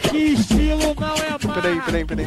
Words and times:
que 0.00 0.16
estilo 0.18 0.94
não 0.98 1.14
é 1.14 1.30
mais. 1.46 1.54
Peraí, 1.54 1.80
peraí, 1.80 2.04
peraí. 2.04 2.26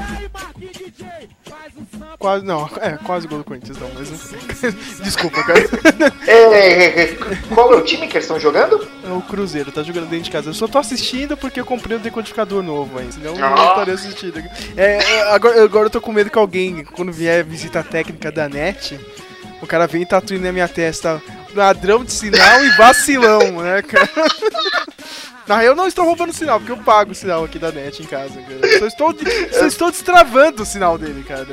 Quase, 2.19 2.46
não, 2.46 2.69
é, 2.79 2.92
quase 3.03 3.28
gol 3.28 3.39
do 3.39 3.44
Corinthians, 3.44 3.78
não, 3.78 3.89
mas 3.96 4.10
Desculpa, 5.03 5.44
cara. 5.44 5.60
É, 6.28 7.07
qual 7.53 7.74
é 7.74 7.75
o 7.78 7.81
time 7.81 8.07
que 8.07 8.15
eles 8.17 8.24
estão 8.25 8.39
jogando? 8.39 8.88
É 9.06 9.12
o 9.12 9.21
Cruzeiro, 9.21 9.71
tá 9.71 9.83
jogando 9.83 10.07
dentro 10.10 10.25
de 10.25 10.31
casa. 10.31 10.49
Eu 10.49 10.53
só 10.53 10.67
tô 10.67 10.78
assistindo 10.78 11.35
porque 11.35 11.60
eu 11.60 11.65
comprei 11.65 11.97
um 11.97 12.01
decodificador 12.01 12.63
novo 12.63 12.97
aí, 12.99 13.12
senão 13.12 13.35
eu 13.35 13.44
Ah. 13.46 13.49
não 13.49 13.70
estaria 13.70 13.94
assistindo. 13.94 14.40
É, 14.78 14.97
é, 15.03 15.33
agora, 15.33 15.63
agora 15.63 15.85
eu 15.87 15.90
tô 15.90 15.99
com 16.02 16.12
medo 16.13 16.30
que 16.30 16.38
alguém, 16.38 16.84
quando 16.85 17.12
vier 17.12 17.44
visita 17.44 17.84
técnica 17.84 18.31
da 18.31 18.48
NET, 18.48 18.99
o 19.62 19.67
cara 19.67 19.88
vem 19.88 20.03
e 20.03 20.05
tatue 20.05 20.40
na 20.40 20.52
minha 20.52 20.67
testa 20.67 21.21
ladrão 21.55 22.03
de 22.03 22.12
sinal 22.12 22.63
e 22.63 22.70
vacilão, 22.77 23.62
né, 23.62 23.81
cara? 23.81 24.09
Na 25.47 25.57
real, 25.57 25.71
eu 25.71 25.75
não 25.75 25.88
estou 25.88 26.05
roubando 26.05 26.31
sinal, 26.33 26.59
porque 26.59 26.71
eu 26.71 26.77
pago 26.77 27.11
o 27.11 27.15
sinal 27.15 27.43
aqui 27.43 27.59
da 27.59 27.71
NET 27.71 28.01
em 28.01 28.05
casa, 28.05 28.39
cara. 28.41 28.79
Só 28.79 28.88
estou, 28.88 29.15
só 29.51 29.65
estou 29.67 29.91
destravando 29.91 30.63
o 30.63 30.65
sinal 30.65 30.97
dele, 30.97 31.23
cara. 31.27 31.45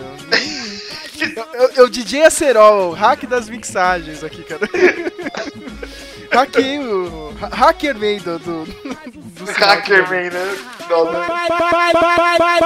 Eu, 1.21 1.47
eu, 1.61 1.71
eu 1.77 1.89
DJ 1.89 2.25
Acerol, 2.25 2.93
hack 2.93 3.25
das 3.27 3.49
mixagens 3.49 4.23
aqui, 4.23 4.43
cara. 4.45 4.61
Hackei 6.31 6.79
o. 6.79 7.35
ha- 7.43 7.49
Hackerman 7.57 8.19
do. 8.21 8.39
do, 8.39 8.65
do 8.65 9.45
Hackerman, 9.53 10.31
né? 10.31 10.57
Não, 10.89 11.05
não. 11.07 11.13
Vai, 11.13 11.49
vai, 11.49 11.93
vai, 11.93 12.39
vai, 12.39 12.61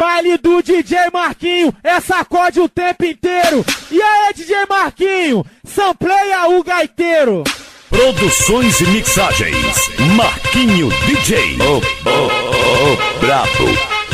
baile 0.00 0.38
do 0.38 0.62
DJ 0.62 1.10
Marquinho, 1.12 1.74
é 1.82 2.00
sacode 2.00 2.60
o 2.60 2.68
tempo 2.68 3.04
inteiro. 3.04 3.64
E 3.90 4.00
aí, 4.00 4.32
DJ 4.34 4.64
Marquinho, 4.68 5.44
sampleia 5.64 6.48
o 6.48 6.62
gaiteiro. 6.64 7.44
Produções 7.92 8.80
e 8.80 8.86
mixagens. 8.86 9.90
Marquinho 10.16 10.88
DJ. 11.06 11.58
O, 11.60 11.76
o, 11.78 11.78
o 11.78 12.96
brabo 13.20 13.68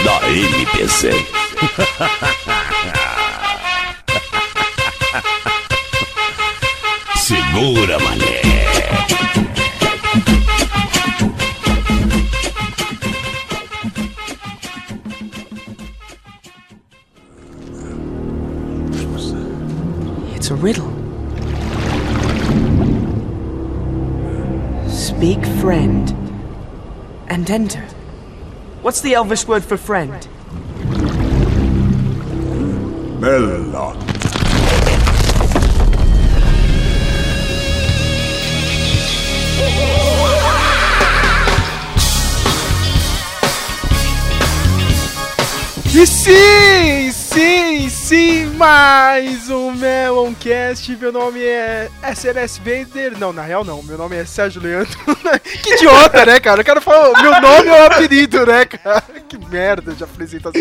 da 0.04 0.20
MPC. 0.28 1.12
Segura, 7.16 7.98
mané. 8.00 8.42
It's 20.34 20.50
a 20.50 20.54
riddle. 20.56 20.97
Speak 25.18 25.44
friend 25.60 26.08
and 27.26 27.50
enter. 27.50 27.84
What's 28.82 29.00
the 29.00 29.14
Elvish 29.14 29.48
word 29.48 29.64
for 29.64 29.76
friend? 29.76 30.28
Bella. 33.20 33.96
E 45.92 46.06
sim, 46.06 47.10
sim, 47.38 47.88
sim, 47.88 48.46
mais 48.56 49.48
um 49.48 49.70
Meloncast. 49.70 50.96
Meu 50.96 51.12
nome 51.12 51.40
é 51.40 51.88
SLS 52.02 52.58
Vader. 52.58 53.16
Não, 53.16 53.32
na 53.32 53.42
real 53.42 53.64
não. 53.64 53.80
Meu 53.80 53.96
nome 53.96 54.16
é 54.16 54.24
Sérgio 54.24 54.60
Leandro. 54.60 54.98
que 55.62 55.74
idiota, 55.74 56.26
né, 56.26 56.40
cara? 56.40 56.62
O 56.62 56.64
cara 56.64 56.80
falou 56.80 57.12
meu 57.22 57.40
nome 57.40 57.68
é 57.68 57.82
o 57.82 57.86
apelido, 57.86 58.44
né, 58.44 58.64
cara? 58.64 59.04
Que 59.28 59.38
merda 59.38 59.92
de 59.92 60.02
apresentação. 60.02 60.60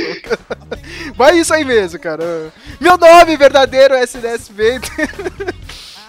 Mas 1.18 1.36
é 1.36 1.40
isso 1.40 1.54
aí 1.54 1.66
mesmo, 1.66 1.98
cara. 2.00 2.54
Meu 2.80 2.96
nome 2.96 3.36
verdadeiro 3.36 3.96
é 3.96 4.04
SLS 4.04 4.52
Vader. 4.52 5.56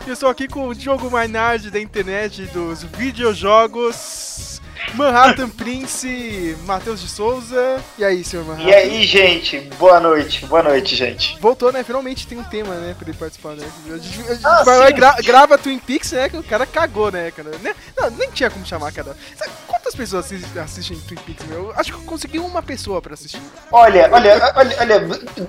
Eu 0.06 0.12
estou 0.12 0.28
aqui 0.28 0.48
com 0.48 0.68
o 0.68 0.74
Diogo 0.74 1.10
Mainardi 1.10 1.70
da 1.70 1.80
internet 1.80 2.42
dos 2.46 2.82
videojogos. 2.82 4.57
Manhattan 4.94 5.48
Prince, 5.48 6.56
Matheus 6.64 7.00
de 7.00 7.08
Souza. 7.08 7.80
E 7.98 8.04
aí, 8.04 8.24
senhor 8.24 8.44
Manhattan? 8.44 8.68
E 8.70 8.74
aí, 8.74 9.04
gente? 9.04 9.60
Boa 9.78 10.00
noite, 10.00 10.44
boa 10.46 10.62
noite, 10.62 10.96
gente. 10.96 11.38
Voltou, 11.40 11.72
né? 11.72 11.82
Finalmente 11.84 12.26
tem 12.26 12.38
um 12.38 12.44
tema, 12.44 12.74
né? 12.74 12.94
Pra 12.98 13.08
ele 13.08 13.16
participar, 13.16 13.54
né? 13.54 13.66
A 13.86 13.96
gente, 13.98 14.20
a 14.30 14.34
gente 14.34 14.46
Ah, 14.46 14.62
vai 14.64 14.78
lá 14.78 14.90
e 14.90 14.92
gra- 14.92 15.16
grava 15.24 15.58
Twin 15.58 15.78
Peaks, 15.78 16.12
né? 16.12 16.28
Que 16.28 16.36
o 16.36 16.42
cara 16.42 16.66
cagou, 16.66 17.10
né, 17.12 17.30
cara? 17.30 17.50
Não, 17.96 18.10
nem 18.10 18.30
tinha 18.30 18.50
como 18.50 18.66
chamar, 18.66 18.92
cara. 18.92 19.16
Sabe 19.36 19.50
quantas 19.66 19.94
pessoas 19.94 20.24
assistem, 20.26 20.62
assistem 20.62 20.98
Twin 21.06 21.18
Peaks, 21.18 21.46
meu? 21.46 21.64
Eu 21.66 21.72
acho 21.76 21.92
que 21.92 21.98
eu 21.98 22.02
consegui 22.04 22.38
uma 22.38 22.62
pessoa 22.62 23.00
pra 23.00 23.14
assistir. 23.14 23.40
Olha, 23.70 24.08
olha, 24.12 24.52
olha, 24.56 24.76
olha, 24.80 25.00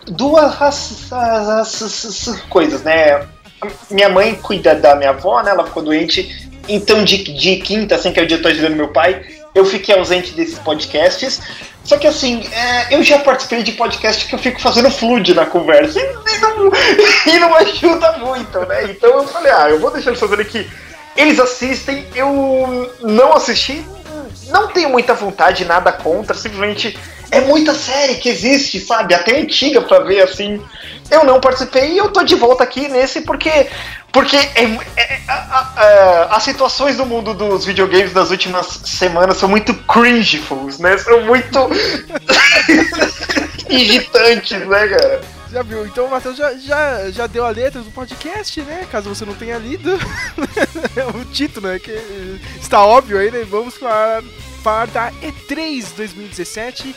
duas 0.08 0.62
as- 0.62 1.12
as- 1.12 1.82
as- 1.82 2.28
as 2.28 2.42
coisas, 2.50 2.82
né? 2.84 3.28
Minha 3.92 4.08
mãe 4.08 4.36
cuida 4.36 4.74
da 4.74 4.96
minha 4.96 5.10
avó, 5.10 5.42
né? 5.44 5.52
Ela 5.52 5.66
ficou 5.66 5.84
doente. 5.84 6.49
Então, 6.70 7.04
de, 7.04 7.24
de 7.24 7.56
quinta, 7.58 7.96
assim, 7.96 8.12
que 8.12 8.20
é 8.20 8.24
o 8.24 8.28
dia 8.28 8.38
que 8.38 8.46
eu 8.46 8.50
tô 8.52 8.56
ajudando 8.56 8.76
meu 8.76 8.90
pai, 8.90 9.26
eu 9.56 9.66
fiquei 9.66 9.96
ausente 9.96 10.34
desses 10.34 10.60
podcasts. 10.60 11.42
Só 11.84 11.98
que, 11.98 12.08
assim, 12.08 12.48
é, 12.52 12.96
eu 12.96 13.04
já 13.04 13.20
participei 13.20 13.64
de 13.64 13.72
podcast 13.72 14.26
que 14.28 14.36
eu 14.36 14.40
fico 14.40 14.62
fazendo 14.62 14.92
flood 14.92 15.34
na 15.34 15.46
conversa. 15.46 16.00
E, 16.00 16.04
e 16.04 16.38
não, 16.38 16.72
e 17.34 17.40
não 17.40 17.56
ajuda 17.56 18.18
muito, 18.20 18.60
né? 18.68 18.84
Então 18.86 19.10
eu 19.10 19.28
falei, 19.28 19.52
ah, 19.52 19.70
eu 19.70 19.80
vou 19.80 19.92
deixar 19.92 20.12
eles 20.12 20.20
fazerem 20.20 20.46
que 20.46 20.70
eles 21.18 21.40
assistem. 21.40 22.06
Eu 22.14 22.96
não 23.02 23.34
assisti, 23.34 23.84
não 24.50 24.68
tenho 24.68 24.90
muita 24.90 25.14
vontade, 25.14 25.66
nada 25.66 25.92
contra, 25.92 26.36
simplesmente 26.36 26.98
é 27.32 27.42
muita 27.42 27.74
série 27.74 28.16
que 28.16 28.30
existe, 28.30 28.80
sabe? 28.80 29.14
Até 29.14 29.40
antiga 29.40 29.82
pra 29.82 30.00
ver 30.00 30.22
assim. 30.22 30.62
Eu 31.12 31.24
não 31.24 31.40
participei 31.40 31.94
e 31.94 31.98
eu 31.98 32.10
tô 32.12 32.24
de 32.24 32.36
volta 32.36 32.64
aqui 32.64 32.88
nesse 32.88 33.22
porque. 33.22 33.68
Porque 34.12 34.36
é, 34.36 34.64
é- 34.98 35.22
a- 35.28 36.28
as 36.32 36.42
situações 36.44 36.98
do 36.98 37.06
mundo 37.06 37.34
dos 37.36 37.64
videogames 37.64 38.12
das 38.12 38.32
últimas 38.32 38.66
semanas 38.86 39.38
são 39.38 39.48
muito 39.48 39.72
cringefuls, 39.84 40.80
né? 40.80 40.98
São 40.98 41.22
muito 41.26 41.70
irritantes, 43.70 44.66
né, 44.68 44.88
cara? 44.88 45.22
Já 45.52 45.64
viu? 45.64 45.86
Então 45.86 46.06
o 46.06 46.12
Matheus 46.12 46.38
já, 46.38 46.54
já, 46.56 47.10
já 47.12 47.28
deu 47.28 47.44
a 47.46 47.50
letra 47.50 47.82
do 47.82 47.92
podcast, 47.92 48.62
né? 48.62 48.86
Caso 48.92 49.10
você 49.14 49.26
não 49.26 49.34
tenha 49.34 49.58
lido. 49.58 49.98
o 51.16 51.26
título, 51.34 51.68
né? 51.68 51.80
Que 51.80 52.00
está 52.62 52.84
óbvio 52.86 53.18
aí, 53.20 53.32
né? 53.32 53.46
Vamos 53.50 53.76
falar, 53.76 54.22
falar 54.64 54.88
da 54.88 55.12
E3 55.24 55.86
2017. 55.96 56.96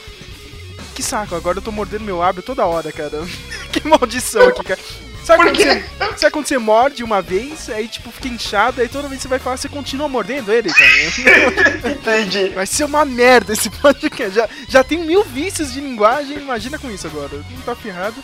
Que 0.95 1.03
saco, 1.03 1.35
agora 1.35 1.59
eu 1.59 1.63
tô 1.63 1.73
mordendo 1.73 2.05
meu 2.05 2.19
lábio 2.19 2.43
toda 2.43 2.67
hora, 2.67 2.93
cara. 2.93 3.23
que 3.73 3.87
maldição 3.87 4.49
aqui, 4.49 4.63
cara. 4.63 4.81
Sabe 5.25 5.45
quando, 5.45 5.57
você, 5.57 5.85
sabe 6.17 6.33
quando 6.33 6.47
você 6.47 6.59
morde 6.59 7.05
uma 7.05 7.23
vez, 7.23 7.71
aí 7.71 7.87
tipo 7.87 8.11
fica 8.11 8.27
inchado, 8.27 8.81
aí 8.81 8.89
toda 8.89 9.07
vez 9.07 9.19
que 9.19 9.23
você 9.23 9.29
vai 9.29 9.39
falar, 9.39 9.57
você 9.57 9.69
continua 9.69 10.09
mordendo 10.09 10.53
ele, 10.53 10.69
cara? 10.69 10.91
Entendi. 11.95 12.49
Vai 12.49 12.67
ser 12.67 12.85
uma 12.85 13.05
merda 13.05 13.53
esse 13.53 13.71
podcast. 13.81 14.35
Já, 14.35 14.49
já 14.69 14.83
tem 14.85 14.99
mil 14.99 15.23
vícios 15.23 15.73
de 15.73 15.81
linguagem, 15.81 16.39
imagina 16.39 16.77
com 16.77 16.91
isso 16.91 17.07
agora. 17.07 17.31
Não 17.51 17.61
tá 17.61 17.77
ferrado. 17.77 18.17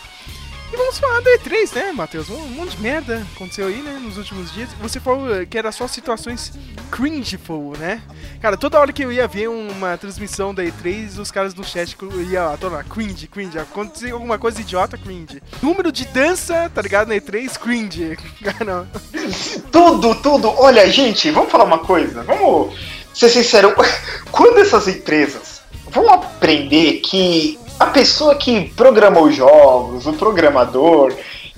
E 0.71 0.77
vamos 0.77 0.99
falar 0.99 1.19
da 1.21 1.31
E3, 1.31 1.73
né, 1.73 1.91
Matheus? 1.91 2.29
Um, 2.29 2.47
monte 2.49 2.75
de 2.75 2.81
merda 2.81 3.25
aconteceu 3.35 3.65
aí, 3.65 3.81
né, 3.81 3.99
nos 3.99 4.17
últimos 4.17 4.53
dias. 4.53 4.69
Você 4.79 4.99
falou 4.99 5.33
eh, 5.33 5.45
que 5.45 5.57
era 5.57 5.71
só 5.71 5.87
situações 5.87 6.53
cringeful, 6.91 7.75
né? 7.75 8.03
Cara, 8.39 8.55
toda 8.55 8.79
hora 8.79 8.93
que 8.93 9.03
eu 9.03 9.11
ia 9.11 9.27
ver 9.27 9.49
uma 9.49 9.97
transmissão 9.97 10.53
da 10.53 10.63
E3, 10.63 11.17
os 11.17 11.31
caras 11.31 11.55
do 11.55 11.63
chat 11.63 11.97
iam 12.29 12.45
lá, 12.45 12.55
tô 12.55 12.69
cringe, 12.83 13.27
cringe. 13.27 13.57
Acontecia 13.57 14.13
alguma 14.13 14.37
coisa 14.37 14.61
idiota, 14.61 14.95
cringe. 14.95 15.41
Número 15.61 15.91
de 15.91 16.05
dança, 16.05 16.71
tá 16.73 16.83
ligado, 16.83 17.07
na 17.07 17.15
E3, 17.15 17.57
cringe. 17.57 18.15
Cara, 18.43 18.87
Tudo, 19.71 20.13
tudo. 20.21 20.53
Olha, 20.55 20.87
gente, 20.91 21.31
vamos 21.31 21.51
falar 21.51 21.63
uma 21.63 21.79
coisa. 21.79 22.21
Vamos 22.23 22.75
ser 23.11 23.29
sincero. 23.29 23.73
Quando 24.31 24.59
essas 24.59 24.87
empresas 24.87 25.61
vão 25.91 26.07
aprender 26.13 26.99
que 26.99 27.57
a 27.79 27.85
pessoa 27.87 28.35
que 28.35 28.69
programou 28.75 29.23
os 29.25 29.35
jogos, 29.35 30.05
o 30.05 30.13
programador, 30.13 31.13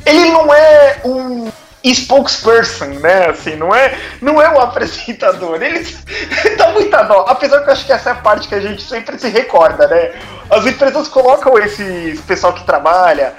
ele 0.06 0.30
não 0.30 0.54
é 0.54 1.02
um 1.04 1.52
spokesperson, 1.84 2.86
né? 3.00 3.28
Assim, 3.28 3.56
não 3.56 3.74
é, 3.74 3.98
não 4.22 4.42
é 4.42 4.50
o 4.50 4.60
apresentador. 4.60 5.62
Ele 5.62 5.86
dá 6.58 6.72
muita 6.72 7.02
dó. 7.04 7.26
Apesar 7.28 7.62
que 7.62 7.70
eu 7.70 7.74
acho 7.74 7.86
que 7.86 7.92
essa 7.92 8.10
é 8.10 8.14
a 8.14 8.16
parte 8.16 8.48
que 8.48 8.56
a 8.56 8.60
gente 8.60 8.84
sempre 8.84 9.18
se 9.18 9.30
recorda, 9.30 9.88
né? 9.88 10.14
As 10.50 10.66
empresas 10.66 11.08
colocam 11.08 11.58
esse 11.58 12.22
pessoal 12.28 12.54
que 12.54 12.66
trabalha. 12.66 13.34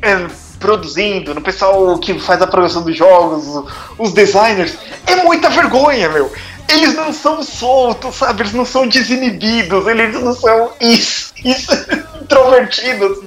é, 0.00 0.48
produzindo, 0.58 1.34
no 1.34 1.40
pessoal 1.40 1.96
que 1.98 2.18
faz 2.18 2.42
a 2.42 2.46
programação 2.46 2.82
dos 2.82 2.96
jogos, 2.96 3.64
os 3.96 4.12
designers, 4.12 4.76
é 5.06 5.16
muita 5.16 5.48
vergonha, 5.48 6.08
meu. 6.08 6.32
Eles 6.68 6.94
não 6.94 7.12
são 7.12 7.42
soltos, 7.42 8.16
sabe? 8.16 8.42
Eles 8.42 8.52
não 8.52 8.64
são 8.64 8.86
desinibidos, 8.86 9.86
eles 9.86 10.14
não 10.20 10.34
são 10.34 10.72
isso, 10.80 11.32
isso 11.42 11.72
introvertidos. 12.20 13.18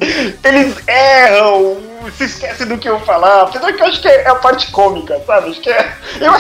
Eles 0.44 0.76
erram, 0.88 1.78
se 2.16 2.26
esquecem 2.26 2.68
do 2.68 2.78
que 2.78 2.88
eu 2.88 3.00
falar. 3.00 3.44
Apesar 3.44 3.74
que 3.74 3.82
eu 3.82 3.88
acho 3.88 4.02
que 4.02 4.08
é 4.08 4.28
a 4.28 4.36
parte 4.36 4.72
cômica, 4.72 5.20
sabe? 5.26 5.50
Acho 5.50 5.62
que 5.62 5.70
é. 5.70 5.96
Eu, 6.20 6.34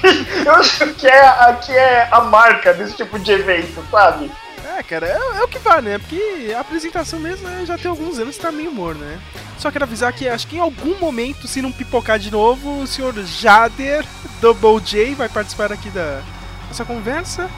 eu 0.46 0.52
acho 0.54 0.86
que 0.94 1.06
é, 1.06 1.26
a, 1.26 1.52
que 1.54 1.72
é 1.72 2.08
a 2.10 2.20
marca 2.22 2.72
desse 2.72 2.94
tipo 2.94 3.18
de 3.18 3.32
evento, 3.32 3.84
sabe? 3.90 4.32
É, 4.78 4.82
cara, 4.82 5.06
é, 5.06 5.38
é 5.38 5.42
o 5.42 5.48
que 5.48 5.58
vale, 5.58 5.90
né? 5.90 5.98
Porque 5.98 6.52
a 6.54 6.60
apresentação 6.60 7.18
mesmo 7.18 7.48
né, 7.48 7.64
já 7.66 7.76
tem 7.76 7.90
alguns 7.90 8.18
anos 8.18 8.36
que 8.36 8.42
tá 8.42 8.50
meio 8.50 8.72
morno, 8.72 9.04
né? 9.04 9.18
Só 9.58 9.70
quero 9.70 9.84
avisar 9.84 10.12
que 10.12 10.28
acho 10.28 10.46
que 10.46 10.56
em 10.56 10.60
algum 10.60 10.98
momento, 10.98 11.48
se 11.48 11.62
não 11.62 11.72
pipocar 11.72 12.18
de 12.18 12.30
novo, 12.30 12.80
o 12.80 12.86
senhor 12.86 13.14
Jader 13.24 14.04
Double 14.40 14.80
J 14.80 15.14
vai 15.14 15.28
participar 15.28 15.72
aqui 15.72 15.88
da 15.90 16.22
nossa 16.68 16.84
conversa. 16.84 17.50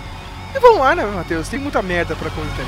E 0.55 0.59
vamos 0.59 0.79
lá, 0.79 0.95
né, 0.95 1.05
Matheus? 1.05 1.49
Tem 1.49 1.59
muita 1.59 1.83
merda 1.83 2.17
pra 2.17 2.31
comentar. 2.31 2.67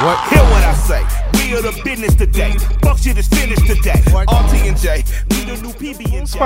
What? 0.00 0.18
Hear 0.32 0.42
what 0.44 0.64
I 0.64 0.72
say. 0.74 1.02
We 1.34 1.54
are 1.54 1.60
the 1.62 1.78
business 1.84 2.14
today. 2.14 2.52
Fuck 2.82 2.98
shit 2.98 3.18
is 3.18 3.28
finished 3.28 3.66
today. 3.66 4.00
RT 4.10 4.54
and 4.66 4.76
J. 4.76 5.04
We 5.30 5.44
the 5.44 5.60
new 5.62 5.72
PB 5.74 6.16
and 6.16 6.26
J. 6.26 6.38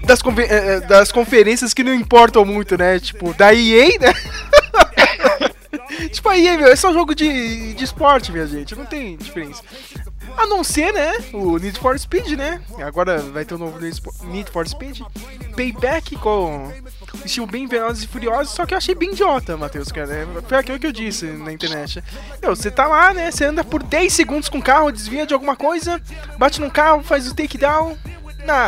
das, 0.06 0.22
confe- 0.22 0.48
eh, 0.48 0.76
eh, 0.76 0.80
das 0.80 1.12
conferências 1.12 1.74
que 1.74 1.84
não 1.84 1.92
importam 1.92 2.44
muito, 2.46 2.78
né? 2.78 2.98
Tipo, 2.98 3.34
da 3.34 3.52
EA, 3.54 3.98
né? 4.00 4.14
tipo, 6.10 6.28
a 6.30 6.38
EA, 6.38 6.56
meu, 6.56 6.68
é 6.68 6.76
só 6.76 6.92
jogo 6.92 7.14
de, 7.14 7.74
de 7.74 7.84
esporte, 7.84 8.32
minha 8.32 8.46
gente. 8.46 8.74
Não 8.74 8.86
tem 8.86 9.16
diferença. 9.16 9.62
A 10.36 10.46
não 10.46 10.64
ser, 10.64 10.92
né? 10.94 11.12
O 11.34 11.58
Need 11.58 11.78
for 11.78 11.96
Speed, 11.98 12.38
né? 12.38 12.62
Agora 12.80 13.18
vai 13.18 13.44
ter 13.44 13.54
um 13.54 13.58
novo 13.58 13.78
Need 13.78 14.50
for 14.50 14.66
Speed. 14.66 15.00
Payback 15.54 16.16
com 16.16 16.72
estilo 17.24 17.46
bem 17.46 17.66
Velozes 17.66 18.04
e 18.04 18.08
Furiosos, 18.08 18.54
só 18.54 18.64
que 18.66 18.74
eu 18.74 18.78
achei 18.78 18.94
bem 18.94 19.12
idiota, 19.12 19.56
Matheus, 19.56 19.90
cara. 19.92 20.26
Foi 20.48 20.58
aquilo 20.58 20.78
que 20.78 20.86
eu 20.86 20.92
disse 20.92 21.26
na 21.26 21.52
internet. 21.52 22.02
Meu, 22.40 22.54
você 22.56 22.70
tá 22.70 22.86
lá, 22.86 23.12
né? 23.12 23.30
Você 23.30 23.44
anda 23.44 23.62
por 23.64 23.82
10 23.82 24.12
segundos 24.12 24.48
com 24.48 24.58
o 24.58 24.62
carro, 24.62 24.90
desvia 24.92 25.26
de 25.26 25.34
alguma 25.34 25.56
coisa, 25.56 26.00
bate 26.38 26.60
no 26.60 26.70
carro, 26.70 27.02
faz 27.02 27.26
o 27.30 27.34
takedown. 27.34 27.96
Ah, 28.48 28.66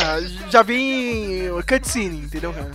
já 0.49 0.61
vem 0.63 1.49
cutscene, 1.67 2.19
entendeu, 2.19 2.53
cara? 2.53 2.71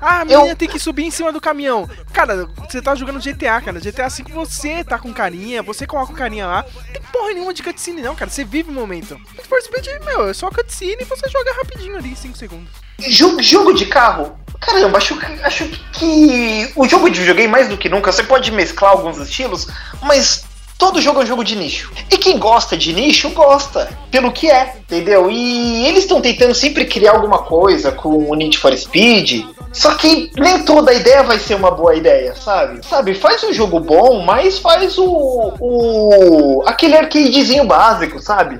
Ah, 0.00 0.20
a 0.22 0.24
menina 0.24 0.48
Eu- 0.50 0.56
tem 0.56 0.68
que 0.68 0.80
subir 0.80 1.04
em 1.04 1.10
cima 1.10 1.30
do 1.30 1.40
caminhão. 1.40 1.88
Cara, 2.12 2.48
você 2.68 2.82
tá 2.82 2.92
jogando 2.96 3.20
GTA, 3.20 3.60
cara. 3.60 3.78
GTA 3.78 4.06
assim 4.06 4.24
que 4.24 4.32
você 4.32 4.82
tá 4.82 4.98
com 4.98 5.12
carinha, 5.12 5.62
você 5.62 5.86
coloca 5.86 6.12
o 6.12 6.16
carinha 6.16 6.46
lá. 6.48 6.64
Não 6.74 6.92
tem 6.92 7.02
porra 7.12 7.32
nenhuma 7.34 7.54
de 7.54 7.62
cutscene, 7.62 8.02
não, 8.02 8.16
cara. 8.16 8.28
Você 8.30 8.44
vive 8.44 8.68
o 8.68 8.72
momento. 8.72 9.14
Need 9.14 9.46
for 9.48 9.62
Speed, 9.62 9.86
meu, 10.04 10.28
é 10.28 10.34
só 10.34 10.50
cutscene 10.50 10.96
e 11.00 11.04
você 11.04 11.28
joga 11.28 11.52
rapidinho 11.52 11.96
ali, 11.96 12.16
5 12.16 12.36
segundos. 12.36 12.68
Jogo, 12.98 13.40
jogo 13.40 13.72
de 13.72 13.86
carro? 13.86 14.36
Caramba, 14.60 14.98
acho, 14.98 15.18
acho 15.42 15.66
que 15.92 16.70
o 16.76 16.86
jogo 16.86 17.08
de 17.08 17.20
videogame, 17.20 17.48
mais 17.48 17.68
do 17.68 17.78
que 17.78 17.88
nunca, 17.88 18.12
você 18.12 18.22
pode 18.22 18.52
mesclar 18.52 18.92
alguns 18.92 19.16
estilos, 19.18 19.66
mas 20.02 20.44
todo 20.76 21.00
jogo 21.00 21.20
é 21.20 21.24
um 21.24 21.26
jogo 21.26 21.42
de 21.42 21.56
nicho. 21.56 21.90
E 22.10 22.18
quem 22.18 22.38
gosta 22.38 22.76
de 22.76 22.92
nicho, 22.92 23.30
gosta, 23.30 23.88
pelo 24.10 24.30
que 24.30 24.50
é, 24.50 24.76
entendeu? 24.78 25.30
E 25.30 25.86
eles 25.86 26.04
estão 26.04 26.20
tentando 26.20 26.54
sempre 26.54 26.84
criar 26.84 27.12
alguma 27.12 27.38
coisa 27.38 27.90
com 27.90 28.30
o 28.30 28.34
Need 28.34 28.58
for 28.58 28.76
Speed, 28.76 29.44
só 29.72 29.94
que 29.94 30.30
nem 30.36 30.64
toda 30.64 30.92
ideia 30.92 31.22
vai 31.22 31.38
ser 31.38 31.54
uma 31.54 31.70
boa 31.70 31.94
ideia, 31.94 32.34
sabe? 32.34 32.84
Sabe, 32.84 33.14
faz 33.14 33.42
um 33.44 33.52
jogo 33.52 33.78
bom, 33.78 34.22
mas 34.24 34.58
faz 34.58 34.98
o. 34.98 35.54
o 35.60 36.62
aquele 36.66 36.96
arcadezinho 36.96 37.64
básico, 37.64 38.20
sabe? 38.20 38.58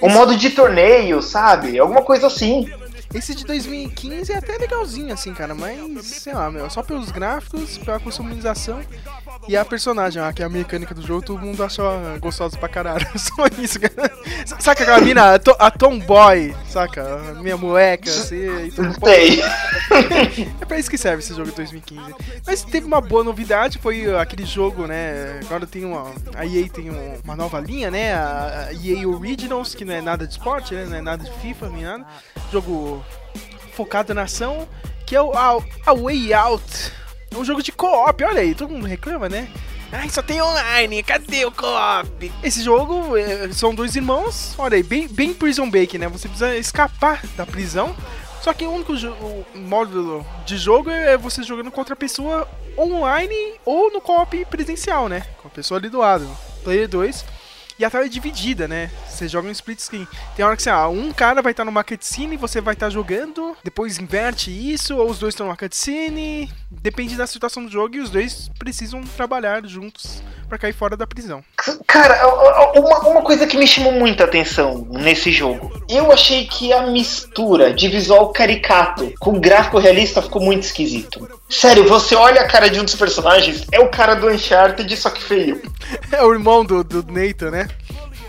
O 0.00 0.08
modo 0.08 0.36
de 0.36 0.50
torneio, 0.50 1.20
sabe? 1.22 1.78
Alguma 1.78 2.02
coisa 2.02 2.26
assim. 2.26 2.66
Esse 3.16 3.34
de 3.34 3.44
2015 3.44 4.32
é 4.32 4.36
até 4.36 4.56
legalzinho, 4.58 5.12
assim, 5.12 5.32
cara, 5.32 5.54
mas, 5.54 6.06
sei 6.06 6.34
lá, 6.34 6.50
meu, 6.50 6.68
só 6.68 6.82
pelos 6.82 7.10
gráficos, 7.10 7.78
pela 7.78 7.98
customização 7.98 8.80
e 9.48 9.56
a 9.56 9.64
personagem, 9.64 10.20
ah, 10.22 10.32
que 10.32 10.42
é 10.42 10.46
a 10.46 10.48
mecânica 10.48 10.94
do 10.94 11.00
jogo, 11.02 11.24
todo 11.24 11.40
mundo 11.40 11.62
achou 11.62 11.84
gostosa 12.20 12.56
pra 12.58 12.68
caralho. 12.68 13.06
Só 13.18 13.46
isso, 13.58 13.78
cara. 13.80 14.10
Saca 14.58 14.82
aquela 14.82 15.00
mina, 15.00 15.34
a, 15.34 15.38
to, 15.38 15.54
a 15.58 15.70
Tomboy, 15.70 16.54
saca? 16.68 17.02
A 17.30 17.34
minha 17.42 17.56
moleca, 17.56 18.10
assim, 18.10 18.66
e 18.66 18.70
tudo. 18.72 18.94
Sei. 19.04 19.42
É 20.60 20.64
pra 20.66 20.78
isso 20.78 20.90
que 20.90 20.98
serve 20.98 21.22
esse 21.22 21.32
jogo 21.34 21.50
de 21.50 21.56
2015. 21.56 22.14
Mas 22.46 22.62
teve 22.62 22.86
uma 22.86 23.00
boa 23.00 23.22
novidade, 23.22 23.78
foi 23.78 24.14
aquele 24.16 24.44
jogo, 24.44 24.86
né? 24.86 25.40
Agora 25.44 25.66
tem 25.66 25.84
uma. 25.84 26.12
A 26.34 26.44
EA 26.44 26.68
tem 26.68 26.90
um- 26.90 27.18
uma 27.24 27.36
nova 27.36 27.60
linha, 27.60 27.90
né? 27.90 28.12
A 28.14 28.66
a 28.68 28.72
EA 28.72 29.08
Originals, 29.08 29.74
que 29.74 29.84
não 29.84 29.94
é 29.94 30.00
nada 30.00 30.26
de 30.26 30.32
esporte, 30.32 30.74
né? 30.74 30.84
Não 30.86 30.96
é 30.96 31.00
nada 31.00 31.24
de 31.24 31.30
FIFA 31.40 31.68
nem 31.70 31.84
nada. 31.84 32.04
Jogo 32.52 33.04
focado 33.72 34.14
na 34.14 34.22
ação, 34.22 34.68
que 35.06 35.14
é 35.14 35.22
o 35.22 35.32
a, 35.32 35.62
a 35.86 35.94
Way 35.94 36.32
Out. 36.34 36.92
É 37.30 37.36
um 37.36 37.44
jogo 37.44 37.62
de 37.62 37.72
co-op, 37.72 38.24
olha 38.24 38.40
aí, 38.40 38.54
todo 38.54 38.70
mundo 38.70 38.86
reclama, 38.86 39.28
né? 39.28 39.48
Ai, 39.92 40.08
só 40.08 40.20
tem 40.20 40.42
online, 40.42 41.02
cadê 41.02 41.44
o 41.44 41.52
co-op? 41.52 42.32
Esse 42.42 42.62
jogo 42.62 43.16
é, 43.16 43.52
são 43.52 43.74
dois 43.74 43.94
irmãos, 43.94 44.54
olha 44.58 44.76
aí, 44.76 44.82
bem, 44.82 45.06
bem 45.06 45.32
Prison 45.32 45.70
Break, 45.70 45.96
né? 45.98 46.08
Você 46.08 46.28
precisa 46.28 46.56
escapar 46.56 47.22
da 47.36 47.46
prisão. 47.46 47.94
Só 48.42 48.52
que 48.52 48.64
o 48.64 48.70
único 48.70 48.92
o 48.92 49.58
módulo 49.58 50.24
de 50.44 50.56
jogo 50.56 50.88
é 50.88 51.16
você 51.16 51.42
jogando 51.42 51.70
contra 51.70 51.94
a 51.94 51.96
pessoa 51.96 52.48
online 52.78 53.54
ou 53.64 53.92
no 53.92 54.00
co-op 54.00 54.44
presencial, 54.46 55.08
né? 55.08 55.26
Com 55.42 55.48
a 55.48 55.50
pessoa 55.50 55.78
ali 55.78 55.88
do 55.88 55.98
lado. 55.98 56.28
Player 56.62 56.88
2. 56.88 57.24
E 57.78 57.84
a 57.84 57.90
tela 57.90 58.06
é 58.06 58.08
dividida, 58.08 58.66
né? 58.66 58.90
Você 59.06 59.28
joga 59.28 59.48
um 59.48 59.52
split 59.52 59.80
screen. 59.80 60.08
Tem 60.34 60.44
hora 60.44 60.56
que 60.56 60.62
você, 60.62 60.70
ah, 60.70 60.88
um 60.88 61.12
cara 61.12 61.42
vai 61.42 61.52
estar 61.52 61.64
numa 61.64 61.84
cutscene, 61.84 62.36
você 62.36 62.60
vai 62.60 62.74
estar 62.74 62.88
jogando, 62.88 63.56
depois 63.62 63.98
inverte 63.98 64.50
isso, 64.50 64.96
ou 64.96 65.10
os 65.10 65.18
dois 65.18 65.34
estão 65.34 65.46
numa 65.46 65.56
cutscene. 65.56 66.50
Depende 66.70 67.16
da 67.16 67.26
situação 67.26 67.64
do 67.64 67.70
jogo 67.70 67.96
e 67.96 68.00
os 68.00 68.10
dois 68.10 68.50
precisam 68.58 69.02
trabalhar 69.02 69.64
juntos 69.66 70.22
pra 70.48 70.58
cair 70.58 70.72
fora 70.72 70.96
da 70.96 71.06
prisão. 71.06 71.44
Cara, 71.86 72.26
uma, 72.78 72.98
uma 73.08 73.22
coisa 73.22 73.46
que 73.46 73.56
me 73.56 73.66
chamou 73.66 73.92
muita 73.92 74.24
atenção 74.24 74.86
nesse 74.90 75.30
jogo. 75.30 75.82
Eu 75.88 76.12
achei 76.12 76.46
que 76.46 76.72
a 76.72 76.86
mistura 76.86 77.72
de 77.72 77.88
visual 77.88 78.32
caricato 78.32 79.12
com 79.18 79.40
gráfico 79.40 79.78
realista 79.78 80.22
ficou 80.22 80.42
muito 80.42 80.62
esquisito. 80.62 81.28
Sério, 81.48 81.86
você 81.88 82.14
olha 82.14 82.40
a 82.40 82.48
cara 82.48 82.68
de 82.68 82.80
um 82.80 82.84
dos 82.84 82.96
personagens, 82.96 83.66
é 83.70 83.80
o 83.80 83.88
cara 83.88 84.14
do 84.14 84.28
Uncharted, 84.28 84.96
só 84.96 85.10
que 85.10 85.22
feio. 85.22 85.60
É 86.12 86.22
o 86.22 86.32
irmão 86.32 86.64
do, 86.64 86.82
do 86.82 87.04
Nathan, 87.12 87.50
né? 87.50 87.65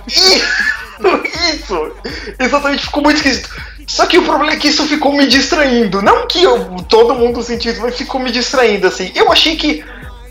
Isso! 0.08 1.92
Exatamente, 2.40 2.86
ficou 2.86 3.04
muito 3.04 3.18
esquisito. 3.18 3.50
Só 3.88 4.06
que 4.06 4.18
o 4.18 4.24
problema 4.24 4.54
é 4.54 4.58
que 4.58 4.68
isso 4.68 4.86
ficou 4.86 5.14
me 5.14 5.28
distraindo. 5.28 6.02
Não 6.02 6.28
que 6.28 6.44
eu, 6.44 6.76
todo 6.90 7.16
mundo 7.16 7.42
sentiu 7.42 7.72
isso, 7.72 7.82
mas 7.82 7.96
ficou 7.96 8.20
me 8.20 8.32
distraindo, 8.32 8.88
assim. 8.88 9.12
Eu 9.16 9.32
achei 9.32 9.56
que 9.56 9.84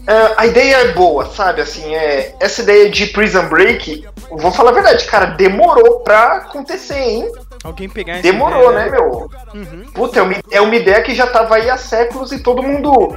ah, 0.07 0.35
a 0.37 0.47
ideia 0.47 0.77
é 0.77 0.93
boa, 0.93 1.27
sabe? 1.27 1.61
Assim, 1.61 1.95
é, 1.95 2.35
essa 2.39 2.63
ideia 2.63 2.89
de 2.89 3.07
Prison 3.07 3.49
Break, 3.49 4.07
vou 4.31 4.53
falar 4.53 4.71
a 4.71 4.75
verdade, 4.75 5.05
cara, 5.05 5.27
demorou 5.27 6.01
pra 6.01 6.37
acontecer, 6.37 6.99
hein? 6.99 7.33
Alguém 7.67 7.89
pegar 7.89 8.21
Demorou, 8.23 8.71
ideia, 8.71 8.85
né, 8.85 8.91
meu? 8.91 9.31
Uhum. 9.55 9.85
Puta, 9.93 10.21
é 10.21 10.23
uma, 10.23 10.35
é 10.53 10.61
uma 10.61 10.77
ideia 10.77 11.03
que 11.03 11.15
já 11.15 11.27
tava 11.27 11.57
aí 11.57 11.69
há 11.69 11.77
séculos 11.77 12.31
e 12.31 12.39
todo 12.39 12.63
mundo 12.63 13.17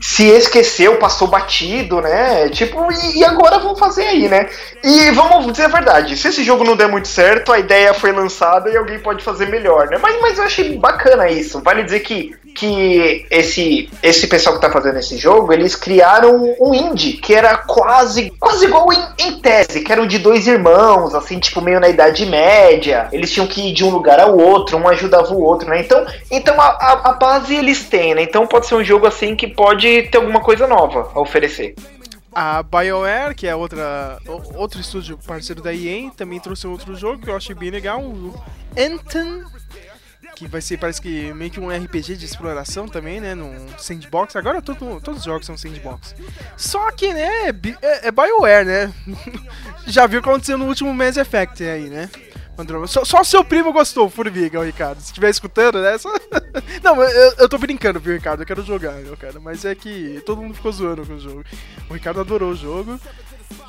se 0.00 0.24
esqueceu, 0.24 0.96
passou 0.96 1.28
batido, 1.28 2.00
né? 2.00 2.48
Tipo, 2.50 2.92
e, 2.92 3.18
e 3.18 3.24
agora 3.24 3.58
vamos 3.58 3.78
fazer 3.78 4.04
aí, 4.04 4.28
né? 4.28 4.48
E 4.84 5.10
vamos 5.12 5.50
dizer 5.50 5.64
a 5.64 5.68
verdade, 5.68 6.16
se 6.16 6.28
esse 6.28 6.44
jogo 6.44 6.64
não 6.64 6.76
der 6.76 6.88
muito 6.88 7.08
certo, 7.08 7.52
a 7.52 7.58
ideia 7.58 7.94
foi 7.94 8.12
lançada 8.12 8.70
e 8.70 8.76
alguém 8.76 8.98
pode 8.98 9.24
fazer 9.24 9.46
melhor, 9.48 9.88
né? 9.88 9.98
Mas, 10.00 10.20
mas 10.20 10.38
eu 10.38 10.44
achei 10.44 10.76
bacana 10.76 11.30
isso. 11.30 11.62
Vale 11.62 11.82
dizer 11.82 12.00
que, 12.00 12.34
que 12.54 13.26
esse, 13.30 13.88
esse 14.02 14.26
pessoal 14.26 14.56
que 14.56 14.60
tá 14.60 14.70
fazendo 14.70 14.98
esse 14.98 15.16
jogo, 15.16 15.52
eles 15.52 15.74
criaram 15.74 16.54
um 16.60 16.74
indie 16.74 17.14
que 17.14 17.34
era 17.34 17.56
quase, 17.56 18.30
quase 18.38 18.66
igual 18.66 18.92
em, 18.92 19.26
em 19.26 19.40
tese, 19.40 19.80
que 19.80 19.92
eram 19.92 20.06
de 20.06 20.18
dois 20.18 20.46
irmãos, 20.46 21.14
assim, 21.14 21.38
tipo, 21.38 21.60
meio 21.60 21.80
na 21.80 21.88
Idade 21.88 22.26
Média. 22.26 23.08
Eles 23.12 23.30
tinham 23.30 23.46
que 23.46 23.72
de 23.76 23.84
um 23.84 23.90
lugar 23.90 24.18
ao 24.18 24.36
outro, 24.36 24.78
um 24.78 24.88
ajudava 24.88 25.32
o 25.32 25.40
outro, 25.40 25.68
né? 25.68 25.80
Então, 25.80 26.04
então 26.30 26.58
a, 26.60 26.66
a, 26.68 27.10
a 27.10 27.12
base 27.12 27.54
eles 27.54 27.84
têm, 27.84 28.14
né? 28.14 28.22
Então 28.22 28.46
pode 28.46 28.66
ser 28.66 28.74
um 28.74 28.82
jogo 28.82 29.06
assim 29.06 29.36
que 29.36 29.46
pode 29.46 30.04
ter 30.04 30.16
alguma 30.16 30.40
coisa 30.40 30.66
nova 30.66 31.10
a 31.14 31.20
oferecer. 31.20 31.74
A 32.34 32.62
BioWare, 32.62 33.34
que 33.34 33.46
é 33.46 33.54
outra, 33.54 34.18
outro 34.54 34.80
estúdio 34.80 35.18
parceiro 35.26 35.62
da 35.62 35.72
EA, 35.72 36.10
também 36.16 36.40
trouxe 36.40 36.66
outro 36.66 36.94
jogo 36.96 37.22
que 37.22 37.30
eu 37.30 37.36
achei 37.36 37.54
bem 37.54 37.70
legal, 37.70 38.00
o 38.00 38.34
Anthem, 38.76 39.42
que 40.34 40.46
vai 40.46 40.60
ser, 40.60 40.78
parece 40.78 41.00
que 41.00 41.32
meio 41.32 41.50
que 41.50 41.60
um 41.60 41.70
RPG 41.70 42.16
de 42.16 42.26
exploração 42.26 42.86
também, 42.86 43.20
né, 43.20 43.34
num 43.34 43.66
sandbox. 43.78 44.36
Agora 44.36 44.60
todo, 44.60 45.00
todos 45.00 45.20
os 45.20 45.24
jogos 45.24 45.46
são 45.46 45.56
sandbox. 45.56 46.14
Só 46.56 46.90
que, 46.92 47.12
né, 47.12 47.48
é, 47.82 48.08
é 48.08 48.10
BioWare, 48.10 48.66
né? 48.66 48.92
Já 49.86 50.06
viu 50.06 50.20
o 50.20 50.22
que 50.22 50.28
aconteceu 50.28 50.58
no 50.58 50.66
último 50.66 50.92
Mass 50.92 51.16
Effect 51.16 51.62
aí, 51.64 51.88
né? 51.88 52.10
Só, 52.86 53.04
só 53.04 53.22
seu 53.22 53.44
primo 53.44 53.72
gostou, 53.72 54.08
Formiga, 54.08 54.58
o 54.58 54.64
Ricardo. 54.64 55.00
Se 55.00 55.06
estiver 55.06 55.30
escutando, 55.30 55.80
né? 55.80 55.98
Só... 55.98 56.10
Não, 56.82 57.02
eu, 57.02 57.34
eu 57.38 57.48
tô 57.48 57.58
brincando, 57.58 58.00
viu, 58.00 58.14
Ricardo? 58.14 58.42
Eu 58.42 58.46
quero 58.46 58.64
jogar, 58.64 59.00
eu 59.00 59.16
quero. 59.16 59.40
Mas 59.40 59.64
é 59.64 59.74
que 59.74 60.22
todo 60.24 60.40
mundo 60.40 60.54
ficou 60.54 60.72
zoando 60.72 61.06
com 61.06 61.14
o 61.14 61.20
jogo. 61.20 61.44
O 61.90 61.94
Ricardo 61.94 62.20
adorou 62.20 62.52
o 62.52 62.56
jogo. 62.56 62.98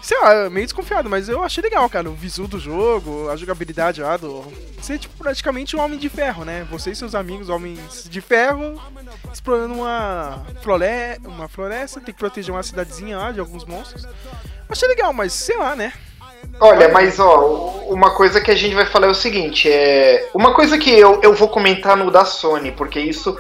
sei 0.02 0.18
lá, 0.20 0.50
meio 0.50 0.66
desconfiado, 0.66 1.10
mas 1.10 1.28
eu 1.28 1.44
achei 1.44 1.62
legal, 1.62 1.90
cara. 1.90 2.10
O 2.10 2.16
visu 2.16 2.48
do 2.48 2.60
jogo, 2.60 3.30
a 3.30 3.36
jogabilidade 3.36 4.02
lá 4.02 4.16
do. 4.16 4.42
Você 4.80 4.98
tipo 4.98 5.18
praticamente 5.18 5.76
um 5.76 5.82
homem 5.82 6.00
de 6.00 6.08
ferro, 6.08 6.46
né? 6.46 6.66
Você 6.72 6.92
e 6.92 6.96
seus 6.96 7.14
amigos, 7.14 7.50
homens 7.50 8.08
de 8.10 8.22
ferro, 8.22 8.82
explorando 9.34 9.74
uma, 9.74 10.46
flore... 10.62 11.20
uma 11.26 11.48
floresta, 11.48 12.00
tem 12.00 12.14
que 12.14 12.20
proteger 12.20 12.54
uma 12.54 12.64
cidadezinha 12.64 13.18
lá 13.18 13.32
de 13.32 13.40
alguns 13.40 13.66
monstros. 13.66 14.08
Achei 14.70 14.88
legal, 14.88 15.14
mas 15.14 15.34
sei 15.34 15.58
lá, 15.58 15.76
né? 15.76 15.94
Olha, 16.60 16.90
mas 16.90 17.20
ó, 17.20 17.86
uma 17.88 18.12
coisa 18.12 18.42
que 18.42 18.50
a 18.50 18.56
gente 18.56 18.74
vai 18.74 18.86
falar 18.86 19.08
é 19.08 19.12
o 19.12 19.16
seguinte, 19.16 19.72
é. 19.72 20.28
Uma 20.34 20.54
coisa 20.54 20.78
que 20.78 20.92
eu, 20.92 21.20
eu 21.22 21.34
vou 21.34 21.48
comentar 21.48 21.96
no 21.96 22.10
da 22.10 22.26
Sony, 22.26 22.72
porque 22.72 23.00
isso, 23.00 23.38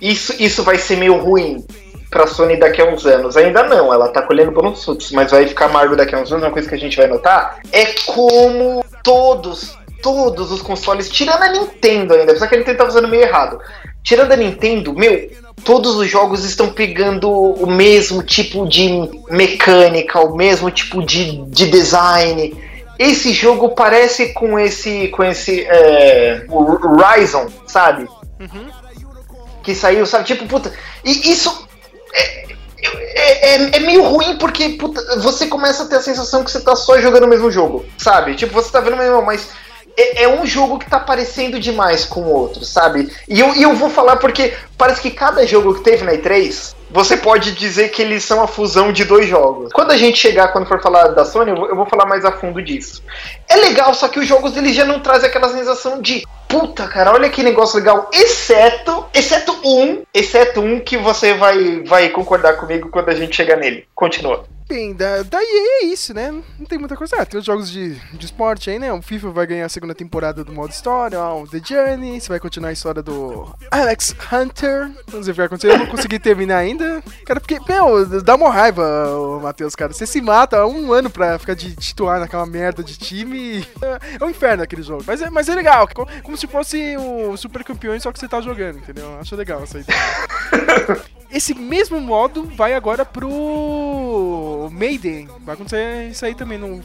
isso, 0.00 0.34
isso 0.38 0.62
vai 0.62 0.76
ser 0.76 0.96
meio 0.96 1.16
ruim 1.16 1.64
pra 2.10 2.26
Sony 2.26 2.56
daqui 2.56 2.80
a 2.80 2.86
uns 2.86 3.06
anos. 3.06 3.36
Ainda 3.36 3.62
não, 3.62 3.92
ela 3.92 4.08
tá 4.08 4.22
colhendo 4.22 4.50
bons 4.50 4.84
frutos, 4.84 5.12
mas 5.12 5.30
vai 5.30 5.46
ficar 5.46 5.66
amargo 5.66 5.96
daqui 5.96 6.14
a 6.14 6.18
uns 6.18 6.32
anos. 6.32 6.44
Uma 6.44 6.52
coisa 6.52 6.68
que 6.68 6.74
a 6.74 6.78
gente 6.78 6.96
vai 6.96 7.06
notar 7.06 7.60
é 7.72 7.86
como 8.06 8.84
todos, 9.02 9.76
todos 10.02 10.50
os 10.50 10.62
consoles, 10.62 11.08
tirando 11.08 11.42
a 11.42 11.52
Nintendo 11.52 12.14
ainda, 12.14 12.32
apesar 12.32 12.48
que 12.48 12.54
a 12.54 12.58
Nintendo 12.58 12.78
tá 12.78 12.84
usando 12.86 13.08
meio 13.08 13.22
errado. 13.22 13.60
Tirando 14.06 14.30
a 14.30 14.36
Nintendo, 14.36 14.94
meu, 14.94 15.28
todos 15.64 15.96
os 15.96 16.08
jogos 16.08 16.44
estão 16.44 16.72
pegando 16.72 17.28
o 17.28 17.66
mesmo 17.66 18.22
tipo 18.22 18.64
de 18.64 18.88
mecânica, 19.28 20.20
o 20.20 20.36
mesmo 20.36 20.70
tipo 20.70 21.04
de, 21.04 21.44
de 21.46 21.68
design. 21.68 22.56
Esse 22.96 23.32
jogo 23.32 23.70
parece 23.70 24.32
com 24.32 24.56
esse. 24.56 25.08
com 25.08 25.24
esse. 25.24 25.62
É, 25.62 26.46
o 26.48 26.86
Horizon, 26.86 27.48
sabe? 27.66 28.06
Uhum. 28.38 28.70
Que 29.64 29.74
saiu, 29.74 30.06
sabe? 30.06 30.24
Tipo, 30.24 30.46
puta. 30.46 30.72
E 31.04 31.32
isso. 31.32 31.66
É, 32.14 32.46
é, 32.86 33.54
é, 33.56 33.76
é 33.76 33.80
meio 33.80 34.04
ruim 34.04 34.38
porque 34.38 34.68
puta, 34.78 35.18
você 35.18 35.48
começa 35.48 35.82
a 35.82 35.86
ter 35.86 35.96
a 35.96 36.00
sensação 36.00 36.44
que 36.44 36.50
você 36.52 36.60
tá 36.60 36.76
só 36.76 36.96
jogando 37.00 37.24
o 37.24 37.28
mesmo 37.28 37.50
jogo, 37.50 37.84
sabe? 37.98 38.36
Tipo, 38.36 38.52
você 38.52 38.70
tá 38.70 38.78
vendo 38.78 38.94
o 38.94 38.98
mesmo, 38.98 39.20
mas 39.22 39.48
é, 39.96 40.24
é, 40.24 40.28
um 40.28 40.44
jogo 40.44 40.78
que 40.78 40.88
tá 40.88 41.00
parecendo 41.00 41.58
demais 41.58 42.04
com 42.04 42.20
o 42.20 42.32
outro, 42.32 42.64
sabe? 42.64 43.10
E 43.28 43.40
eu, 43.40 43.54
e 43.54 43.62
eu 43.62 43.74
vou 43.74 43.88
falar 43.88 44.16
porque 44.16 44.54
parece 44.76 45.00
que 45.00 45.10
cada 45.10 45.46
jogo 45.46 45.74
que 45.74 45.82
teve 45.82 46.04
na 46.04 46.12
E3, 46.12 46.74
você 46.90 47.16
pode 47.16 47.52
dizer 47.52 47.88
que 47.88 48.02
eles 48.02 48.22
são 48.22 48.42
a 48.42 48.46
fusão 48.46 48.92
de 48.92 49.04
dois 49.04 49.26
jogos. 49.26 49.72
Quando 49.72 49.90
a 49.90 49.96
gente 49.96 50.18
chegar, 50.18 50.48
quando 50.48 50.66
for 50.66 50.80
falar 50.80 51.08
da 51.08 51.24
Sony, 51.24 51.50
eu 51.50 51.56
vou, 51.56 51.68
eu 51.68 51.76
vou 51.76 51.86
falar 51.86 52.06
mais 52.06 52.24
a 52.24 52.32
fundo 52.32 52.62
disso. 52.62 53.02
É 53.48 53.56
legal, 53.56 53.92
só 53.94 54.08
que 54.08 54.20
os 54.20 54.26
jogos 54.26 54.56
eles 54.56 54.74
já 54.74 54.84
não 54.84 55.00
trazem 55.00 55.28
aquela 55.28 55.48
sensação 55.48 56.00
de 56.00 56.24
puta, 56.46 56.86
cara, 56.86 57.12
olha 57.12 57.28
que 57.28 57.42
negócio 57.42 57.78
legal, 57.78 58.08
exceto, 58.12 59.06
exceto 59.12 59.52
um, 59.64 60.02
exceto 60.14 60.60
um 60.60 60.78
que 60.78 60.96
você 60.96 61.34
vai, 61.34 61.82
vai 61.84 62.08
concordar 62.10 62.56
comigo 62.56 62.88
quando 62.88 63.08
a 63.08 63.14
gente 63.14 63.34
chegar 63.34 63.56
nele. 63.56 63.86
Continua. 63.94 64.44
Bem, 64.68 64.94
da, 64.94 65.22
da 65.22 65.38
EA 65.40 65.82
é 65.82 65.84
isso, 65.84 66.12
né? 66.12 66.32
Não 66.58 66.66
tem 66.66 66.76
muita 66.76 66.96
coisa. 66.96 67.16
Ah, 67.16 67.24
tem 67.24 67.38
os 67.38 67.46
jogos 67.46 67.70
de, 67.70 67.94
de 67.94 68.26
esporte 68.26 68.68
aí, 68.68 68.80
né? 68.80 68.92
O 68.92 69.00
FIFA 69.00 69.30
vai 69.30 69.46
ganhar 69.46 69.66
a 69.66 69.68
segunda 69.68 69.94
temporada 69.94 70.42
do 70.42 70.52
modo 70.52 70.72
história, 70.72 71.20
o 71.22 71.46
The 71.46 71.60
Journey, 71.64 72.20
você 72.20 72.28
vai 72.28 72.40
continuar 72.40 72.70
a 72.70 72.72
história 72.72 73.00
do 73.00 73.54
Alex 73.70 74.16
Hunter. 74.32 74.90
Vamos 75.06 75.26
ver 75.26 75.32
o 75.32 75.34
que 75.34 75.38
vai 75.38 75.46
acontecer. 75.46 75.72
Eu 75.72 75.78
não 75.78 75.86
consegui 75.86 76.18
terminar 76.18 76.58
ainda. 76.58 77.00
Cara, 77.24 77.38
porque, 77.38 77.60
meu, 77.68 78.22
dá 78.22 78.34
uma 78.34 78.50
raiva, 78.50 79.40
Matheus, 79.40 79.76
cara. 79.76 79.92
Você 79.92 80.04
se 80.04 80.20
mata 80.20 80.58
há 80.58 80.66
um 80.66 80.92
ano 80.92 81.10
pra 81.10 81.38
ficar 81.38 81.54
de 81.54 81.76
titular 81.76 82.18
naquela 82.18 82.44
merda 82.44 82.82
de 82.82 82.98
time. 82.98 83.64
É 84.20 84.24
um 84.24 84.30
inferno 84.30 84.64
aquele 84.64 84.82
jogo. 84.82 85.04
Mas 85.06 85.22
é, 85.22 85.30
mas 85.30 85.48
é 85.48 85.54
legal, 85.54 85.88
como 86.22 86.36
se 86.36 86.46
fosse 86.48 86.96
o 86.96 87.36
Super 87.36 87.62
Campeões, 87.62 88.02
só 88.02 88.10
que 88.10 88.18
você 88.18 88.26
tá 88.26 88.40
jogando, 88.40 88.78
entendeu? 88.78 89.16
Acho 89.20 89.36
legal 89.36 89.62
essa 89.62 89.78
ideia. 89.78 89.98
Esse 91.30 91.54
mesmo 91.54 92.00
modo 92.00 92.44
vai 92.56 92.74
agora 92.74 93.04
pro 93.04 94.68
Maiden. 94.72 95.28
Vai 95.40 95.54
acontecer 95.54 96.08
isso 96.10 96.24
aí 96.24 96.34
também 96.34 96.56
no, 96.56 96.80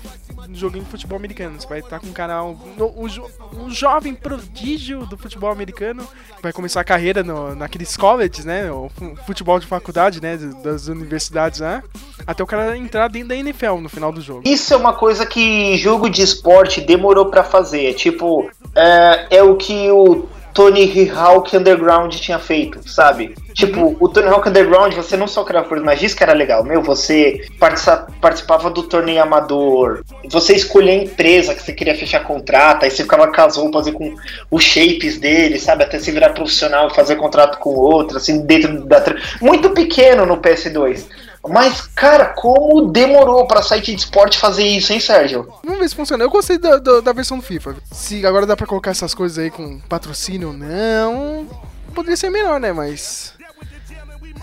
no 0.47 0.55
joguinho 0.55 0.83
de 0.83 0.89
futebol 0.89 1.17
americano. 1.17 1.59
Você 1.59 1.67
vai 1.67 1.79
estar 1.79 1.99
com 1.99 2.07
um 2.07 2.13
canal. 2.13 2.57
No, 2.77 2.87
um, 2.87 3.65
um, 3.65 3.69
jovem 3.69 4.13
prodígio 4.13 5.05
do 5.05 5.17
futebol 5.17 5.51
americano. 5.51 6.07
Vai 6.41 6.51
começar 6.51 6.81
a 6.81 6.83
carreira 6.83 7.23
no, 7.23 7.55
naqueles 7.55 7.95
colleges, 7.95 8.43
né? 8.43 8.71
O 8.71 8.89
futebol 9.25 9.59
de 9.59 9.67
faculdade, 9.67 10.21
né? 10.21 10.37
Das 10.63 10.87
universidades. 10.87 11.59
Né? 11.59 11.83
Até 12.25 12.43
o 12.43 12.47
cara 12.47 12.75
entrar 12.77 13.07
dentro 13.09 13.29
da 13.29 13.35
NFL 13.35 13.77
no 13.79 13.89
final 13.89 14.11
do 14.11 14.21
jogo. 14.21 14.41
Isso 14.45 14.73
é 14.73 14.77
uma 14.77 14.93
coisa 14.93 15.25
que 15.25 15.77
jogo 15.77 16.09
de 16.09 16.21
esporte 16.21 16.81
demorou 16.81 17.27
para 17.27 17.43
fazer. 17.43 17.93
Tipo, 17.93 18.49
é, 18.75 19.37
é 19.37 19.43
o 19.43 19.55
que 19.55 19.89
o 19.91 20.27
Tony 20.53 21.09
Hawk 21.09 21.55
Underground 21.55 22.13
tinha 22.15 22.39
feito, 22.39 22.87
sabe? 22.89 23.35
Tipo, 23.53 23.95
o 23.99 24.07
Tony 24.07 24.27
Hawk 24.27 24.47
Underground, 24.47 24.93
você 24.93 25.17
não 25.17 25.27
só 25.27 25.43
criava 25.43 25.67
personagens, 25.67 26.13
que 26.13 26.23
era 26.23 26.33
legal, 26.33 26.63
meu, 26.63 26.81
você 26.81 27.47
participava 27.59 28.69
do 28.69 28.83
torneio 28.83 29.21
amador, 29.21 30.03
você 30.29 30.53
escolhia 30.53 30.93
a 30.93 31.03
empresa 31.03 31.53
que 31.53 31.61
você 31.61 31.73
queria 31.73 31.95
fechar 31.95 32.23
contrato, 32.23 32.83
aí 32.83 32.91
você 32.91 33.03
ficava 33.03 33.31
com 33.31 33.41
as 33.41 33.57
roupas 33.57 33.87
e 33.87 33.91
com 33.91 34.15
os 34.49 34.63
shapes 34.63 35.19
dele, 35.19 35.59
sabe? 35.59 35.83
Até 35.83 35.99
se 35.99 36.11
virar 36.11 36.29
profissional 36.29 36.87
e 36.87 36.95
fazer 36.95 37.15
contrato 37.15 37.57
com 37.57 37.71
outro, 37.71 38.17
assim, 38.17 38.45
dentro 38.45 38.85
da. 38.85 39.01
Muito 39.41 39.71
pequeno 39.71 40.25
no 40.25 40.37
PS2. 40.37 41.05
Mas, 41.47 41.81
cara, 41.95 42.25
como 42.25 42.91
demorou 42.91 43.47
pra 43.47 43.61
site 43.61 43.95
de 43.95 44.01
esporte 44.01 44.37
fazer 44.37 44.63
isso, 44.63 44.93
hein, 44.93 44.99
Sérgio? 44.99 45.51
Vamos 45.63 45.79
ver 45.79 45.89
se 45.89 45.95
funciona. 45.95 46.23
Eu 46.23 46.29
gostei 46.29 46.57
da, 46.57 46.77
da, 46.77 46.99
da 46.99 47.13
versão 47.13 47.37
do 47.37 47.43
FIFA. 47.43 47.75
Se 47.91 48.25
agora 48.25 48.45
dá 48.45 48.55
pra 48.55 48.67
colocar 48.67 48.91
essas 48.91 49.15
coisas 49.15 49.39
aí 49.39 49.49
com 49.49 49.79
patrocínio 49.81 50.49
ou 50.49 50.53
não. 50.53 51.47
Poderia 51.95 52.17
ser 52.17 52.29
melhor, 52.29 52.59
né? 52.59 52.71
Mas. 52.71 53.33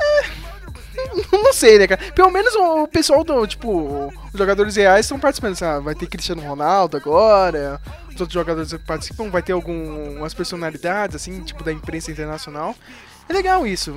É. 0.00 0.48
Não 1.32 1.52
sei, 1.52 1.78
né, 1.78 1.86
cara? 1.86 2.00
Pelo 2.12 2.30
menos 2.30 2.54
o 2.54 2.86
pessoal 2.88 3.22
do, 3.22 3.46
tipo, 3.46 4.12
os 4.32 4.38
jogadores 4.38 4.76
reais 4.76 5.06
estão 5.06 5.18
participando. 5.18 5.82
Vai 5.82 5.94
ter 5.94 6.06
Cristiano 6.06 6.42
Ronaldo 6.42 6.96
agora. 6.96 7.80
Os 8.08 8.20
outros 8.20 8.32
jogadores 8.32 8.72
que 8.72 8.78
participam, 8.78 9.30
vai 9.30 9.42
ter 9.42 9.52
algumas 9.52 10.34
personalidades, 10.34 11.16
assim, 11.16 11.40
tipo, 11.42 11.62
da 11.62 11.72
imprensa 11.72 12.10
internacional. 12.10 12.74
É 13.28 13.32
legal 13.32 13.66
isso. 13.66 13.94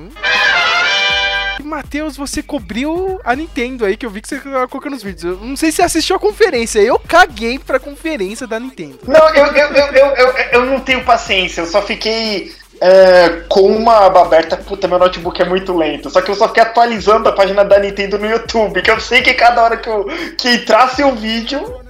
Matheus, 1.62 2.16
você 2.16 2.42
cobriu 2.42 3.20
a 3.24 3.34
Nintendo 3.34 3.84
aí, 3.84 3.96
que 3.96 4.06
eu 4.06 4.10
vi 4.10 4.20
que 4.20 4.28
você 4.28 4.38
tava 4.38 4.68
colocando 4.68 4.92
nos 4.92 5.02
vídeos. 5.02 5.24
Eu 5.24 5.46
não 5.46 5.56
sei 5.56 5.70
se 5.70 5.76
você 5.76 5.82
assistiu 5.82 6.16
a 6.16 6.20
conferência, 6.20 6.80
eu 6.80 6.98
caguei 6.98 7.58
pra 7.58 7.78
conferência 7.78 8.46
da 8.46 8.58
Nintendo. 8.58 8.98
Não, 9.06 9.28
eu, 9.34 9.46
eu, 9.46 9.68
eu, 9.72 9.94
eu, 9.94 10.36
eu, 10.52 10.66
não 10.66 10.80
tenho 10.80 11.04
paciência, 11.04 11.62
eu 11.62 11.66
só 11.66 11.82
fiquei 11.82 12.52
é, 12.80 13.42
com 13.48 13.66
uma 13.66 14.06
aba 14.06 14.22
aberta. 14.22 14.56
Puta, 14.56 14.88
meu 14.88 14.98
notebook 14.98 15.40
é 15.40 15.44
muito 15.44 15.76
lento. 15.76 16.10
Só 16.10 16.20
que 16.20 16.30
eu 16.30 16.34
só 16.34 16.48
fiquei 16.48 16.62
atualizando 16.62 17.28
a 17.28 17.32
página 17.32 17.64
da 17.64 17.78
Nintendo 17.78 18.18
no 18.18 18.28
YouTube, 18.28 18.82
que 18.82 18.90
eu 18.90 19.00
sei 19.00 19.22
que 19.22 19.34
cada 19.34 19.62
hora 19.62 19.76
que, 19.76 19.88
eu, 19.88 20.06
que 20.36 20.48
entrasse 20.50 21.02
o 21.04 21.12
vídeo, 21.12 21.80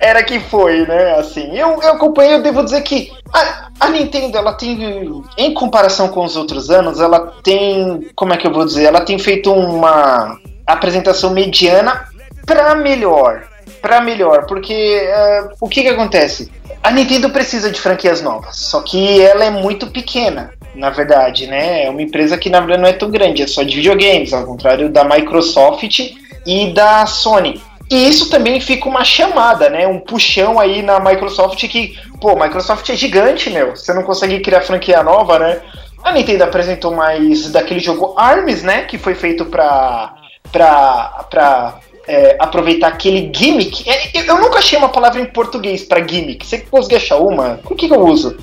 era 0.00 0.22
que 0.22 0.40
foi, 0.40 0.86
né? 0.86 1.14
Assim, 1.14 1.56
eu, 1.56 1.80
eu 1.82 1.92
acompanhei, 1.92 2.34
eu 2.34 2.42
devo 2.42 2.64
dizer 2.64 2.82
que 2.82 3.10
a, 3.32 3.68
a, 3.80 3.88
Nintendo, 3.90 4.36
ela 4.36 4.52
tem, 4.52 5.22
em 5.36 5.54
comparação 5.54 6.08
com 6.08 6.24
os 6.24 6.36
outros 6.36 6.70
anos, 6.70 7.00
ela 7.00 7.32
tem, 7.42 8.08
como 8.14 8.32
é 8.32 8.36
que 8.36 8.46
eu 8.46 8.52
vou 8.52 8.64
dizer? 8.64 8.84
Ela 8.84 9.00
tem 9.00 9.18
feito 9.18 9.52
uma 9.52 10.38
apresentação 10.66 11.30
mediana 11.30 12.08
para 12.46 12.74
melhor, 12.74 13.44
para 13.80 14.00
melhor, 14.00 14.46
porque 14.46 15.08
uh, 15.08 15.54
o 15.60 15.68
que 15.68 15.82
que 15.82 15.88
acontece? 15.88 16.50
A 16.82 16.90
Nintendo 16.90 17.30
precisa 17.30 17.70
de 17.70 17.80
franquias 17.80 18.20
novas, 18.22 18.56
só 18.56 18.82
que 18.82 19.20
ela 19.20 19.44
é 19.44 19.50
muito 19.50 19.86
pequena. 19.88 20.52
Na 20.74 20.90
verdade, 20.90 21.46
né? 21.46 21.84
É 21.84 21.90
uma 21.90 22.02
empresa 22.02 22.36
que 22.36 22.50
na 22.50 22.58
verdade 22.58 22.82
não 22.82 22.88
é 22.88 22.92
tão 22.92 23.08
grande, 23.08 23.42
é 23.42 23.46
só 23.46 23.62
de 23.62 23.76
videogames, 23.76 24.32
ao 24.32 24.44
contrário 24.44 24.88
da 24.88 25.04
Microsoft 25.04 26.00
e 26.44 26.72
da 26.72 27.06
Sony. 27.06 27.62
E 27.90 28.08
isso 28.08 28.30
também 28.30 28.60
fica 28.60 28.88
uma 28.88 29.04
chamada, 29.04 29.68
né? 29.68 29.86
Um 29.86 30.00
puxão 30.00 30.58
aí 30.58 30.82
na 30.82 30.98
Microsoft 30.98 31.66
que, 31.68 31.98
pô, 32.20 32.34
Microsoft 32.34 32.88
é 32.88 32.96
gigante, 32.96 33.50
meu. 33.50 33.76
Você 33.76 33.92
não 33.92 34.02
consegue 34.02 34.40
criar 34.40 34.62
franquia 34.62 35.02
nova, 35.02 35.38
né? 35.38 35.60
A 36.02 36.12
Nintendo 36.12 36.44
apresentou 36.44 36.94
mais 36.94 37.50
daquele 37.50 37.80
jogo 37.80 38.14
ARMS, 38.16 38.62
né? 38.62 38.84
Que 38.84 38.98
foi 38.98 39.14
feito 39.14 39.44
pra. 39.46 40.14
pra. 40.50 41.26
pra. 41.30 41.78
É, 42.06 42.36
aproveitar 42.38 42.88
aquele 42.88 43.30
gimmick. 43.34 43.88
É, 43.88 44.28
eu 44.28 44.38
nunca 44.38 44.58
achei 44.58 44.76
uma 44.76 44.90
palavra 44.90 45.22
em 45.22 45.24
português 45.24 45.84
para 45.84 46.06
gimmick. 46.06 46.46
Você 46.46 46.58
conseguir 46.58 46.96
achar 46.96 47.16
uma? 47.16 47.60
O 47.64 47.74
que, 47.74 47.88
que 47.88 47.94
eu 47.94 48.00
uso? 48.00 48.36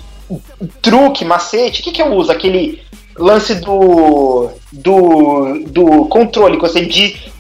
Truque, 0.82 1.24
macete? 1.24 1.82
O 1.82 1.84
que, 1.84 1.92
que 1.92 2.02
eu 2.02 2.12
uso? 2.12 2.32
Aquele 2.32 2.82
lance 3.18 3.56
do, 3.56 4.52
do, 4.72 5.64
do 5.66 6.06
controle, 6.06 6.58
que 6.58 6.62
você 6.62 6.86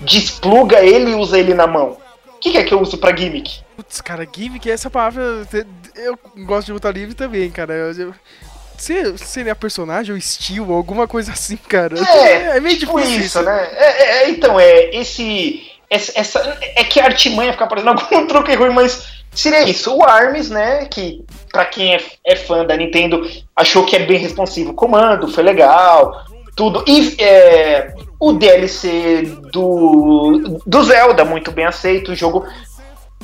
despluga 0.01 0.79
ele 0.81 1.11
e 1.11 1.15
usa 1.15 1.37
ele 1.37 1.53
na 1.53 1.67
mão. 1.67 1.97
O 2.27 2.39
que, 2.39 2.51
que, 2.51 2.57
é 2.57 2.63
que 2.63 2.73
eu 2.73 2.81
uso 2.81 2.97
pra 2.97 3.15
gimmick? 3.15 3.59
Putz, 3.75 4.01
cara, 4.01 4.27
gimmick, 4.31 4.69
essa 4.69 4.89
palavra. 4.89 5.47
Eu 5.95 6.17
gosto 6.45 6.67
de 6.67 6.73
luta 6.73 6.89
livre 6.89 7.13
também, 7.13 7.51
cara. 7.51 7.73
Eu, 7.73 8.13
se 8.81 9.15
seria 9.19 9.55
personagem 9.55 10.11
ou 10.11 10.17
estilo, 10.17 10.73
alguma 10.73 11.07
coisa 11.07 11.31
assim, 11.31 11.55
cara. 11.55 11.95
É, 11.99 12.57
é 12.57 12.59
meio 12.59 12.79
tipo 12.79 12.99
difícil. 12.99 13.21
Isso, 13.21 13.41
né? 13.43 13.69
É, 13.73 14.03
é, 14.23 14.29
então, 14.29 14.59
é 14.59 14.95
esse. 14.95 15.69
Essa, 15.87 16.57
é 16.75 16.83
que 16.85 16.99
a 16.99 17.05
artimanha 17.05 17.51
fica 17.51 17.67
parecendo 17.67 17.91
algum 18.01 18.25
truque 18.25 18.55
ruim, 18.55 18.71
mas 18.71 19.20
seria 19.33 19.63
isso. 19.63 19.95
O 19.95 20.03
ARMS, 20.03 20.49
né? 20.49 20.85
Que 20.85 21.23
para 21.51 21.65
quem 21.65 21.95
é, 21.95 22.01
é, 22.25 22.35
fã 22.35 22.65
da 22.65 22.77
Nintendo 22.77 23.21
achou 23.55 23.85
que 23.85 23.95
é 23.95 23.99
bem 23.99 24.17
responsivo. 24.17 24.71
O 24.71 24.75
comando 24.75 25.27
foi 25.27 25.43
legal. 25.43 26.25
tudo. 26.55 26.83
E 26.87 27.15
é, 27.19 27.93
o 28.19 28.33
DLC 28.33 29.23
do, 29.51 30.59
do 30.65 30.83
Zelda, 30.83 31.25
muito 31.25 31.51
bem 31.51 31.65
aceito. 31.65 32.11
O 32.11 32.15
jogo 32.15 32.45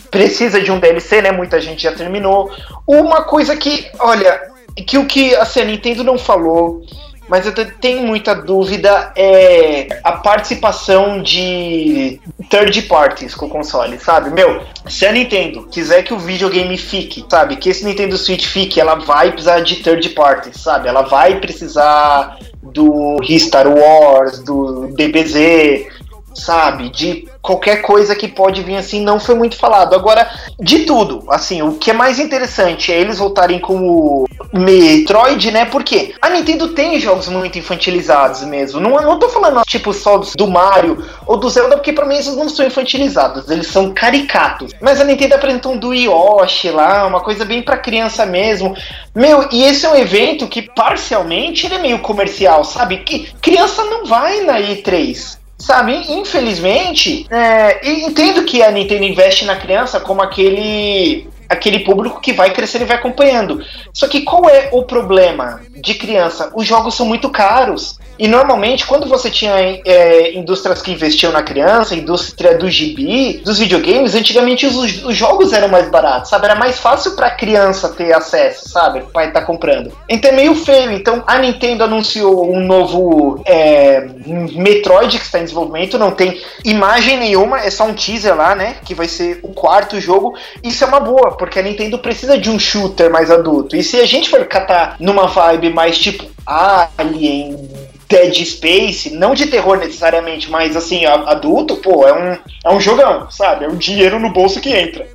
precisa 0.10 0.62
de 0.62 0.72
um 0.72 0.80
DLC, 0.80 1.22
né? 1.22 1.32
Muita 1.32 1.60
gente 1.62 1.84
já 1.84 1.92
terminou. 1.92 2.52
Uma 2.86 3.24
coisa 3.24 3.56
que, 3.56 3.90
olha, 4.00 4.42
que 4.86 4.98
o 4.98 5.06
que 5.06 5.36
assim, 5.36 5.62
a 5.62 5.66
Nintendo 5.66 6.04
não 6.04 6.18
falou, 6.18 6.82
mas 7.27 7.46
eu 7.46 7.53
tenho 7.53 8.03
muita 8.03 8.34
dúvida 8.34 9.12
é 9.15 9.88
a 10.03 10.13
participação 10.13 11.22
de 11.22 12.19
third 12.50 12.81
parties 12.84 13.36
com 13.36 13.48
o 13.48 13.50
console, 13.50 14.00
sabe? 14.00 14.29
Meu, 14.29 14.62
se 14.88 15.05
a 15.05 15.12
Nintendo 15.12 15.67
quiser 15.69 16.03
que 16.03 16.13
o 16.13 16.19
videogame 16.19 16.77
fique, 16.77 17.25
sabe? 17.29 17.57
Que 17.57 17.69
esse 17.69 17.86
Nintendo 17.86 18.17
Switch 18.17 18.46
fique, 18.46 18.79
ela 18.79 18.96
vai 18.96 19.31
precisar 19.31 19.60
de 19.62 19.77
third 19.77 20.10
parties, 20.10 20.62
sabe? 20.62 20.88
Ela 20.88 21.01
vai 21.01 21.39
precisar 21.39 22.38
do 22.62 23.17
Star 23.38 23.67
Wars, 23.67 24.39
do 24.39 24.88
DBZ, 24.96 25.97
sabe? 26.38 26.89
De 26.89 27.27
qualquer 27.41 27.82
coisa 27.82 28.15
que 28.15 28.27
pode 28.27 28.62
vir 28.62 28.77
assim, 28.77 29.01
não 29.01 29.20
foi 29.20 29.36
muito 29.36 29.56
falado. 29.56 29.96
Agora, 29.96 30.29
de 30.60 30.79
tudo, 30.79 31.24
assim, 31.29 31.62
o 31.62 31.74
que 31.74 31.91
é 31.91 31.94
mais 31.94 32.20
interessante 32.20 32.91
é 32.91 33.00
eles 33.00 33.17
voltarem 33.17 33.60
com 33.60 33.77
o 33.77 34.25
Metroid, 34.53 35.51
né? 35.51 35.65
Porque 35.65 36.13
a 36.22 36.29
Nintendo 36.29 36.70
tem 36.70 37.00
jogos 37.00 37.27
muito 37.27 37.58
infantilizados 37.58 38.44
mesmo. 38.44 38.79
Não, 38.79 39.01
não 39.01 39.20
tô 39.20 39.29
falando, 39.29 39.62
tipo, 39.65 39.94
só 39.94 40.17
do 40.17 40.48
Mario 40.48 41.03
ou 41.25 41.38
do 41.38 41.50
Zelda, 41.50 41.77
porque 41.77 41.94
pra 41.94 42.06
mim 42.06 42.15
eles 42.15 42.27
não 42.36 42.50
são 42.50 42.65
infantilizados, 42.65 43.50
eles 43.50 43.67
são 43.67 43.94
caricatos. 43.94 44.74
Mas 44.82 45.01
a 45.01 45.03
Nintendo 45.03 45.36
apresentou 45.36 45.74
um 45.74 45.77
do 45.77 45.94
Yoshi 45.94 46.70
lá, 46.70 47.06
uma 47.06 47.22
coisa 47.22 47.46
bem 47.46 47.62
pra 47.62 47.77
criança 47.77 48.25
mesmo. 48.25 48.75
Meu, 49.15 49.48
e 49.51 49.63
esse 49.63 49.86
é 49.86 49.89
um 49.89 49.96
evento 49.96 50.48
que 50.48 50.62
parcialmente 50.62 51.65
ele 51.65 51.75
é 51.75 51.79
meio 51.79 52.00
comercial, 52.00 52.63
sabe? 52.63 52.98
Que 52.98 53.32
criança 53.41 53.84
não 53.84 54.06
vai 54.06 54.41
na 54.41 54.60
E3. 54.60 55.37
Sabe, 55.58 55.94
infelizmente, 56.12 57.26
é, 57.32 57.90
entendo 57.90 58.44
que 58.44 58.62
a 58.62 58.72
Nintendo 58.72 59.04
investe 59.04 59.44
na 59.44 59.56
criança 59.56 60.00
como 60.00 60.22
aquele 60.22 61.28
aquele 61.50 61.80
público 61.80 62.20
que 62.20 62.34
vai 62.34 62.52
crescer 62.52 62.82
e 62.82 62.86
vai 62.86 62.98
acompanhando. 62.98 63.64
Só 63.94 64.08
que 64.08 64.22
qual 64.22 64.50
é 64.50 64.70
o 64.72 64.84
problema 64.84 65.62
de 65.76 65.94
criança? 65.94 66.52
Os 66.54 66.68
jogos 66.68 66.96
são 66.96 67.06
muito 67.06 67.30
caros. 67.30 67.98
E 68.20 68.28
normalmente, 68.28 68.86
quando 68.86 69.08
você 69.08 69.30
tinha 69.30 69.54
é, 69.86 70.34
indústrias 70.34 70.82
que 70.82 70.92
investiam 70.92 71.32
na 71.32 71.44
criança, 71.44 71.96
indústria 71.96 72.58
do 72.58 72.70
gibi, 72.70 73.42
dos 73.44 73.60
videogames, 73.60 74.16
antigamente 74.16 74.66
os, 74.66 75.04
os 75.04 75.16
jogos 75.16 75.54
eram 75.54 75.68
mais 75.68 75.90
baratos, 75.90 76.30
sabe? 76.30 76.46
Era 76.46 76.56
mais 76.56 76.80
fácil 76.80 77.16
pra 77.16 77.32
criança 77.32 77.90
ter 77.90 78.14
acesso, 78.14 78.70
sabe? 78.70 79.00
O 79.00 79.08
pai 79.08 79.32
tá 79.32 79.42
comprando. 79.42 79.92
Então 80.10 80.32
é 80.32 80.34
meio 80.34 80.56
feio. 80.56 80.92
Então 80.92 81.24
a 81.28 81.38
Nintendo 81.38 81.84
anunciou 81.84 82.52
um 82.52 82.66
novo 82.66 83.42
é, 83.46 84.08
Metroid 84.26 85.18
que 85.18 85.26
está 85.26 85.40
em 85.40 85.44
desenvolvimento, 85.44 85.98
não 85.98 86.12
tem 86.12 86.42
imagem 86.66 87.18
nenhuma, 87.18 87.60
é 87.60 87.70
só 87.70 87.86
um 87.86 87.94
teaser 87.94 88.36
lá, 88.36 88.56
né? 88.56 88.78
Que 88.84 88.94
vai 88.94 89.08
ser 89.08 89.40
o 89.44 89.50
quarto 89.50 90.00
jogo. 90.00 90.36
Isso 90.64 90.84
é 90.84 90.88
uma 90.88 91.00
boa, 91.00 91.38
porque 91.38 91.60
a 91.60 91.64
Nintendo 91.64 92.00
precisa 92.00 92.38
de 92.38 92.50
um 92.50 92.60
shooter 92.60 93.12
mais 93.12 93.30
adulto. 93.30 93.76
E 93.76 93.84
se 93.84 93.98
a 94.00 94.06
gente 94.06 94.30
for 94.30 94.46
catar 94.46 94.96
numa 95.00 95.28
vibe 95.28 95.72
mais 95.72 95.98
tipo 95.98 96.26
Alien, 96.46 97.70
Dead 98.08 98.34
Space, 98.46 99.10
não 99.10 99.34
de 99.34 99.48
terror 99.48 99.78
necessariamente, 99.78 100.50
mas 100.50 100.76
assim, 100.76 101.06
adulto, 101.06 101.76
pô, 101.78 102.08
é 102.08 102.14
um, 102.14 102.38
é 102.66 102.74
um 102.74 102.80
jogão, 102.80 103.30
sabe? 103.30 103.66
É 103.66 103.68
um 103.68 103.76
dinheiro 103.76 104.20
no 104.20 104.32
bolso 104.32 104.62
que 104.62 104.74
entra. 104.74 105.08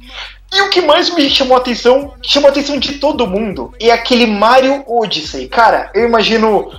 E 0.52 0.60
o 0.60 0.68
que 0.68 0.82
mais 0.82 1.14
me 1.14 1.30
chamou 1.30 1.56
a 1.56 1.60
atenção, 1.60 2.12
chamou 2.22 2.48
a 2.48 2.50
atenção 2.50 2.78
de 2.78 2.94
todo 2.98 3.26
mundo, 3.26 3.72
é 3.80 3.90
aquele 3.90 4.26
Mario 4.26 4.84
Odyssey. 4.86 5.48
Cara, 5.48 5.90
eu 5.94 6.04
imagino 6.04 6.70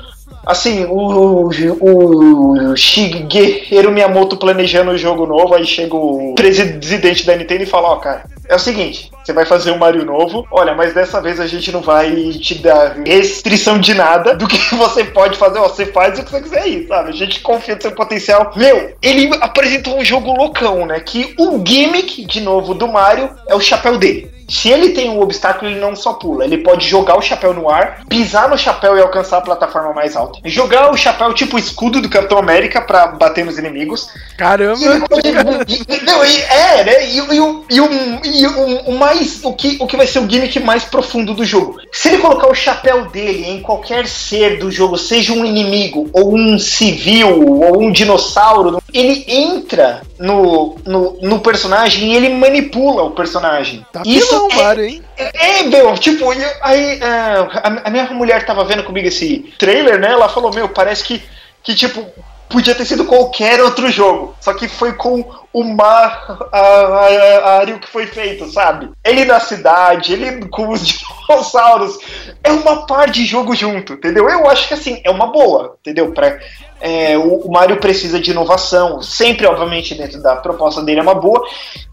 assim, 0.45 0.85
o, 0.85 1.50
o, 1.79 2.71
o 2.71 2.75
Shigeru 2.75 3.91
Miyamoto 3.91 4.38
planejando 4.38 4.91
o 4.91 4.97
jogo 4.97 5.25
novo, 5.25 5.53
aí 5.53 5.65
chega 5.65 5.95
o 5.95 6.33
presidente 6.35 7.25
da 7.25 7.35
Nintendo 7.35 7.63
e 7.63 7.67
fala, 7.67 7.89
ó, 7.89 7.93
oh, 7.93 7.97
cara, 7.97 8.25
é 8.47 8.55
o 8.55 8.59
seguinte, 8.59 9.09
você 9.24 9.31
vai 9.31 9.46
fazer 9.46 9.72
um 9.72 9.77
Mario 9.77 10.03
novo, 10.03 10.46
olha, 10.51 10.75
mas 10.75 10.94
dessa 10.94 11.22
vez 11.22 11.39
a 11.39 11.48
gente 11.48 11.72
não 11.72 11.81
vai 11.81 12.11
te 12.33 12.55
dar 12.55 12.98
restrição 13.05 13.79
de 13.79 13.94
nada 13.94 14.35
do 14.35 14.48
que 14.48 14.57
você 14.75 15.05
pode 15.05 15.37
fazer, 15.37 15.59
ó, 15.59 15.70
você 15.70 15.85
faz 15.85 16.20
o 16.20 16.24
que 16.24 16.31
você 16.31 16.41
quiser 16.41 16.61
aí, 16.61 16.87
sabe? 16.87 17.09
A 17.09 17.13
gente 17.13 17.39
confia 17.41 17.75
no 17.75 17.81
seu 17.81 17.91
potencial. 17.91 18.51
Meu, 18.55 18.94
ele 19.01 19.29
apresentou 19.39 19.98
um 19.98 20.03
jogo 20.03 20.33
loucão, 20.33 20.85
né? 20.85 21.00
Que 21.00 21.33
o 21.37 21.63
gimmick, 21.65 22.25
de 22.25 22.41
novo, 22.41 22.74
do 22.74 22.87
Mario 22.87 23.29
é 23.48 23.55
o 23.55 23.61
chapéu 23.61 23.98
dele. 23.98 24.32
Se 24.48 24.70
ele 24.70 24.90
tem 24.90 25.10
um 25.10 25.22
obstáculo, 25.22 25.72
ele 25.72 25.79
não 25.79 25.96
só 25.96 26.14
pula. 26.14 26.46
Ele 26.46 26.58
pode 26.58 26.88
jogar 26.88 27.18
o 27.18 27.22
chapéu 27.22 27.53
no 27.53 27.70
ar, 27.70 28.03
pisar 28.08 28.50
no 28.50 28.58
chapéu 28.58 28.98
e 28.98 29.01
alcançar 29.01 29.38
a 29.38 29.42
plataforma 29.42 29.94
mais 29.94 30.16
alta. 30.16 30.40
Jogar 30.46 30.92
o 30.92 30.98
chapéu 30.98 31.34
tipo 31.34 31.56
o 31.56 31.60
escudo 31.60 32.01
do 32.01 32.10
Capitão 32.10 32.38
América 32.38 32.82
para 32.82 33.08
bater 33.08 33.46
nos 33.46 33.58
inimigos. 33.58 34.10
Caramba! 34.38 34.79
E, 35.24 36.01
não, 36.06 36.25
e, 36.25 36.42
é, 36.42 36.84
né? 36.84 37.06
E, 37.08 37.20
e, 37.20 37.36
e, 37.36 37.82
um, 37.82 38.20
e 38.24 38.48
um, 38.48 38.77
o 38.88 38.98
mais. 38.98 39.44
O 39.44 39.53
que, 39.53 39.77
o 39.79 39.88
que 39.88 39.98
vai 39.98 40.08
ser 40.08 40.20
o 40.20 40.29
gimmick 40.29 40.60
mais 40.60 40.84
profundo 40.84 41.34
do 41.34 41.46
jogo. 41.46 41.77
Se 41.92 42.10
ele 42.10 42.20
colocar 42.20 42.48
o 42.48 42.56
chapéu 42.56 43.06
dele 43.10 43.50
em 43.50 43.62
qualquer 43.62 44.08
ser 44.08 44.58
do 44.60 44.72
jogo, 44.72 44.98
seja 44.98 45.34
um 45.34 45.46
inimigo, 45.46 46.10
ou 46.14 46.36
um 46.36 46.58
civil, 46.60 47.62
ou 47.62 47.82
um 47.82 47.92
dinossauro, 47.92 48.82
ele 48.94 49.25
entra 49.27 50.01
no, 50.20 50.75
no, 50.86 51.18
no 51.22 51.40
personagem 51.40 52.12
e 52.12 52.16
ele 52.16 52.29
manipula 52.29 53.03
o 53.03 53.12
personagem. 53.12 53.86
Tá 53.92 54.03
Isso 54.06 54.48
é, 54.51 54.56
Mario, 54.56 54.86
hein? 54.86 55.03
É, 55.18 55.62
é, 55.62 55.64
meu, 55.64 55.96
tipo, 55.96 56.29
aí 56.62 57.00
é, 57.01 57.03
a, 57.03 57.82
a 57.86 57.90
minha 57.90 58.06
mulher 58.12 58.46
tava 58.46 58.64
vendo 58.64 58.84
comigo 58.84 59.08
esse 59.08 59.51
trailer, 59.58 60.00
né? 60.00 60.12
Ela 60.12 60.29
falou, 60.29 60.53
meu, 60.53 60.70
parece 60.70 61.03
que, 61.03 61.24
que 61.64 61.74
tipo, 61.74 62.06
podia 62.48 62.75
ter 62.75 62.86
sido 62.86 63.06
qualquer 63.06 63.62
outro 63.62 63.90
jogo. 63.90 64.36
Só 64.40 64.53
que 64.53 64.68
foi 64.68 64.94
com 64.94 65.25
o 65.53 65.63
Mario 65.63 67.79
que 67.79 67.87
foi 67.87 68.07
feito, 68.07 68.51
sabe? 68.51 68.89
Ele 69.03 69.24
na 69.24 69.39
cidade, 69.39 70.13
ele 70.13 70.48
com 70.48 70.70
os 70.70 70.81
dinossauros. 70.85 71.98
É 72.44 72.51
uma 72.51 72.85
par 72.85 73.09
de 73.09 73.25
jogo 73.25 73.55
junto, 73.55 73.94
entendeu? 73.94 74.29
Eu 74.29 74.50
acho 74.50 74.68
que 74.68 74.74
assim, 74.74 75.00
é 75.03 75.11
uma 75.11 75.27
boa, 75.27 75.77
entendeu? 75.79 76.11
Pra, 76.11 76.37
é, 76.81 77.18
o, 77.18 77.48
o 77.48 77.51
Mario 77.51 77.77
precisa 77.77 78.20
de 78.20 78.31
inovação, 78.31 79.01
sempre, 79.01 79.46
obviamente, 79.46 79.96
dentro 79.96 80.22
da 80.22 80.35
proposta 80.35 80.81
dele 80.81 81.00
é 81.00 81.03
uma 81.03 81.16
boa. 81.16 81.42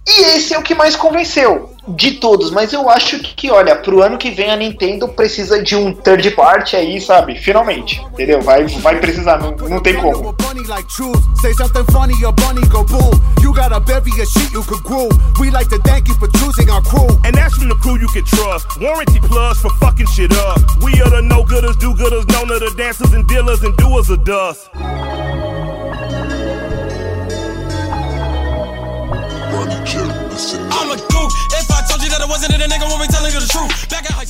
E 0.09 0.37
esse 0.37 0.53
é 0.53 0.59
o 0.59 0.63
que 0.63 0.75
mais 0.75 0.97
convenceu 0.97 1.71
de 1.87 2.13
todos, 2.13 2.51
mas 2.51 2.73
eu 2.73 2.91
acho 2.91 3.21
que, 3.21 3.51
olha, 3.51 3.77
pro 3.77 4.03
ano 4.03 4.19
que 4.19 4.31
vem 4.31 4.51
a 4.51 4.57
Nintendo 4.57 5.07
precisa 5.07 5.63
de 5.63 5.77
um 5.77 5.93
third 5.93 6.29
party 6.33 6.75
aí, 6.75 7.01
sabe? 7.01 7.37
Finalmente, 7.37 8.01
entendeu? 8.13 8.41
Vai, 8.41 8.67
vai 8.67 8.99
precisar, 8.99 9.39
não, 9.39 9.53
não 9.69 9.81
tem 9.81 9.95
como. 9.95 10.35
And 17.25 17.35
that's 17.35 17.55
from 17.57 17.69
the 17.69 17.75
crew 17.77 17.99
you 17.99 18.09
can 18.09 18.25
trust. 18.25 18.81
Warranty 18.81 19.21
plus 19.21 19.61
for 19.61 19.71
fucking 19.81 20.07
shit 20.07 20.33
up. 20.33 20.59
We 20.83 20.93
are 21.03 21.11
the 21.11 21.23
no-gooders, 21.23 21.79
do-gooders, 21.79 22.29
known 22.29 22.51
of 22.51 22.61
the 22.61 22.75
dancers 22.77 23.13
and 23.13 23.27
dealers 23.27 23.63
and 23.63 23.77
doers 23.77 24.11
of 24.11 24.25
dust. 24.25 24.71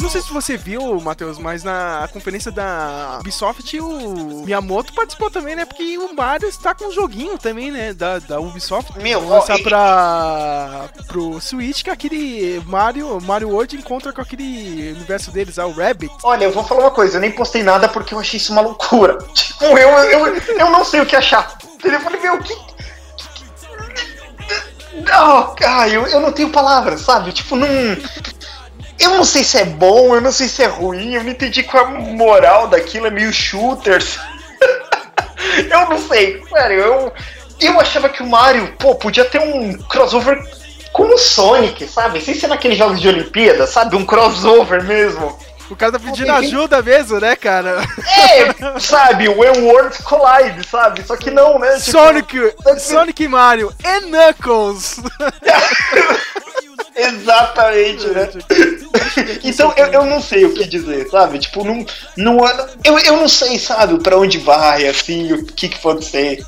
Não 0.03 0.11
sei 0.11 0.23
se 0.23 0.33
você 0.33 0.57
viu, 0.57 1.01
Matheus, 1.01 1.39
mas 1.39 1.63
na 1.63 2.09
conferência 2.13 2.51
da 2.51 3.19
Ubisoft 3.21 3.79
o 3.81 4.43
Miyamoto 4.45 4.93
participou 4.93 5.31
também, 5.31 5.55
né? 5.55 5.65
Porque 5.65 5.99
o 5.99 6.15
Mario 6.15 6.49
está 6.49 6.75
com 6.75 6.87
um 6.87 6.93
joguinho 6.93 7.39
também, 7.39 7.71
né? 7.71 7.93
Da, 7.93 8.19
da 8.19 8.41
Ubisoft. 8.41 8.99
Meu, 8.99 9.27
lançar 9.29 9.59
e... 9.59 9.63
pra, 9.63 10.89
pro 11.07 11.41
Switch, 11.41 11.83
que 11.83 11.91
é 11.91 11.93
aquele 11.93 12.63
Mario, 12.67 13.21
Mario 13.21 13.51
World 13.51 13.77
encontra 13.77 14.13
com 14.13 14.21
aquele 14.21 14.93
universo 14.93 15.31
deles, 15.31 15.59
o 15.59 15.71
Rabbit. 15.71 16.13
Olha, 16.23 16.45
eu 16.45 16.53
vou 16.53 16.65
falar 16.65 16.81
uma 16.81 16.91
coisa, 16.91 17.17
eu 17.17 17.21
nem 17.21 17.31
postei 17.31 17.63
nada 17.63 17.89
porque 17.89 18.15
eu 18.15 18.19
achei 18.19 18.39
isso 18.39 18.53
uma 18.53 18.63
loucura. 18.63 19.19
Tipo, 19.33 19.79
eu, 19.79 19.89
eu, 19.91 20.27
eu 20.37 20.71
não 20.71 20.85
sei 20.85 21.01
o 21.01 21.07
que 21.07 21.15
achar. 21.15 21.59
Eu 21.85 22.01
falei, 22.01 22.21
meu, 22.21 22.39
que, 22.39 22.55
não, 24.95 25.55
Caio, 25.55 26.07
eu 26.07 26.21
não 26.21 26.33
tenho 26.33 26.51
palavras, 26.51 27.03
sabe? 27.03 27.33
Tipo, 27.33 27.57
não. 27.57 27.69
Eu 28.99 29.11
não 29.11 29.25
sei 29.25 29.45
se 29.45 29.57
é 29.59 29.65
bom, 29.65 30.15
eu 30.15 30.21
não 30.21 30.33
sei 30.33 30.49
se 30.49 30.63
é 30.63 30.67
ruim, 30.67 31.15
eu 31.15 31.25
não 31.25 31.31
entendi 31.31 31.63
qual 31.63 31.85
é 31.85 31.89
a 31.89 32.01
moral 32.01 32.69
daquilo, 32.69 33.07
é 33.07 33.11
meio 33.11 33.33
shooters. 33.33 34.19
eu 35.71 35.89
não 35.89 35.99
sei, 35.99 36.43
sério, 36.53 36.79
eu. 36.79 37.13
Eu 37.61 37.79
achava 37.79 38.09
que 38.09 38.23
o 38.23 38.27
Mario, 38.27 38.75
pô, 38.79 38.95
podia 38.95 39.25
ter 39.25 39.39
um 39.39 39.75
crossover 39.83 40.43
com 40.93 41.15
o 41.15 41.19
Sonic, 41.19 41.87
sabe? 41.87 42.21
Sem 42.21 42.35
ser 42.35 42.49
naqueles 42.49 42.79
jogos 42.79 43.01
de 43.01 43.09
Olimpíada, 43.09 43.67
sabe? 43.67 43.97
Um 43.97 44.05
crossover 44.05 44.83
mesmo. 44.83 45.39
O 45.71 45.77
cara 45.77 45.93
tá 45.93 46.01
pedindo 46.01 46.33
ajuda 46.33 46.83
mesmo, 46.83 47.21
né, 47.21 47.37
cara? 47.37 47.83
É, 48.33 48.53
sabe, 48.81 49.29
When 49.29 49.63
Worlds 49.63 49.99
Collide, 49.99 50.67
sabe? 50.67 51.05
Só 51.07 51.17
que 51.17 51.31
não, 51.31 51.59
né? 51.61 51.79
Tipo, 51.79 51.93
Sonic, 51.93 52.55
Sonic 52.79 53.23
e 53.23 53.29
Mario 53.29 53.73
e 53.79 54.01
Knuckles. 54.01 55.01
Exatamente, 56.97 58.07
né? 58.09 58.29
Então 59.45 59.73
eu, 59.77 59.87
eu 59.87 60.05
não 60.05 60.21
sei 60.21 60.45
o 60.45 60.53
que 60.53 60.67
dizer, 60.67 61.09
sabe? 61.09 61.39
Tipo, 61.39 61.65
não, 61.65 61.87
não, 62.17 62.39
eu, 62.85 62.99
eu 62.99 63.17
não 63.17 63.29
sei, 63.29 63.59
sabe, 63.59 63.99
pra 64.03 64.19
onde 64.19 64.39
vai, 64.39 64.87
assim, 64.87 65.33
o 65.33 65.47
que 65.47 65.69
que 65.69 65.79
pode 65.79 66.05
ser. 66.05 66.45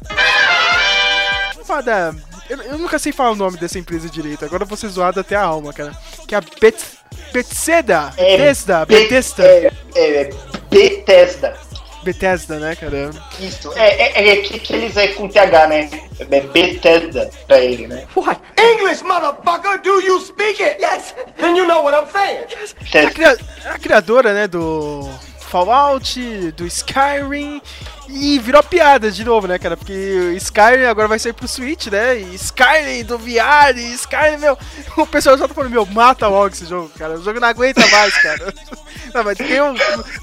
Foda. 1.64 2.14
Eu, 2.50 2.60
eu 2.62 2.78
nunca 2.78 2.98
sei 2.98 3.12
falar 3.12 3.30
o 3.30 3.36
nome 3.36 3.56
dessa 3.56 3.78
empresa 3.78 4.10
direito. 4.10 4.44
Agora 4.44 4.64
eu 4.64 4.66
vou 4.66 4.76
ser 4.76 4.88
zoado 4.88 5.20
até 5.20 5.36
a 5.36 5.44
alma, 5.44 5.72
cara. 5.72 5.92
Que 6.26 6.34
é 6.34 6.38
a 6.38 6.42
Bet... 6.60 7.01
Bethesda. 7.32 8.12
É, 8.16 8.36
Bethesda. 8.36 8.86
Be- 8.86 8.94
Bethesda. 9.00 9.44
É, 9.44 9.70
é 9.96 10.30
Bethesda. 10.70 11.56
Bethesda, 12.04 12.58
né, 12.58 12.74
cara? 12.74 13.10
Isso. 13.38 13.72
É, 13.76 14.20
é, 14.20 14.28
é 14.32 14.36
que, 14.38 14.58
que 14.58 14.72
eles 14.74 14.96
é 14.96 15.08
com 15.08 15.28
TH, 15.28 15.66
né? 15.68 15.88
É 16.18 16.24
Bethesda 16.40 17.30
pra 17.46 17.60
ele, 17.60 17.86
né? 17.86 18.04
What? 18.16 18.40
English, 18.58 19.04
motherfucker! 19.04 19.80
Do 19.82 20.00
you 20.00 20.20
speak 20.20 20.60
it? 20.62 20.82
Yes! 20.82 21.14
Then 21.38 21.56
you 21.56 21.64
know 21.66 21.82
what 21.84 21.94
I'm 21.96 22.10
saying. 22.10 22.40
A, 22.40 22.82
Bethesda. 22.82 23.10
cria- 23.12 23.38
a 23.66 23.78
criadora, 23.78 24.34
né, 24.34 24.48
do 24.48 25.08
Fallout, 25.52 26.18
do 26.52 26.66
Skyrim. 26.66 27.60
E 28.08 28.38
virou 28.38 28.62
piada 28.62 29.10
de 29.10 29.22
novo, 29.22 29.46
né, 29.46 29.58
cara? 29.58 29.76
Porque 29.76 30.34
Skyrim 30.36 30.84
agora 30.84 31.08
vai 31.08 31.18
sair 31.18 31.34
pro 31.34 31.46
Switch, 31.46 31.88
né? 31.88 32.16
E 32.16 32.34
Skyrim 32.34 33.04
do 33.04 33.18
VR, 33.18 33.76
e 33.76 33.92
Skyrim, 33.92 34.38
meu. 34.38 34.56
O 34.96 35.06
pessoal 35.06 35.36
já 35.36 35.46
tá 35.46 35.52
falando, 35.52 35.70
meu, 35.70 35.84
mata 35.84 36.26
logo 36.26 36.48
esse 36.48 36.64
jogo, 36.64 36.90
cara. 36.98 37.18
O 37.18 37.22
jogo 37.22 37.38
não 37.38 37.48
aguenta 37.48 37.86
mais, 37.88 38.16
cara. 38.22 38.52
Não, 39.12 39.24
mas 39.24 39.36
tem 39.36 39.60
um 39.60 39.74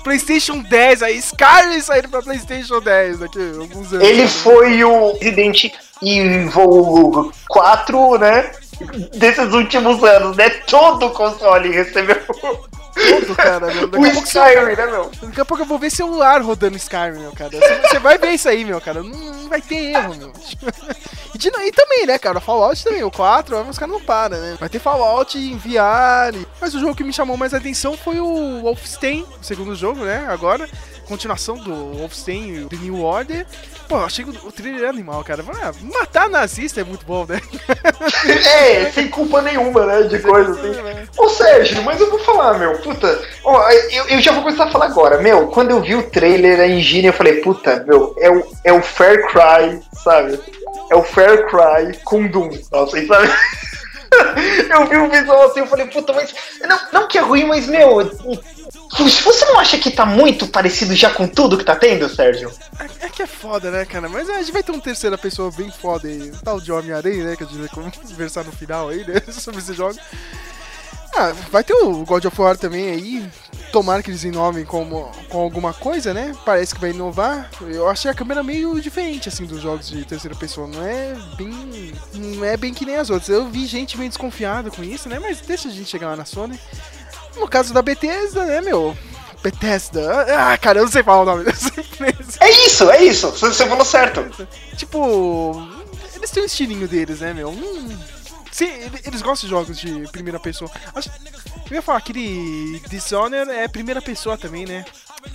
PlayStation 0.03 0.63
10 0.63 1.03
aí, 1.03 1.17
Skyrim 1.17 1.79
saindo 1.79 2.09
pra 2.09 2.23
PlayStation 2.23 2.81
10 2.81 3.19
daqui 3.19 3.37
a 3.37 3.61
alguns 3.61 3.93
anos. 3.93 4.07
Ele 4.07 4.27
foi 4.27 4.83
o 4.83 5.13
Resident 5.21 5.65
Evil 6.01 7.31
4, 7.47 8.17
né? 8.17 8.51
Desses 9.15 9.53
últimos 9.53 10.03
anos, 10.03 10.35
né? 10.37 10.49
Todo 10.65 11.05
o 11.05 11.11
console 11.11 11.69
recebeu 11.69 12.19
Todo, 13.07 13.35
cara. 13.35 13.67
Meu. 13.73 13.87
O 13.99 14.23
Skyrim, 14.23 14.75
né, 14.75 14.85
meu? 14.87 15.11
Daqui 15.39 15.41
a 15.41 15.45
pouco 15.45 15.63
eu 15.63 15.67
vou 15.67 15.79
ver 15.79 15.89
celular 15.89 16.41
rodando 16.41 16.75
Skyrim, 16.77 17.19
meu, 17.19 17.31
cara. 17.31 17.49
Você, 17.89 17.99
vai 17.99 18.17
ver 18.17 18.31
isso 18.31 18.49
aí, 18.49 18.65
meu, 18.65 18.79
cara. 18.81 19.01
Não, 19.01 19.09
não 19.17 19.49
vai 19.49 19.61
ter 19.61 19.93
erro, 19.93 20.15
meu. 20.15 20.33
E, 21.33 21.37
de- 21.37 21.47
e 21.47 21.71
também, 21.71 22.05
né, 22.07 22.17
cara, 22.17 22.41
Fallout 22.41 22.83
também, 22.83 23.03
o 23.03 23.11
4, 23.11 23.61
os 23.69 23.77
caras 23.77 23.93
não 23.93 24.01
param, 24.01 24.37
né? 24.39 24.57
Vai 24.59 24.67
ter 24.67 24.79
Fallout 24.79 25.37
em 25.37 25.55
VR. 25.57 26.35
Mas 26.59 26.73
o 26.73 26.79
jogo 26.79 26.95
que 26.95 27.03
me 27.03 27.13
chamou 27.13 27.37
mais 27.37 27.53
atenção 27.53 27.95
foi 27.95 28.19
o 28.19 28.61
Wolfenstein, 28.63 29.25
o 29.39 29.43
segundo 29.45 29.75
jogo, 29.75 30.03
né, 30.03 30.25
agora. 30.27 30.67
Continuação 31.09 31.57
do 31.57 31.73
Wolfenstein, 31.97 32.67
The 32.67 32.75
New 32.75 33.01
Order. 33.01 33.43
Pô, 33.87 33.95
eu 33.95 34.05
achei 34.05 34.23
que 34.23 34.29
o, 34.29 34.47
o 34.47 34.51
trailer 34.51 34.83
é 34.83 34.87
animal, 34.87 35.23
cara. 35.23 35.43
Ah, 35.59 35.73
matar 35.81 36.29
nazista 36.29 36.81
é 36.81 36.83
muito 36.83 37.03
bom, 37.03 37.25
né? 37.27 37.41
É, 38.29 38.91
sem 38.91 39.09
culpa 39.09 39.41
nenhuma, 39.41 39.85
né? 39.85 40.03
De 40.03 40.19
coisa 40.19 40.51
assim. 40.51 41.07
Ô 41.17 41.29
Sérgio, 41.29 41.81
mas 41.83 41.99
eu 41.99 42.09
vou 42.11 42.19
falar, 42.19 42.59
meu, 42.59 42.77
puta. 42.77 43.19
Ó, 43.43 43.69
eu, 43.69 44.05
eu 44.09 44.21
já 44.21 44.31
vou 44.31 44.43
começar 44.43 44.65
a 44.65 44.71
falar 44.71 44.85
agora. 44.85 45.19
Meu, 45.19 45.47
quando 45.47 45.71
eu 45.71 45.81
vi 45.81 45.95
o 45.95 46.03
trailer, 46.03 46.59
a 46.59 46.67
engine, 46.67 47.07
eu 47.07 47.13
falei, 47.13 47.41
puta, 47.41 47.83
meu, 47.87 48.13
é 48.19 48.29
o, 48.29 48.45
é 48.65 48.73
o 48.73 48.81
Fair 48.81 49.25
Cry, 49.27 49.81
sabe? 50.03 50.39
É 50.91 50.95
o 50.95 51.03
Fair 51.03 51.47
Cry 51.47 51.97
com 52.03 52.27
Doom, 52.27 52.51
sabe? 52.53 53.07
Eu 54.69 54.87
vi 54.87 54.97
o 54.97 55.09
visual 55.09 55.49
assim, 55.49 55.59
eu 55.59 55.67
falei, 55.67 55.85
puta, 55.87 56.13
mas. 56.13 56.33
Não, 56.61 56.79
não 56.93 57.07
que 57.07 57.17
é 57.17 57.21
ruim, 57.21 57.45
mas, 57.45 57.67
meu. 57.67 57.97
Você 58.97 59.45
não 59.45 59.59
acha 59.59 59.77
que 59.77 59.91
tá 59.91 60.05
muito 60.05 60.47
parecido 60.47 60.95
já 60.95 61.09
com 61.11 61.27
tudo 61.27 61.57
que 61.57 61.63
tá 61.63 61.75
tendo, 61.75 62.09
Sérgio? 62.09 62.51
É, 62.79 63.05
é 63.05 63.09
que 63.09 63.21
é 63.23 63.27
foda, 63.27 63.71
né, 63.71 63.85
cara? 63.85 64.09
Mas 64.09 64.29
a 64.29 64.37
gente 64.39 64.51
vai 64.51 64.63
ter 64.63 64.71
um 64.71 64.79
terceira 64.79 65.17
pessoa 65.17 65.51
bem 65.51 65.71
foda 65.71 66.07
aí. 66.07 66.31
Um 66.31 66.39
tal 66.39 66.59
de 66.59 66.71
Homem-Aranha, 66.71 67.23
né? 67.23 67.35
Que 67.35 67.43
a 67.43 67.47
gente 67.47 67.59
vai 67.59 67.69
conversar 68.07 68.43
no 68.43 68.51
final 68.51 68.89
aí, 68.89 69.05
né? 69.05 69.21
Sobre 69.31 69.59
esse 69.59 69.73
jogo. 69.73 69.97
Ah, 71.15 71.33
vai 71.51 71.63
ter 71.63 71.73
o 71.73 72.05
God 72.05 72.25
of 72.25 72.41
War 72.41 72.57
também 72.57 72.89
aí. 72.89 73.29
Tomara 73.71 74.01
que 74.01 74.09
eles 74.09 74.23
inovem 74.23 74.65
com, 74.65 75.11
com 75.29 75.39
alguma 75.39 75.73
coisa, 75.73 76.13
né? 76.13 76.35
Parece 76.43 76.73
que 76.73 76.81
vai 76.81 76.89
inovar. 76.89 77.49
Eu 77.61 77.87
achei 77.87 78.09
a 78.09 78.13
câmera 78.13 78.41
meio 78.41 78.79
diferente, 78.81 79.29
assim, 79.29 79.45
dos 79.45 79.61
jogos 79.61 79.89
de 79.89 80.03
terceira 80.05 80.35
pessoa. 80.35 80.67
Não 80.67 80.83
é 80.83 81.15
bem. 81.37 81.93
Não 82.15 82.43
é 82.43 82.57
bem 82.57 82.73
que 82.73 82.85
nem 82.85 82.95
as 82.95 83.09
outras. 83.09 83.29
Eu 83.29 83.47
vi 83.47 83.65
gente 83.67 83.97
meio 83.97 84.09
desconfiada 84.09 84.71
com 84.71 84.83
isso, 84.83 85.07
né? 85.07 85.19
Mas 85.19 85.41
deixa 85.41 85.67
a 85.67 85.71
gente 85.71 85.89
chegar 85.89 86.09
lá 86.09 86.15
na 86.15 86.25
Sony. 86.25 86.59
No 87.37 87.47
caso 87.47 87.73
da 87.73 87.81
Bethesda, 87.81 88.43
né, 88.45 88.61
meu? 88.61 88.97
Bethesda. 89.43 90.25
Ah, 90.35 90.57
cara, 90.57 90.79
eu 90.79 90.83
não 90.83 90.91
sei 90.91 91.03
falar 91.03 91.21
o 91.21 91.25
nome 91.25 91.43
dessa 91.43 91.69
empresa. 91.79 92.37
É 92.41 92.49
isso, 92.65 92.89
é 92.89 93.03
isso. 93.03 93.29
Você 93.31 93.67
falou 93.67 93.85
certo. 93.85 94.25
Tipo, 94.75 95.67
eles 96.15 96.31
têm 96.31 96.43
o 96.43 96.45
estilinho 96.45 96.87
deles, 96.87 97.19
né, 97.21 97.33
meu? 97.33 97.49
Hum, 97.49 97.97
sim, 98.59 98.65
ele- 98.65 99.01
eles 99.05 99.21
gostam 99.21 99.47
de 99.47 99.55
jogos 99.55 99.77
de 99.79 100.11
primeira 100.11 100.39
pessoa. 100.39 100.69
Eu 101.69 101.75
ia 101.75 101.81
falar, 101.81 101.99
aquele 101.99 102.79
Dishonored 102.89 103.49
é 103.51 103.67
primeira 103.67 104.01
pessoa 104.01 104.37
também, 104.37 104.65
né? 104.65 104.83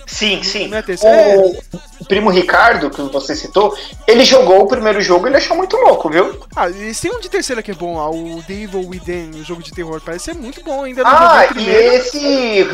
Sim, 0.05 0.41
sim. 0.43 0.73
É 0.73 0.81
terceiro? 0.81 1.57
O 1.99 2.05
primo 2.05 2.29
Ricardo, 2.29 2.89
que 2.89 3.01
você 3.01 3.35
citou, 3.35 3.75
ele 4.05 4.23
jogou 4.23 4.63
o 4.63 4.67
primeiro 4.67 5.01
jogo 5.01 5.25
e 5.25 5.29
ele 5.29 5.37
achou 5.37 5.55
muito 5.55 5.75
louco, 5.77 6.09
viu? 6.09 6.39
Ah, 6.55 6.69
eles 6.69 6.99
têm 6.99 7.11
um 7.11 7.19
de 7.19 7.29
terceira 7.29 7.63
que 7.63 7.71
é 7.71 7.73
bom, 7.73 7.97
o 7.97 8.43
The 8.43 8.53
Evil 8.53 8.87
Within, 8.87 9.31
o 9.41 9.43
jogo 9.43 9.63
de 9.63 9.71
terror. 9.71 10.01
Parece 10.03 10.25
ser 10.25 10.35
muito 10.35 10.63
bom, 10.63 10.83
ainda 10.83 11.03
Ah, 11.05 11.47
o 11.55 11.59
e 11.59 11.69
esse 11.69 12.65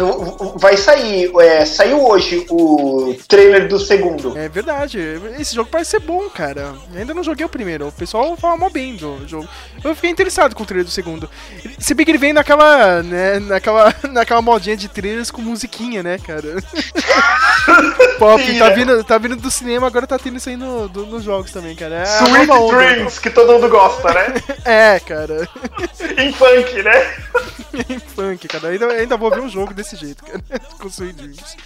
vai 0.55 0.75
sair, 0.75 1.31
é, 1.39 1.65
saiu 1.65 2.03
hoje 2.03 2.45
o 2.49 3.15
trailer 3.27 3.67
do 3.67 3.79
segundo. 3.79 4.37
É 4.37 4.49
verdade, 4.49 4.99
esse 5.39 5.55
jogo 5.55 5.69
parece 5.71 5.91
ser 5.91 5.99
bom, 5.99 6.29
cara. 6.29 6.73
Ainda 6.95 7.13
não 7.13 7.23
joguei 7.23 7.45
o 7.45 7.49
primeiro, 7.49 7.87
o 7.87 7.91
pessoal 7.91 8.35
fala 8.35 8.57
mó 8.57 8.69
bem 8.69 8.95
do 8.95 9.27
jogo. 9.27 9.47
Eu 9.83 9.95
fiquei 9.95 10.09
interessado 10.09 10.55
com 10.55 10.63
o 10.63 10.65
trailer 10.65 10.85
do 10.85 10.91
segundo. 10.91 11.29
Se 11.79 11.93
bem 11.93 12.05
que 12.05 12.11
ele 12.11 12.17
vem 12.17 12.33
naquela, 12.33 13.01
né, 13.03 13.39
naquela, 13.39 13.93
naquela 14.11 14.41
modinha 14.41 14.75
de 14.75 14.87
trailers 14.87 15.31
com 15.31 15.41
musiquinha, 15.41 16.03
né, 16.03 16.17
cara? 16.17 16.55
Pop, 18.17 18.43
Sim, 18.43 18.59
tá, 18.59 18.69
né? 18.69 18.75
vindo, 18.75 19.03
tá 19.03 19.17
vindo 19.17 19.35
do 19.35 19.49
cinema, 19.49 19.87
agora 19.87 20.05
tá 20.05 20.17
tendo 20.19 20.37
isso 20.37 20.49
aí 20.49 20.55
no, 20.55 20.87
do- 20.87 21.05
nos 21.07 21.23
jogos 21.23 21.51
também, 21.51 21.75
cara. 21.75 21.95
É 21.95 22.03
Sweet. 22.03 22.47
Dreams, 22.71 23.19
que 23.19 23.29
todo 23.29 23.53
mundo 23.53 23.69
gosta, 23.69 24.13
né? 24.13 24.33
É, 24.65 24.99
cara. 24.99 25.47
em 26.17 26.31
funk, 26.31 26.83
né? 26.83 27.13
em 27.89 27.99
funk, 27.99 28.47
cara. 28.47 28.69
Ainda, 28.69 28.87
ainda 28.87 29.17
vou 29.17 29.31
ver 29.31 29.41
um 29.41 29.49
jogo 29.49 29.73
desse 29.73 29.95
jeito, 29.95 30.23
cara. 30.23 30.39
Com 30.79 30.87
Sweet 30.87 31.13
Dreams. 31.13 31.57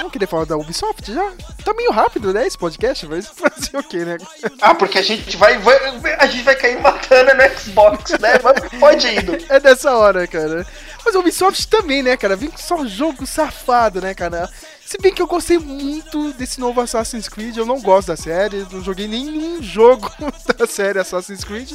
Não 0.00 0.10
queria 0.10 0.28
falar 0.28 0.44
da 0.44 0.56
Ubisoft 0.56 1.12
já? 1.12 1.32
Tá 1.64 1.72
meio 1.74 1.90
rápido, 1.92 2.32
né, 2.34 2.46
esse 2.46 2.58
podcast, 2.58 3.06
mas 3.06 3.26
fazer 3.28 3.76
o 3.78 3.82
quê, 3.82 3.98
né? 3.98 4.18
Ah, 4.60 4.74
porque 4.74 4.98
a 4.98 5.02
gente 5.02 5.36
vai, 5.36 5.58
vai- 5.58 5.78
a 6.18 6.26
gente 6.26 6.42
vai 6.44 6.54
cair 6.56 6.80
matando 6.80 7.30
no 7.34 7.58
Xbox, 7.58 8.10
né? 8.20 8.38
Mas 8.42 8.80
pode 8.80 9.06
indo. 9.08 9.38
É 9.48 9.58
dessa 9.60 9.96
hora, 9.96 10.26
cara. 10.26 10.66
Mas 11.04 11.14
a 11.14 11.18
Ubisoft 11.18 11.66
também, 11.68 12.02
né, 12.02 12.16
cara? 12.16 12.36
Vem 12.36 12.50
com 12.50 12.58
só 12.58 12.86
jogo 12.86 13.26
safado, 13.26 14.00
né, 14.00 14.14
cara? 14.14 14.48
Se 14.84 14.98
bem 14.98 15.12
que 15.12 15.22
eu 15.22 15.26
gostei 15.26 15.58
muito 15.58 16.32
desse 16.34 16.60
novo 16.60 16.80
Assassin's 16.80 17.28
Creed, 17.28 17.56
eu 17.56 17.64
não 17.64 17.80
gosto 17.80 18.08
da 18.08 18.16
série, 18.16 18.66
não 18.70 18.82
joguei 18.82 19.08
nenhum 19.08 19.60
jogo 19.62 20.10
da 20.58 20.66
série 20.66 20.98
Assassin's 20.98 21.44
Creed, 21.44 21.72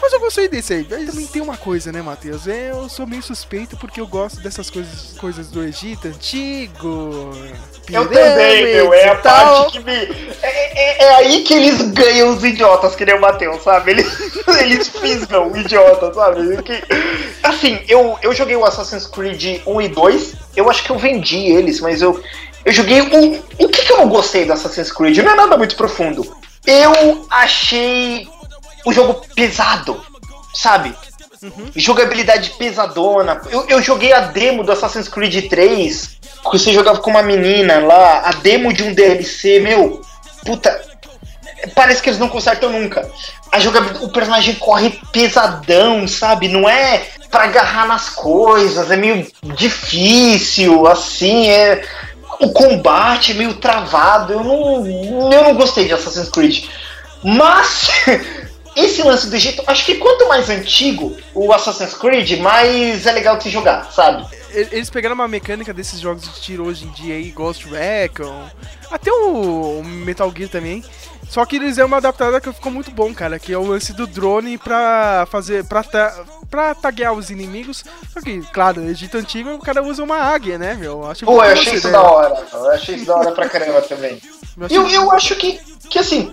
mas 0.00 0.12
eu 0.12 0.20
gostei 0.20 0.48
desse 0.48 0.74
aí. 0.74 0.86
Mas 0.88 1.06
também 1.10 1.26
tem 1.26 1.42
uma 1.42 1.56
coisa, 1.56 1.90
né, 1.92 2.02
Matheus? 2.02 2.46
Eu 2.46 2.88
sou 2.88 3.06
meio 3.06 3.22
suspeito 3.22 3.76
porque 3.76 4.00
eu 4.00 4.06
gosto 4.06 4.40
dessas 4.40 4.68
coisas, 4.70 5.14
coisas 5.18 5.48
do 5.48 5.62
Egito 5.62 6.08
antigo. 6.08 7.30
Eu 7.90 8.08
também, 8.08 8.64
meu. 8.64 8.92
É 8.92 9.08
a 9.08 9.14
parte 9.16 9.72
que 9.72 9.84
me. 9.84 9.92
É, 9.92 10.02
é- 10.42 11.04
é 11.04 11.14
aí 11.16 11.42
que 11.42 11.54
eles 11.54 11.80
ganham 11.92 12.30
os 12.30 12.42
idiotas, 12.44 12.94
que 12.96 13.04
nem 13.06 13.14
o 13.14 13.20
Matheus, 13.20 13.62
sabe? 13.62 13.92
Eles, 13.92 14.06
eles 14.60 14.88
fisgam 14.88 15.50
o 15.52 15.56
idiota, 15.56 16.12
sabe? 16.12 16.62
Que, 16.62 16.82
assim, 17.42 17.78
eu, 17.88 18.18
eu 18.22 18.34
joguei 18.34 18.56
o 18.56 18.64
Assassin's 18.64 19.06
Creed 19.06 19.60
1 19.66 19.80
e 19.82 19.88
2. 19.88 20.34
Eu 20.56 20.68
acho 20.70 20.82
que 20.82 20.90
eu 20.90 20.98
vendi 20.98 21.38
eles, 21.38 21.80
mas 21.80 22.02
eu. 22.02 22.20
Eu 22.64 22.72
joguei 22.72 23.00
um. 23.00 23.40
O 23.58 23.68
que, 23.68 23.82
que 23.86 23.92
eu 23.92 23.98
não 23.98 24.08
gostei 24.08 24.44
do 24.44 24.52
Assassin's 24.52 24.90
Creed? 24.90 25.16
Não 25.18 25.30
é 25.32 25.36
nada 25.36 25.56
muito 25.56 25.76
profundo. 25.76 26.36
Eu 26.66 27.24
achei 27.30 28.28
o 28.86 28.92
jogo 28.92 29.20
pesado, 29.34 30.00
sabe? 30.54 30.94
Jogabilidade 31.74 32.50
pesadona. 32.50 33.42
Eu, 33.50 33.66
eu 33.68 33.82
joguei 33.82 34.12
a 34.12 34.20
demo 34.20 34.62
do 34.62 34.70
Assassin's 34.70 35.08
Creed 35.08 35.48
3, 35.48 36.18
que 36.50 36.58
você 36.58 36.72
jogava 36.72 37.00
com 37.00 37.10
uma 37.10 37.22
menina 37.22 37.80
lá, 37.80 38.20
a 38.20 38.30
demo 38.32 38.72
de 38.72 38.84
um 38.84 38.94
DLC, 38.94 39.58
meu, 39.58 40.00
puta, 40.44 40.80
parece 41.74 42.00
que 42.00 42.08
eles 42.08 42.20
não 42.20 42.28
consertam 42.28 42.70
nunca. 42.70 43.10
A 43.50 43.58
jogabilidade, 43.58 44.04
o 44.04 44.12
personagem 44.12 44.54
corre 44.54 44.98
pesadão, 45.12 46.06
sabe? 46.06 46.46
Não 46.46 46.68
é 46.68 47.08
pra 47.28 47.44
agarrar 47.44 47.88
nas 47.88 48.08
coisas, 48.08 48.88
é 48.88 48.96
meio 48.96 49.26
difícil, 49.42 50.86
assim, 50.86 51.48
é 51.48 51.82
o 52.38 52.52
combate 52.52 53.32
é 53.32 53.34
meio 53.34 53.54
travado. 53.54 54.32
Eu 54.32 54.44
não, 54.44 55.32
eu 55.32 55.42
não 55.42 55.54
gostei 55.54 55.86
de 55.86 55.94
Assassin's 55.94 56.28
Creed. 56.28 56.64
Mas 57.24 57.88
esse 58.76 59.02
lance 59.02 59.28
do 59.28 59.34
Egito, 59.34 59.62
acho 59.66 59.84
que 59.84 59.94
quanto 59.96 60.28
mais 60.28 60.48
antigo 60.50 61.16
o 61.34 61.52
Assassin's 61.52 61.94
Creed, 61.94 62.38
mais 62.40 63.06
é 63.06 63.12
legal 63.12 63.36
de 63.38 63.44
se 63.44 63.50
jogar, 63.50 63.90
sabe? 63.90 64.24
Eles 64.50 64.90
pegaram 64.90 65.14
uma 65.14 65.26
mecânica 65.26 65.72
desses 65.74 65.98
jogos 65.98 66.22
de 66.22 66.40
tiro 66.40 66.66
hoje 66.66 66.84
em 66.84 66.90
dia 66.90 67.14
aí, 67.14 67.30
Ghost 67.30 67.66
Recon, 67.68 68.44
até 68.90 69.10
o 69.12 69.82
Metal 69.84 70.32
Gear 70.36 70.48
também. 70.50 70.84
Só 71.28 71.44
que 71.44 71.56
eles 71.56 71.74
deram 71.74 71.88
uma 71.88 71.96
adaptada 71.96 72.40
que 72.40 72.52
ficou 72.52 72.70
muito 72.70 72.88
bom, 72.92 73.12
cara, 73.12 73.36
que 73.36 73.52
é 73.52 73.58
o 73.58 73.66
lance 73.66 73.92
do 73.92 74.06
drone 74.06 74.56
pra 74.56 75.26
fazer. 75.28 75.64
pra, 75.64 75.82
tra- 75.82 76.24
pra 76.48 76.72
taguear 76.72 77.12
os 77.12 77.30
inimigos. 77.30 77.84
Só 78.12 78.20
que, 78.20 78.40
claro, 78.52 78.80
no 78.80 78.88
Egito 78.90 79.16
Antigo 79.18 79.50
o 79.54 79.58
cara 79.58 79.82
usa 79.82 80.04
uma 80.04 80.18
águia, 80.18 80.56
né, 80.56 80.74
meu? 80.74 81.02
Eu 81.02 81.10
Acho 81.10 81.24
Pô, 81.26 81.32
eu 81.44 81.52
achei 81.52 81.74
isso 81.74 81.88
ideia. 81.88 81.92
da 81.94 82.02
hora. 82.02 82.46
Eu 82.52 82.70
achei 82.70 82.94
isso 82.94 83.06
da 83.06 83.16
hora 83.16 83.32
pra 83.32 83.48
caramba 83.48 83.82
também. 83.82 84.20
Eu 84.70 84.88
Eu, 84.88 85.10
acho 85.10 85.34
que, 85.34 85.58
que 85.90 85.98
assim, 85.98 86.32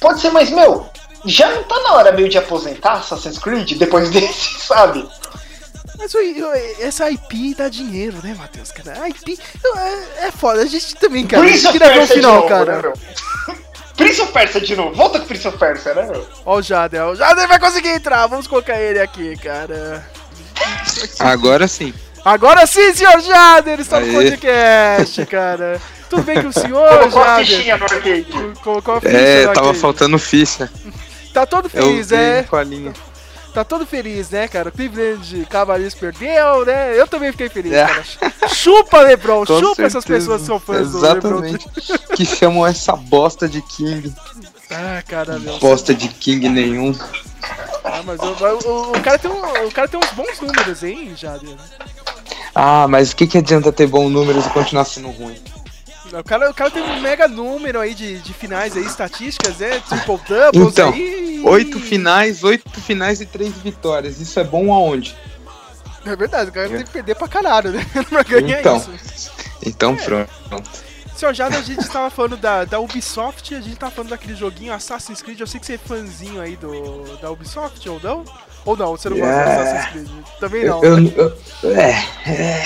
pode 0.00 0.20
ser, 0.20 0.30
mas, 0.30 0.50
meu, 0.50 0.88
já 1.24 1.50
não 1.50 1.64
tá 1.64 1.78
na 1.80 1.94
hora 1.94 2.12
meio 2.12 2.28
de 2.28 2.38
aposentar 2.38 2.94
Assassin's 2.94 3.38
Creed 3.38 3.72
depois 3.78 4.10
desse, 4.12 4.60
sabe? 4.60 5.08
Mas 5.98 6.14
essa 6.78 7.10
IP 7.10 7.54
dá 7.56 7.68
dinheiro, 7.68 8.18
né, 8.22 8.34
Matheus? 8.38 8.70
Cara, 8.70 9.02
a 9.02 9.08
IP 9.08 9.36
é, 9.76 10.26
é 10.28 10.30
foda. 10.30 10.62
A 10.62 10.66
gente 10.66 10.94
também, 10.94 11.26
cara. 11.26 11.42
Prince 11.42 11.66
of 11.66 11.78
Persia 11.78 12.06
de 12.06 12.12
final, 12.14 12.34
novo, 12.36 12.48
cara. 12.48 12.76
né, 12.76 12.82
meu? 12.82 12.92
Prince 13.96 14.20
of 14.20 14.32
Persia 14.32 14.60
de 14.60 14.76
novo. 14.76 14.94
Volta 14.94 15.18
com 15.18 15.26
Prince 15.26 15.48
of 15.48 15.58
Persia, 15.58 15.94
né, 15.94 16.06
meu? 16.06 16.24
Ó 16.46 16.58
o 16.58 16.62
Jader, 16.62 17.02
ó, 17.02 17.10
o 17.10 17.16
Jader 17.16 17.48
vai 17.48 17.58
conseguir 17.58 17.88
entrar. 17.88 18.28
Vamos 18.28 18.46
colocar 18.46 18.80
ele 18.80 19.00
aqui, 19.00 19.36
cara. 19.38 20.08
Agora 21.18 21.66
sim. 21.66 21.92
Agora 22.24 22.64
sim, 22.66 22.94
senhor 22.94 23.20
Jader, 23.20 23.80
está 23.80 23.98
no 23.98 24.12
podcast, 24.12 25.26
cara. 25.26 25.80
Tudo 26.08 26.22
bem 26.22 26.42
com 26.42 26.48
o 26.48 26.52
senhor, 26.52 26.88
Colocou 26.88 27.22
a 27.22 27.26
Jader? 27.42 27.46
fichinha 27.46 27.76
no 27.76 27.84
arcade. 27.84 28.26
Colocou 28.62 28.94
a 28.94 29.00
ficha 29.00 29.16
É, 29.16 29.40
no 29.46 29.52
tava 29.52 29.58
arcade. 29.66 29.78
faltando 29.80 30.18
ficha. 30.18 30.70
Tá 31.32 31.44
todo 31.46 31.68
feliz, 31.68 32.08
vi 32.10 32.16
é? 32.16 32.42
com 32.48 32.56
a 32.56 32.62
linha. 32.64 32.92
Tá 33.54 33.64
todo 33.64 33.86
feliz, 33.86 34.30
né, 34.30 34.46
cara? 34.46 34.68
O 34.68 34.72
Cleveland 34.72 35.46
Cavaliers 35.50 35.94
perdeu, 35.94 36.64
né? 36.64 36.98
Eu 36.98 37.06
também 37.08 37.32
fiquei 37.32 37.48
feliz, 37.48 37.72
É. 37.72 37.86
cara. 37.86 38.48
Chupa, 38.54 39.00
Lebron, 39.00 39.44
Com 39.46 39.58
chupa 39.60 39.82
essas 39.82 40.04
certeza. 40.04 40.18
pessoas 40.20 40.40
que 40.42 40.46
são 40.46 40.60
fãs 40.60 40.92
do 40.92 41.00
Lebron. 41.00 41.44
Exatamente. 41.44 41.68
que 42.14 42.24
chamam 42.24 42.66
essa 42.66 42.94
bosta 42.94 43.48
de 43.48 43.60
King. 43.62 44.14
Ah, 44.70 45.02
cara, 45.06 45.38
meu. 45.38 45.58
Bosta 45.58 45.94
de 45.94 46.08
King 46.08 46.48
nenhum. 46.48 46.94
Ah, 47.84 48.02
mas 48.04 48.18
o, 48.20 48.68
o- 48.68 48.90
o 48.96 49.00
cara 49.00 49.18
tem 49.18 49.30
um, 49.30 49.66
o 49.66 49.72
cara 49.72 49.88
tem 49.88 49.98
uns 49.98 50.10
bons 50.12 50.40
números, 50.40 50.82
hein, 50.82 51.12
Jader? 51.16 51.56
Ah, 52.54 52.86
mas 52.88 53.12
o 53.12 53.16
que, 53.16 53.26
que 53.26 53.38
adianta 53.38 53.72
ter 53.72 53.86
bons 53.86 54.10
números 54.10 54.44
e 54.46 54.50
continuar 54.50 54.84
sendo 54.84 55.08
ruim? 55.08 55.36
O 56.12 56.24
cara, 56.24 56.50
o 56.50 56.54
cara 56.54 56.70
tem 56.70 56.82
um 56.82 57.00
mega 57.00 57.26
número 57.28 57.80
aí 57.80 57.94
de, 57.94 58.18
de 58.20 58.32
finais 58.32 58.76
aí, 58.76 58.84
estatísticas, 58.84 59.58
né? 59.58 59.80
Triple 59.88 60.18
doubles 60.28 60.72
Então, 60.72 60.90
aí. 60.92 61.42
Oito 61.44 61.78
finais, 61.80 62.42
oito 62.44 62.80
finais 62.80 63.20
e 63.20 63.26
três 63.26 63.52
vitórias. 63.58 64.20
Isso 64.20 64.38
é 64.40 64.44
bom 64.44 64.72
aonde? 64.72 65.16
É 66.06 66.14
verdade, 66.16 66.50
o 66.50 66.52
cara 66.52 66.68
tem 66.68 66.84
que 66.84 66.90
perder 66.90 67.14
pra 67.16 67.28
caralho, 67.28 67.70
né? 67.72 67.84
pra 68.08 68.22
ganhar 68.22 68.60
Então. 68.60 68.76
isso. 68.94 69.30
Então 69.64 69.96
pronto. 69.96 70.30
Senhor 71.14 71.34
Jader, 71.34 71.58
a 71.58 71.62
gente 71.62 71.86
tava 71.88 72.08
falando 72.10 72.36
da, 72.36 72.64
da 72.64 72.78
Ubisoft, 72.78 73.52
a 73.54 73.60
gente 73.60 73.76
tava 73.76 73.90
falando 73.92 74.10
daquele 74.10 74.36
joguinho 74.36 74.72
Assassin's 74.72 75.20
Creed. 75.20 75.40
Eu 75.40 75.46
sei 75.48 75.58
que 75.60 75.66
você 75.66 75.74
é 75.74 75.78
fãzinho 75.78 76.40
aí 76.40 76.56
do, 76.56 77.18
da 77.20 77.28
Ubisoft, 77.30 77.86
ou 77.88 78.00
não? 78.00 78.24
Ou 78.64 78.76
não, 78.76 78.96
você 78.96 79.10
não 79.10 79.18
gosta 79.18 79.34
de 79.34 79.40
Yeah. 79.40 79.62
Assassin's 79.62 79.92
Creed? 79.92 80.08
Também 80.40 80.64
não. 80.64 80.82
Eu, 80.84 80.98
eu- 80.98 81.38
eu- 81.64 81.76
é, 81.76 82.04
é. 82.26 82.64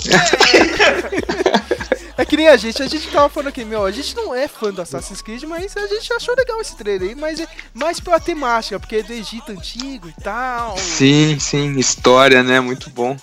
É 2.20 2.24
que 2.26 2.36
nem 2.36 2.48
a 2.48 2.56
gente, 2.58 2.82
a 2.82 2.86
gente 2.86 3.08
tava 3.08 3.30
falando 3.30 3.48
aqui, 3.48 3.64
meu, 3.64 3.82
a 3.82 3.90
gente 3.90 4.14
não 4.14 4.34
é 4.34 4.46
fã 4.46 4.70
do 4.70 4.82
Assassin's 4.82 5.22
Creed, 5.22 5.42
mas 5.44 5.74
a 5.74 5.86
gente 5.86 6.12
achou 6.12 6.34
legal 6.36 6.60
esse 6.60 6.76
trailer 6.76 7.08
aí, 7.08 7.14
mas 7.14 7.40
é 7.40 7.46
mais 7.72 7.98
pela 7.98 8.20
temática, 8.20 8.78
porque 8.78 8.96
é 8.96 9.02
do 9.02 9.12
Egito 9.12 9.52
antigo 9.52 10.06
e 10.06 10.22
tal. 10.22 10.76
Sim, 10.76 11.38
sim, 11.40 11.78
história, 11.78 12.42
né? 12.42 12.60
Muito 12.60 12.90
bom. 12.90 13.16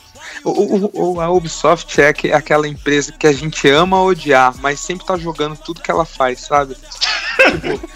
O, 0.44 1.14
o- 1.14 1.22
a 1.22 1.30
Ubisoft 1.30 2.02
é 2.02 2.08
aque- 2.10 2.32
aquela 2.32 2.68
empresa 2.68 3.12
que 3.12 3.28
a 3.28 3.32
gente 3.32 3.70
ama 3.70 4.02
odiar, 4.02 4.56
mas 4.58 4.80
sempre 4.80 5.06
tá 5.06 5.16
jogando 5.16 5.56
tudo 5.56 5.80
que 5.82 5.92
ela 5.92 6.04
faz, 6.04 6.42
sabe? 6.42 6.76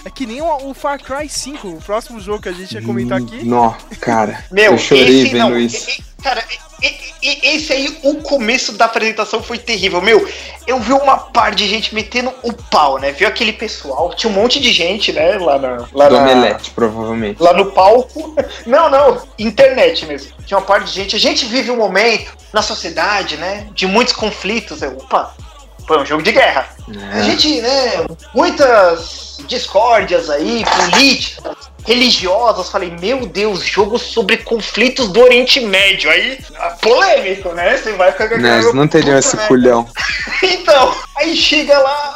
É 0.05 0.09
que 0.09 0.25
nem 0.25 0.41
o, 0.41 0.69
o 0.69 0.73
Far 0.73 0.99
Cry 1.01 1.27
5, 1.29 1.67
o 1.67 1.81
próximo 1.81 2.19
jogo 2.19 2.41
que 2.43 2.49
a 2.49 2.53
gente 2.53 2.73
ia 2.75 2.81
comentar 2.81 3.17
aqui. 3.19 3.43
Nó, 3.45 3.73
cara. 3.99 4.43
Meu, 4.51 4.73
eu 4.73 4.77
chorei 4.77 5.21
esse 5.23 5.31
vendo 5.31 5.49
não. 5.49 5.57
isso. 5.59 5.89
e- 5.89 6.11
Cara, 6.21 6.43
e- 6.83 7.11
esse 7.55 7.73
aí, 7.73 7.97
o 8.03 8.15
começo 8.21 8.73
da 8.73 8.85
apresentação 8.85 9.41
foi 9.41 9.57
terrível. 9.57 9.99
Meu, 10.03 10.27
eu 10.67 10.79
vi 10.79 10.93
uma 10.93 11.17
par 11.17 11.55
de 11.55 11.67
gente 11.67 11.95
metendo 11.95 12.31
o 12.43 12.53
pau, 12.53 12.99
né? 12.99 13.11
Viu 13.11 13.27
aquele 13.27 13.51
pessoal, 13.53 14.13
tinha 14.13 14.29
um 14.31 14.35
monte 14.35 14.59
de 14.59 14.71
gente, 14.71 15.11
né? 15.11 15.39
Lá 15.39 15.57
na. 15.57 15.87
Lá 15.91 16.09
Do 16.09 16.15
na- 16.17 16.21
Omelete, 16.21 16.69
provavelmente. 16.71 17.41
Lá 17.41 17.53
no 17.53 17.71
palco. 17.71 18.35
Não, 18.67 18.87
não, 18.89 19.23
internet 19.39 20.05
mesmo. 20.05 20.31
Tinha 20.45 20.59
uma 20.59 20.65
parte 20.65 20.85
de 20.89 20.93
gente. 20.93 21.15
A 21.15 21.19
gente 21.19 21.45
vive 21.47 21.71
um 21.71 21.77
momento 21.77 22.31
na 22.53 22.61
sociedade, 22.61 23.37
né? 23.37 23.67
De 23.73 23.87
muitos 23.87 24.13
conflitos. 24.13 24.83
Eu, 24.83 24.91
opa, 24.97 25.33
foi 25.87 25.99
um 25.99 26.05
jogo 26.05 26.21
de 26.21 26.31
guerra. 26.31 26.69
A 27.13 27.17
É. 27.19 27.23
gente, 27.23 27.61
né, 27.61 28.05
muitas 28.35 29.30
discórdias 29.47 30.29
aí, 30.29 30.63
políticas, 30.65 31.55
religiosas. 31.85 32.69
Falei, 32.69 32.91
meu 32.99 33.25
Deus, 33.25 33.63
jogo 33.63 33.97
sobre 33.97 34.37
conflitos 34.37 35.09
do 35.09 35.21
Oriente 35.21 35.59
Médio. 35.61 36.09
Aí, 36.09 36.39
polêmico, 36.81 37.49
né? 37.49 37.77
Você 37.77 37.93
vai 37.93 38.11
ficar 38.11 38.29
com 38.29 38.37
Não, 38.37 38.73
não 38.73 38.87
teriam 38.87 39.17
esse 39.17 39.35
merda. 39.35 39.47
culhão. 39.47 39.87
Então, 40.43 40.95
aí 41.17 41.35
chega 41.37 41.77
lá 41.77 42.15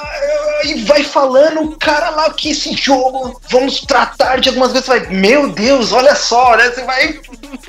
e 0.63 0.83
vai 0.83 1.03
falando 1.03 1.61
o 1.61 1.77
cara 1.77 2.09
lá 2.09 2.31
que 2.31 2.49
esse 2.49 2.73
jogo 2.73 3.39
vamos 3.49 3.81
tratar 3.81 4.39
de 4.39 4.49
algumas 4.49 4.71
vezes. 4.71 4.87
Vai, 4.87 4.99
meu 5.07 5.49
Deus, 5.49 5.91
olha 5.91 6.15
só, 6.15 6.55
né? 6.57 6.71
Você 6.71 6.83
vai. 6.83 7.19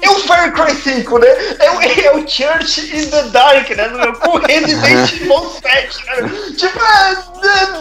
É 0.00 0.10
o 0.10 0.18
Far 0.20 0.52
Cry 0.52 0.74
5, 0.74 1.18
né? 1.18 1.26
É 1.58 1.70
o, 1.70 1.82
é 1.82 2.10
o 2.12 2.26
Church 2.26 2.80
in 2.96 3.10
the 3.10 3.22
Dark, 3.24 3.68
né? 3.70 3.88
Com 4.20 4.38
Resident 4.46 5.12
Evil 5.12 5.52
7, 5.62 6.06
né? 6.06 6.30
Tipo, 6.56 6.78
ah, 6.80 7.24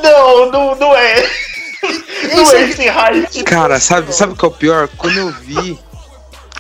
não, 0.04 0.52
não, 0.52 0.76
não 0.76 0.96
é. 0.96 1.30
Não 2.36 2.52
é 2.52 2.70
esse 2.70 2.88
hype. 2.88 3.44
Cara, 3.44 3.80
sabe, 3.80 4.14
sabe 4.14 4.34
o 4.34 4.36
que 4.36 4.46
é 4.46 4.48
o 4.48 4.52
pior? 4.52 4.90
Quando 4.98 5.18
eu 5.18 5.32
vi, 5.32 5.80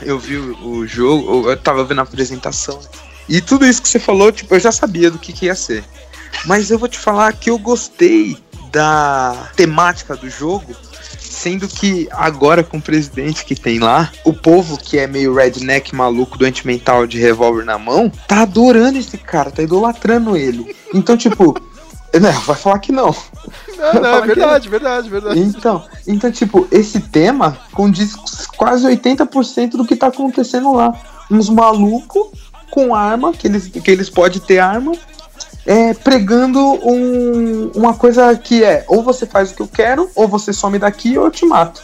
eu 0.01 0.19
vi 0.19 0.37
o, 0.37 0.67
o 0.67 0.87
jogo, 0.87 1.49
eu 1.49 1.57
tava 1.57 1.83
vendo 1.83 1.99
a 1.99 2.03
apresentação. 2.03 2.79
E 3.27 3.41
tudo 3.41 3.65
isso 3.65 3.81
que 3.81 3.89
você 3.89 3.99
falou, 3.99 4.31
tipo, 4.31 4.53
eu 4.53 4.59
já 4.59 4.71
sabia 4.71 5.09
do 5.09 5.17
que, 5.17 5.33
que 5.33 5.45
ia 5.45 5.55
ser. 5.55 5.83
Mas 6.45 6.69
eu 6.69 6.77
vou 6.77 6.87
te 6.87 6.99
falar 6.99 7.33
que 7.33 7.49
eu 7.49 7.57
gostei 7.57 8.37
da 8.71 9.51
temática 9.55 10.15
do 10.15 10.29
jogo, 10.29 10.75
sendo 11.17 11.67
que 11.67 12.07
agora 12.11 12.63
com 12.63 12.77
o 12.77 12.81
presidente 12.81 13.45
que 13.45 13.55
tem 13.55 13.79
lá, 13.79 14.11
o 14.23 14.33
povo 14.33 14.77
que 14.77 14.97
é 14.97 15.07
meio 15.07 15.33
redneck 15.33 15.95
maluco, 15.95 16.37
doente 16.37 16.67
mental 16.67 17.07
de 17.07 17.17
revólver 17.17 17.63
na 17.63 17.77
mão, 17.77 18.11
tá 18.27 18.41
adorando 18.41 18.97
esse 18.97 19.17
cara, 19.17 19.49
tá 19.49 19.63
idolatrando 19.63 20.35
ele. 20.35 20.75
Então, 20.93 21.15
tipo, 21.15 21.55
não, 22.19 22.31
vai 22.41 22.55
falar 22.55 22.79
que 22.79 22.91
não. 22.91 23.15
Não, 23.77 24.01
não, 24.01 24.15
é 24.15 24.21
verdade, 24.21 24.69
verdade, 24.69 25.09
verdade. 25.09 25.39
Então, 25.39 25.83
então, 26.07 26.31
tipo, 26.31 26.67
esse 26.71 26.99
tema 26.99 27.57
condiz 27.73 28.15
quase 28.57 28.85
80% 28.87 29.71
do 29.71 29.85
que 29.85 29.95
tá 29.95 30.07
acontecendo 30.07 30.73
lá. 30.73 30.93
Uns 31.29 31.49
malucos 31.49 32.27
com 32.71 32.93
arma, 32.95 33.31
que 33.33 33.47
eles, 33.47 33.67
que 33.67 33.91
eles 33.91 34.09
podem 34.09 34.39
ter 34.39 34.59
arma, 34.59 34.93
é, 35.65 35.93
pregando 35.93 36.59
um- 36.59 37.71
uma 37.75 37.93
coisa 37.95 38.35
que 38.37 38.63
é 38.63 38.85
ou 38.87 39.01
você 39.03 39.25
faz 39.25 39.51
o 39.51 39.55
que 39.55 39.61
eu 39.61 39.67
quero, 39.67 40.09
ou 40.15 40.27
você 40.27 40.53
some 40.53 40.77
daqui 40.79 41.17
ou 41.17 41.25
eu 41.25 41.31
te 41.31 41.45
mato. 41.45 41.81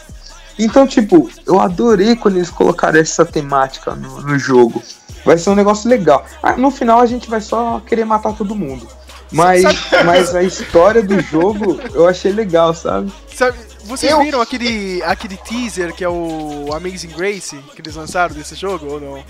Então, 0.60 0.86
tipo, 0.86 1.30
eu 1.46 1.60
adorei 1.60 2.15
quando 2.15 2.36
eles 2.36 2.50
colocaram 2.52 3.00
essa 3.00 3.26
temática 3.26 3.96
no, 3.96 4.22
no 4.22 4.38
jogo. 4.38 4.82
Vai 5.26 5.38
ser 5.38 5.50
um 5.50 5.56
negócio 5.56 5.89
legal. 5.89 6.24
Ah, 6.41 6.54
no 6.56 6.70
final 6.72 7.00
a 7.00 7.06
gente 7.06 7.30
vai 7.30 7.41
só 7.41 7.80
querer 7.86 8.06
matar 8.06 8.34
todo 8.34 8.56
mundo. 8.56 8.88
Mas, 9.32 9.63
mas 10.06 10.36
a 10.36 10.44
história 10.44 11.02
do 11.02 11.20
jogo 11.22 11.80
eu 11.94 12.08
achei 12.08 12.32
legal, 12.32 12.74
sabe? 12.74 13.12
Sabe, 13.34 13.58
vocês 13.86 14.12
Eu- 14.12 14.22
viram 14.22 14.41
aquele, 14.41 15.02
aquele 15.04 15.38
teaser 15.38 15.94
que 15.94 16.04
é 16.04 16.10
o 16.10 16.67
Amazing 16.74 17.10
Grace 17.15 17.58
que 17.76 17.82
eles 17.82 17.96
lançaram 17.96 18.36
desse 18.36 18.56
jogo 18.56 18.88
ou 18.91 19.00
não? 19.00 19.24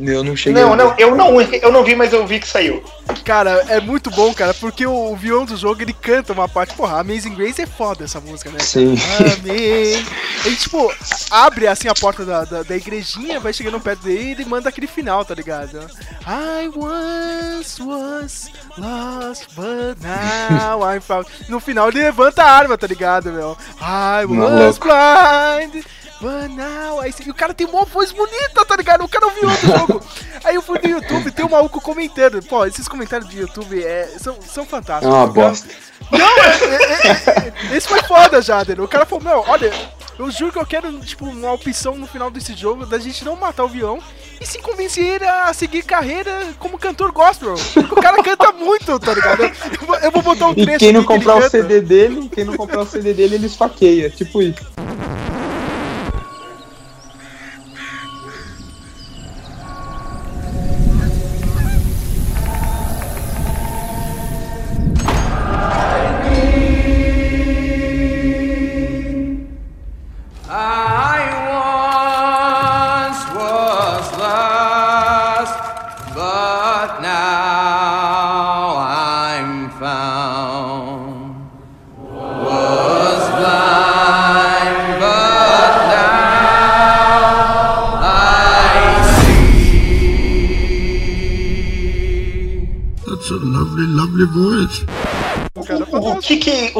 Eu 0.00 0.22
não 0.22 0.36
cheguei. 0.36 0.62
Não, 0.62 0.76
não, 0.76 0.94
eu 0.98 1.14
não, 1.16 1.40
eu 1.40 1.72
não 1.72 1.84
vi, 1.84 1.94
mas 1.94 2.12
eu 2.12 2.26
vi 2.26 2.38
que 2.38 2.46
saiu. 2.46 2.82
Cara, 3.24 3.64
é 3.68 3.80
muito 3.80 4.10
bom, 4.10 4.32
cara, 4.32 4.54
porque 4.54 4.86
o, 4.86 5.12
o 5.12 5.16
vilão 5.16 5.44
do 5.44 5.56
jogo 5.56 5.82
ele 5.82 5.92
canta 5.92 6.32
uma 6.32 6.48
parte. 6.48 6.74
Porra, 6.74 7.00
Amazing 7.00 7.34
Grace 7.34 7.60
é 7.60 7.66
foda 7.66 8.04
essa 8.04 8.20
música, 8.20 8.50
né? 8.50 8.58
Sim. 8.60 8.94
Amém. 9.18 10.04
Ele, 10.44 10.56
tipo, 10.56 10.92
abre 11.30 11.66
assim 11.66 11.88
a 11.88 11.94
porta 11.94 12.24
da, 12.24 12.44
da, 12.44 12.62
da 12.62 12.76
igrejinha, 12.76 13.40
vai 13.40 13.52
chegando 13.52 13.80
perto 13.80 14.04
dele 14.04 14.22
e 14.22 14.30
ele 14.32 14.44
manda 14.44 14.68
aquele 14.68 14.86
final, 14.86 15.24
tá 15.24 15.34
ligado? 15.34 15.78
I 16.26 16.68
once 16.76 17.82
was 17.82 18.50
lost, 18.76 19.46
but 19.56 19.98
now 20.00 20.80
I'm 20.82 21.00
found. 21.00 21.26
No 21.48 21.58
final 21.60 21.88
ele 21.88 22.00
levanta 22.00 22.42
a 22.42 22.50
arma, 22.50 22.78
tá 22.78 22.86
ligado, 22.86 23.32
meu? 23.32 23.56
I 23.80 24.24
was 24.26 24.78
Maluco. 24.78 24.86
blind. 24.86 25.84
I 26.20 27.12
see. 27.12 27.26
E 27.26 27.30
o 27.30 27.34
cara 27.34 27.54
tem 27.54 27.66
uma 27.66 27.84
voz 27.84 28.10
bonita, 28.12 28.64
tá 28.66 28.76
ligado? 28.76 29.04
O 29.04 29.08
cara 29.08 29.26
é 29.26 29.28
o 29.28 29.32
vilão 29.32 29.54
do 29.54 29.66
jogo. 29.78 30.02
Aí 30.44 30.54
eu 30.54 30.62
fui 30.62 30.78
no 30.82 30.88
YouTube 30.90 31.30
tem 31.30 31.44
um 31.44 31.50
maluco 31.50 31.80
comentando. 31.80 32.42
Pô, 32.42 32.64
esses 32.66 32.88
comentários 32.88 33.28
do 33.30 33.36
YouTube 33.36 33.82
é, 33.82 34.08
são, 34.18 34.36
são 34.42 34.64
É 34.64 34.66
fantásticos. 34.66 35.14
uma 35.14 35.24
O 35.24 35.32
cara- 35.32 35.48
bosta. 35.50 35.68
não, 36.10 36.38
é- 36.38 37.08
é- 37.08 37.72
é- 37.72 37.76
esse 37.76 37.86
foi 37.88 38.02
foda, 38.02 38.42
Jader. 38.42 38.80
O 38.80 38.88
cara 38.88 39.06
falou, 39.06 39.24
meu, 39.24 39.44
olha, 39.46 39.72
eu 40.18 40.30
juro 40.30 40.52
que 40.52 40.58
eu 40.58 40.66
quero, 40.66 40.92
tipo, 41.00 41.24
uma 41.26 41.52
opção 41.52 41.94
no 41.96 42.06
final 42.06 42.30
desse 42.30 42.54
jogo 42.54 42.84
da 42.84 42.98
gente 42.98 43.24
não 43.24 43.36
matar 43.36 43.64
o 43.64 43.68
vilão 43.68 44.00
e 44.40 44.46
se 44.46 44.58
convencer 44.60 45.04
ele 45.04 45.24
a 45.26 45.52
seguir 45.52 45.82
carreira 45.82 46.48
como 46.58 46.78
cantor 46.78 47.12
gospel. 47.12 47.54
Porque 47.74 47.94
o 47.94 48.02
cara 48.02 48.20
canta 48.22 48.52
muito, 48.52 48.98
tá 48.98 49.14
ligado? 49.14 49.42
Eu, 49.44 49.86
vou- 49.86 49.96
eu 49.98 50.10
vou 50.10 50.22
botar 50.22 50.46
um 50.48 50.54
trecho 50.54 50.70
E 50.76 50.78
quem 50.78 50.92
não 50.92 51.02
que 51.02 51.06
comprar 51.08 51.36
o. 51.36 51.48
CD 51.50 51.80
dele, 51.80 52.28
quem 52.32 52.44
não 52.44 52.56
comprar 52.56 52.80
o 52.80 52.86
CD 52.86 53.14
dele, 53.14 53.36
ele 53.36 53.46
esfaqueia. 53.46 54.10
Tipo 54.10 54.42
isso. 54.42 54.66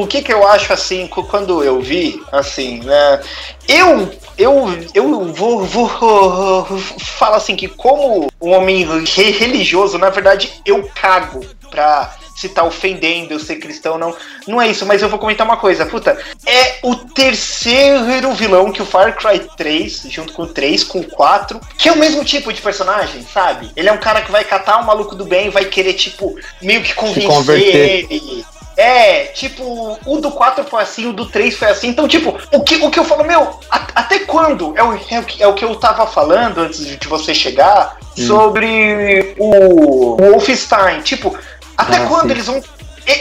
O 0.02 0.06
que 0.06 0.22
que, 0.22 0.32
eu 0.32 0.46
acho 0.46 0.72
assim, 0.72 1.06
quando 1.06 1.62
eu 1.62 1.80
vi, 1.80 2.22
assim, 2.32 2.80
né? 2.80 3.20
Eu, 3.68 4.10
eu, 4.36 4.66
eu 4.94 5.32
vou, 5.32 5.64
vou 5.64 5.88
falar 7.00 7.36
assim 7.36 7.56
que 7.56 7.68
como 7.68 8.28
um 8.40 8.50
homem 8.52 8.86
re- 9.04 9.30
religioso, 9.30 9.98
na 9.98 10.10
verdade, 10.10 10.52
eu 10.64 10.88
cago 10.94 11.44
pra 11.70 12.14
se 12.34 12.48
tá 12.48 12.62
ofendendo 12.62 13.32
eu 13.34 13.40
ser 13.40 13.56
cristão, 13.56 13.98
não. 13.98 14.14
Não 14.46 14.62
é 14.62 14.68
isso, 14.68 14.86
mas 14.86 15.02
eu 15.02 15.08
vou 15.08 15.18
comentar 15.18 15.44
uma 15.44 15.56
coisa, 15.56 15.84
puta. 15.84 16.16
É 16.46 16.78
o 16.84 16.94
terceiro 16.94 18.32
vilão 18.32 18.70
que 18.70 18.80
o 18.80 18.86
Far 18.86 19.16
Cry 19.16 19.40
3, 19.56 20.06
junto 20.08 20.32
com 20.32 20.42
o 20.42 20.46
3, 20.46 20.84
com 20.84 21.00
o 21.00 21.04
4, 21.04 21.60
que 21.76 21.88
é 21.88 21.92
o 21.92 21.98
mesmo 21.98 22.24
tipo 22.24 22.52
de 22.52 22.62
personagem, 22.62 23.26
sabe? 23.34 23.70
Ele 23.74 23.88
é 23.88 23.92
um 23.92 23.98
cara 23.98 24.20
que 24.22 24.30
vai 24.30 24.44
catar 24.44 24.78
o 24.80 24.86
maluco 24.86 25.16
do 25.16 25.24
bem 25.24 25.48
e 25.48 25.50
vai 25.50 25.64
querer, 25.64 25.94
tipo, 25.94 26.38
meio 26.62 26.80
que 26.80 26.94
convencer 26.94 27.28
converter. 27.28 28.06
ele. 28.08 28.44
É, 28.80 29.24
tipo, 29.34 29.98
o 30.06 30.18
do 30.20 30.30
4 30.30 30.62
foi 30.64 30.80
assim, 30.82 31.06
o 31.08 31.12
do 31.12 31.26
3 31.26 31.56
foi 31.56 31.68
assim. 31.68 31.88
Então, 31.88 32.06
tipo, 32.06 32.38
o 32.52 32.62
que, 32.62 32.76
o 32.76 32.88
que 32.90 32.98
eu 33.00 33.04
falo, 33.04 33.24
meu, 33.24 33.58
a- 33.68 33.88
até 33.96 34.20
quando? 34.20 34.72
É 34.76 34.84
o, 34.84 34.92
é, 35.10 35.18
o 35.18 35.24
que, 35.24 35.42
é 35.42 35.46
o 35.48 35.52
que 35.54 35.64
eu 35.64 35.74
tava 35.74 36.06
falando 36.06 36.58
antes 36.60 36.86
de 36.86 36.96
de 36.96 37.08
você 37.08 37.34
chegar 37.34 37.96
sobre 38.16 39.34
o, 39.38 40.14
o 40.14 40.16
Wolfenstein. 40.16 41.00
Tipo, 41.02 41.36
até 41.76 41.96
Ah, 41.96 42.06
quando 42.06 42.26
sim. 42.26 42.30
eles 42.30 42.46
vão. 42.46 42.62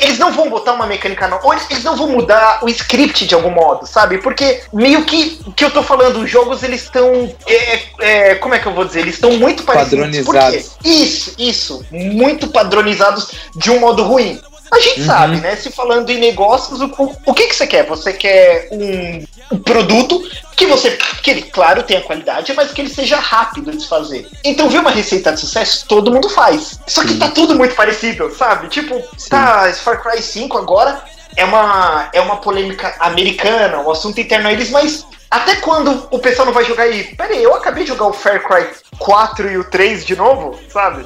Eles 0.02 0.20
não 0.20 0.34
vão 0.34 0.50
botar 0.50 0.74
uma 0.74 0.86
mecânica 0.86 1.30
nova, 1.30 1.46
ou 1.48 1.54
eles, 1.54 1.66
eles 1.72 1.82
não 1.86 1.96
vão 1.96 2.10
mudar 2.10 2.60
o 2.62 2.68
script 2.68 3.26
de 3.26 3.34
algum 3.34 3.52
modo, 3.52 3.88
sabe? 3.88 4.18
Porque 4.18 4.62
meio 4.74 5.06
que 5.06 5.40
que 5.56 5.64
eu 5.64 5.72
tô 5.72 5.82
falando, 5.82 6.18
os 6.20 6.30
jogos 6.30 6.62
eles 6.62 6.84
estão. 6.84 7.34
É, 7.48 7.80
é, 8.02 8.36
como 8.36 8.54
é 8.54 8.60
que 8.60 8.66
eu 8.68 8.74
vou 8.74 8.84
dizer? 8.84 9.00
Eles 9.00 9.14
estão 9.16 9.32
muito 9.38 9.64
parecidos. 9.64 10.08
Por 10.26 10.34
quê? 10.34 10.42
Padronizados. 10.42 10.72
Isso, 10.84 11.34
isso. 11.38 11.86
Muito 11.90 12.48
padronizados 12.50 13.32
de 13.56 13.72
um 13.72 13.80
modo 13.80 14.04
ruim. 14.04 14.42
A 14.72 14.80
gente 14.80 15.00
Uhum. 15.02 15.06
sabe, 15.06 15.38
né? 15.38 15.56
Se 15.56 15.72
falando 15.72 16.10
em 16.10 16.18
negócios, 16.20 16.82
o, 16.82 16.86
o, 16.98 17.16
o 17.26 17.34
que, 17.34 17.48
que 17.48 17.56
você 17.56 17.66
quer? 17.68 17.86
Você 17.86 18.14
quer 18.14 18.68
um, 18.72 19.24
um 19.56 19.60
produto 19.60 20.22
que 20.56 20.66
você, 20.66 20.92
que 21.22 21.32
ele, 21.32 21.42
claro, 21.44 21.84
tenha 21.84 22.02
qualidade, 22.02 22.52
mas 22.54 22.72
que 22.72 22.82
ele 22.82 22.90
seja 22.90 23.18
rápido 23.18 23.72
de 23.72 23.82
se 23.84 23.88
fazer. 23.88 24.28
Então, 24.44 24.70
ver 24.70 24.80
uma 24.80 24.92
receita 24.92 25.32
de 25.32 25.40
sucesso, 25.40 25.86
todo 25.88 26.12
mundo 26.12 26.30
faz. 26.30 26.80
Só 26.88 27.04
que 27.04 27.16
tá 27.16 27.30
tudo 27.30 27.56
muito 27.56 27.76
parecido, 27.76 28.34
sabe? 28.36 28.68
Tipo, 28.68 28.96
Sim. 29.18 29.30
tá, 29.30 29.72
Far 29.84 30.02
Cry 30.02 30.22
5 30.22 30.58
agora 30.58 31.02
é 31.36 31.46
uma, 31.46 32.10
é 32.12 32.20
uma 32.20 32.38
polêmica 32.38 32.94
americana, 33.00 33.80
um 33.80 33.92
assunto 33.92 34.20
interno 34.20 34.50
a 34.50 34.54
eles, 34.54 34.70
mas 34.72 35.06
até 35.30 35.58
quando 35.58 36.08
o 36.12 36.20
pessoal 36.20 36.46
não 36.46 36.54
vai 36.54 36.66
jogar 36.66 36.84
aí? 36.84 37.04
Pera 37.16 37.34
aí, 37.34 37.44
eu 37.44 37.54
acabei 37.54 37.84
de 37.84 37.90
jogar 37.90 38.08
o 38.08 38.14
Far 38.14 38.44
Cry 38.44 38.66
4 38.98 39.52
e 39.52 39.58
o 39.58 39.64
3 39.64 40.06
de 40.06 40.16
novo, 40.16 40.60
sabe? 40.72 41.06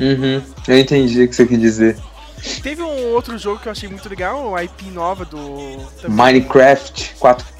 Uhum, 0.00 0.42
eu 0.68 0.78
entendi 0.78 1.22
o 1.24 1.28
que 1.28 1.34
você 1.34 1.44
quis 1.46 1.60
dizer. 1.60 1.96
Teve 2.62 2.82
um 2.82 3.12
outro 3.12 3.36
jogo 3.38 3.60
que 3.60 3.68
eu 3.68 3.72
achei 3.72 3.88
muito 3.88 4.08
legal, 4.08 4.48
uma 4.48 4.62
IP 4.62 4.84
nova 4.86 5.24
do. 5.24 5.78
também. 6.00 6.16
Minecraft 6.16 7.14
4K. 7.20 7.42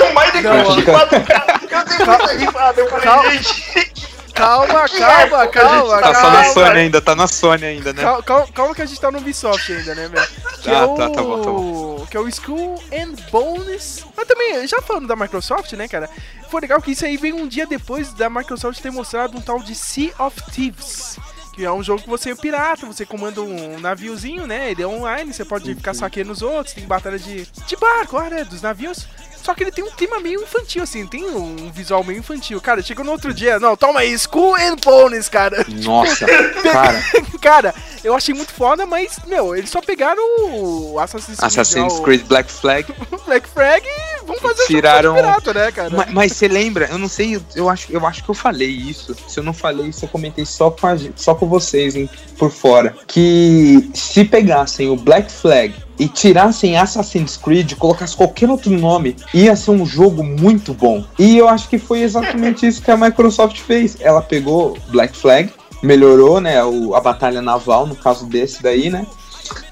O 0.00 0.14
Minecraft 0.14 0.42
Não, 0.42 0.94
4K, 0.94 1.70
eu 1.70 1.84
dei 1.84 2.06
muita 2.06 2.32
risada, 2.32 2.80
eu 2.80 2.88
falei, 2.88 3.04
Calma. 3.04 3.30
gente... 3.32 3.92
Calma, 4.34 4.88
calma, 4.88 5.42
a 5.42 5.48
calma, 5.48 5.96
gente 5.96 6.02
Tá 6.02 6.14
só 6.14 6.30
na. 6.30 6.44
Sony 6.44 6.78
ainda, 6.78 7.00
tá 7.02 7.14
na 7.14 7.26
Sony 7.26 7.64
ainda, 7.64 7.92
né? 7.92 8.02
Calma, 8.02 8.22
calma, 8.22 8.46
calma 8.52 8.74
que 8.74 8.82
a 8.82 8.86
gente 8.86 9.00
tá 9.00 9.10
no 9.10 9.18
Ubisoft 9.18 9.70
ainda, 9.72 9.94
né, 9.94 10.08
velho? 10.08 10.26
Que 10.62 10.70
Ah, 10.70 10.78
é 10.78 10.84
o... 10.84 10.94
tá, 10.96 11.10
tá 11.10 11.22
bom, 11.22 11.42
tá 11.42 11.50
bom. 11.50 12.06
Que 12.10 12.16
é 12.16 12.20
o 12.20 12.26
Skull 12.28 12.82
and 12.92 13.12
Bones. 13.30 14.04
Mas 14.16 14.26
também, 14.26 14.66
já 14.66 14.80
falando 14.80 15.06
da 15.06 15.14
Microsoft, 15.14 15.72
né, 15.74 15.86
cara? 15.86 16.08
Foi 16.50 16.60
legal 16.62 16.80
que 16.80 16.92
isso 16.92 17.04
aí 17.04 17.16
veio 17.16 17.36
um 17.36 17.46
dia 17.46 17.66
depois 17.66 18.12
da 18.14 18.30
Microsoft 18.30 18.80
ter 18.80 18.90
mostrado 18.90 19.36
um 19.36 19.40
tal 19.40 19.60
de 19.60 19.74
Sea 19.74 20.12
of 20.18 20.42
Thieves. 20.50 21.18
Que 21.52 21.64
é 21.64 21.72
um 21.72 21.82
jogo 21.82 22.02
que 22.02 22.08
você 22.08 22.30
é 22.30 22.34
pirata, 22.34 22.86
você 22.86 23.04
comanda 23.04 23.42
um 23.42 23.78
naviozinho, 23.78 24.46
né? 24.46 24.70
Ele 24.70 24.82
é 24.82 24.86
online, 24.86 25.32
você 25.32 25.44
pode 25.44 25.74
ficar 25.74 25.92
saqueando 25.92 26.32
os 26.32 26.40
outros, 26.40 26.74
tem 26.74 26.86
batalha 26.86 27.18
de, 27.18 27.44
de 27.44 27.76
barco, 27.76 28.18
né? 28.22 28.44
Dos 28.44 28.62
navios. 28.62 29.06
Só 29.42 29.54
que 29.54 29.64
ele 29.64 29.72
tem 29.72 29.84
um 29.84 29.90
clima 29.90 30.20
meio 30.20 30.42
infantil, 30.42 30.82
assim, 30.82 31.06
tem 31.06 31.24
um 31.24 31.70
visual 31.72 32.04
meio 32.04 32.20
infantil. 32.20 32.60
Cara, 32.60 32.82
chegou 32.82 33.04
no 33.04 33.12
outro 33.12 33.34
dia, 33.34 33.58
não, 33.58 33.76
toma 33.76 34.00
aí, 34.00 34.12
Skull 34.12 34.54
and 34.56 34.76
Bones, 34.84 35.28
cara. 35.28 35.64
Nossa, 35.68 36.26
cara, 36.62 37.02
Cara, 37.40 37.74
eu 38.04 38.14
achei 38.14 38.34
muito 38.34 38.52
foda, 38.52 38.86
mas, 38.86 39.18
meu, 39.26 39.54
eles 39.56 39.68
só 39.70 39.80
pegaram 39.80 40.22
o 40.40 40.98
Assassin's 41.00 41.38
Creed, 41.38 41.46
Assassin's 41.52 41.92
o 41.94 42.02
Creed 42.02 42.22
Black 42.26 42.50
Flag. 42.52 42.94
Black 43.26 43.48
Flag 43.48 43.84
e 43.86 44.24
vão 44.24 44.36
fazer 44.38 44.64
Tiraram- 44.66 45.14
pirata, 45.14 45.52
né, 45.52 45.72
cara? 45.72 45.90
Ma- 45.90 46.06
Mas 46.10 46.32
você 46.32 46.46
lembra? 46.46 46.86
Eu 46.90 46.98
não 46.98 47.08
sei, 47.08 47.34
eu- 47.36 47.42
eu 47.56 47.68
acho, 47.68 47.90
eu 47.92 48.06
acho 48.06 48.22
que 48.22 48.28
eu 48.30 48.34
falei 48.34 48.68
isso. 48.70 49.16
Se 49.28 49.40
eu 49.40 49.42
não 49.44 49.52
falei 49.52 49.86
isso, 49.86 50.04
eu 50.04 50.08
comentei 50.08 50.46
só 50.46 50.70
com, 50.70 50.86
a 50.86 50.96
só 51.16 51.34
com 51.34 51.48
vocês 51.48 51.96
hein, 51.96 52.08
por 52.38 52.50
fora. 52.52 52.94
Que 53.08 53.90
se 53.94 54.24
pegassem 54.24 54.88
o 54.88 54.94
Black 54.96 55.30
Flag 55.32 55.74
e 55.98 56.08
tirassem 56.08 56.76
Assassin's 56.76 57.36
Creed, 57.36 57.74
colocassem 57.74 58.16
qualquer 58.16 58.48
outro 58.50 58.70
nome, 58.70 59.16
ia 59.32 59.54
ser 59.54 59.70
um 59.72 59.84
jogo 59.86 60.24
muito 60.24 60.72
bom. 60.74 61.04
E 61.18 61.36
eu 61.36 61.48
acho 61.48 61.68
que 61.68 61.78
foi 61.78 62.00
exatamente 62.00 62.66
isso 62.66 62.82
que 62.82 62.90
a 62.90 62.96
Microsoft 62.96 63.58
fez. 63.60 63.96
Ela 64.00 64.20
pegou 64.22 64.76
Black 64.88 65.16
Flag, 65.16 65.50
melhorou, 65.82 66.40
né, 66.40 66.62
o- 66.64 66.94
a 66.94 67.00
batalha 67.00 67.42
naval, 67.42 67.86
no 67.86 67.94
caso 67.94 68.26
desse 68.26 68.62
daí, 68.62 68.88
né? 68.90 69.06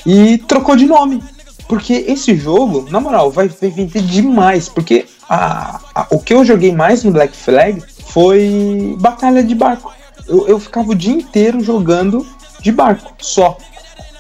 E 0.07 0.39
trocou 0.39 0.77
de 0.77 0.87
nome. 0.87 1.23
Porque 1.69 1.93
esse 2.09 2.35
jogo, 2.37 2.89
na 2.91 2.99
moral, 3.01 3.31
vai, 3.31 3.49
vai 3.49 3.71
vender 3.71 4.03
demais. 4.03 4.69
Porque 4.69 5.07
a- 5.29 5.81
a- 5.95 6.07
o 6.11 6.19
que 6.19 6.35
eu 6.35 6.45
joguei 6.45 6.73
mais 6.73 7.05
no 7.05 7.13
Black 7.13 7.37
Flag 7.37 7.81
foi 8.09 8.97
batalha 8.99 9.43
de 9.43 9.55
barco. 9.55 9.93
Eu, 10.27 10.49
eu 10.49 10.59
ficava 10.59 10.91
o 10.91 10.95
dia 10.95 11.13
inteiro 11.15 11.61
jogando 11.61 12.27
de 12.61 12.73
barco, 12.73 13.13
só. 13.21 13.57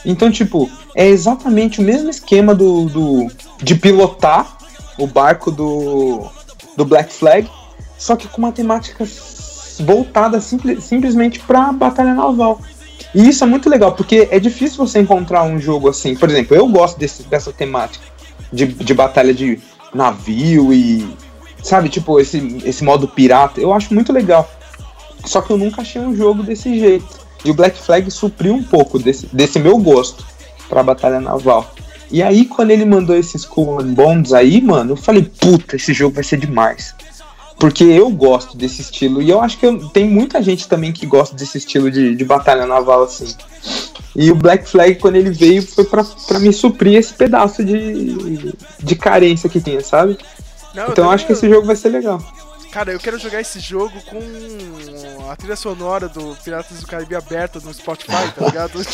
Então, 0.04 0.30
tipo, 0.30 0.70
é 0.94 1.06
exatamente 1.06 1.80
o 1.80 1.82
mesmo 1.82 2.10
esquema 2.10 2.54
do, 2.54 2.86
do 2.86 3.28
de 3.62 3.74
pilotar 3.74 4.56
o 4.98 5.06
barco 5.06 5.50
do, 5.50 6.24
do 6.76 6.84
Black 6.84 7.12
Flag, 7.12 7.48
só 7.96 8.16
que 8.16 8.28
com 8.28 8.38
uma 8.38 8.52
temática 8.52 9.06
voltada 9.80 10.40
simple- 10.40 10.80
simplesmente 10.80 11.38
pra 11.40 11.72
batalha 11.72 12.14
naval. 12.14 12.60
E 13.14 13.28
isso 13.28 13.42
é 13.42 13.46
muito 13.46 13.68
legal, 13.68 13.92
porque 13.92 14.28
é 14.30 14.38
difícil 14.38 14.86
você 14.86 15.00
encontrar 15.00 15.42
um 15.42 15.58
jogo 15.58 15.88
assim. 15.88 16.14
Por 16.14 16.28
exemplo, 16.30 16.56
eu 16.56 16.68
gosto 16.68 16.98
desse, 16.98 17.22
dessa 17.24 17.52
temática 17.52 18.04
de, 18.52 18.66
de 18.66 18.94
batalha 18.94 19.34
de 19.34 19.58
navio 19.94 20.72
e. 20.72 21.08
Sabe, 21.62 21.88
tipo, 21.88 22.18
esse, 22.20 22.58
esse 22.64 22.82
modo 22.82 23.06
pirata. 23.08 23.60
Eu 23.60 23.72
acho 23.72 23.92
muito 23.92 24.12
legal. 24.12 24.48
Só 25.24 25.42
que 25.42 25.50
eu 25.50 25.58
nunca 25.58 25.82
achei 25.82 26.00
um 26.00 26.14
jogo 26.16 26.42
desse 26.42 26.78
jeito. 26.78 27.20
E 27.44 27.50
o 27.50 27.54
Black 27.54 27.78
Flag 27.78 28.10
supriu 28.10 28.54
um 28.54 28.62
pouco 28.62 28.98
desse, 28.98 29.26
desse 29.26 29.58
meu 29.58 29.76
gosto 29.78 30.24
pra 30.70 30.82
batalha 30.82 31.20
naval. 31.20 31.74
E 32.10 32.22
aí, 32.22 32.46
quando 32.46 32.70
ele 32.70 32.84
mandou 32.86 33.14
esses 33.14 33.42
Skull 33.42 33.80
and 33.80 33.92
Bones 33.92 34.32
aí, 34.32 34.60
mano, 34.62 34.92
eu 34.92 34.96
falei, 34.96 35.30
puta, 35.38 35.76
esse 35.76 35.92
jogo 35.92 36.14
vai 36.14 36.24
ser 36.24 36.38
demais. 36.38 36.94
Porque 37.58 37.84
eu 37.84 38.08
gosto 38.10 38.56
desse 38.56 38.80
estilo. 38.80 39.20
E 39.20 39.28
eu 39.28 39.40
acho 39.40 39.58
que 39.58 39.66
eu- 39.66 39.86
tem 39.90 40.08
muita 40.08 40.42
gente 40.42 40.66
também 40.66 40.92
que 40.92 41.04
gosta 41.04 41.36
desse 41.36 41.58
estilo 41.58 41.90
de, 41.90 42.16
de 42.16 42.24
batalha 42.24 42.64
naval, 42.64 43.02
assim. 43.04 43.26
E 44.16 44.30
o 44.30 44.34
Black 44.34 44.66
Flag, 44.68 44.94
quando 44.96 45.16
ele 45.16 45.30
veio, 45.30 45.62
foi 45.62 45.84
pra, 45.84 46.02
pra 46.26 46.38
me 46.38 46.52
suprir 46.52 46.94
esse 46.94 47.12
pedaço 47.12 47.62
de, 47.62 48.54
de 48.82 48.94
carência 48.96 49.48
que 49.48 49.60
tinha, 49.60 49.82
sabe? 49.82 50.16
Não, 50.74 50.88
Então 50.88 51.04
eu 51.04 51.10
acho 51.10 51.26
que 51.26 51.32
esse 51.32 51.48
jogo 51.48 51.66
vai 51.66 51.76
ser 51.76 51.90
legal. 51.90 52.20
Cara, 52.72 52.92
eu 52.92 53.00
quero 53.00 53.18
jogar 53.18 53.40
esse 53.40 53.58
jogo 53.58 53.92
com 54.08 55.28
a 55.30 55.34
trilha 55.36 55.56
sonora 55.56 56.08
do 56.08 56.36
Piratas 56.44 56.78
do 56.80 56.86
Caribe 56.86 57.16
aberta 57.16 57.58
no 57.60 57.74
Spotify, 57.74 58.30
tá 58.36 58.46
ligado? 58.46 58.78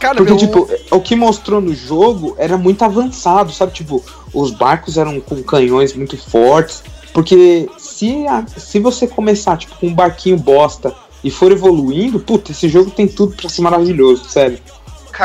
Cara, 0.00 0.14
Porque, 0.16 0.30
meu, 0.30 0.36
tipo, 0.38 0.68
o 0.92 1.00
que 1.00 1.16
mostrou 1.16 1.60
no 1.60 1.74
jogo 1.74 2.34
era 2.38 2.56
muito 2.56 2.84
avançado, 2.84 3.52
sabe? 3.52 3.72
Tipo, 3.72 4.04
os 4.32 4.50
barcos 4.52 4.96
eram 4.96 5.20
com 5.20 5.42
canhões 5.42 5.92
muito 5.94 6.16
fortes. 6.16 6.82
Porque 7.12 7.68
se, 7.78 8.26
a- 8.28 8.44
se 8.56 8.78
você 8.78 9.06
começar, 9.08 9.56
tipo, 9.56 9.74
com 9.76 9.88
um 9.88 9.94
barquinho 9.94 10.36
bosta 10.36 10.94
e 11.24 11.30
for 11.30 11.50
evoluindo, 11.50 12.20
puta, 12.20 12.52
esse 12.52 12.68
jogo 12.68 12.90
tem 12.92 13.08
tudo 13.08 13.34
pra 13.34 13.48
ser 13.48 13.62
maravilhoso, 13.62 14.24
sério. 14.28 14.58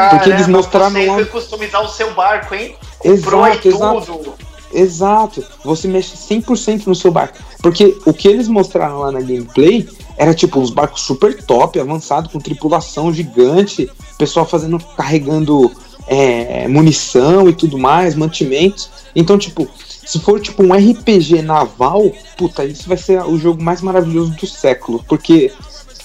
Porque 0.09 0.29
eles 0.31 0.47
mostraram 0.47 0.89
você 0.91 1.05
lá- 1.05 1.13
foi 1.15 1.25
customizar 1.25 1.83
o 1.83 1.87
seu 1.89 2.11
barco, 2.15 2.55
hein? 2.55 2.75
Pro 3.21 3.45
e 3.45 3.51
Exato, 3.51 3.67
exato. 3.67 4.05
tudo. 4.05 4.33
Exato. 4.73 5.45
Você 5.63 5.87
mexe 5.87 6.15
100% 6.17 6.87
no 6.87 6.95
seu 6.95 7.11
barco. 7.11 7.37
Porque 7.61 7.95
o 8.05 8.13
que 8.13 8.27
eles 8.27 8.47
mostraram 8.47 8.99
lá 8.99 9.11
na 9.11 9.21
gameplay 9.21 9.87
era 10.17 10.33
tipo 10.33 10.59
uns 10.59 10.69
barcos 10.69 11.01
super 11.01 11.41
top, 11.43 11.79
avançado, 11.79 12.29
com 12.29 12.39
tripulação 12.39 13.13
gigante, 13.13 13.89
pessoal 14.17 14.45
fazendo, 14.45 14.79
carregando 14.97 15.71
é, 16.07 16.67
munição 16.67 17.47
e 17.47 17.53
tudo 17.53 17.77
mais, 17.77 18.15
mantimentos. 18.15 18.89
Então, 19.15 19.37
tipo, 19.37 19.67
se 20.05 20.19
for 20.19 20.39
tipo 20.39 20.63
um 20.63 20.73
RPG 20.73 21.41
naval, 21.41 22.11
puta, 22.37 22.65
isso 22.65 22.87
vai 22.87 22.97
ser 22.97 23.23
o 23.23 23.37
jogo 23.37 23.63
mais 23.63 23.81
maravilhoso 23.81 24.31
do 24.31 24.47
século, 24.47 25.03
porque 25.07 25.51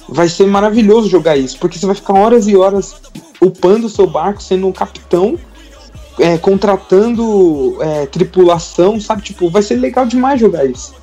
vai 0.09 0.29
ser 0.29 0.47
maravilhoso 0.47 1.09
jogar 1.09 1.37
isso, 1.37 1.59
porque 1.59 1.79
você 1.79 1.87
vai 1.87 1.95
ficar 1.95 2.15
horas 2.15 2.47
e 2.47 2.57
horas 2.57 2.95
upando 3.41 3.87
o 3.87 3.91
seu 3.91 4.07
barco, 4.07 4.43
sendo 4.43 4.67
um 4.67 4.73
capitão, 4.73 5.39
é, 6.19 6.39
contratando 6.39 7.77
é, 7.83 8.07
tripulação, 8.07 9.01
sabe? 9.01 9.23
Tipo, 9.23 9.49
vai 9.51 9.63
ser 9.63 9.77
legal 9.77 10.07
demais 10.07 10.41
jogar 10.41 10.65
isso. 10.65 10.95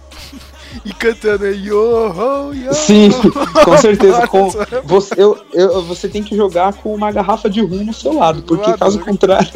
E 0.84 0.94
cantando 0.94 1.46
yo, 1.48 2.12
ho, 2.12 2.54
yo. 2.54 2.74
Sim, 2.74 3.10
com 3.64 3.78
certeza. 3.78 4.28
Com, 4.28 4.50
você, 4.84 5.14
eu, 5.18 5.38
eu, 5.54 5.84
você 5.84 6.10
tem 6.10 6.22
que 6.22 6.36
jogar 6.36 6.74
com 6.74 6.94
uma 6.94 7.12
garrafa 7.12 7.50
de 7.50 7.62
rum 7.62 7.86
no 7.86 7.94
seu 7.94 8.14
lado, 8.14 8.44
porque 8.44 8.68
lado, 8.68 8.80
caso 8.80 9.00
né? 9.00 9.06
contrário. 9.06 9.50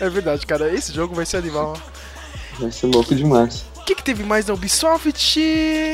É 0.00 0.08
verdade, 0.08 0.46
cara. 0.46 0.72
Esse 0.72 0.92
jogo 0.92 1.12
vai 1.12 1.26
ser 1.26 1.38
animal. 1.38 1.76
Vai 2.58 2.70
ser 2.70 2.86
louco 2.86 3.14
demais. 3.14 3.64
O 3.76 3.84
que, 3.84 3.94
que 3.96 4.02
teve 4.02 4.22
mais 4.22 4.46
na 4.46 4.54
Ubisoft? 4.54 5.12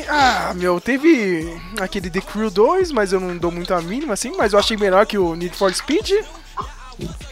Ah, 0.09 0.53
meu, 0.55 0.81
teve 0.81 1.59
aquele 1.81 2.11
The 2.11 2.21
Crew 2.21 2.51
2, 2.51 2.93
mas 2.93 3.13
eu 3.13 3.21
não 3.21 3.37
dou 3.37 3.51
muito 3.51 3.73
a 3.73 3.81
mínima 3.81 4.13
assim, 4.13 4.33
mas 4.37 4.53
eu 4.53 4.59
achei 4.59 4.77
melhor 4.77 5.07
que 5.07 5.17
o 5.17 5.35
Need 5.35 5.57
for 5.57 5.73
Speed. 5.73 6.11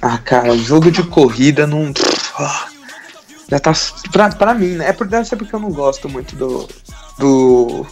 Ah, 0.00 0.18
cara, 0.18 0.56
jogo 0.56 0.90
de 0.90 1.02
corrida 1.02 1.66
não. 1.66 1.92
Ah, 2.38 2.66
Já 3.48 3.58
tá. 3.60 3.72
Pra, 4.10 4.28
pra 4.30 4.54
mim, 4.54 4.72
né? 4.76 4.88
É 4.88 4.92
por, 4.92 5.06
deve 5.06 5.24
ser 5.28 5.36
porque 5.36 5.54
eu 5.54 5.60
não 5.60 5.70
gosto 5.70 6.08
muito 6.08 6.34
do. 6.36 6.68
Do. 7.18 7.86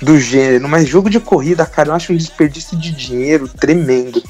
Do 0.00 0.18
gênero, 0.20 0.68
mas 0.68 0.88
jogo 0.88 1.10
de 1.10 1.18
corrida, 1.18 1.66
cara, 1.66 1.88
eu 1.88 1.94
acho 1.94 2.12
um 2.12 2.16
desperdício 2.16 2.78
de 2.78 2.92
dinheiro 2.92 3.48
tremendo. 3.48 4.22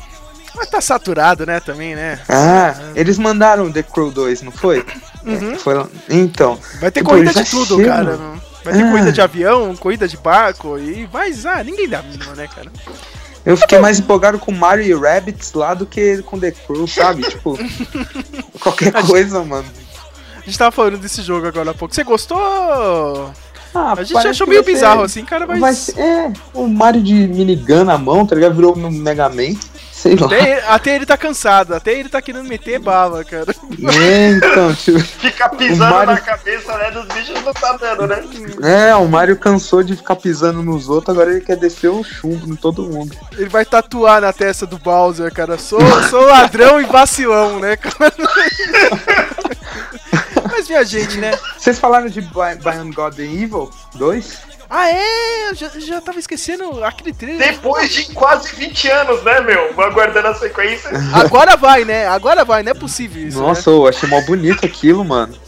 Mas 0.57 0.70
tá 0.70 0.81
saturado, 0.81 1.45
né, 1.45 1.61
também, 1.61 1.95
né? 1.95 2.18
Ah, 2.26 2.74
eles 2.95 3.18
mandaram 3.18 3.70
The 3.70 3.83
Crew 3.83 4.11
2, 4.11 4.41
não 4.43 4.51
foi? 4.51 4.85
Uhum. 5.26 5.53
É, 5.53 5.59
foi 5.59 5.87
Então. 6.09 6.59
Vai 6.81 6.91
ter 6.91 7.03
Pô, 7.03 7.11
corrida 7.11 7.35
de 7.35 7.45
tudo, 7.51 7.76
chega. 7.76 7.89
cara. 7.91 8.18
Vai 8.64 8.72
ter 8.74 8.83
Ah. 8.83 8.91
corrida 8.91 9.12
de 9.12 9.20
avião, 9.20 9.76
corrida 9.76 10.09
de 10.09 10.16
barco 10.16 10.79
e 10.79 11.07
mas 11.12 11.45
ah, 11.45 11.62
ninguém 11.62 11.87
dá 11.87 12.01
mínima, 12.03 12.33
né, 12.35 12.49
cara? 12.49 12.72
Eu 13.49 13.57
fiquei 13.57 13.78
mais 13.78 13.99
empolgado 13.99 14.38
com 14.38 14.53
Mario 14.53 14.84
e 14.84 14.94
Rabbids 14.94 15.55
lá 15.55 15.72
do 15.72 15.86
que 15.86 16.20
com 16.22 16.38
The 16.38 16.51
Crew, 16.51 16.86
sabe? 16.86 17.22
tipo, 17.30 17.59
qualquer 18.61 18.92
coisa, 19.07 19.42
mano. 19.42 19.64
A 20.36 20.44
gente 20.44 20.59
tava 20.59 20.70
falando 20.70 20.99
desse 20.99 21.22
jogo 21.22 21.46
agora 21.46 21.70
há 21.70 21.74
pouco. 21.74 21.94
Você 21.94 22.05
gostou? 22.05 22.38
Ah, 23.74 23.92
A 23.96 24.03
gente 24.03 24.16
achou 24.16 24.46
meio 24.46 24.62
vai 24.62 24.72
ser- 24.72 24.78
bizarro 24.78 25.03
assim, 25.03 25.24
cara, 25.24 25.46
mas 25.46 25.90
é, 25.96 26.32
o 26.55 26.66
Mario 26.66 27.03
de 27.03 27.12
minigun 27.14 27.84
na 27.84 27.96
mão, 27.99 28.26
tá 28.26 28.34
ligado? 28.34 28.55
Virou 28.55 28.76
no 28.76 28.90
Mega 28.90 29.28
Man. 29.28 29.55
Sei 29.99 30.14
lá. 30.14 30.26
até, 30.26 30.64
até 30.68 30.94
ele 30.94 31.05
tá 31.07 31.16
cansado, 31.16 31.74
até 31.74 31.92
ele 31.92 32.09
tá 32.09 32.22
querendo 32.22 32.49
meter 32.49 32.78
bala, 32.78 33.24
cara. 33.24 33.53
É, 34.01 34.30
então, 34.30 34.72
tipo. 34.76 35.01
Ficar 35.01 35.49
pisando 35.49 35.90
O 35.92 35.94
Mario- 35.96 36.14
na 36.14 36.20
cabeça 36.20 36.78
né, 36.78 36.90
dos 36.92 37.05
bichos 37.07 37.42
não 37.42 37.53
tá 37.53 37.76
dando, 37.76 38.07
né? 38.07 38.22
É, 38.62 38.94
o 38.94 39.09
Mario 39.09 39.36
cansou 39.36 39.82
de 39.82 39.96
ficar 39.96 40.14
pisando 40.14 40.62
nos 40.62 40.88
outros, 40.88 41.16
agora 41.16 41.32
ele 41.32 41.40
quer 41.40 41.57
descer 41.57 41.88
o 41.90 42.05
chumbo 42.05 42.46
em 42.46 42.55
todo 42.55 42.84
mundo. 42.84 43.16
Ele 43.36 43.49
vai 43.49 43.64
tatuar 43.64 44.20
na 44.20 44.32
testa 44.32 44.64
do 44.66 44.78
Bowser, 44.78 45.32
cara. 45.34 45.59
Sou, 45.59 45.80
sou 46.09 46.24
ladrão 46.26 46.80
e 46.80 46.84
vacilão, 46.84 47.59
né, 47.59 47.76
cara? 47.76 48.12
Mas 50.51 50.68
minha 50.68 50.84
gente, 50.84 51.18
né? 51.18 51.36
Vocês 51.57 51.78
falaram 51.78 52.09
de 52.09 52.20
Bi- 52.20 52.57
Beyond 52.62 52.92
God 52.94 53.18
and 53.18 53.22
Evil 53.42 53.70
2? 53.94 54.47
Ah, 54.71 54.91
é? 54.91 55.51
Eu 55.51 55.55
já, 55.55 55.69
já 55.79 56.01
tava 56.01 56.19
esquecendo 56.19 56.85
aquele 56.85 57.12
trailer. 57.14 57.53
Depois 57.55 57.91
de 57.91 58.12
quase 58.12 58.55
20 58.55 58.89
anos, 58.89 59.23
né, 59.25 59.41
meu? 59.41 59.81
Aguardando 59.83 60.29
a 60.29 60.35
sequência. 60.35 60.91
Agora 61.14 61.57
vai, 61.57 61.85
né? 61.87 62.07
Agora 62.07 62.45
vai, 62.45 62.62
não 62.62 62.73
é 62.73 62.75
possível 62.75 63.27
isso. 63.27 63.39
Nossa, 63.39 63.71
eu 63.71 63.87
achei 63.89 64.07
mó 64.09 64.21
bonito 64.21 64.66
aquilo, 64.66 65.03
mano. 65.05 65.33
né? 65.33 65.39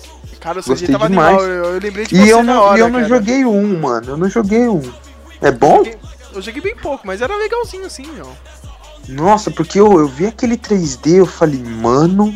cara, 0.41 0.61
o 0.61 0.63
CG 0.63 0.87
tava 0.91 1.09
demais. 1.09 1.37
animal. 1.37 1.43
Eu, 1.47 1.65
eu 1.75 1.81
lembrei 1.81 2.07
de 2.07 2.15
E 2.15 2.19
você 2.19 2.33
eu 2.33 2.43
na 2.43 2.55
não, 2.55 2.63
hora, 2.63 2.79
e 2.79 2.81
eu 2.81 2.89
não 2.89 3.01
cara. 3.01 3.09
joguei 3.09 3.45
um, 3.45 3.79
mano. 3.81 4.11
Eu 4.13 4.17
não 4.17 4.29
joguei 4.31 4.67
um. 4.69 4.91
É 5.43 5.51
bom? 5.51 5.77
joguei- 5.79 5.99
Eu 6.33 6.41
joguei 6.41 6.63
bem 6.63 6.77
pouco, 6.77 7.07
mas 7.07 7.21
era 7.21 7.37
legalzinho 7.37 7.85
assim, 7.85 8.07
meu. 8.15 8.29
Nossa, 9.07 9.51
porque 9.51 9.79
eu, 9.79 9.93
eu 9.99 10.09
vi 10.09 10.27
aquele 10.27 10.57
3D, 10.57 11.17
eu 11.17 11.27
falei, 11.27 11.59
mano, 11.63 12.35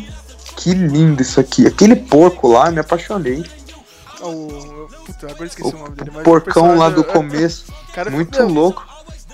que 0.55 0.71
lindo 0.71 1.21
isso 1.23 1.39
aqui. 1.39 1.65
Aquele 1.65 1.95
porco 1.95 2.47
lá, 2.47 2.67
eu 2.67 2.73
me 2.73 2.79
apaixonei. 2.79 3.43
O... 4.27 4.87
Puta, 5.05 5.27
agora 5.29 5.45
esqueci 5.45 5.73
o, 5.73 5.75
O, 5.77 5.79
nome 5.79 5.95
dele. 5.95 6.11
mas 6.13 6.23
porcão 6.23 6.77
lá 6.77 6.89
do 6.89 7.03
personagem- 7.03 7.29
começo. 7.31 7.65
Cara, 7.93 8.09
Muito 8.11 8.37
meu, 8.39 8.49
louco. 8.49 8.85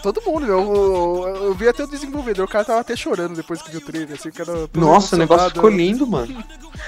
Todo 0.03 0.19
mundo, 0.25 0.47
meu. 0.47 0.59
Eu, 0.59 1.27
eu- 1.27 1.43
eu 1.45 1.53
vi 1.53 1.67
até 1.67 1.83
o 1.83 1.87
desenvolvedor, 1.87 2.45
o 2.45 2.47
cara 2.49 2.65
tava 2.65 2.79
até 2.79 2.95
chorando 2.95 3.35
depois 3.35 3.61
que 3.61 3.69
viu 3.69 3.79
o 3.79 3.83
trailer, 3.83 4.17
assim, 4.17 4.29
o 4.29 4.33
cara. 4.33 4.67
Nossa, 4.73 5.15
o 5.15 5.19
negócio 5.19 5.51
ficou 5.51 5.69
lindo, 5.69 6.07
mano. 6.07 6.43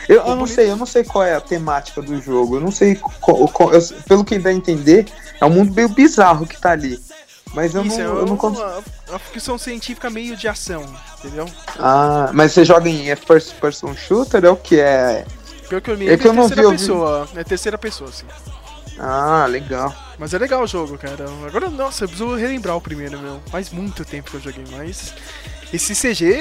Eu, 0.09 0.25
eu 0.25 0.35
não 0.35 0.47
sei, 0.47 0.71
eu 0.71 0.75
não 0.75 0.85
sei 0.87 1.03
qual 1.03 1.23
é 1.23 1.35
a 1.35 1.41
temática 1.41 2.01
do 2.01 2.19
jogo. 2.19 2.55
Eu 2.55 2.61
não 2.61 2.71
sei 2.71 2.95
qual, 2.95 3.47
qual- 3.49 3.69
pelo 4.07 4.25
que 4.25 4.39
dá 4.39 4.49
a 4.49 4.53
entender, 4.53 5.05
é 5.39 5.45
um 5.45 5.49
mundo 5.51 5.71
meio 5.75 5.89
bizarro 5.89 6.47
que 6.47 6.59
tá 6.59 6.71
ali. 6.71 6.99
Mas 7.53 7.75
eu 7.75 7.83
Isso, 7.85 7.99
não, 7.99 8.03
é 8.03 8.21
eu 8.21 8.25
não 8.25 8.35
consigo. 8.35 8.65
uma 9.07 9.19
ficção 9.19 9.59
científica 9.59 10.09
meio 10.09 10.35
de 10.35 10.47
ação, 10.47 10.83
entendeu? 11.19 11.47
Ah, 11.77 12.31
mas 12.33 12.51
você 12.51 12.65
joga 12.65 12.89
em 12.89 13.11
é 13.11 13.15
first 13.15 13.53
person 13.59 13.93
shooter? 13.95 14.43
É 14.43 14.49
o 14.49 14.55
que 14.57 14.79
é? 14.79 15.23
Pelo 15.69 15.81
que 15.81 15.91
eu 15.91 15.97
me 15.97 16.05
É 16.05 16.09
lembro, 16.11 16.21
que 16.21 16.27
eu 16.27 16.33
é 16.33 16.47
terceira 16.47 16.71
pessoa. 16.71 17.27
É 17.35 17.43
terceira 17.43 17.77
pessoa, 17.77 18.09
assim. 18.09 18.25
Ah, 18.99 19.45
legal. 19.49 19.93
Mas 20.19 20.33
é 20.33 20.37
legal 20.37 20.63
o 20.63 20.67
jogo, 20.67 20.97
cara. 20.97 21.25
Agora, 21.47 21.69
nossa, 21.69 22.03
eu 22.03 22.07
preciso 22.07 22.35
relembrar 22.35 22.75
o 22.75 22.81
primeiro, 22.81 23.17
meu. 23.19 23.39
Faz 23.47 23.71
muito 23.71 24.05
tempo 24.05 24.29
que 24.29 24.37
eu 24.37 24.41
joguei, 24.41 24.63
mas. 24.71 25.13
Esse 25.73 25.95
CG. 25.95 26.37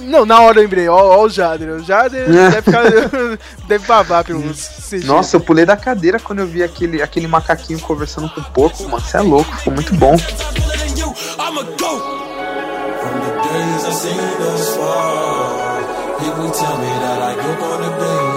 Não, 0.00 0.26
na 0.26 0.40
hora 0.40 0.58
eu 0.58 0.62
lembrei, 0.62 0.88
ó, 0.88 0.96
ó 0.96 1.22
o 1.24 1.28
Jader. 1.28 1.68
O 1.76 1.84
Jader 1.84 2.26
deve, 2.28 2.62
ficar, 2.62 2.82
deve 3.68 3.86
babar 3.86 4.24
pelos 4.24 4.58
CG. 4.90 5.06
Nossa, 5.06 5.36
eu 5.36 5.40
pulei 5.40 5.64
da 5.64 5.76
cadeira 5.76 6.18
quando 6.18 6.40
eu 6.40 6.46
vi 6.46 6.64
aquele, 6.64 7.00
aquele 7.00 7.28
macaquinho 7.28 7.78
conversando 7.78 8.28
com 8.30 8.40
o 8.40 8.44
porco, 8.44 8.82
mano. 8.88 9.00
Você 9.04 9.16
é 9.16 9.20
louco, 9.20 9.56
ficou 9.56 9.72
muito 9.72 9.94
bom. 9.94 10.16
The 10.16 10.24
people 16.18 16.50
tell 16.52 16.78
me 16.78 16.86
that 16.86 17.20
I 17.22 17.34
go 17.34 17.54
gonna 17.60 17.90
be. 17.98 18.31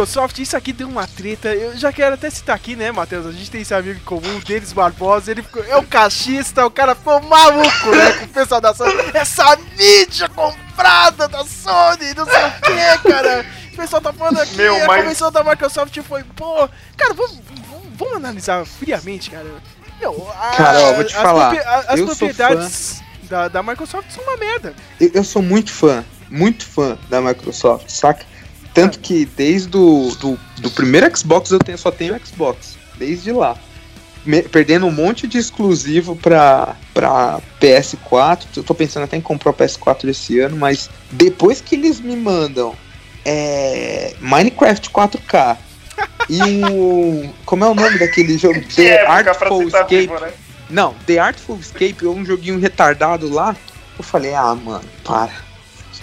Microsoft, 0.00 0.38
isso 0.40 0.54
aqui 0.54 0.74
deu 0.74 0.88
uma 0.88 1.06
treta. 1.06 1.48
Eu 1.48 1.74
já 1.78 1.90
quero 1.90 2.14
até 2.16 2.28
citar 2.28 2.54
aqui, 2.54 2.76
né, 2.76 2.92
Matheus? 2.92 3.24
A 3.24 3.32
gente 3.32 3.50
tem 3.50 3.62
esse 3.62 3.72
amigo 3.72 3.98
em 3.98 4.04
comum, 4.04 4.36
o 4.36 4.44
Denis 4.44 4.70
Barbosa. 4.70 5.30
Ele 5.30 5.42
ficou, 5.42 5.64
é 5.64 5.74
o 5.78 5.82
cachista, 5.86 6.66
o 6.66 6.70
cara 6.70 6.94
ficou 6.94 7.18
maluco, 7.22 7.90
né? 7.96 8.12
Com 8.18 8.24
o 8.26 8.28
pessoal 8.28 8.60
da 8.60 8.74
Sony. 8.74 8.92
Essa 9.14 9.56
mídia 9.78 10.28
comprada 10.28 11.26
da 11.26 11.38
Sony, 11.46 12.12
não 12.14 12.26
sei 12.26 12.44
o 12.44 12.60
que, 13.00 13.08
cara. 13.10 13.46
O 13.72 13.76
pessoal 13.76 14.02
tá 14.02 14.12
falando 14.12 14.38
aqui, 14.40 14.54
Meu, 14.56 14.74
a 14.84 14.86
mas- 14.86 15.02
convenção 15.02 15.32
da 15.32 15.42
Microsoft 15.42 15.98
foi, 16.02 16.22
pô. 16.24 16.68
Cara, 16.94 17.14
vamos, 17.14 17.38
vamos, 17.70 17.86
vamos 17.96 18.16
analisar 18.16 18.66
friamente, 18.66 19.30
cara. 19.30 19.46
Meu, 19.98 20.30
a- 20.38 20.50
Cara, 20.56 20.78
ó, 20.78 20.92
vou 20.92 21.04
te 21.04 21.16
as 21.16 21.22
falar, 21.22 21.54
a- 21.56 21.78
As 21.94 21.98
eu 22.00 22.06
sou 22.08 22.16
propriedades 22.16 23.00
da, 23.22 23.48
da 23.48 23.62
Microsoft 23.62 24.10
são 24.10 24.22
uma 24.24 24.36
merda. 24.36 24.74
Eu, 25.00 25.10
eu 25.14 25.24
sou 25.24 25.40
muito 25.40 25.72
fã, 25.72 26.04
muito 26.30 26.66
fã 26.66 26.98
da 27.08 27.18
Microsoft, 27.22 27.88
saca? 27.88 28.26
Tanto 28.82 28.98
que 29.00 29.24
desde 29.24 29.76
o 29.76 30.14
do, 30.20 30.38
do 30.58 30.70
primeiro 30.70 31.14
Xbox 31.16 31.50
eu 31.50 31.58
tenho, 31.58 31.78
só 31.78 31.90
tenho 31.90 32.18
Xbox, 32.24 32.76
desde 32.98 33.32
lá. 33.32 33.56
Me- 34.24 34.42
perdendo 34.42 34.86
um 34.86 34.90
monte 34.90 35.26
de 35.26 35.38
exclusivo 35.38 36.16
pra, 36.16 36.76
pra 36.92 37.40
PS4. 37.60 38.40
Eu 38.56 38.62
tô 38.64 38.74
pensando 38.74 39.04
até 39.04 39.16
em 39.16 39.20
comprar 39.20 39.50
o 39.50 39.54
PS4 39.54 40.08
esse 40.08 40.40
ano, 40.40 40.56
mas 40.56 40.90
depois 41.10 41.60
que 41.60 41.74
eles 41.76 42.00
me 42.00 42.16
mandam 42.16 42.74
é, 43.24 44.14
Minecraft 44.20 44.90
4K 44.90 45.56
e 46.28 46.40
o. 46.70 47.32
Como 47.44 47.64
é 47.64 47.68
o 47.68 47.74
nome 47.74 47.98
daquele 47.98 48.36
jogo? 48.36 48.60
Que 48.62 48.82
The 48.82 48.88
época 48.94 49.12
Artful 49.30 49.62
Escape. 49.62 49.96
vivo, 49.96 50.18
né? 50.20 50.32
Não, 50.68 50.94
The 51.06 51.18
Artful 51.18 51.58
Escape, 51.60 52.06
um 52.06 52.24
joguinho 52.24 52.58
retardado 52.58 53.32
lá. 53.32 53.54
Eu 53.96 54.04
falei, 54.04 54.34
ah, 54.34 54.54
mano, 54.54 54.84
para. 55.04 55.30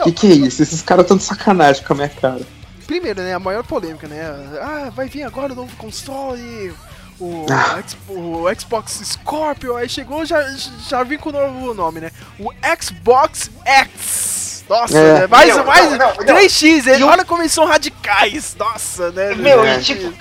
Que 0.03 0.11
que 0.11 0.27
é 0.31 0.35
isso? 0.35 0.63
Esses 0.63 0.81
caras 0.81 1.05
tão 1.05 1.17
de 1.17 1.23
sacanagem 1.23 1.83
com 1.83 1.93
a 1.93 1.95
minha 1.97 2.09
cara. 2.09 2.41
Primeiro, 2.87 3.21
né, 3.21 3.33
a 3.33 3.39
maior 3.39 3.63
polêmica, 3.63 4.07
né? 4.07 4.21
Ah, 4.61 4.89
vai 4.93 5.07
vir 5.07 5.23
agora 5.23 5.53
o 5.53 5.55
novo 5.55 5.75
console, 5.77 6.73
o, 7.19 7.45
Ah. 7.49 7.81
O 8.09 8.43
Xbox 8.59 9.01
Scorpio, 9.03 9.75
aí 9.77 9.87
chegou, 9.87 10.25
já, 10.25 10.41
já 10.89 11.03
vim 11.03 11.17
com 11.17 11.29
o 11.29 11.31
novo 11.31 11.73
nome, 11.73 12.01
né? 12.01 12.11
O 12.39 12.51
Xbox 12.81 13.49
X. 13.65 14.65
Nossa, 14.69 14.97
É. 14.97 15.19
né? 15.21 15.27
mais, 15.27 15.53
Meu, 15.55 15.63
mais 15.65 15.91
não, 15.91 15.97
não, 15.97 16.07
não. 16.07 16.25
3x, 16.25 16.87
ele, 16.87 17.01
E 17.01 17.03
o- 17.03 17.07
olha 17.07 17.25
como 17.25 17.41
eles 17.41 17.51
são 17.51 17.65
radicais. 17.65 18.55
Nossa, 18.57 19.11
né? 19.11 19.35
Meu, 19.35 19.63
É. 19.63 19.77
e 19.77 19.83
tipo, 19.83 20.13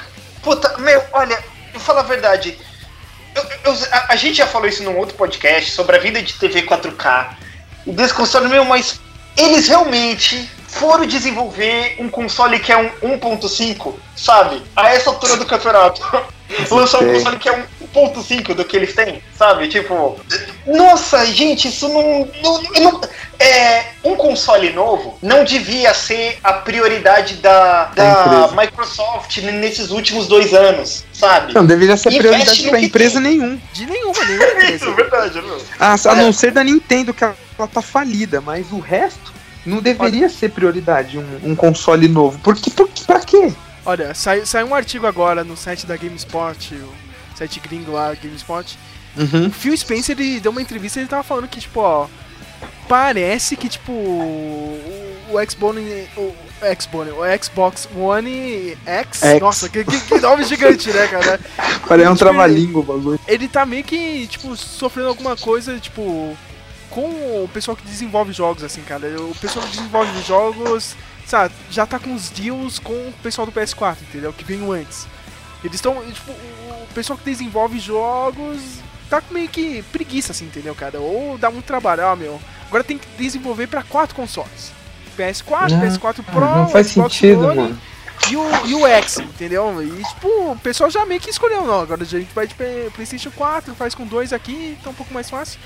puta, 0.42 0.76
meu, 0.78 1.02
olha, 1.12 1.38
vou 1.72 1.80
falar 1.80 2.00
a 2.00 2.04
verdade. 2.04 2.58
Eu- 3.34 3.44
eu- 3.64 3.78
a, 3.92 4.12
a 4.12 4.16
gente 4.16 4.36
já 4.36 4.46
falou 4.46 4.68
isso 4.68 4.82
num 4.82 4.96
outro 4.98 5.16
podcast 5.16 5.70
sobre 5.70 5.96
a 5.96 5.98
vida 6.00 6.20
de 6.22 6.34
TV 6.34 6.62
4K. 6.62 7.36
E 7.86 7.92
desse 7.92 8.12
console, 8.14 8.48
meu, 8.48 8.64
mas 8.64 9.00
eles 9.36 9.68
realmente 9.68 10.50
foram 10.72 11.06
desenvolver 11.06 11.96
um 11.98 12.08
console 12.08 12.58
que 12.58 12.72
é 12.72 12.76
um 12.76 12.88
1.5, 13.18 13.92
sabe? 14.16 14.62
A 14.74 14.90
essa 14.90 15.10
altura 15.10 15.36
do 15.36 15.44
campeonato. 15.46 16.02
Lançar 16.70 17.02
um 17.02 17.12
console 17.14 17.38
que 17.38 17.48
é 17.48 17.52
um 17.52 17.64
1.5 17.94 18.54
do 18.54 18.62
que 18.64 18.76
eles 18.76 18.94
têm, 18.94 19.22
sabe? 19.38 19.68
Tipo, 19.68 20.18
nossa, 20.66 21.24
gente, 21.24 21.68
isso 21.68 21.88
não. 21.88 22.28
não, 22.42 22.62
não- 22.80 23.00
é, 23.38 23.86
um 24.04 24.14
console 24.14 24.70
novo 24.72 25.18
não 25.20 25.42
devia 25.44 25.92
ser 25.94 26.38
a 26.44 26.52
prioridade 26.52 27.34
da, 27.36 27.84
da 27.86 28.04
empresa. 28.10 28.60
Microsoft 28.60 29.38
nesses 29.38 29.90
últimos 29.90 30.28
dois 30.28 30.52
anos, 30.54 31.04
sabe? 31.12 31.52
Não 31.54 31.64
deveria 31.66 31.96
ser 31.96 32.10
Investe 32.10 32.28
prioridade 32.28 32.68
pra 32.68 32.80
empresa 32.80 33.20
tem. 33.20 33.22
nenhum. 33.38 33.60
De 33.72 33.86
nenhuma, 33.86 34.24
nenhuma. 34.24 34.64
Isso, 34.70 34.88
é 34.88 34.92
verdade, 34.92 35.42
meu. 35.42 35.60
Ah, 35.80 35.96
a 36.04 36.14
não 36.14 36.32
ser 36.32 36.52
da 36.52 36.62
Nintendo, 36.62 37.12
que 37.12 37.24
ela 37.24 37.34
tá 37.72 37.82
falida, 37.82 38.40
mas 38.40 38.70
o 38.70 38.78
resto 38.78 39.31
não 39.66 39.80
deveria 39.80 40.28
ser 40.28 40.50
prioridade 40.50 41.18
um, 41.18 41.40
um 41.44 41.54
console 41.56 42.08
novo. 42.08 42.38
Porque, 42.42 42.70
por, 42.70 42.88
pra 43.06 43.20
quê? 43.20 43.52
Olha, 43.84 44.14
saiu, 44.14 44.46
saiu 44.46 44.66
um 44.66 44.74
artigo 44.74 45.06
agora 45.06 45.42
no 45.44 45.56
site 45.56 45.86
da 45.86 45.96
GameSpot, 45.96 46.74
o 46.74 47.36
site 47.36 47.60
gringo 47.60 47.92
lá, 47.92 48.14
GameSpot. 48.14 48.78
Uhum. 49.16 49.46
O 49.48 49.50
Phil 49.50 49.76
Spencer, 49.76 50.16
ele 50.18 50.40
deu 50.40 50.52
uma 50.52 50.62
entrevista 50.62 50.98
e 50.98 51.02
ele 51.02 51.08
tava 51.08 51.22
falando 51.22 51.48
que, 51.48 51.60
tipo, 51.60 51.80
ó, 51.80 52.06
parece 52.88 53.56
que, 53.56 53.68
tipo, 53.68 53.92
o, 53.92 54.78
o 55.30 55.50
Xbox, 55.50 55.78
o, 56.16 56.20
o 56.20 56.34
Xbox 57.42 57.88
One 57.96 58.76
X, 58.86 59.22
X. 59.22 59.40
nossa, 59.40 59.68
que, 59.68 59.84
que- 59.84 60.00
que 60.00 60.18
nome 60.20 60.44
gigante, 60.44 60.90
né, 60.90 61.06
cara? 61.08 61.40
Parece 61.86 62.08
um 62.08 62.14
Tipo, 62.14 62.24
trava-língua 62.30 62.80
o 62.80 62.84
bagulho. 62.84 63.20
Ele 63.26 63.48
tá 63.48 63.66
meio 63.66 63.84
que, 63.84 64.26
tipo, 64.28 64.56
sofrendo 64.56 65.08
alguma 65.08 65.36
coisa, 65.36 65.78
tipo, 65.78 66.36
com 66.92 67.44
o 67.44 67.48
pessoal 67.52 67.76
que 67.76 67.84
desenvolve 67.84 68.32
jogos, 68.32 68.62
assim, 68.62 68.82
cara. 68.82 69.08
O 69.20 69.34
pessoal 69.34 69.64
que 69.66 69.76
desenvolve 69.76 70.22
jogos, 70.22 70.94
sabe, 71.26 71.52
já 71.70 71.86
tá 71.86 71.98
com 71.98 72.14
os 72.14 72.28
deals 72.30 72.78
com 72.78 72.92
o 72.92 73.14
pessoal 73.22 73.46
do 73.46 73.52
PS4, 73.52 73.96
entendeu? 74.02 74.32
Que 74.32 74.44
veio 74.44 74.70
antes. 74.72 75.06
Eles 75.64 75.76
estão, 75.76 75.94
tipo, 76.12 76.32
o 76.32 76.86
pessoal 76.94 77.16
que 77.18 77.24
desenvolve 77.24 77.78
jogos 77.78 78.60
tá 79.08 79.20
com 79.20 79.34
meio 79.34 79.48
que 79.48 79.82
preguiça, 79.92 80.32
assim, 80.32 80.44
entendeu, 80.46 80.74
cara? 80.74 80.98
Ou 81.00 81.36
dá 81.38 81.50
muito 81.50 81.64
trabalho, 81.66 82.06
ah, 82.06 82.16
meu. 82.16 82.40
Agora 82.66 82.82
tem 82.84 82.98
que 82.98 83.06
desenvolver 83.18 83.66
pra 83.66 83.82
quatro 83.82 84.14
consoles. 84.14 84.72
PS4, 85.16 85.72
Ah, 85.74 85.86
PS4 85.86 86.22
Pro, 86.24 86.40
não 86.40 86.68
faz 86.68 86.88
Xbox 86.90 87.12
sentido, 87.14 87.46
One 87.48 87.56
mano. 87.60 87.78
e 88.30 88.36
o, 88.36 88.66
e 88.66 88.74
o 88.74 88.86
X, 88.86 89.18
entendeu? 89.18 89.82
E 89.82 90.02
tipo, 90.04 90.26
o 90.52 90.56
pessoal 90.62 90.88
já 90.90 91.04
meio 91.04 91.20
que 91.20 91.28
escolheu, 91.28 91.66
não. 91.66 91.80
Agora 91.82 92.02
a 92.02 92.06
gente 92.06 92.32
vai 92.34 92.46
de 92.46 92.54
Play- 92.54 92.88
PlayStation 92.94 93.30
4, 93.30 93.74
faz 93.74 93.94
com 93.94 94.06
dois 94.06 94.32
aqui, 94.32 94.76
tá 94.82 94.88
um 94.90 94.94
pouco 94.94 95.12
mais 95.12 95.28
fácil. 95.28 95.60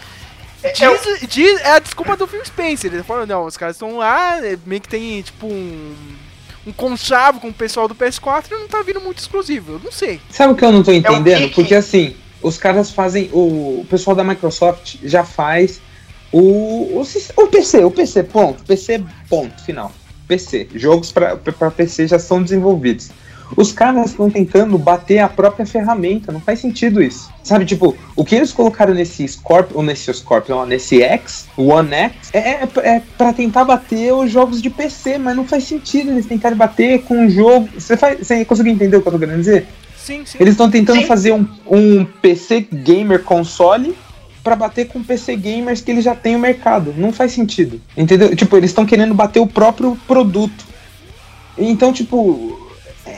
Diz, 0.75 1.29
diz- 1.29 1.61
é 1.61 1.73
a 1.73 1.79
desculpa 1.79 2.17
do 2.17 2.27
Phil 2.27 2.45
Spencer. 2.45 2.93
Ele 2.93 3.03
falou, 3.03 3.27
não, 3.27 3.45
os 3.45 3.57
caras 3.57 3.77
estão 3.77 3.97
lá, 3.99 4.45
é, 4.45 4.59
meio 4.67 4.81
que 4.81 4.89
tem 4.89 5.23
tipo 5.23 5.47
um. 5.47 5.95
Um 6.67 6.73
conchavo 6.73 7.39
com 7.39 7.47
o 7.49 7.53
pessoal 7.55 7.87
do 7.87 7.95
PS4 7.95 8.47
e 8.51 8.55
não 8.55 8.67
tá 8.67 8.83
vindo 8.83 9.01
muito 9.01 9.19
exclusivo. 9.19 9.75
Eu 9.75 9.81
não 9.85 9.93
sei. 9.93 10.21
Sabe 10.29 10.53
o 10.53 10.57
que 10.57 10.65
eu 10.65 10.73
não 10.73 10.83
tô 10.83 10.91
entendendo? 10.93 11.49
que- 11.49 11.55
Porque 11.55 11.77
assim, 11.77 12.17
os 12.43 12.59
caras 12.59 12.91
fazem. 12.91 13.31
O, 13.33 13.83
o 13.83 13.87
pessoal 13.89 14.17
da 14.17 14.25
Microsoft 14.25 14.97
já 15.05 15.23
faz 15.23 15.81
o, 16.33 16.41
o, 16.41 17.03
o 17.37 17.47
PC, 17.47 17.85
o 17.85 17.91
PC, 17.93 18.25
ponto. 18.25 18.65
PC, 18.65 19.01
ponto, 19.29 19.63
final. 19.63 19.93
PC. 20.27 20.67
Jogos 20.75 21.13
pra 21.13 21.37
PC 21.71 22.09
já 22.09 22.19
são 22.19 22.43
desenvolvidos. 22.43 23.11
Os 23.55 23.71
caras 23.73 24.11
estão 24.11 24.31
tentando 24.31 24.77
bater 24.77 25.19
a 25.19 25.29
própria 25.29 25.65
ferramenta, 25.65 26.33
não 26.33 26.41
faz 26.41 26.59
sentido 26.59 27.03
isso. 27.03 27.31
Sabe, 27.43 27.65
tipo, 27.65 27.97
o 28.17 28.25
que 28.25 28.35
eles 28.35 28.53
colocaram 28.53 28.93
nesse 28.93 29.27
Scorpion, 29.29 29.77
ou 29.77 29.83
nesse 29.83 30.13
Scorpion, 30.13 30.67
nesse 30.67 31.03
X, 31.03 31.47
o 31.57 31.69
One 31.69 31.93
X, 31.93 32.31
é, 32.33 32.39
é, 32.39 32.69
é 32.83 33.03
pra 33.17 33.33
tentar 33.33 33.65
bater 33.65 34.13
os 34.13 34.31
jogos 34.31 34.61
de 34.61 34.69
PC, 34.69 35.19
mas 35.19 35.37
não 35.37 35.47
faz 35.47 35.65
sentido 35.65 36.11
eles 36.11 36.27
tentarem 36.27 36.59
bater 36.59 37.03
com 37.03 37.27
um 37.27 37.31
jogo. 37.31 37.69
Você, 37.75 37.97
faz, 37.97 38.19
você 38.19 38.45
conseguiu 38.45 38.73
entender 38.73 38.97
o 38.97 39.03
que 39.03 39.09
eu 39.09 39.13
tô 39.13 39.19
querendo 39.19 39.39
dizer? 39.39 39.69
Sim, 39.97 40.25
sim. 40.25 40.39
Eles 40.41 40.53
estão 40.53 40.71
tentando 40.71 41.01
Sim. 41.01 41.07
fazer 41.07 41.33
um, 41.33 41.47
um 41.67 42.05
PC 42.05 42.69
gamer 42.73 43.23
console 43.25 43.97
pra 44.43 44.55
bater 44.55 44.87
com 44.87 45.03
PC 45.03 45.35
gamers 45.35 45.81
que 45.81 45.91
eles 45.91 46.05
já 46.05 46.15
têm 46.15 46.35
no 46.35 46.39
mercado. 46.39 46.95
Não 46.97 47.13
faz 47.13 47.33
sentido. 47.33 47.81
Entendeu? 47.97 48.35
Tipo, 48.37 48.57
eles 48.57 48.71
estão 48.71 48.87
querendo 48.87 49.13
bater 49.13 49.41
o 49.41 49.47
próprio 49.49 49.99
produto. 50.07 50.65
Então, 51.59 51.93
tipo, 51.93 52.66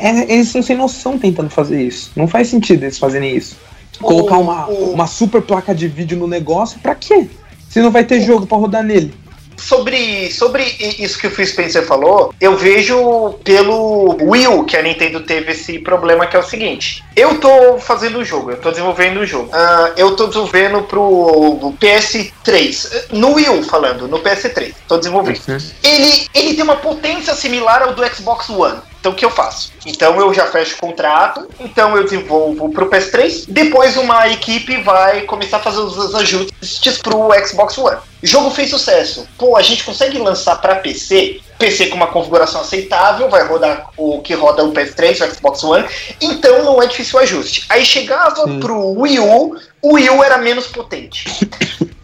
é- 0.01 0.33
eles 0.33 0.47
estão 0.49 0.63
sem 0.63 0.77
noção 0.77 1.19
tentando 1.19 1.51
fazer 1.51 1.83
isso. 1.83 2.11
Não 2.17 2.27
faz 2.29 2.49
sentido 2.49 2.85
eles 2.85 2.99
fazerem 2.99 3.37
isso. 3.37 3.57
Colocar 4.01 4.37
O- 4.37 4.41
uma, 4.43 4.69
o- 4.69 4.93
uma 4.93 5.07
super 5.07 5.43
placa 5.43 5.75
de 5.75 5.89
vídeo 5.89 6.17
no 6.17 6.27
negócio, 6.27 6.79
pra 6.81 6.95
quê? 6.95 7.29
Se 7.69 7.81
não 7.81 7.91
vai 7.91 8.05
ter 8.05 8.21
jogo 8.21 8.47
pra 8.47 8.57
rodar 8.57 8.83
nele. 8.83 9.13
Sobre, 9.57 10.31
sobre 10.33 10.63
isso 11.01 11.19
que 11.19 11.27
o 11.27 11.31
Phil 11.33 11.45
Spencer 11.45 11.85
falou, 11.85 12.33
eu 12.41 12.57
vejo 12.57 13.35
pelo 13.43 14.17
Wii 14.23 14.47
U 14.47 14.63
que 14.65 14.77
a 14.77 14.83
Nintendo 14.83 15.19
teve 15.25 15.51
esse 15.51 15.81
problema 15.81 16.29
que 16.29 16.37
é 16.37 16.39
o 16.39 16.45
seguinte. 16.45 17.03
Eu 17.17 17.41
tô 17.41 17.77
fazendo 17.79 18.19
o 18.21 18.25
jogo, 18.25 18.53
eu 18.53 18.57
tô 18.57 18.71
desenvolvendo 18.71 19.19
o 19.19 19.27
jogo. 19.27 19.51
Ah, 19.53 19.93
eu 19.97 20.15
tô 20.15 20.29
desenvolvendo 20.29 20.83
pro 20.85 21.75
PS3. 21.81 23.09
No 23.13 23.35
Wii 23.35 23.49
U 23.49 23.63
falando, 23.65 24.07
no 24.07 24.21
PS3. 24.21 24.73
Tô 24.87 24.97
desenvolvendo. 24.97 25.41
Ele, 25.83 26.29
ele 26.33 26.55
tem 26.55 26.63
uma 26.63 26.77
potência 26.77 27.35
similar 27.35 27.83
ao 27.83 27.95
do 27.95 28.07
Xbox 28.15 28.49
One. 28.51 28.79
Então 29.01 29.13
o 29.13 29.15
que 29.15 29.25
eu 29.25 29.31
faço? 29.31 29.73
Então 29.87 30.19
eu 30.21 30.35
já 30.35 30.47
fecho 30.47 30.75
o 30.77 30.79
contrato, 30.79 31.49
então 31.61 31.97
eu 31.97 32.05
desenvolvo 32.05 32.69
pro 32.71 32.91
PS3, 32.91 33.45
depois 33.49 33.97
uma 33.97 34.29
equipe 34.29 34.81
vai 34.83 35.23
começar 35.23 35.59
a 35.59 35.61
fazer 35.61 35.79
os 35.79 36.15
ajustes 36.15 36.99
pro 36.99 37.29
Xbox 37.47 37.79
One. 37.79 37.99
O 38.23 38.27
jogo 38.27 38.51
fez 38.51 38.71
sucesso. 38.71 39.29
Pô, 39.39 39.57
a 39.57 39.63
gente 39.63 39.85
consegue 39.85 40.19
lançar 40.19 40.57
para 40.57 40.77
PC, 40.77 41.41
PC 41.59 41.87
com 41.87 41.97
uma 41.97 42.09
configuração 42.09 42.61
aceitável, 42.61 43.29
vai 43.29 43.47
rodar 43.47 43.91
o 43.97 44.21
que 44.21 44.35
roda 44.35 44.65
o 44.65 44.73
PS3, 44.73 45.25
o 45.25 45.35
Xbox 45.35 45.63
One, 45.63 45.87
então 46.21 46.65
não 46.65 46.83
é 46.83 46.87
difícil 46.87 47.19
o 47.19 47.23
ajuste. 47.23 47.65
Aí 47.69 47.85
chegava 47.85 48.45
Sim. 48.45 48.59
pro 48.59 49.01
Wii 49.01 49.21
U, 49.21 49.57
o 49.81 49.95
Wii 49.95 50.11
U 50.11 50.25
era 50.25 50.39
menos 50.39 50.67
potente. 50.67 51.49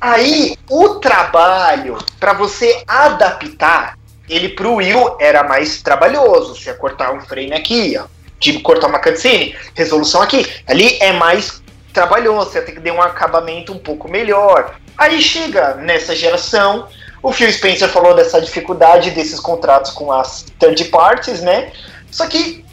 Aí 0.00 0.56
o 0.70 0.96
trabalho 0.96 1.98
para 2.20 2.34
você 2.34 2.84
adaptar 2.86 3.98
ele 4.28 4.50
pro 4.50 4.74
Wii 4.74 4.94
U 4.94 5.16
era 5.20 5.42
mais 5.42 5.82
trabalhoso. 5.82 6.54
Você 6.54 6.70
ia 6.70 6.74
cortar 6.74 7.12
um 7.12 7.20
frame 7.20 7.52
aqui, 7.52 7.96
ó, 7.98 8.04
tipo 8.38 8.60
cortar 8.62 8.86
uma 8.88 8.98
cutscene, 8.98 9.56
resolução 9.74 10.22
aqui. 10.22 10.46
Ali 10.66 10.96
é 11.00 11.12
mais 11.12 11.62
trabalhoso, 11.92 12.50
você 12.50 12.58
ia 12.58 12.64
ter 12.64 12.72
que 12.72 12.80
dar 12.80 12.92
um 12.92 13.02
acabamento 13.02 13.72
um 13.72 13.78
pouco 13.78 14.10
melhor. 14.10 14.76
Aí 14.96 15.20
chega 15.20 15.74
nessa 15.74 16.14
geração, 16.14 16.88
o 17.22 17.32
Phil 17.32 17.52
Spencer 17.52 17.88
falou 17.88 18.14
dessa 18.14 18.40
dificuldade 18.40 19.10
desses 19.10 19.40
contratos 19.40 19.90
com 19.90 20.12
as 20.12 20.46
third 20.58 20.84
parties, 20.86 21.40
né? 21.40 21.72
Só 22.10 22.26
que 22.26 22.64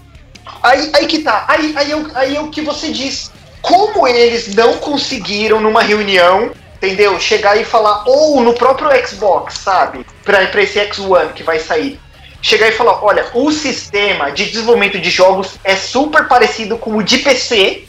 aí, 0.62 0.92
aí 0.94 1.08
que 1.08 1.20
tá, 1.20 1.46
aí, 1.48 1.74
aí, 1.76 1.92
é 1.92 1.96
o- 1.96 2.12
aí 2.16 2.36
é 2.36 2.42
o 2.42 2.50
que 2.50 2.62
você 2.62 2.92
diz. 2.92 3.32
Como 3.62 4.08
eles 4.08 4.56
não 4.56 4.78
conseguiram 4.78 5.60
numa 5.60 5.84
reunião 5.84 6.52
entendeu? 6.82 7.20
Chegar 7.20 7.56
e 7.58 7.64
falar, 7.64 8.04
ou 8.08 8.42
no 8.42 8.56
próprio 8.56 8.90
Xbox, 9.08 9.60
sabe? 9.60 10.04
Pra 10.24 10.44
esse 10.44 10.80
X1 10.80 11.34
que 11.34 11.44
vai 11.44 11.60
sair. 11.60 12.00
Chegar 12.42 12.70
e 12.70 12.72
falar, 12.72 13.04
olha, 13.04 13.26
o 13.34 13.52
sistema 13.52 14.32
de 14.32 14.46
desenvolvimento 14.46 15.00
de 15.00 15.10
jogos 15.10 15.60
é 15.64 15.76
super 15.76 16.28
parecido 16.28 16.76
com 16.76 16.98
o 16.98 17.04
de 17.04 17.20
PC, 17.20 17.86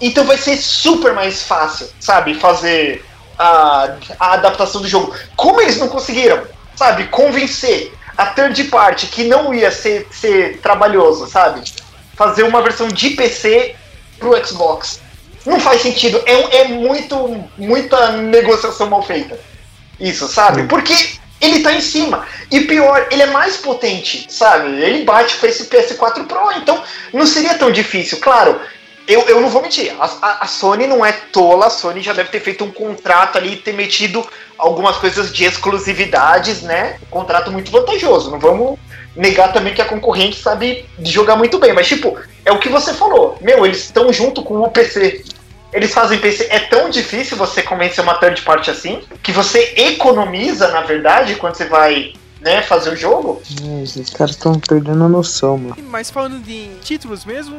então 0.00 0.24
vai 0.24 0.36
ser 0.36 0.56
super 0.58 1.14
mais 1.14 1.42
fácil, 1.42 1.88
sabe? 1.98 2.34
Fazer 2.34 3.04
a, 3.38 3.96
a 4.18 4.32
adaptação 4.34 4.82
do 4.82 4.88
jogo. 4.88 5.14
Como 5.36 5.60
eles 5.60 5.78
não 5.78 5.88
conseguiram, 5.88 6.42
sabe? 6.76 7.04
Convencer 7.04 7.92
a 8.16 8.26
third 8.26 8.64
party 8.64 9.06
que 9.06 9.24
não 9.24 9.54
ia 9.54 9.70
ser, 9.70 10.06
ser 10.10 10.58
trabalhoso, 10.58 11.26
sabe? 11.26 11.62
Fazer 12.14 12.42
uma 12.42 12.60
versão 12.60 12.88
de 12.88 13.10
PC 13.10 13.74
pro 14.18 14.46
Xbox. 14.46 15.00
Não 15.46 15.58
faz 15.58 15.80
sentido. 15.80 16.22
É, 16.26 16.58
é 16.58 16.68
muito, 16.68 17.42
muita 17.56 18.12
negociação 18.12 18.90
mal 18.90 19.02
feita. 19.02 19.40
Isso, 20.00 20.26
sabe? 20.28 20.64
Porque 20.64 20.94
ele 21.40 21.60
tá 21.60 21.72
em 21.72 21.80
cima. 21.80 22.26
E 22.50 22.60
pior, 22.62 23.06
ele 23.10 23.22
é 23.22 23.26
mais 23.26 23.56
potente, 23.56 24.26
sabe? 24.28 24.68
Ele 24.82 25.04
bate 25.04 25.36
com 25.36 25.46
esse 25.46 25.64
PS4 25.66 26.26
Pro, 26.26 26.52
então 26.56 26.82
não 27.12 27.26
seria 27.26 27.54
tão 27.54 27.70
difícil. 27.70 28.18
Claro, 28.20 28.60
eu, 29.06 29.22
eu 29.22 29.40
não 29.40 29.48
vou 29.48 29.62
mentir. 29.62 29.94
A, 30.00 30.04
a- 30.06 30.38
a 30.42 30.46
Sony 30.46 30.86
não 30.86 31.04
é 31.04 31.12
tola, 31.12 31.66
a 31.66 31.70
Sony 31.70 32.00
já 32.00 32.12
deve 32.12 32.30
ter 32.30 32.40
feito 32.40 32.64
um 32.64 32.70
contrato 32.70 33.38
ali 33.38 33.52
e 33.52 33.56
ter 33.56 33.72
metido 33.72 34.26
algumas 34.58 34.96
coisas 34.96 35.32
de 35.32 35.44
exclusividades, 35.44 36.62
né? 36.62 36.96
Um 37.04 37.06
contrato 37.06 37.50
muito 37.50 37.70
vantajoso. 37.70 38.30
Não 38.30 38.38
vamos 38.38 38.78
negar 39.16 39.52
também 39.52 39.74
que 39.74 39.82
a 39.82 39.86
concorrente 39.86 40.40
sabe 40.40 40.84
jogar 41.02 41.36
muito 41.36 41.58
bem. 41.58 41.72
Mas, 41.72 41.88
tipo, 41.88 42.16
é 42.44 42.52
o 42.52 42.58
que 42.58 42.68
você 42.68 42.94
falou. 42.94 43.36
Meu, 43.40 43.64
eles 43.66 43.78
estão 43.84 44.12
junto 44.12 44.42
com 44.42 44.60
o 44.60 44.70
PC. 44.70 45.24
Eles 45.72 45.92
fazem 45.92 46.18
PC. 46.18 46.48
É 46.50 46.60
tão 46.60 46.90
difícil 46.90 47.36
você 47.36 47.62
convencer 47.62 48.02
uma 48.02 48.14
third 48.14 48.42
party 48.42 48.70
assim 48.70 49.02
que 49.22 49.32
você 49.32 49.74
economiza, 49.76 50.68
na 50.68 50.82
verdade, 50.82 51.36
quando 51.36 51.54
você 51.54 51.66
vai 51.66 52.12
né, 52.40 52.62
fazer 52.62 52.90
o 52.90 52.96
jogo. 52.96 53.40
Os 53.82 54.10
caras 54.10 54.34
estão 54.34 54.58
perdendo 54.58 55.04
a 55.04 55.08
noção, 55.08 55.58
mano. 55.58 55.76
Mas 55.88 56.10
falando 56.10 56.42
de 56.42 56.70
títulos 56.82 57.24
mesmo, 57.24 57.56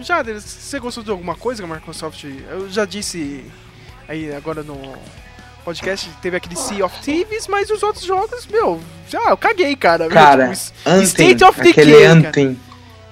já 0.00 0.22
você 0.22 0.78
gostou 0.78 1.02
de 1.02 1.10
alguma 1.10 1.34
coisa 1.34 1.62
que 1.62 1.70
a 1.70 1.74
Microsoft. 1.74 2.24
Eu 2.24 2.68
já 2.70 2.84
disse 2.84 3.44
aí 4.06 4.32
agora 4.34 4.62
no 4.62 4.96
podcast, 5.64 6.08
teve 6.22 6.36
aquele 6.36 6.56
Sea 6.56 6.84
of 6.84 7.00
Thieves, 7.02 7.46
mas 7.46 7.70
os 7.70 7.82
outros 7.82 8.04
jogos, 8.04 8.46
meu, 8.46 8.80
já 9.08 9.22
eu 9.28 9.36
caguei, 9.36 9.76
cara. 9.76 10.08
Cara, 10.08 10.48
Tipo, 10.54 10.72
Anthem, 10.86 11.04
State 11.04 11.44
of 11.44 11.60
aquele 11.60 11.92
Decay, 11.92 12.22
cara. 12.22 12.56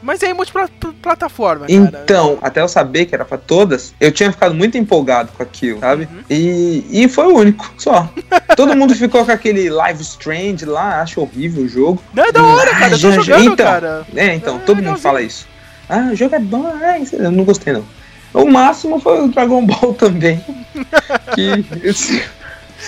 Mas 0.03 0.23
é 0.23 0.33
multiplataforma, 0.33 1.67
cara. 1.67 1.73
Então, 1.73 2.39
até 2.43 2.61
eu 2.61 2.69
saber 2.69 3.07
que 3.07 3.15
era 3.15 3.25
pra 3.25 3.39
todas, 3.39 3.95
eu 4.01 4.13
tinha 4.13 4.31
ficado 4.31 4.55
muito 4.55 4.77
empolgado 4.79 5.33
com 5.37 5.43
aquilo, 5.43 5.81
sabe? 5.81 6.05
Uhum. 6.13 6.23
E, 6.31 6.85
e 6.91 7.09
foi 7.09 7.27
o 7.27 7.37
único, 7.37 7.73
só. 7.79 8.09
Todo 8.57 8.77
mundo 8.77 8.95
ficou 8.95 9.25
com 9.25 9.33
aquele 9.33 9.69
Live 9.71 10.03
Strange 10.03 10.65
lá, 10.65 11.01
acho 11.01 11.21
horrível 11.21 11.65
o 11.65 11.69
jogo. 11.69 12.03
Não, 12.15 12.25
é 12.25 12.33
da 12.33 12.43
hora, 12.45 12.71
Ah, 12.73 12.79
cara, 12.79 12.95
eu 12.95 13.01
tô 13.01 13.11
já- 13.13 13.21
jogando, 13.23 13.53
então, 13.53 13.67
cara. 13.67 14.07
É, 14.15 14.35
então, 14.35 14.57
É 14.57 14.61
todo 14.61 14.83
mundo 14.83 14.99
fala 14.99 15.23
isso. 15.23 15.47
Ah, 15.89 16.11
o 16.13 16.17
jogo 16.17 16.35
é 16.35 16.39
bom, 16.41 16.67
ah, 16.67 16.99
eu 17.13 17.31
não 17.33 17.45
gostei 17.45 17.73
não. 17.73 17.85
O 18.35 18.45
máximo 18.45 19.01
foi 19.01 19.23
o 19.23 19.29
Dragon 19.29 19.65
Ball 19.65 19.95
também. 19.99 20.45
que. 21.35 21.65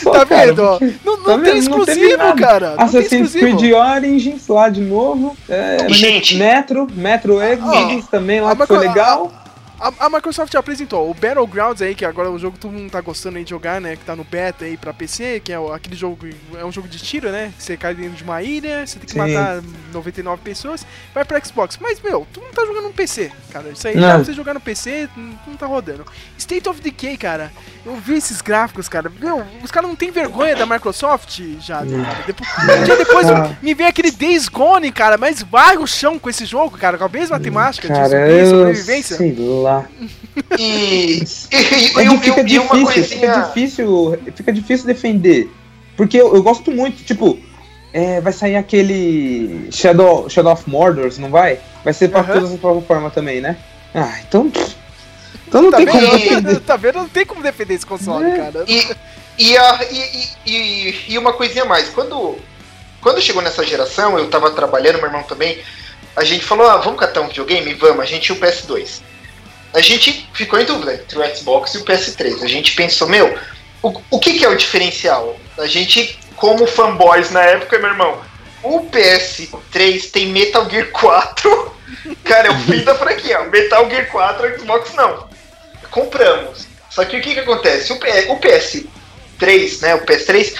Só, 0.02 0.10
Tá 0.12 0.26
cara, 0.26 0.46
vendo, 0.46 0.62
ó? 0.62 0.78
Não, 1.04 1.16
não 1.16 1.24
tá 1.24 1.32
tem 1.32 1.40
vendo? 1.40 1.44
teve 1.44 1.58
exclusivo, 1.58 2.16
nada. 2.16 2.40
cara. 2.40 2.74
Não 2.76 2.84
Assassin's. 2.84 3.32
Creed 3.32 3.72
Origins 3.72 4.48
lá 4.48 4.68
de 4.68 4.80
novo. 4.80 5.36
É, 5.48 5.86
Gente. 5.88 6.36
Metro, 6.36 6.86
Metro 6.94 7.40
Exodus 7.42 8.06
também 8.08 8.40
lá 8.40 8.52
Ah, 8.52 8.56
que 8.56 8.66
foi 8.66 8.76
a- 8.76 8.80
legal. 8.80 9.32
A, 9.80 10.06
a 10.06 10.10
Microsoft 10.10 10.52
apresentou 10.56 11.08
o 11.08 11.14
Battlegrounds 11.14 11.80
aí, 11.82 11.94
que 11.94 12.04
agora 12.04 12.26
é 12.28 12.30
um 12.30 12.38
jogo 12.38 12.54
que 12.54 12.60
todo 12.60 12.72
mundo 12.72 12.90
tá 12.90 13.00
gostando 13.00 13.38
aí 13.38 13.44
de 13.44 13.50
jogar, 13.50 13.80
né? 13.80 13.94
Que 13.96 14.04
tá 14.04 14.16
no 14.16 14.24
beta 14.24 14.64
aí 14.64 14.76
pra 14.76 14.92
PC, 14.92 15.40
que 15.44 15.52
é 15.52 15.56
aquele 15.72 15.94
jogo, 15.94 16.26
é 16.58 16.64
um 16.64 16.72
jogo 16.72 16.88
de 16.88 16.98
tiro, 16.98 17.30
né? 17.30 17.52
Que 17.56 17.62
você 17.62 17.76
cai 17.76 17.94
dentro 17.94 18.16
de 18.16 18.24
uma 18.24 18.42
ilha, 18.42 18.84
você 18.84 18.98
tem 18.98 19.06
que 19.06 19.12
Sim. 19.12 19.18
matar 19.18 19.62
99 19.92 20.42
pessoas, 20.42 20.84
vai 21.14 21.24
pra 21.24 21.40
Xbox. 21.44 21.78
Mas, 21.80 22.00
meu, 22.00 22.26
tu 22.32 22.40
não 22.40 22.50
tá 22.50 22.66
jogando 22.66 22.84
no 22.88 22.92
PC, 22.92 23.30
cara. 23.52 23.68
Isso 23.68 23.86
aí 23.86 23.94
Não. 23.94 24.02
dá 24.02 24.14
pra 24.16 24.24
você 24.24 24.32
jogar 24.32 24.54
no 24.54 24.60
PC, 24.60 25.08
não, 25.16 25.38
não 25.46 25.56
tá 25.56 25.66
rodando. 25.66 26.04
State 26.36 26.68
of 26.68 26.80
Decay, 26.80 27.16
cara, 27.16 27.52
eu 27.86 27.94
vi 27.96 28.14
esses 28.16 28.40
gráficos, 28.40 28.88
cara. 28.88 29.08
Meu, 29.20 29.44
os 29.62 29.70
caras 29.70 29.88
não 29.88 29.94
tem 29.96 30.10
vergonha 30.10 30.56
da 30.56 30.66
Microsoft 30.66 31.40
já, 31.60 31.78
cara. 31.78 32.24
Depois, 32.26 32.48
um 32.80 32.84
dia 32.84 32.96
depois 32.96 33.30
Ah. 33.30 33.56
me 33.62 33.74
vem 33.74 33.86
aquele 33.86 34.10
Days 34.10 34.48
Gone, 34.48 34.90
cara, 34.90 35.16
mas 35.16 35.40
vai 35.40 35.76
o 35.78 35.86
chão 35.86 36.18
com 36.18 36.28
esse 36.28 36.44
jogo, 36.44 36.76
cara, 36.76 36.98
com 36.98 37.04
a 37.04 37.08
mesma 37.08 37.38
temática 37.38 37.86
de 37.86 37.94
Cara, 37.94 38.28
eu 38.28 38.46
sobrevivência. 38.50 39.16
sei 39.16 39.34
lá. 39.38 39.67
E, 40.58 40.62
e, 40.62 41.22
É 41.50 42.02
e, 42.04 42.08
de- 42.08 42.14
e- 42.14 42.18
fica 42.18 42.40
e 42.40 42.58
uma 42.58 42.74
difícil, 42.74 42.84
coisinha. 42.84 43.04
fica 43.06 43.40
difícil, 43.48 44.18
fica 44.36 44.52
difícil 44.52 44.86
defender. 44.86 45.50
Porque 45.96 46.16
eu, 46.16 46.34
eu 46.34 46.42
gosto 46.42 46.70
muito, 46.70 47.02
tipo, 47.04 47.38
é, 47.92 48.20
vai 48.20 48.32
sair 48.32 48.56
aquele 48.56 49.68
Shadow, 49.72 50.28
Shadow 50.30 50.52
of 50.52 50.68
Mordor, 50.68 51.10
não 51.18 51.30
vai? 51.30 51.58
Vai 51.84 51.92
ser 51.92 52.08
pra 52.08 52.22
todas 52.22 52.52
as 52.52 52.58
plataformas 52.60 53.12
também, 53.12 53.40
né? 53.40 53.56
Ah, 53.94 54.18
então. 54.26 54.50
Então 55.46 55.62
não 55.62 55.70
Tá 55.70 55.78
tem 55.78 55.86
como 55.86 56.00
vendo? 56.00 56.18
defender. 56.18 56.60
tá 56.60 56.76
vendo? 56.76 56.94
Não 56.98 57.08
tem 57.08 57.26
como 57.26 57.42
defender 57.42 57.74
esse 57.74 57.86
console, 57.86 58.30
É. 58.30 58.36
cara. 58.36 58.64
E, 58.68 58.86
e, 59.38 59.56
a- 59.56 59.80
e, 59.90 60.28
e, 60.46 60.94
e, 61.08 61.18
uma 61.18 61.32
coisinha 61.32 61.64
a 61.64 61.66
mais. 61.66 61.88
Quando, 61.88 62.36
quando 63.00 63.20
chegou 63.20 63.42
nessa 63.42 63.64
geração, 63.64 64.18
eu 64.18 64.28
tava 64.28 64.50
trabalhando, 64.50 64.96
meu 64.96 65.06
irmão 65.06 65.22
também. 65.22 65.58
A 66.14 66.22
gente 66.24 66.44
falou: 66.44 66.68
ah, 66.68 66.76
vamos 66.76 67.00
catar 67.00 67.22
um 67.22 67.28
videogame? 67.28 67.72
Vamos. 67.74 68.00
A 68.00 68.04
gente 68.04 68.22
tinha 68.22 68.36
o 68.36 68.40
PS2. 68.40 69.00
A 69.74 69.80
gente 69.80 70.28
ficou 70.32 70.58
em 70.60 70.64
dúvida 70.64 70.94
entre 70.94 71.18
o 71.18 71.36
Xbox 71.36 71.74
e 71.74 71.78
o 71.78 71.84
PS3. 71.84 72.42
A 72.42 72.48
gente 72.48 72.72
pensou: 72.74 73.08
meu, 73.08 73.38
o, 73.82 73.92
o 74.10 74.18
que, 74.18 74.38
que 74.38 74.44
é 74.44 74.48
o 74.48 74.56
diferencial? 74.56 75.38
A 75.58 75.66
gente, 75.66 76.18
como 76.36 76.66
fanboys 76.66 77.30
na 77.30 77.42
época, 77.42 77.78
meu 77.78 77.90
irmão, 77.90 78.20
o 78.62 78.80
PS3 78.90 80.10
tem 80.10 80.26
Metal 80.28 80.68
Gear 80.68 80.86
4. 80.90 81.76
Cara, 82.24 82.48
é 82.48 82.50
o 82.50 82.58
fim 82.60 82.82
da 82.82 82.94
franquia. 82.94 83.40
Metal 83.44 83.88
Gear 83.90 84.06
4, 84.10 84.58
Xbox 84.60 84.94
não. 84.94 85.28
Compramos. 85.90 86.66
Só 86.90 87.04
que 87.04 87.16
o 87.16 87.20
que, 87.20 87.34
que 87.34 87.40
acontece? 87.40 87.92
O, 87.92 87.98
P- 87.98 88.26
o 88.30 88.38
PS3, 88.40 89.80
né? 89.82 89.94
O 89.94 90.04
PS3, 90.06 90.54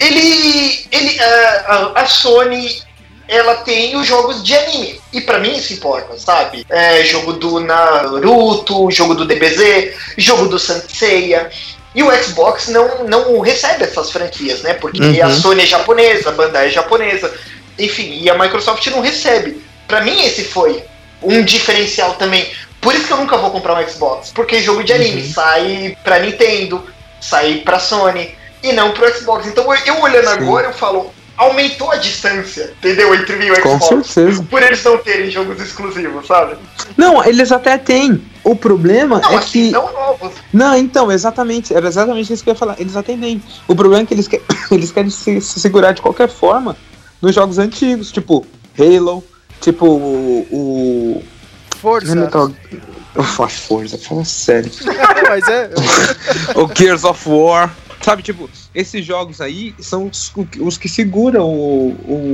ele. 0.00 0.86
ele 0.90 1.20
a, 1.20 1.64
a- 1.96 2.02
a 2.02 2.06
Sony. 2.06 2.82
Ela 3.28 3.56
tem 3.56 3.94
os 3.96 4.06
jogos 4.06 4.42
de 4.42 4.56
anime. 4.56 4.98
E 5.12 5.20
pra 5.20 5.38
mim 5.38 5.54
isso 5.56 5.74
importa, 5.74 6.16
sabe? 6.18 6.64
É, 6.70 7.04
jogo 7.04 7.34
do 7.34 7.60
Naruto, 7.60 8.90
jogo 8.90 9.14
do 9.14 9.24
DBZ, 9.26 9.92
jogo 10.16 10.46
do 10.46 10.58
Senseiya. 10.58 11.50
E 11.94 12.02
o 12.02 12.22
Xbox 12.22 12.68
não, 12.68 13.04
não 13.04 13.40
recebe 13.40 13.84
essas 13.84 14.10
franquias, 14.10 14.62
né? 14.62 14.74
Porque 14.74 15.00
Uhum. 15.02 15.24
a 15.26 15.30
Sony 15.30 15.62
é 15.62 15.66
japonesa, 15.66 16.28
a 16.30 16.32
Bandai 16.32 16.66
é 16.68 16.70
japonesa. 16.70 17.32
Enfim, 17.78 18.20
e 18.22 18.30
a 18.30 18.36
Microsoft 18.38 18.86
não 18.88 19.00
recebe. 19.00 19.62
Pra 19.86 20.00
mim 20.02 20.22
esse 20.24 20.44
foi 20.44 20.82
um 21.22 21.42
diferencial 21.42 22.14
também. 22.14 22.50
Por 22.80 22.94
isso 22.94 23.06
que 23.06 23.12
eu 23.12 23.16
nunca 23.16 23.36
vou 23.36 23.50
comprar 23.50 23.74
um 23.74 23.88
Xbox. 23.88 24.30
Porque 24.30 24.60
jogo 24.62 24.84
de 24.84 24.92
anime 24.92 25.22
Uhum. 25.22 25.32
sai 25.32 25.96
pra 26.04 26.18
Nintendo, 26.20 26.84
sai 27.20 27.56
pra 27.64 27.78
Sony 27.80 28.34
e 28.62 28.72
não 28.72 28.92
pro 28.92 29.12
Xbox. 29.14 29.46
Então 29.46 29.64
eu, 29.74 29.80
eu 29.86 30.00
olhando 30.02 30.26
Sim. 30.28 30.34
agora, 30.34 30.68
eu 30.68 30.72
falo, 30.72 31.12
aumentou 31.38 31.90
a 31.92 31.96
distância, 31.96 32.74
entendeu? 32.78 33.14
Entre 33.14 33.36
mim 33.36 33.46
e 33.46 33.52
o 33.52 33.60
Com 33.62 33.80
Xbox. 33.80 34.08
certeza. 34.08 34.42
Por 34.50 34.62
eles 34.62 34.82
não 34.84 34.98
terem 34.98 35.30
jogos 35.30 35.60
exclusivos, 35.62 36.26
sabe? 36.26 36.56
Não, 36.96 37.24
eles 37.24 37.50
até 37.52 37.78
têm. 37.78 38.22
O 38.44 38.54
problema 38.56 39.20
Não, 39.20 39.32
é 39.32 39.36
assim, 39.36 39.66
que. 39.66 39.70
não 39.70 39.92
novos. 39.92 40.32
Não, 40.52 40.76
então, 40.76 41.10
exatamente. 41.12 41.72
Era 41.74 41.86
exatamente 41.88 42.32
isso 42.32 42.42
que 42.42 42.50
eu 42.50 42.54
ia 42.54 42.58
falar. 42.58 42.76
Eles 42.80 42.96
atendem. 42.96 43.42
O 43.66 43.74
problema 43.74 44.02
é 44.02 44.06
que 44.06 44.14
eles, 44.14 44.26
que- 44.28 44.40
eles 44.70 44.90
querem 44.90 45.10
se, 45.10 45.40
se 45.40 45.60
segurar 45.60 45.92
de 45.92 46.02
qualquer 46.02 46.28
forma 46.28 46.76
nos 47.22 47.34
jogos 47.34 47.58
antigos, 47.58 48.10
tipo 48.12 48.46
Halo, 48.78 49.22
tipo 49.60 49.86
o. 49.86 50.46
o 50.50 51.24
Força. 51.80 52.14
Metal- 52.14 52.50
Ufa, 53.16 53.48
Forza, 53.48 53.98
fala 53.98 54.24
sério. 54.24 54.70
Mas 55.28 55.46
é. 55.48 55.70
o 56.56 56.68
Gears 56.74 57.04
of 57.04 57.28
War. 57.28 57.74
Sabe, 58.08 58.22
tipo, 58.22 58.48
esses 58.74 59.04
jogos 59.04 59.40
aí 59.40 59.74
são 59.78 60.06
os, 60.06 60.32
os 60.60 60.78
que 60.78 60.88
seguram 60.88 61.44
o, 61.44 61.88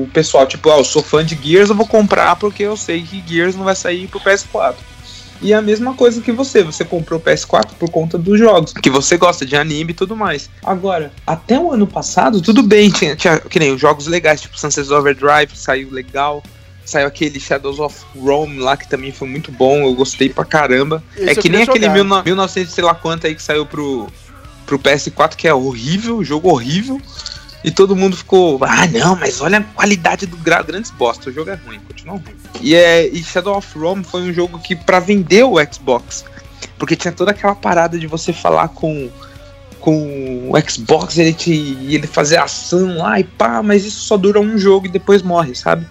o 0.05 0.11
pessoal. 0.13 0.47
Tipo, 0.47 0.71
ah, 0.71 0.79
eu 0.79 0.85
sou 0.85 1.03
fã 1.03 1.25
de 1.25 1.39
Gears, 1.43 1.69
eu 1.69 1.75
vou 1.75 1.87
comprar 1.87 2.37
porque 2.37 2.63
eu 2.63 2.77
sei 2.77 3.03
que 3.03 3.23
Gears 3.27 3.57
não 3.57 3.65
vai 3.65 3.75
sair 3.75 4.07
pro 4.07 4.21
PS4. 4.21 4.77
E 5.43 5.53
é 5.53 5.57
a 5.57 5.63
mesma 5.63 5.95
coisa 5.95 6.23
que 6.23 6.33
você, 6.33 6.63
você 6.63 6.85
comprou 6.85 7.19
o 7.19 7.23
PS4 7.23 7.73
por 7.79 7.91
conta 7.91 8.17
dos 8.17 8.39
jogos, 8.39 8.73
que 8.73 8.89
você 8.89 9.17
gosta 9.17 9.45
de 9.45 9.57
anime 9.57 9.91
e 9.91 9.95
tudo 9.95 10.17
mais. 10.17 10.49
Agora, 10.63 11.13
até 11.27 11.59
o 11.59 11.73
ano 11.73 11.87
passado, 11.87 12.41
tudo 12.41 12.63
bem, 12.63 12.91
tinha, 12.91 13.17
tinha 13.17 13.39
que 13.39 13.59
nem 13.59 13.73
os 13.73 13.81
jogos 13.81 14.07
legais, 14.07 14.41
tipo 14.41 14.59
Sunset 14.59 14.91
Overdrive, 14.93 15.55
saiu 15.55 15.91
legal. 15.91 16.43
Saiu 16.85 17.07
aquele 17.07 17.41
Shadows 17.41 17.81
of 17.81 17.97
Rome 18.15 18.59
lá, 18.59 18.77
que 18.77 18.87
também 18.87 19.11
foi 19.11 19.27
muito 19.27 19.51
bom, 19.51 19.85
eu 19.85 19.95
gostei 19.95 20.29
pra 20.29 20.45
caramba. 20.45 21.03
Esse 21.17 21.31
é 21.31 21.35
que 21.35 21.49
nem 21.49 21.63
aquele. 21.63 21.89
19- 21.89 22.25
1900 22.27 22.75
sei 22.75 22.85
lá 22.85 22.95
quanto 22.95 23.27
aí 23.27 23.35
que 23.35 23.43
saiu 23.43 23.65
pro, 23.65 24.07
pro 24.65 24.79
PS4, 24.79 25.37
que 25.37 25.49
é 25.49 25.55
horrível, 25.55 26.25
jogo 26.25 26.49
horrível. 26.49 27.01
E 27.65 27.71
todo 27.71 27.97
mundo 27.97 28.15
ficou, 28.15 28.63
ah 28.63 28.87
não, 28.87 29.17
mas 29.17 29.41
olha 29.41 29.59
a 29.59 29.63
qualidade 29.63 30.27
do 30.27 30.37
gra 30.37 30.63
grandes 30.63 30.91
bosta, 30.91 31.31
o 31.31 31.33
jogo 31.33 31.51
é 31.51 31.55
ruim, 31.55 31.81
continua 31.81 32.17
ruim. 32.17 32.37
E, 32.61 32.75
é, 32.75 33.09
e 33.09 33.25
Shadow 33.25 33.57
of 33.57 33.79
Rome 33.79 34.05
foi 34.05 34.21
um 34.21 34.33
jogo 34.35 34.59
que 34.59 34.77
pra 34.77 35.01
vender 35.01 35.45
o 35.45 35.55
Xbox, 35.73 36.27
porque 36.79 36.95
tinha 36.95 37.11
toda 37.11 37.31
aquela 37.31 37.55
parada 37.55 37.99
de 37.99 38.07
você 38.07 38.35
falar 38.35 38.69
com 38.69 39.11
com 39.81 40.51
o 40.51 40.71
Xbox, 40.71 41.19
ele 41.19 41.35
te 41.35 41.53
e 41.53 41.95
ele 41.95 42.07
fazer 42.07 42.39
ação 42.39 42.97
lá 42.97 43.21
e 43.21 43.25
pá, 43.25 43.63
mas 43.63 43.85
isso 43.85 44.01
só 44.01 44.17
dura 44.17 44.41
um 44.41 44.57
jogo 44.57 44.87
e 44.87 44.91
depois 44.91 45.21
morre, 45.21 45.55
sabe? 45.55 45.87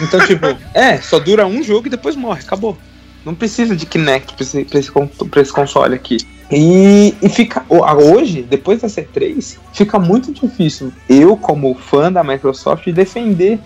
Então, 0.00 0.18
tipo, 0.26 0.46
é, 0.72 0.98
só 0.98 1.18
dura 1.18 1.46
um 1.46 1.62
jogo 1.62 1.86
e 1.86 1.90
depois 1.90 2.16
morre, 2.16 2.40
acabou. 2.40 2.78
Não 3.24 3.34
precisa 3.34 3.74
de 3.74 3.86
Kinect 3.86 4.34
pra 4.34 4.42
esse, 4.42 4.64
pra 4.64 4.78
esse, 4.78 4.92
pra 5.30 5.42
esse 5.42 5.52
console 5.52 5.94
aqui. 5.94 6.18
E, 6.50 7.14
e 7.22 7.28
fica. 7.28 7.64
Hoje, 7.68 8.42
depois 8.42 8.82
da 8.82 8.88
C3, 8.88 9.56
fica 9.72 9.98
muito 9.98 10.32
difícil 10.32 10.92
eu, 11.08 11.36
como 11.36 11.74
fã 11.74 12.12
da 12.12 12.22
Microsoft, 12.22 12.86
defender 12.92 13.58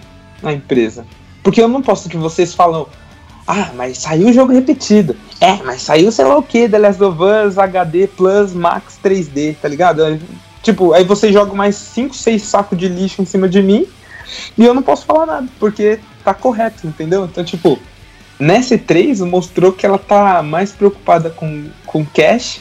a 0.42 0.52
empresa. 0.52 1.04
Porque 1.42 1.60
eu 1.60 1.68
não 1.68 1.82
posso 1.82 2.08
que 2.08 2.16
vocês 2.16 2.54
falam. 2.54 2.86
Ah, 3.46 3.70
mas 3.74 3.98
saiu 3.98 4.28
o 4.28 4.32
jogo 4.32 4.52
repetido. 4.52 5.16
É, 5.40 5.54
mas 5.64 5.82
saiu 5.82 6.12
sei 6.12 6.26
lá 6.26 6.36
o 6.36 6.42
que, 6.42 6.68
The 6.68 6.78
Last 6.78 7.02
of 7.02 7.18
Us 7.22 7.58
HD 7.58 8.06
Plus 8.06 8.52
Max 8.52 8.98
3D, 9.02 9.56
tá 9.60 9.66
ligado? 9.68 10.20
Tipo, 10.62 10.92
aí 10.92 11.02
você 11.02 11.32
joga 11.32 11.54
mais 11.54 11.74
5, 11.76 12.14
6 12.14 12.42
sacos 12.42 12.76
de 12.76 12.88
lixo 12.88 13.22
em 13.22 13.24
cima 13.24 13.48
de 13.48 13.62
mim 13.62 13.86
e 14.56 14.64
eu 14.64 14.74
não 14.74 14.82
posso 14.82 15.06
falar 15.06 15.24
nada, 15.24 15.48
porque 15.58 15.98
tá 16.22 16.34
correto, 16.34 16.86
entendeu? 16.86 17.24
Então, 17.24 17.42
tipo, 17.42 17.78
nessa 18.38 18.76
E3 18.76 19.24
mostrou 19.26 19.72
que 19.72 19.84
ela 19.84 19.98
tá 19.98 20.42
mais 20.42 20.72
preocupada 20.72 21.30
com, 21.30 21.66
com 21.86 22.04
cash 22.04 22.60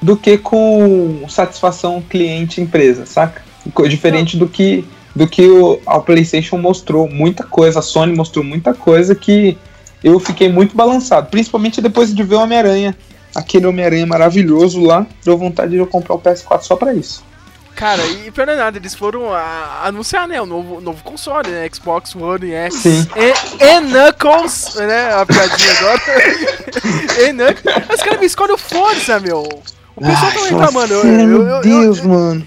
do 0.00 0.16
que 0.16 0.38
com 0.38 1.24
satisfação 1.28 2.02
cliente-empresa, 2.02 3.06
saca? 3.06 3.42
Diferente 3.88 4.36
do 4.36 4.48
que, 4.48 4.84
do 5.14 5.26
que 5.28 5.46
o, 5.46 5.80
a 5.86 6.00
PlayStation 6.00 6.56
mostrou 6.56 7.08
muita 7.08 7.44
coisa, 7.44 7.80
a 7.80 7.82
Sony 7.82 8.14
mostrou 8.14 8.44
muita 8.44 8.72
coisa 8.72 9.14
que 9.14 9.58
eu 10.02 10.18
fiquei 10.18 10.50
muito 10.50 10.74
balançado, 10.74 11.28
principalmente 11.30 11.82
depois 11.82 12.14
de 12.14 12.22
ver 12.22 12.36
o 12.36 12.40
Homem-Aranha 12.40 12.96
aquele 13.34 13.66
Homem-Aranha 13.66 14.06
maravilhoso 14.06 14.80
lá, 14.80 15.06
deu 15.24 15.36
vontade 15.36 15.72
de 15.72 15.78
eu 15.78 15.86
comprar 15.86 16.14
o 16.14 16.20
PS4 16.20 16.62
só 16.62 16.76
pra 16.76 16.94
isso. 16.94 17.24
Cara, 17.76 18.04
e 18.06 18.30
pior 18.30 18.46
não 18.46 18.52
é 18.52 18.56
nada, 18.56 18.76
eles 18.78 18.94
foram 18.94 19.32
a- 19.32 19.82
anunciar, 19.84 20.28
né, 20.28 20.40
o 20.40 20.44
novo, 20.46 20.80
novo 20.80 21.02
console, 21.02 21.48
né, 21.48 21.68
Xbox 21.72 22.14
One 22.14 22.52
X. 22.52 22.74
Sim. 22.74 23.06
E, 23.16 23.64
e 23.64 23.80
Knuckles, 23.80 24.74
né, 24.76 25.14
a 25.14 25.24
piadinha 25.24 25.72
agora. 25.78 26.00
e 27.24 27.32
Knuckles. 27.32 27.74
Os 27.94 28.02
caras 28.02 28.20
me 28.20 28.26
escolhem 28.26 28.54
o 28.54 28.58
Forza, 28.58 29.18
meu. 29.20 29.42
O 29.96 30.00
pessoal 30.00 30.32
tá 30.32 30.40
reclamando. 30.44 30.94
eu- 30.94 31.04
eu- 31.04 31.26
meu 31.26 31.42
eu- 31.42 31.46
eu- 31.56 31.60
Deus, 31.62 32.00
mano. 32.02 32.46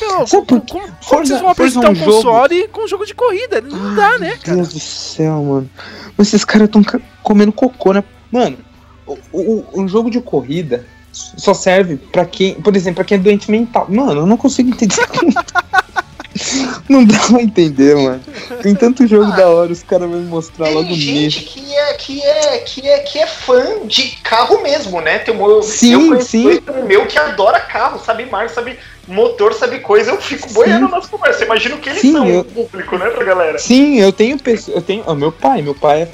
Meu, 0.00 0.26
Sabe 0.26 0.30
como, 0.30 0.46
por 0.46 0.60
como- 0.66 0.82
como 0.82 0.96
Forza- 1.02 1.26
vocês 1.28 1.40
vão 1.40 1.50
apresentar 1.50 1.88
um 1.88 1.92
um 1.92 1.94
jogo- 1.94 2.12
console 2.12 2.68
com 2.68 2.80
um 2.84 2.88
jogo 2.88 3.06
de 3.06 3.14
corrida? 3.14 3.60
Não 3.60 3.94
dá, 3.94 4.18
né, 4.18 4.36
cara? 4.42 4.56
Deus 4.56 4.68
do 4.72 4.80
céu, 4.80 5.42
mano. 5.44 5.70
Mas 6.18 6.26
Esses 6.28 6.44
caras 6.44 6.66
estão 6.66 6.82
comendo 7.22 7.52
cocô, 7.52 7.92
né? 7.92 8.02
Mano, 8.32 8.58
o, 9.06 9.16
o, 9.32 9.82
o 9.82 9.88
jogo 9.88 10.10
de 10.10 10.20
corrida 10.20 10.84
só 11.12 11.52
serve 11.54 11.96
pra 11.96 12.24
quem, 12.24 12.54
por 12.54 12.74
exemplo, 12.74 12.96
pra 12.96 13.04
quem 13.04 13.16
é 13.16 13.20
doente 13.20 13.50
mental. 13.50 13.86
Mano, 13.88 14.22
eu 14.22 14.26
não 14.26 14.36
consigo 14.36 14.70
entender. 14.70 14.96
não 16.88 17.04
dá 17.04 17.18
pra 17.18 17.42
entender, 17.42 17.94
mano. 17.96 18.20
Tem 18.62 18.74
tanto 18.74 19.06
jogo 19.06 19.30
da 19.32 19.48
hora, 19.48 19.70
os 19.72 19.82
caras 19.82 20.08
vão 20.10 20.20
mostrar 20.22 20.68
logo 20.70 20.88
Tem 20.88 20.96
gente 20.96 21.12
nisso. 21.40 21.40
que 21.44 21.74
é, 21.74 21.94
que, 21.94 22.22
é, 22.22 22.58
que, 22.58 22.88
é, 22.88 22.98
que 23.00 23.18
é 23.18 23.26
fã 23.26 23.86
de 23.86 24.08
carro 24.22 24.62
mesmo, 24.62 25.00
né? 25.00 25.18
Tem 25.18 25.34
um, 25.36 25.62
Sim, 25.62 26.12
eu 26.14 26.20
sim. 26.22 26.60
meu 26.86 27.06
que 27.06 27.18
adora 27.18 27.60
carro, 27.60 28.00
sabe 28.04 28.24
marca, 28.26 28.54
sabe 28.54 28.78
motor, 29.06 29.52
sabe 29.52 29.80
coisa. 29.80 30.12
Eu 30.12 30.20
fico 30.20 30.50
boiando 30.52 30.88
nas 30.88 31.06
conversas. 31.06 31.42
Imagino 31.42 31.76
que 31.78 31.90
eles 31.90 32.00
Sim, 32.00 32.12
são 32.12 32.26
eu- 32.26 32.44
público, 32.44 32.96
né, 32.96 33.10
pra 33.10 33.24
galera. 33.24 33.58
Sim, 33.58 33.98
eu 33.98 34.12
tenho 34.12 34.38
pessoas. 34.38 34.76
Eu 34.76 34.82
tenho. 34.82 35.02
ó, 35.06 35.14
meu 35.14 35.30
pai, 35.32 35.60
meu 35.60 35.74
pai 35.74 36.02
é 36.02 36.08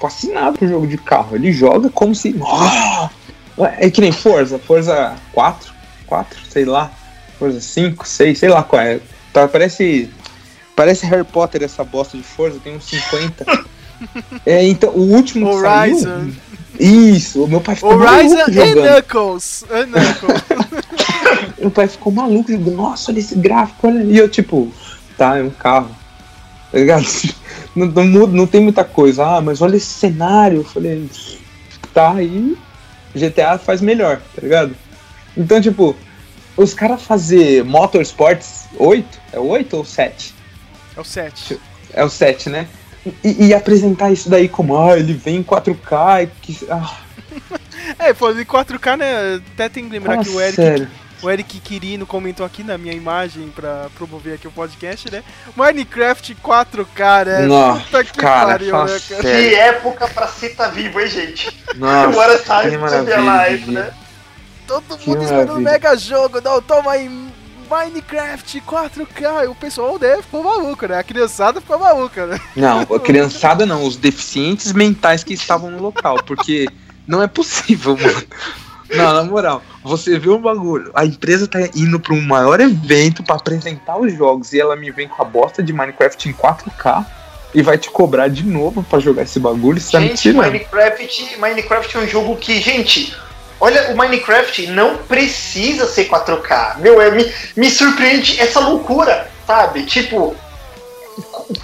fascinado 0.00 0.58
por 0.58 0.68
jogo 0.68 0.86
de 0.86 0.98
carro. 0.98 1.34
Ele 1.36 1.50
joga 1.52 1.88
como 1.90 2.14
se. 2.14 2.34
Ah! 2.44 3.10
É 3.78 3.90
que 3.90 4.00
nem 4.00 4.12
Forza, 4.12 4.58
Forza 4.58 5.14
4, 5.32 5.72
4, 6.06 6.38
sei 6.50 6.64
lá. 6.64 6.90
Forza 7.38 7.60
5, 7.60 8.06
6, 8.06 8.38
sei 8.38 8.48
lá 8.48 8.62
qual 8.62 8.82
é. 8.82 9.00
Tá, 9.32 9.46
parece. 9.48 10.10
Parece 10.74 11.06
Harry 11.06 11.24
Potter 11.24 11.62
essa 11.62 11.82
bosta 11.82 12.16
de 12.16 12.22
Forza, 12.22 12.60
tem 12.62 12.76
uns 12.76 12.84
50. 12.84 13.44
é, 14.46 14.64
então, 14.64 14.90
o 14.90 15.12
último 15.12 15.48
que 15.50 15.56
Horizon. 15.56 16.04
saiu. 16.08 16.32
Isso, 16.78 17.42
o 17.44 17.48
meu 17.48 17.60
pai 17.60 17.74
ficou 17.74 17.94
Horizon 17.94 18.36
maluco 18.36 18.50
e 18.50 18.54
jogando. 18.54 18.82
Knuckles. 18.82 19.64
E 19.68 19.86
Knuckles. 19.86 20.42
Meu 21.58 21.70
pai 21.72 21.88
ficou 21.88 22.12
maluco 22.12 22.52
jogando. 22.52 22.76
Nossa, 22.76 23.10
olha 23.10 23.18
esse 23.18 23.34
gráfico, 23.34 23.88
olha. 23.88 24.02
E 24.04 24.16
eu, 24.16 24.28
tipo, 24.28 24.72
tá, 25.16 25.38
é 25.38 25.42
um 25.42 25.50
carro. 25.50 25.90
Tá 26.70 26.78
ligado? 26.78 27.04
Não, 27.74 27.86
não, 27.86 28.04
muda- 28.06 28.32
não 28.32 28.46
tem 28.46 28.60
muita 28.60 28.82
coisa. 28.82 29.24
Ah, 29.24 29.40
mas 29.40 29.62
olha 29.62 29.76
esse 29.76 29.86
cenário. 29.86 30.58
Eu 30.58 30.64
falei, 30.64 31.08
tá 31.94 32.12
aí. 32.12 32.56
GTA 33.18 33.58
faz 33.58 33.80
melhor, 33.80 34.20
tá 34.34 34.42
ligado? 34.42 34.76
Então, 35.36 35.60
tipo, 35.60 35.96
os 36.56 36.74
caras 36.74 37.02
fazer 37.02 37.64
Motorsports 37.64 38.66
8, 38.76 39.20
é 39.32 39.38
8 39.38 39.76
ou 39.76 39.84
7? 39.84 40.34
É 40.96 41.00
o 41.00 41.04
7. 41.04 41.60
É 41.92 42.04
o 42.04 42.10
7, 42.10 42.50
né? 42.50 42.68
E, 43.24 43.46
e 43.46 43.54
apresentar 43.54 44.10
isso 44.10 44.28
daí 44.28 44.48
como, 44.48 44.76
ah, 44.76 44.98
ele 44.98 45.12
vem 45.12 45.36
em 45.36 45.42
4K 45.42 46.24
e 46.24 46.26
que. 46.42 46.66
Ah, 46.70 46.98
É, 47.98 48.12
falando 48.12 48.40
em 48.40 48.44
4K, 48.44 48.96
né? 48.96 49.40
Até 49.54 49.68
tem 49.68 49.84
que 49.84 49.90
lembrar 49.90 50.14
fala 50.14 50.24
que 50.24 50.30
o 50.30 50.40
Eric, 50.40 50.56
sério. 50.56 50.88
O 51.22 51.30
Eric 51.30 51.60
Quirino 51.60 52.06
comentou 52.06 52.44
aqui 52.44 52.62
na 52.62 52.78
minha 52.78 52.94
imagem 52.94 53.48
pra 53.48 53.88
promover 53.96 54.34
aqui 54.34 54.46
o 54.46 54.52
podcast, 54.52 55.10
né? 55.10 55.22
Minecraft 55.56 56.36
4K, 56.36 57.26
né? 57.26 57.46
Nossa, 57.46 57.80
Puta 57.80 58.04
que 58.04 58.12
cara, 58.18 58.50
pariu, 58.50 58.70
fala 58.70 58.86
né, 58.86 59.00
cara? 59.08 59.22
Que 59.22 59.54
época 59.54 60.08
pra 60.08 60.26
ser 60.28 60.54
tá 60.54 60.68
vivo, 60.68 61.00
hein, 61.00 61.08
gente? 61.08 61.64
Nossa, 61.76 62.08
Agora 62.08 62.38
tá 62.38 62.62
de 62.62 62.76
live, 62.76 63.70
né? 63.70 63.92
Todo 64.66 64.98
Que 64.98 65.08
mundo 65.08 65.22
esperando 65.22 65.54
um 65.54 65.60
mega 65.60 65.96
jogo, 65.96 66.40
não, 66.42 66.60
toma 66.60 66.92
aí 66.92 67.08
Minecraft 67.70 68.60
4K. 68.60 69.44
E 69.44 69.46
o 69.48 69.54
pessoal 69.54 69.98
né, 69.98 70.16
ficou 70.22 70.42
maluco, 70.42 70.86
né? 70.86 70.98
A 70.98 71.02
criançada 71.02 71.60
ficou 71.60 71.78
maluca, 71.78 72.26
né? 72.26 72.40
Não, 72.56 72.80
a 72.82 72.98
criançada 73.00 73.66
não, 73.66 73.84
os 73.84 73.96
deficientes 73.96 74.72
mentais 74.72 75.22
que 75.22 75.34
estavam 75.34 75.70
no 75.70 75.80
local, 75.80 76.22
porque 76.24 76.68
não 77.06 77.22
é 77.22 77.26
possível, 77.26 77.96
mano. 77.96 78.26
Não, 78.90 79.12
na 79.12 79.22
moral, 79.22 79.62
você 79.82 80.18
vê 80.18 80.30
um 80.30 80.40
bagulho, 80.40 80.90
a 80.94 81.04
empresa 81.04 81.46
tá 81.46 81.60
indo 81.74 82.00
pra 82.00 82.14
um 82.14 82.20
maior 82.20 82.60
evento 82.60 83.22
pra 83.22 83.36
apresentar 83.36 83.98
os 83.98 84.12
jogos 84.14 84.52
e 84.52 84.60
ela 84.60 84.74
me 84.76 84.90
vem 84.90 85.08
com 85.08 85.20
a 85.22 85.24
bosta 85.24 85.62
de 85.62 85.72
Minecraft 85.72 86.28
em 86.28 86.32
4K 86.32 87.06
e 87.54 87.62
vai 87.62 87.78
te 87.78 87.90
cobrar 87.90 88.28
de 88.28 88.44
novo 88.44 88.82
pra 88.82 88.98
jogar 88.98 89.22
esse 89.22 89.38
bagulho, 89.38 89.80
você 89.80 89.92
tá 89.92 90.00
me 90.00 90.08
Gente, 90.08 90.22
tirando. 90.22 90.46
Minecraft, 90.46 91.38
Minecraft 91.38 91.96
é 91.96 92.00
um 92.00 92.08
jogo 92.08 92.36
que, 92.36 92.60
gente, 92.60 93.16
olha, 93.60 93.90
o 93.92 93.96
Minecraft 93.96 94.66
não 94.68 94.98
precisa 94.98 95.86
ser 95.86 96.08
4K. 96.08 96.78
Meu, 96.78 97.00
é, 97.00 97.10
me, 97.10 97.30
me 97.56 97.70
surpreende 97.70 98.40
essa 98.40 98.60
loucura, 98.60 99.30
sabe? 99.46 99.84
Tipo, 99.84 100.36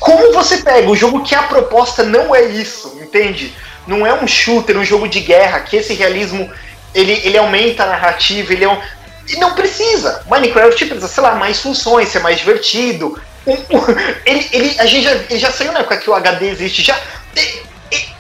como 0.01 0.33
você 0.33 0.59
pega 0.59 0.89
o 0.89 0.97
jogo 0.97 1.23
que 1.23 1.35
a 1.35 1.43
proposta 1.43 2.03
não 2.03 2.35
é 2.35 2.45
isso, 2.45 2.99
entende? 3.03 3.53
Não 3.87 4.07
é 4.07 4.15
um 4.15 4.27
shooter, 4.27 4.79
um 4.79 4.85
jogo 4.85 5.07
de 5.07 5.21
guerra, 5.21 5.61
que 5.61 5.77
esse 5.77 5.93
realismo 5.93 6.51
ele, 6.95 7.13
ele 7.25 7.37
aumenta 7.39 7.83
a 7.83 7.87
narrativa, 7.87 8.53
ele 8.53 8.65
é 8.65 8.69
um. 8.69 8.81
E 9.29 9.37
não 9.37 9.55
precisa. 9.55 10.23
Minecraft 10.27 10.85
precisa, 10.87 11.09
sei 11.09 11.23
lá, 11.23 11.35
mais 11.35 11.61
funções, 11.61 12.09
ser 12.11 12.21
mais 12.21 12.39
divertido. 12.39 13.21
Um- 13.47 13.53
um- 13.53 13.85
ele, 14.25 14.49
ele, 14.53 14.77
a 14.81 14.87
gente 14.87 15.05
já, 15.05 15.11
ele 15.13 15.39
já 15.39 15.51
saiu 15.51 15.73
na 15.73 15.81
época 15.81 15.97
que 15.97 16.09
o 16.11 16.15
HD 16.15 16.49
existe, 16.51 16.83
já. 16.83 16.99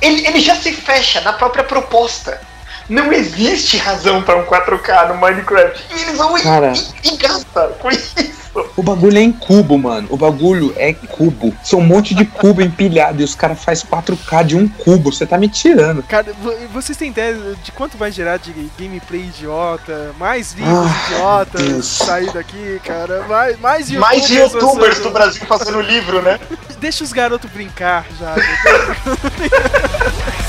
Ele, 0.01 0.27
ele 0.27 0.41
já 0.41 0.55
se 0.57 0.73
fecha 0.73 1.21
na 1.23 1.33
própria 1.33 1.65
proposta. 1.65 2.41
Não 2.89 3.13
existe 3.13 3.79
razão 3.79 4.23
para 4.23 4.37
um 4.37 4.45
4K 4.45 5.09
no 5.09 5.15
Minecraft. 5.17 5.83
E 5.97 6.01
eles 6.03 6.19
vão 6.19 6.35
Cara. 6.43 6.73
e, 7.03 7.09
e 7.09 7.19
com 7.79 7.91
isso. 7.91 8.15
O 8.77 8.85
bagulho 8.85 9.19
é 9.19 9.21
em 9.21 9.33
cubo, 9.33 9.77
mano. 9.77 10.07
O 10.11 10.17
bagulho 10.17 10.73
é 10.77 10.93
cubo. 10.93 11.53
São 11.65 11.81
um 11.81 11.85
monte 11.85 12.15
de 12.15 12.25
cubo 12.25 12.63
empilhado 12.63 13.21
e 13.21 13.25
os 13.25 13.35
caras 13.35 13.63
fazem 13.65 13.85
4K 13.89 14.45
de 14.45 14.57
um 14.57 14.69
cubo. 14.69 15.13
Você 15.13 15.27
tá 15.27 15.37
me 15.37 15.49
tirando. 15.49 16.05
Cara, 16.05 16.33
vo- 16.41 16.55
vocês 16.73 16.97
têm 16.97 17.09
ideia 17.11 17.37
de 17.65 17.73
quanto 17.73 17.97
vai 17.99 18.13
gerar 18.13 18.37
de 18.37 18.53
gameplay 18.79 19.23
idiota? 19.23 20.13
Mais 20.19 20.53
vídeos 20.53 20.87
Ah, 20.87 21.07
idiotas 21.09 21.63
Deus. 21.63 21.87
sair 21.87 22.33
daqui, 22.33 22.81
cara. 22.85 23.25
Mais, 23.29 23.59
mais 23.59 23.91
youtubers. 23.91 24.19
Mais 24.19 24.31
youtubers 24.31 24.99
do 25.01 25.11
Brasil 25.11 25.43
fazendo 25.47 25.81
livro, 25.81 26.23
né? 26.23 26.39
Deixa 26.79 27.03
os 27.03 27.13
garotos 27.13 27.51
brincar 27.51 28.05
já. 28.21 28.35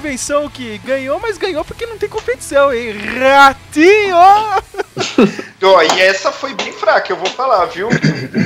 convenção 0.00 0.48
que 0.50 0.76
ganhou, 0.78 1.18
mas 1.18 1.38
ganhou 1.38 1.64
porque 1.64 1.86
não 1.86 1.96
tem 1.96 2.08
competição, 2.08 2.72
hein? 2.72 2.92
Ratinho! 3.18 4.14
Ó, 5.62 5.82
e 5.82 6.00
essa 6.00 6.30
foi 6.30 6.52
bem 6.54 6.70
fraca, 6.72 7.10
eu 7.12 7.16
vou 7.16 7.26
falar, 7.30 7.64
viu? 7.66 7.88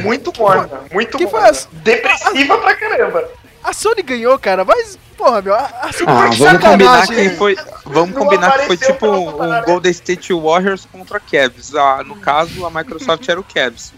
Muito 0.05 0.33
morna, 0.39 0.81
muito 0.93 1.19
que 1.19 1.25
foi 1.27 1.41
morna. 1.41 1.51
as- 1.51 1.69
Depressiva 1.73 2.57
pra 2.59 2.75
caramba. 2.77 3.29
A 3.63 3.73
Sony 3.73 4.03
ganhou, 4.03 4.39
cara, 4.39 4.65
mas, 4.65 4.97
porra, 5.19 5.43
meu, 5.43 5.55
a, 5.55 5.65
a 5.83 5.93
Sony 5.93 6.07
Ah, 6.09 6.33
foi 6.33 6.47
vamos 6.47 6.63
combinar 6.65 7.07
que 7.09 7.31
foi. 7.31 7.57
Vamos 7.85 8.15
Não 8.15 8.23
combinar 8.23 8.59
que 8.59 8.67
foi 8.69 8.77
tipo 8.77 9.07
um? 9.07 9.63
Golden 9.67 9.91
State 9.91 10.33
Warriors 10.33 10.87
contra 10.91 11.21
Cavs. 11.21 11.75
Ah, 11.75 12.03
no 12.07 12.17
caso, 12.17 12.65
a 12.65 12.71
Microsoft 12.71 13.29
era 13.29 13.39
o 13.41 13.45
Cavs. 13.45 13.93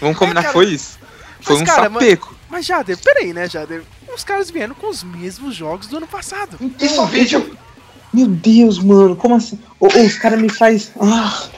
Vamos 0.00 0.16
combinar 0.16 0.42
É, 0.42 0.46
que 0.46 0.52
foi 0.52 0.66
isso. 0.66 0.98
Foi 1.40 1.54
mas, 1.54 1.62
um 1.62 1.64
cara, 1.64 1.88
mas- 1.88 2.02
sapeco. 2.04 2.36
Mas, 2.50 2.64
Jader, 2.66 2.96
peraí, 2.98 3.32
né, 3.32 3.48
Jader? 3.48 3.82
Os 4.14 4.24
caras 4.24 4.50
vieram 4.50 4.74
com 4.74 4.88
os 4.88 5.02
mesmos 5.02 5.54
jogos 5.54 5.86
do 5.86 5.96
ano 5.96 6.06
passado. 6.06 6.58
Isso 6.80 6.96
é 6.96 7.00
um 7.00 7.06
vídeo. 7.06 7.58
Meu 8.12 8.26
Deus, 8.26 8.78
mano, 8.78 9.14
como 9.14 9.34
assim? 9.34 9.58
Ô, 9.78 9.86
ô, 9.86 10.02
os 10.02 10.16
caras 10.16 10.40
me 10.40 10.48
faz. 10.48 10.90
Ah, 10.98 11.48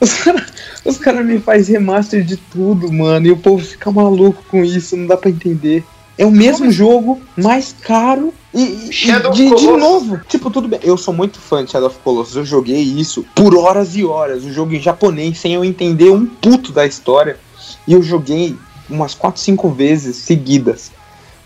os 0.00 0.12
caras 0.14 0.52
os 0.84 0.98
cara 0.98 1.22
me 1.22 1.38
faz 1.38 1.68
remaster 1.68 2.24
de 2.24 2.36
tudo, 2.36 2.92
mano. 2.92 3.26
E 3.26 3.30
o 3.30 3.36
povo 3.36 3.64
fica 3.64 3.90
maluco 3.90 4.42
com 4.48 4.64
isso, 4.64 4.96
não 4.96 5.06
dá 5.06 5.16
pra 5.16 5.30
entender. 5.30 5.84
É 6.16 6.24
o 6.24 6.30
mesmo 6.30 6.70
jogo, 6.70 7.20
mais 7.36 7.74
caro 7.80 8.34
e, 8.52 8.88
e 8.88 8.92
Shadow 8.92 9.32
de, 9.32 9.44
de 9.44 9.50
Colossus. 9.50 9.78
novo. 9.78 10.20
Tipo, 10.28 10.50
tudo 10.50 10.68
bem. 10.68 10.80
Eu 10.82 10.96
sou 10.96 11.14
muito 11.14 11.38
fã 11.38 11.64
de 11.64 11.70
Shadow 11.70 11.88
of 11.88 11.98
Colossus. 12.02 12.36
Eu 12.36 12.44
joguei 12.44 12.80
isso 12.80 13.24
por 13.34 13.56
horas 13.56 13.96
e 13.96 14.04
horas. 14.04 14.44
O 14.44 14.52
jogo 14.52 14.74
em 14.74 14.80
japonês, 14.80 15.38
sem 15.38 15.54
eu 15.54 15.64
entender 15.64 16.10
um 16.10 16.26
puto 16.26 16.72
da 16.72 16.86
história. 16.86 17.38
E 17.86 17.92
eu 17.92 18.02
joguei 18.02 18.56
umas 18.88 19.14
4, 19.14 19.40
5 19.40 19.70
vezes 19.70 20.16
seguidas. 20.16 20.90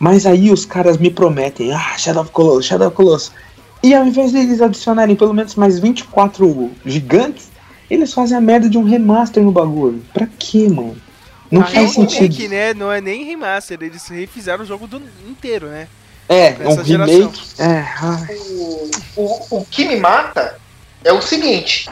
Mas 0.05 0.27
aí 0.27 0.51
os 0.51 0.67
caras 0.67 0.99
me 0.99 1.09
prometem, 1.11 1.73
ah, 1.73 1.97
Shadow 1.97 2.21
of 2.25 2.31
Colossus, 2.31 2.67
Shadow 2.67 2.89
of 2.89 2.95
Colossus. 2.95 3.33
E 3.83 3.95
ao 3.95 4.05
invés 4.05 4.33
deles 4.33 4.61
adicionarem 4.61 5.17
pelo 5.17 5.33
menos 5.33 5.55
mais 5.55 5.79
24 5.79 6.71
gigantes, 6.85 7.49
eles 7.91 8.13
fazem 8.13 8.37
a 8.37 8.41
merda 8.41 8.69
de 8.69 8.77
um 8.77 8.85
remaster 8.85 9.43
no 9.43 9.51
bagulho. 9.51 10.05
Pra 10.13 10.27
quê, 10.39 10.69
mano? 10.69 10.95
Não 11.51 11.63
Ah, 11.63 11.71
é 11.73 11.81
um 11.81 11.85
faz 11.85 11.93
sentido. 11.93 12.21
remake, 12.35 12.49
né? 12.49 12.75
Não 12.75 12.93
é 12.93 13.01
nem 13.01 13.25
remaster, 13.25 13.79
eles 13.81 14.07
refizeram 14.09 14.63
o 14.63 14.67
jogo 14.67 14.87
do 14.87 15.01
inteiro, 15.27 15.69
né? 15.69 15.89
É, 16.29 16.49
é 16.49 16.57
Essa 16.61 16.83
um 16.83 16.85
geração. 16.85 17.15
remake. 17.17 17.41
É, 17.59 17.87
o, 18.61 18.91
o, 19.17 19.57
o 19.61 19.65
que 19.71 19.87
me 19.89 19.97
mata 19.97 20.59
é 21.03 21.15
o 21.15 21.23
seguinte. 21.23 21.89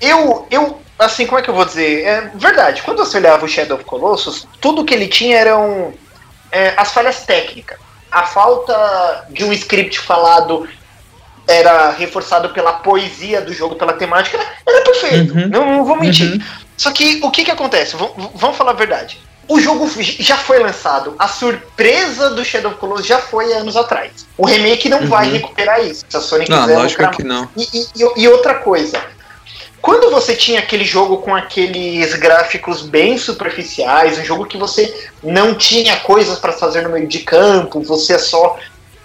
Eu, 0.00 0.48
eu, 0.50 0.80
assim, 0.98 1.26
como 1.26 1.38
é 1.38 1.42
que 1.42 1.50
eu 1.50 1.54
vou 1.54 1.64
dizer? 1.64 2.02
É 2.06 2.32
verdade, 2.34 2.82
quando 2.82 2.98
você 2.98 3.18
olhava 3.18 3.44
o 3.44 3.48
Shadow 3.48 3.76
of 3.76 3.84
Colossus, 3.84 4.48
tudo 4.60 4.84
que 4.84 4.92
ele 4.92 5.06
tinha 5.06 5.36
eram 5.38 5.94
é, 6.52 6.74
as 6.76 6.92
falhas 6.92 7.24
técnicas. 7.24 7.78
A 8.10 8.22
falta 8.24 9.26
de 9.30 9.44
um 9.44 9.52
script 9.52 9.98
falado 10.00 10.68
era 11.46 11.90
reforçado 11.90 12.50
pela 12.50 12.72
poesia 12.74 13.40
do 13.40 13.52
jogo, 13.52 13.76
pela 13.76 13.92
temática, 13.92 14.38
era, 14.66 14.82
perfeito. 14.84 15.34
Uhum. 15.34 15.48
Não, 15.48 15.76
não 15.78 15.84
vou 15.84 15.96
mentir. 15.96 16.32
Uhum. 16.32 16.40
Só 16.76 16.90
que 16.90 17.20
o 17.22 17.30
que 17.30 17.44
que 17.44 17.50
acontece? 17.50 17.96
V- 17.96 18.10
vamos 18.34 18.56
falar 18.56 18.72
a 18.72 18.74
verdade. 18.74 19.20
O 19.48 19.60
jogo 19.60 19.88
já 20.00 20.36
foi 20.36 20.58
lançado. 20.58 21.14
A 21.20 21.28
surpresa 21.28 22.30
do 22.30 22.44
Shadow 22.44 22.72
of 22.72 22.80
Colossus 22.80 23.06
já 23.06 23.18
foi 23.18 23.52
anos 23.52 23.76
atrás. 23.76 24.26
O 24.36 24.44
remake 24.44 24.88
não 24.88 25.06
vai 25.06 25.30
recuperar 25.30 25.80
isso. 25.84 26.04
Se 26.08 26.16
a 26.16 26.20
Sony 26.20 26.46
Não, 26.48 26.62
quiser 26.62 26.76
lógico 26.78 27.10
que 27.12 27.22
não. 27.22 27.48
e- 27.56 27.68
e- 27.94 28.12
e 28.22 28.28
outra 28.28 28.56
coisa, 28.56 29.00
quando 29.80 30.10
você 30.10 30.34
tinha 30.34 30.60
aquele 30.60 30.84
jogo 30.84 31.18
com 31.18 31.34
aqueles 31.34 32.14
gráficos 32.14 32.82
bem 32.82 33.16
superficiais, 33.18 34.18
um 34.18 34.24
jogo 34.24 34.46
que 34.46 34.56
você 34.56 35.10
não 35.22 35.54
tinha 35.54 35.96
coisas 36.00 36.38
para 36.38 36.52
fazer 36.52 36.82
no 36.82 36.90
meio 36.90 37.06
de 37.06 37.20
campo, 37.20 37.80
você 37.82 38.14
é 38.14 38.18
só 38.18 38.58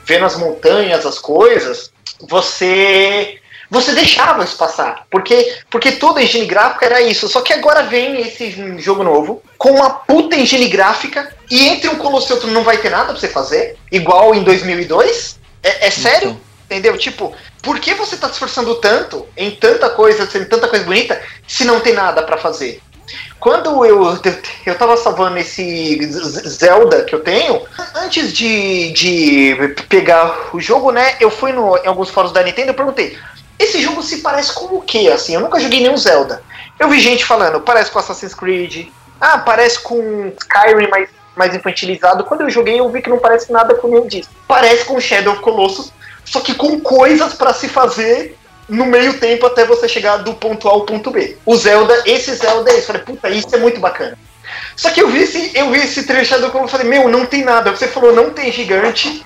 vendo 0.05 0.25
as 0.25 0.35
montanhas, 0.35 1.05
as 1.05 1.19
coisas, 1.19 1.91
você 2.19 3.37
você 3.69 3.93
deixava 3.93 4.43
isso 4.43 4.57
passar, 4.57 5.05
porque 5.09 5.59
porque 5.69 5.93
toda 5.93 6.19
a 6.19 6.23
engine 6.23 6.45
gráfica 6.45 6.85
era 6.85 7.01
isso. 7.01 7.29
Só 7.29 7.39
que 7.39 7.53
agora 7.53 7.83
vem 7.83 8.19
esse 8.19 8.51
jogo 8.79 9.01
novo 9.01 9.41
com 9.57 9.71
uma 9.71 9.89
puta 9.89 10.35
engine 10.35 10.67
gráfica 10.67 11.33
e 11.49 11.67
entre 11.69 11.89
um 11.89 11.95
colosso 11.95 12.29
e 12.29 12.33
outro 12.33 12.51
não 12.51 12.63
vai 12.63 12.79
ter 12.79 12.89
nada 12.89 13.05
pra 13.05 13.15
você 13.15 13.29
fazer, 13.29 13.77
igual 13.89 14.35
em 14.35 14.43
2002. 14.43 15.39
É, 15.63 15.87
é 15.87 15.89
sério? 15.89 16.37
Entendeu? 16.71 16.97
Tipo, 16.97 17.35
por 17.61 17.79
que 17.79 17.93
você 17.93 18.15
tá 18.15 18.27
se 18.27 18.33
esforçando 18.33 18.75
tanto 18.75 19.27
em 19.35 19.51
tanta 19.51 19.89
coisa, 19.89 20.23
em 20.37 20.45
tanta 20.45 20.69
coisa 20.69 20.85
bonita, 20.85 21.21
se 21.45 21.65
não 21.65 21.81
tem 21.81 21.93
nada 21.93 22.23
pra 22.23 22.37
fazer? 22.37 22.81
Quando 23.41 23.85
eu, 23.85 24.17
eu 24.65 24.77
tava 24.77 24.95
salvando 24.95 25.37
esse 25.37 25.99
Zelda 26.47 27.03
que 27.03 27.13
eu 27.13 27.19
tenho, 27.19 27.61
antes 27.93 28.31
de, 28.31 28.93
de 28.93 29.75
pegar 29.89 30.55
o 30.55 30.61
jogo, 30.61 30.93
né, 30.93 31.17
eu 31.19 31.29
fui 31.29 31.51
no, 31.51 31.75
em 31.75 31.87
alguns 31.87 32.09
fóruns 32.09 32.31
da 32.31 32.41
Nintendo 32.41 32.71
e 32.71 32.73
perguntei, 32.73 33.17
esse 33.59 33.81
jogo 33.81 34.01
se 34.01 34.19
parece 34.19 34.53
com 34.53 34.77
o 34.77 34.81
que, 34.81 35.11
assim? 35.11 35.33
Eu 35.33 35.41
nunca 35.41 35.59
joguei 35.59 35.81
nenhum 35.81 35.97
Zelda. 35.97 36.41
Eu 36.79 36.87
vi 36.87 37.01
gente 37.01 37.25
falando, 37.25 37.59
parece 37.59 37.91
com 37.91 37.99
Assassin's 37.99 38.33
Creed, 38.33 38.87
ah, 39.19 39.39
parece 39.39 39.77
com 39.81 40.31
Skyrim, 40.39 40.87
mais, 40.87 41.09
mais 41.35 41.53
infantilizado. 41.53 42.23
Quando 42.23 42.41
eu 42.41 42.49
joguei, 42.49 42.79
eu 42.79 42.89
vi 42.89 43.01
que 43.01 43.09
não 43.09 43.19
parece 43.19 43.51
nada 43.51 43.75
com 43.75 43.89
nenhum 43.89 44.07
disso. 44.07 44.29
Parece 44.47 44.85
com 44.85 45.01
Shadow 45.01 45.33
of 45.33 45.41
Colossus, 45.41 45.91
só 46.31 46.39
que 46.39 46.53
com 46.53 46.79
coisas 46.79 47.33
pra 47.33 47.53
se 47.53 47.67
fazer 47.67 48.37
no 48.69 48.85
meio 48.85 49.19
tempo 49.19 49.45
até 49.45 49.65
você 49.65 49.85
chegar 49.89 50.17
do 50.17 50.33
ponto 50.33 50.69
A 50.69 50.71
ao 50.71 50.85
ponto 50.85 51.11
B. 51.11 51.35
O 51.45 51.57
Zelda, 51.57 51.93
esse 52.05 52.33
Zelda 52.35 52.71
é 52.71 52.75
isso. 52.75 52.83
Eu 52.83 52.87
falei, 52.87 53.01
puta, 53.01 53.29
isso 53.29 53.53
é 53.53 53.57
muito 53.57 53.81
bacana. 53.81 54.17
Só 54.77 54.89
que 54.91 55.01
eu 55.01 55.09
vi 55.09 55.19
esse, 55.23 55.51
eu 55.53 55.69
vi 55.71 55.79
esse 55.79 56.03
trecho 56.03 56.39
do 56.39 56.49
como 56.49 56.69
falei, 56.69 56.87
meu, 56.87 57.09
não 57.09 57.25
tem 57.25 57.43
nada. 57.43 57.71
Você 57.71 57.85
falou, 57.87 58.15
não 58.15 58.29
tem 58.29 58.49
gigante, 58.49 59.25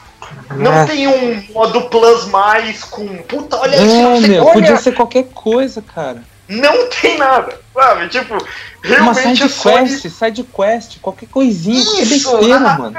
não 0.55 0.73
É. 0.73 0.85
tem 0.85 1.07
um 1.07 1.43
modo 1.53 1.81
plus 1.89 2.25
mais 2.25 2.83
com. 2.83 3.05
Puta, 3.17 3.57
olha 3.57 3.75
isso, 3.75 3.95
É, 3.95 4.15
você 4.21 4.27
meu, 4.27 4.43
olha, 4.43 4.53
podia 4.53 4.77
ser 4.77 4.93
qualquer 4.95 5.25
coisa, 5.25 5.83
cara. 5.83 6.23
não 6.47 6.89
tem 6.89 7.17
nada. 7.19 7.59
Sabe? 7.71 8.07
Tipo, 8.09 8.33
Uma 8.33 9.13
realmente 9.13 9.43
a 9.43 9.47
side 9.47 9.53
Sony. 9.53 9.89
quest, 9.89 10.09
side 10.09 10.43
quest, 10.43 10.97
qualquer 11.01 11.27
coisinha, 11.29 11.79
Isso, 12.01 12.31
besteira, 12.37 12.55
ah, 12.57 12.77
mano. 12.79 12.97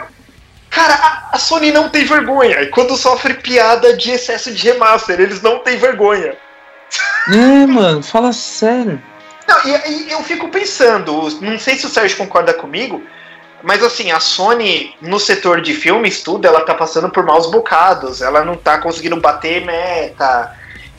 Cara, 0.77 1.23
a, 1.33 1.39
Sony 1.39 1.73
não 1.73 1.89
tem 1.89 2.05
vergonha. 2.05 2.61
E 2.61 2.67
quando 2.67 2.99
sofre 2.99 3.33
piada 3.33 3.97
de 3.97 4.11
excesso 4.11 4.53
de 4.53 4.63
remaster, 4.69 5.19
eles 5.19 5.41
não 5.41 5.61
têm 5.61 5.79
vergonha. 5.79 6.37
É, 7.29 7.67
mano, 7.67 8.03
fala 8.03 8.31
sério. 8.35 9.03
Não, 9.49 9.57
e, 9.65 10.09
e 10.09 10.13
eu 10.13 10.23
fico 10.23 10.51
pensando, 10.51 11.31
não 11.41 11.59
sei 11.59 11.77
se 11.77 11.87
o 11.87 11.89
Sérgio 11.89 12.19
concorda 12.19 12.53
comigo, 12.53 13.03
mas 13.63 13.83
assim, 13.83 14.11
a 14.11 14.21
Sony, 14.21 14.95
no 15.01 15.19
setor 15.19 15.63
de 15.63 15.73
filmes, 15.73 16.23
tudo, 16.23 16.47
ela 16.47 16.61
tá 16.61 16.75
passando 16.75 17.09
por 17.09 17.25
maus 17.25 17.51
bocados, 17.51 18.21
ela 18.21 18.45
não 18.45 18.55
tá 18.55 18.77
conseguindo 18.77 19.19
bater 19.19 19.65
meta, 19.65 20.55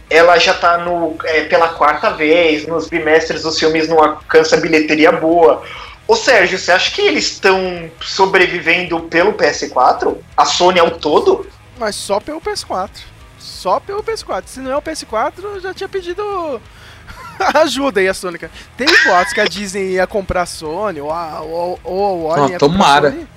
ela 0.10 0.40
já 0.40 0.56
tá 0.56 0.80
no, 0.80 1.16
é, 1.24 1.42
pela 1.44 1.70
quarta 1.70 2.10
vez, 2.10 2.66
nos 2.66 2.90
bimestres 2.90 3.46
os 3.46 3.60
filmes 3.60 3.88
não 3.88 4.00
alcançam 4.04 4.60
bilheteria 4.60 5.12
boa. 5.12 5.62
Ô 6.08 6.16
Sérgio, 6.16 6.58
você 6.58 6.72
acha 6.72 6.92
que 6.92 7.02
eles 7.02 7.26
estão 7.26 7.90
sobrevivendo 8.02 9.00
pelo 9.02 9.34
PS4? 9.34 10.18
A 10.36 10.46
Sony 10.46 10.80
ao 10.80 10.92
todo? 10.92 11.46
Mas 11.78 11.96
só 11.96 12.20
pelo 12.20 12.40
PS4. 12.42 12.90
Só 13.38 13.80
pelo 13.80 14.02
PS4. 14.04 14.44
Se 14.46 14.60
não 14.60 14.72
é 14.72 14.78
o 14.78 14.82
PS4, 14.82 15.34
eu 15.44 15.60
já 15.60 15.74
tinha 15.74 15.90
pedido 15.90 16.62
ajuda 17.56 18.00
aí 18.00 18.08
a 18.08 18.14
Sony, 18.14 18.38
cara. 18.40 18.52
Tem 18.78 18.88
boatos 19.06 19.34
que 19.34 19.42
a 19.42 19.46
Disney 19.46 19.92
ia 19.94 20.08
comprar 20.08 20.44
a 20.44 20.46
Sony, 20.46 21.02
ou 21.02 21.12
a, 21.12 21.42
ou, 21.42 21.80
ou 21.84 22.06
a 22.06 22.12
Warner 22.30 22.46
Ah, 22.48 22.52
ia 22.54 22.58
tomara. 22.60 22.96
comprar 22.96 23.08
a 23.10 23.12
Sony. 23.12 23.28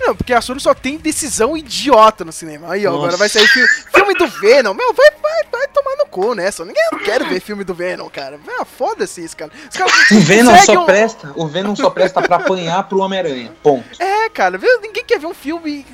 Não, 0.00 0.16
porque 0.16 0.32
a 0.32 0.40
Sony 0.40 0.60
só 0.60 0.72
tem 0.74 0.96
decisão 0.96 1.56
idiota 1.56 2.24
no 2.24 2.32
cinema. 2.32 2.72
Aí, 2.72 2.86
ó, 2.86 2.94
agora 2.94 3.16
vai 3.16 3.28
sair 3.28 3.46
filme, 3.46 3.68
filme 3.94 4.14
do 4.14 4.26
Venom. 4.26 4.72
Meu, 4.74 4.92
vai, 4.94 5.10
vai, 5.22 5.44
vai 5.52 5.68
tomar 5.68 5.96
no 5.96 6.06
cu, 6.06 6.34
né? 6.34 6.50
Só 6.50 6.64
ninguém 6.64 6.82
quer 7.04 7.22
ver 7.24 7.40
filme 7.40 7.64
do 7.64 7.74
Venom, 7.74 8.08
cara. 8.08 8.40
Ah, 8.58 8.64
foda-se 8.64 9.22
isso, 9.22 9.36
cara. 9.36 9.50
Os 9.70 9.76
caras 9.76 9.92
O 10.10 10.20
Venom 10.20 10.56
só 10.58 10.72
um- 10.82 10.86
presta, 10.86 11.32
o 11.36 11.46
Venom 11.46 11.76
só 11.76 11.90
presta 11.90 12.22
pra 12.22 12.36
apanhar 12.36 12.82
pro 12.88 12.98
Homem-Aranha. 13.00 13.52
Ponto. 13.62 13.84
É, 14.02 14.28
cara, 14.30 14.56
viu? 14.58 14.80
ninguém 14.80 15.04
quer 15.04 15.18
ver 15.20 15.26
um 15.26 15.34
filme 15.34 15.86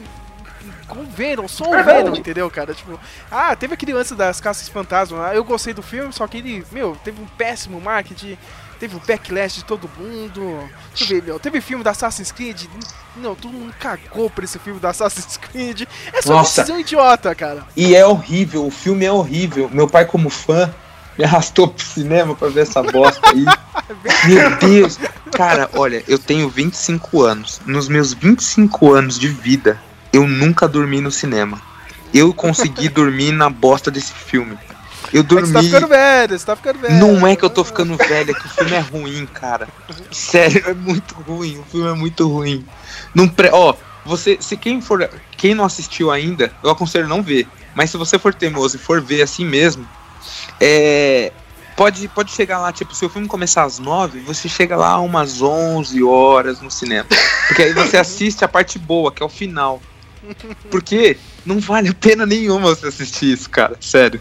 com 0.88 1.00
o 1.00 1.04
Venom, 1.06 1.48
só 1.48 1.64
o. 1.68 1.82
Venom, 1.84 2.14
entendeu, 2.14 2.48
cara? 2.48 2.72
Tipo, 2.72 2.98
ah, 3.30 3.56
teve 3.56 3.74
aquele 3.74 3.92
lance 3.92 4.14
das 4.14 4.40
caças 4.40 4.68
fantasmas 4.68 5.20
lá, 5.20 5.34
eu 5.34 5.42
gostei 5.42 5.74
do 5.74 5.82
filme, 5.82 6.12
só 6.12 6.26
que 6.28 6.38
ele, 6.38 6.64
meu, 6.70 6.96
teve 7.02 7.20
um 7.20 7.26
péssimo 7.26 7.80
marketing, 7.80 8.38
teve 8.78 8.96
um 8.96 9.00
backlash 9.00 9.56
de 9.56 9.64
todo 9.64 9.90
mundo. 9.98 10.68
Deixa 10.90 11.04
eu 11.04 11.08
ver, 11.08 11.22
meu, 11.22 11.38
teve 11.38 11.60
filme 11.60 11.82
da 11.82 11.90
Assassin's 11.90 12.32
Creed, 12.32 12.66
não, 13.16 13.34
todo 13.34 13.52
mundo 13.52 13.74
cagou 13.78 14.28
por 14.28 14.44
esse 14.44 14.58
filme 14.58 14.78
da 14.78 14.90
Assassin's 14.90 15.36
Creed. 15.36 15.82
É 16.12 16.22
só 16.22 16.34
Nossa. 16.34 16.62
decisão 16.62 16.80
idiota, 16.80 17.34
cara. 17.34 17.66
E 17.76 17.94
é 17.94 18.06
horrível, 18.06 18.66
o 18.66 18.70
filme 18.70 19.04
é 19.04 19.12
horrível. 19.12 19.70
Meu 19.72 19.88
pai, 19.88 20.04
como 20.04 20.28
fã, 20.28 20.72
me 21.18 21.24
arrastou 21.24 21.68
pro 21.68 21.84
cinema 21.84 22.34
pra 22.34 22.48
ver 22.48 22.60
essa 22.60 22.82
bosta 22.82 23.20
aí. 23.30 23.44
Meu 24.28 24.56
Deus. 24.56 24.98
Cara, 25.32 25.70
olha, 25.74 26.02
eu 26.06 26.18
tenho 26.18 26.48
25 26.48 27.22
anos. 27.22 27.60
Nos 27.66 27.88
meus 27.88 28.12
25 28.12 28.92
anos 28.92 29.18
de 29.18 29.28
vida, 29.28 29.80
eu 30.12 30.26
nunca 30.26 30.68
dormi 30.68 31.00
no 31.00 31.10
cinema. 31.10 31.60
Eu 32.12 32.32
consegui 32.32 32.88
dormir 32.88 33.32
na 33.32 33.50
bosta 33.50 33.90
desse 33.90 34.12
filme. 34.12 34.56
Eu 35.12 35.20
É 35.20 35.24
tá 35.24 35.28
dormi. 35.28 35.62
ficando 35.64 35.86
velho, 35.88 36.38
você 36.38 36.46
tá 36.46 36.56
ficando 36.56 36.78
velho. 36.80 36.94
Não 36.94 37.26
é 37.26 37.36
que 37.36 37.44
eu 37.44 37.50
tô 37.50 37.64
ficando 37.64 37.96
velho, 37.96 38.30
é 38.30 38.34
que 38.34 38.46
o 38.46 38.48
filme 38.48 38.72
é 38.72 38.80
ruim, 38.80 39.26
cara. 39.26 39.68
Sério, 40.10 40.64
é 40.66 40.74
muito 40.74 41.14
ruim. 41.14 41.58
O 41.58 41.64
filme 41.64 41.88
é 41.88 41.94
muito 41.94 42.28
ruim. 42.28 42.64
Não 43.14 43.28
pre... 43.28 43.50
Ó, 43.52 43.74
você, 44.04 44.38
se 44.40 44.56
quem 44.56 44.80
for, 44.80 45.08
quem 45.36 45.54
não 45.54 45.64
assistiu 45.64 46.10
ainda, 46.10 46.52
eu 46.62 46.70
aconselho 46.70 47.08
não 47.08 47.22
ver. 47.22 47.46
Mas 47.74 47.90
se 47.90 47.96
você 47.96 48.18
for 48.18 48.32
teimoso 48.34 48.76
e 48.76 48.78
for 48.78 49.00
ver 49.00 49.22
assim 49.22 49.44
mesmo, 49.44 49.86
é 50.60 51.32
pode 51.76 52.08
pode 52.08 52.32
chegar 52.32 52.58
lá, 52.58 52.72
tipo, 52.72 52.94
se 52.94 53.04
o 53.04 53.08
filme 53.08 53.28
começar 53.28 53.64
às 53.64 53.78
9, 53.78 54.20
você 54.20 54.48
chega 54.48 54.76
lá 54.76 54.98
umas 54.98 55.42
11 55.42 56.02
horas 56.02 56.60
no 56.60 56.70
cinema. 56.70 57.06
Porque 57.46 57.62
aí 57.62 57.72
você 57.74 57.96
assiste 57.98 58.44
a 58.44 58.48
parte 58.48 58.78
boa, 58.78 59.12
que 59.12 59.22
é 59.22 59.26
o 59.26 59.28
final. 59.28 59.80
Porque 60.70 61.16
não 61.44 61.60
vale 61.60 61.88
a 61.90 61.94
pena 61.94 62.26
nenhuma 62.26 62.74
você 62.74 62.88
assistir 62.88 63.32
isso, 63.32 63.48
cara. 63.50 63.76
Sério. 63.80 64.20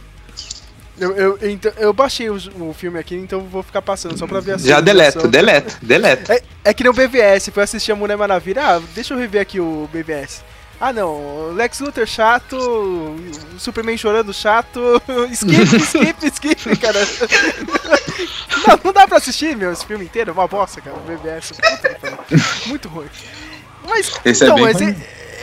Eu, 0.98 1.12
eu, 1.16 1.40
então, 1.42 1.72
eu 1.78 1.92
baixei 1.92 2.30
o, 2.30 2.36
o 2.36 2.74
filme 2.74 2.98
aqui, 2.98 3.16
então 3.16 3.42
vou 3.42 3.62
ficar 3.62 3.82
passando 3.82 4.18
só 4.18 4.26
pra 4.26 4.40
ver 4.40 4.54
a 4.54 4.58
Já 4.58 4.80
deleta, 4.80 5.28
deleta, 5.28 5.78
deleta. 5.82 6.34
É, 6.34 6.44
é 6.64 6.74
que 6.74 6.84
nem 6.84 6.90
o 6.90 6.94
BVS, 6.94 7.50
foi 7.50 7.64
assistir 7.64 7.92
a 7.92 7.96
Mulher 7.96 8.18
Maravilha. 8.18 8.62
Ah, 8.64 8.82
deixa 8.94 9.14
eu 9.14 9.18
rever 9.18 9.42
aqui 9.42 9.60
o 9.60 9.90
BVS. 9.92 10.42
Ah 10.80 10.92
não, 10.92 11.54
Lex 11.54 11.80
Luthor 11.80 12.06
chato, 12.06 12.58
Superman 13.58 13.98
chorando 13.98 14.34
chato, 14.34 15.02
skip, 15.32 15.78
skip, 15.78 16.26
skip, 16.28 16.76
cara. 16.80 17.00
Não, 18.68 18.80
não 18.84 18.94
dá 18.94 19.08
pra 19.08 19.18
assistir, 19.18 19.56
meu, 19.56 19.72
esse 19.72 19.86
filme 19.86 20.06
inteiro, 20.06 20.32
é 20.32 20.34
uma 20.34 20.48
bosta, 20.48 20.82
cara, 20.82 20.96
o 20.96 22.00
pariu. 22.00 22.18
Muito 22.68 22.90
ruim. 22.90 23.08
Mas, 23.88 24.12
Esse 24.26 24.44
é 24.44 24.48
então, 24.48 24.56
bem 24.56 24.66
mas 24.66 24.82
ruim. 24.82 24.96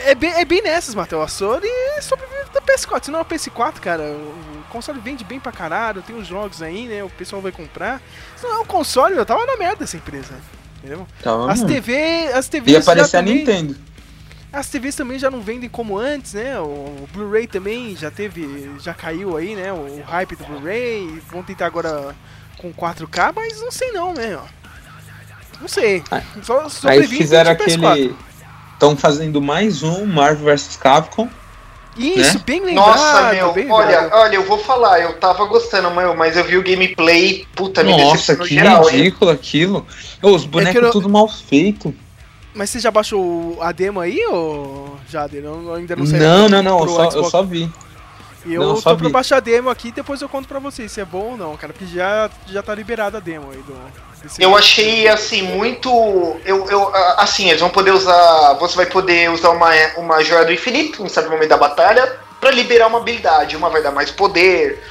É, 0.05 0.11
é 0.11 0.15
bem, 0.15 0.31
é 0.33 0.45
bem 0.45 0.61
nessas, 0.61 0.93
Matheus. 0.95 1.23
A 1.23 1.27
Sony 1.27 1.67
sobrevive 2.01 2.49
da 2.53 2.61
PS4. 2.61 3.05
Se 3.05 3.11
não 3.11 3.19
é 3.19 3.21
o 3.21 3.25
PS4, 3.25 3.79
cara, 3.79 4.03
o 4.03 4.63
console 4.69 4.99
vende 4.99 5.23
bem 5.23 5.39
pra 5.39 5.51
caralho, 5.51 6.01
tem 6.01 6.15
os 6.15 6.27
jogos 6.27 6.61
aí, 6.61 6.87
né, 6.87 7.03
o 7.03 7.09
pessoal 7.09 7.41
vai 7.41 7.51
comprar. 7.51 8.01
Se 8.35 8.43
não 8.43 8.55
é 8.55 8.59
o 8.59 8.65
console, 8.65 9.15
eu 9.15 9.25
tava 9.25 9.45
na 9.45 9.55
merda 9.57 9.83
essa 9.83 9.97
empresa, 9.97 10.33
entendeu? 10.79 11.07
Tava 11.21 11.51
As 11.51 11.59
mesmo. 11.61 11.67
TV, 11.75 12.27
as 12.33 12.47
TVs 12.47 12.73
Ia 12.73 12.79
aparecer 12.79 13.17
a 13.17 13.19
também- 13.19 13.37
Nintendo. 13.39 13.75
As 14.51 14.69
TVs 14.69 14.95
também 14.95 15.17
já 15.17 15.31
não 15.31 15.41
vendem 15.41 15.67
como 15.67 15.97
antes, 15.97 16.33
né? 16.33 16.59
O 16.59 17.07
Blu-ray 17.11 17.47
também 17.47 17.95
já 17.95 18.11
teve, 18.11 18.71
já 18.79 18.93
caiu 18.93 19.35
aí, 19.35 19.55
né? 19.55 19.73
O 19.73 20.03
hype 20.03 20.35
do 20.35 20.43
Blu-ray. 20.45 21.19
Vão 21.31 21.41
tentar 21.41 21.65
agora 21.65 22.15
com 22.59 22.71
4K, 22.71 23.33
mas 23.35 23.59
não 23.61 23.71
sei 23.71 23.91
não, 23.91 24.13
né? 24.13 24.39
Não 25.59 25.67
sei. 25.67 26.03
Só, 26.43 26.69
só 26.69 26.87
Aí 26.89 27.07
fizeram 27.07 27.55
de 27.55 27.63
PS4. 27.63 28.15
Estão 28.73 28.97
fazendo 28.97 29.41
mais 29.41 29.81
um 29.83 30.05
Marvel 30.05 30.45
vs 30.55 30.75
Capcom. 30.77 31.29
Isso, 31.95 32.37
né? 32.37 32.43
bem 32.45 32.59
lembrado. 32.65 32.87
Nossa, 32.87 33.33
meu, 33.33 33.53
bem 33.53 33.71
olha, 33.71 34.01
lembrado. 34.01 34.19
olha, 34.19 34.35
eu 34.35 34.43
vou 34.45 34.57
falar, 34.57 34.99
eu 35.01 35.13
tava 35.19 35.45
gostando, 35.45 35.91
meu, 35.91 36.15
mas 36.15 36.35
eu 36.35 36.43
vi 36.43 36.57
o 36.57 36.63
gameplay, 36.63 37.45
puta, 37.55 37.83
me 37.83 37.91
Nossa, 37.91 38.13
decepcionou 38.13 38.47
que 38.47 38.53
geral, 38.55 38.89
hein? 38.89 38.95
ridículo 38.97 39.29
aquilo. 39.31 39.85
Ô, 40.21 40.29
os 40.31 40.43
bonecos 40.45 40.81
eu- 40.81 40.91
tudo 40.91 41.07
mal 41.07 41.27
feito. 41.29 41.93
Mas 42.55 42.69
você 42.71 42.79
já 42.79 42.89
baixou 42.91 43.57
a 43.61 43.71
demo 43.71 43.99
aí, 43.99 44.19
ou 44.27 44.97
Jader? 45.09 45.43
Eu 45.43 45.73
ainda 45.73 45.95
não 45.95 46.05
sei. 46.05 46.19
Não, 46.19 46.49
não, 46.49 46.61
não, 46.63 46.79
eu 46.81 46.87
só, 46.87 47.09
eu 47.11 47.23
só 47.25 47.43
vi. 47.43 47.71
E 48.45 48.53
eu 48.55 48.61
não, 48.61 48.75
tô 48.75 48.95
pra 48.95 49.07
vi. 49.07 49.09
baixar 49.13 49.37
a 49.37 49.39
demo 49.39 49.69
aqui 49.69 49.91
depois 49.91 50.21
eu 50.21 50.27
conto 50.27 50.47
pra 50.47 50.59
vocês 50.59 50.91
se 50.91 50.99
é 50.99 51.05
bom 51.05 51.31
ou 51.31 51.37
não, 51.37 51.55
cara. 51.57 51.73
Porque 51.73 51.85
já, 51.87 52.29
já 52.47 52.61
tá 52.61 52.75
liberada 52.75 53.17
a 53.17 53.21
demo 53.21 53.49
aí 53.51 53.57
do. 53.59 53.73
Eu 54.39 54.55
achei 54.55 55.07
assim 55.07 55.41
muito. 55.41 55.89
Eu, 56.45 56.65
eu, 56.69 56.91
assim, 57.17 57.49
eles 57.49 57.59
vão 57.61 57.69
poder 57.69 57.91
usar. 57.91 58.53
Você 58.53 58.75
vai 58.75 58.85
poder 58.85 59.29
usar 59.31 59.49
uma, 59.49 59.69
uma 59.97 60.23
joia 60.23 60.45
do 60.45 60.53
infinito 60.53 61.05
em 61.05 61.09
certo 61.09 61.29
momento 61.29 61.49
da 61.49 61.57
batalha 61.57 62.19
pra 62.39 62.51
liberar 62.51 62.87
uma 62.87 62.99
habilidade. 62.99 63.55
Uma 63.57 63.69
vai 63.69 63.81
dar 63.83 63.91
mais 63.91 64.11
poder, 64.11 64.81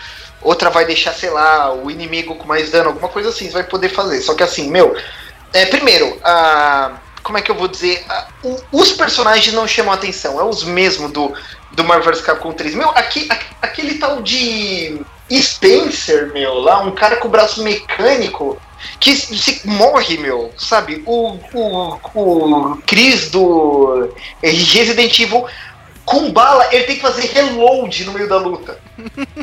outra 0.42 0.68
vai 0.70 0.84
deixar, 0.84 1.12
sei 1.14 1.30
lá, 1.30 1.72
o 1.72 1.90
inimigo 1.90 2.34
com 2.36 2.46
mais 2.46 2.70
dano, 2.70 2.88
alguma 2.90 3.08
coisa 3.08 3.30
assim. 3.30 3.46
Você 3.46 3.52
vai 3.52 3.64
poder 3.64 3.88
fazer. 3.88 4.20
Só 4.20 4.34
que 4.34 4.42
assim, 4.42 4.70
meu. 4.70 4.94
É, 5.52 5.66
primeiro, 5.66 6.18
a. 6.22 6.92
Como 7.22 7.38
é 7.38 7.40
que 7.42 7.52
eu 7.52 7.54
vou 7.54 7.68
dizer? 7.68 8.04
Os 8.72 8.90
personagens 8.90 9.54
não 9.54 9.66
chamam 9.68 9.94
atenção, 9.94 10.40
é 10.40 10.42
os 10.44 10.64
mesmos 10.64 11.12
do, 11.12 11.32
do 11.70 11.84
Marvel 11.84 12.12
vs 12.12 12.20
Capcom 12.20 12.50
3. 12.52 12.74
Meu, 12.74 12.90
aqui, 12.90 13.28
aqu- 13.30 13.54
aquele 13.62 13.94
tal 13.94 14.20
de 14.20 15.00
Spencer, 15.30 16.32
meu, 16.32 16.54
lá, 16.54 16.80
um 16.80 16.90
cara 16.90 17.16
com 17.16 17.28
o 17.28 17.30
braço 17.30 17.62
mecânico 17.62 18.60
que 18.98 19.14
se 19.14 19.66
morre, 19.66 20.16
meu, 20.18 20.52
sabe? 20.56 21.02
O, 21.06 21.38
o, 21.54 21.98
o 22.14 22.76
Chris 22.86 23.30
do 23.30 24.14
Resident 24.42 25.18
Evil 25.18 25.46
com 26.04 26.32
bala, 26.32 26.66
ele 26.74 26.84
tem 26.84 26.96
que 26.96 27.02
fazer 27.02 27.26
reload 27.28 28.04
no 28.04 28.12
meio 28.12 28.28
da 28.28 28.36
luta. 28.36 28.78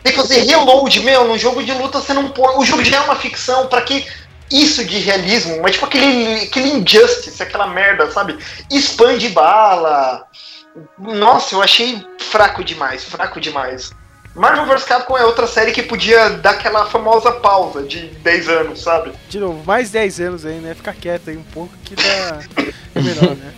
Tem 0.03 0.11
que 0.11 0.11
fazer 0.11 0.41
reload, 0.41 0.99
meu, 1.01 1.27
num 1.27 1.37
jogo 1.37 1.63
de 1.63 1.71
luta 1.71 1.99
você 1.99 2.13
não 2.13 2.29
pode. 2.29 2.57
O 2.57 2.65
jogo 2.65 2.83
já 2.83 2.97
é 2.97 3.01
uma 3.01 3.15
ficção, 3.15 3.67
pra 3.67 3.81
que 3.81 4.05
isso 4.51 4.83
de 4.83 4.97
realismo? 4.99 5.61
Mas 5.61 5.73
tipo 5.73 5.85
aquele, 5.85 6.43
aquele 6.43 6.69
injustice, 6.69 7.41
aquela 7.41 7.67
merda, 7.67 8.11
sabe? 8.11 8.37
Expande 8.69 9.29
bala. 9.29 10.27
Nossa, 10.97 11.55
eu 11.55 11.61
achei 11.61 12.03
fraco 12.19 12.63
demais, 12.63 13.03
fraco 13.03 13.39
demais. 13.39 13.91
Marvel 14.39 14.65
vs 14.67 14.85
Capcom 14.85 15.17
é 15.17 15.25
outra 15.25 15.45
série 15.45 15.73
que 15.73 15.83
podia 15.83 16.29
dar 16.29 16.51
aquela 16.51 16.85
famosa 16.85 17.29
pausa 17.29 17.83
de 17.83 18.07
10 18.07 18.47
anos, 18.47 18.81
sabe? 18.81 19.11
De 19.27 19.37
novo, 19.37 19.61
mais 19.65 19.91
10 19.91 20.21
anos 20.21 20.45
aí, 20.45 20.59
né? 20.59 20.73
Ficar 20.73 20.93
quieto 20.93 21.29
aí 21.29 21.35
um 21.35 21.43
pouco 21.43 21.73
que 21.83 21.93
dá. 21.93 22.39
É 22.95 23.01
melhor, 23.01 23.35
né? 23.35 23.53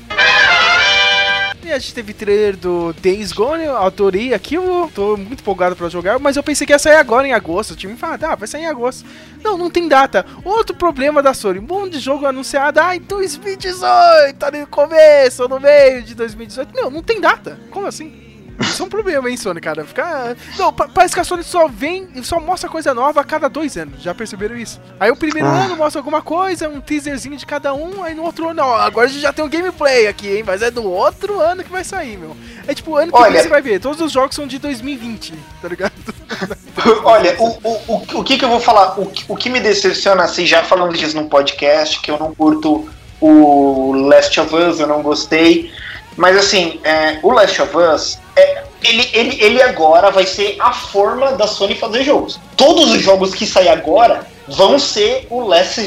E 1.64 1.72
a 1.72 1.80
gente 1.80 1.94
teve 1.94 2.14
trailer 2.14 2.58
do 2.58 2.92
Days 2.94 3.32
Gone, 3.32 3.64
eu 3.64 3.78
adorei 3.78 4.34
aquilo, 4.34 4.92
tô 4.94 5.16
muito 5.16 5.40
empolgado 5.40 5.76
pra 5.76 5.88
jogar, 5.88 6.20
mas 6.20 6.36
eu 6.36 6.44
pensei 6.44 6.68
que 6.68 6.74
ia 6.74 6.80
sair 6.80 6.96
agora 6.96 7.26
em 7.26 7.34
agosto. 7.34 7.72
O 7.72 7.76
time 7.78 7.96
fala, 7.96 8.20
ah, 8.24 8.36
vai 8.36 8.48
sair 8.48 8.64
em 8.64 8.68
agosto. 8.68 9.08
Não, 9.42 9.58
não 9.58 9.70
tem 9.70 9.88
data. 9.88 10.26
Outro 10.44 10.76
problema 10.76 11.24
da 11.24 11.34
Sony, 11.34 11.60
um 11.60 11.62
monte 11.62 11.94
de 11.94 12.00
jogo 12.00 12.26
anunciado, 12.26 12.80
ah, 12.80 12.96
em 12.96 13.00
2018, 13.02 14.36
tá 14.38 14.52
no 14.52 14.68
começo 14.68 15.48
no 15.48 15.60
meio 15.60 16.02
de 16.02 16.16
2018. 16.16 16.74
Meu, 16.74 16.90
não 16.90 17.04
tem 17.04 17.22
data. 17.22 17.58
Como 17.70 17.86
assim? 17.86 18.31
Isso 18.62 18.84
é 18.84 18.86
um 18.86 18.90
problema, 18.90 19.30
hein, 19.30 19.38
Sony, 19.38 19.60
cara? 19.60 19.84
Ficar. 19.86 20.36
Não, 20.58 20.72
pa- 20.72 20.88
parece 20.88 21.14
que 21.14 21.20
a 21.20 21.24
Sony 21.24 21.44
só 21.44 21.68
vem 21.68 22.08
e 22.16 22.24
só 22.24 22.40
mostra 22.40 22.70
coisa 22.70 22.94
nova 22.94 23.22
a 23.22 23.24
cada 23.24 23.48
dois 23.50 23.76
anos. 23.78 24.02
Já 24.02 24.14
perceberam 24.14 24.56
isso? 24.56 24.80
Aí 25.00 25.10
o 25.12 25.16
primeiro 25.16 25.48
Ah. 25.50 25.64
ano 25.66 25.76
mostra 25.78 26.00
alguma 26.00 26.22
coisa, 26.22 26.70
um 26.70 26.80
teaserzinho 26.82 27.38
de 27.38 27.46
cada 27.46 27.74
um, 27.74 28.04
aí 28.04 28.14
no 28.14 28.24
outro 28.24 28.50
ano, 28.50 28.62
ó, 28.64 28.78
agora 28.78 29.08
a 29.08 29.10
gente 29.10 29.22
já 29.22 29.34
tem 29.34 29.44
um 29.44 29.50
gameplay 29.50 30.08
aqui, 30.08 30.38
hein? 30.38 30.44
Mas 30.46 30.62
é 30.62 30.70
do 30.72 30.84
outro 30.84 31.40
ano 31.40 31.64
que 31.64 31.72
vai 31.72 31.84
sair, 31.84 32.18
meu. 32.18 32.36
É 32.68 32.74
tipo, 32.74 32.96
ano 32.96 33.12
que 33.12 33.18
Olha- 33.18 33.32
vem 33.32 33.42
você 33.44 33.50
vai 33.50 33.62
ver, 33.62 33.80
todos 33.80 34.00
os 34.02 34.12
jogos 34.12 34.36
são 34.36 34.46
de 34.48 34.58
2020, 34.60 35.34
tá 35.62 35.68
ligado? 35.68 35.92
Olha, 37.04 37.36
o, 37.40 37.48
o, 37.64 38.20
o, 38.20 38.24
que 38.24 38.38
que 38.38 38.46
eu 38.46 38.50
vou 38.50 38.60
falar? 38.60 39.00
O, 39.00 39.06
que- 39.08 39.26
o 39.28 39.36
que 39.36 39.50
me 39.50 39.60
decepciona, 39.60 40.24
assim, 40.24 40.46
já 40.46 40.64
falando 40.64 40.96
disso 40.98 41.16
num 41.16 41.28
podcast, 41.28 42.00
que 42.02 42.10
eu 42.12 42.18
não 42.18 42.34
curto 42.34 42.90
o 43.20 43.94
Last 44.08 44.40
of 44.40 44.56
Us, 44.56 44.80
eu 44.80 44.88
não 44.88 45.02
gostei. 45.02 45.72
Mas 46.18 46.36
assim, 46.38 46.80
é, 46.84 47.20
o 47.24 47.32
Last 47.32 47.62
of 47.62 47.76
Us, 47.78 48.20
é, 48.42 48.64
ele, 48.84 49.10
ele, 49.14 49.38
ele 49.44 49.62
agora 49.62 50.10
vai 50.12 50.26
ser 50.26 50.56
a 50.60 50.72
forma 50.74 51.34
da 51.34 51.48
Sony 51.48 51.76
fazer 51.76 52.04
jogos. 52.04 52.40
Todos 52.58 52.92
os 52.92 53.02
jogos 53.02 53.34
que 53.34 53.46
saem 53.46 53.70
agora 53.70 54.26
vão 54.48 54.78
ser 54.80 55.28
o 55.30 55.42
Last 55.42 55.82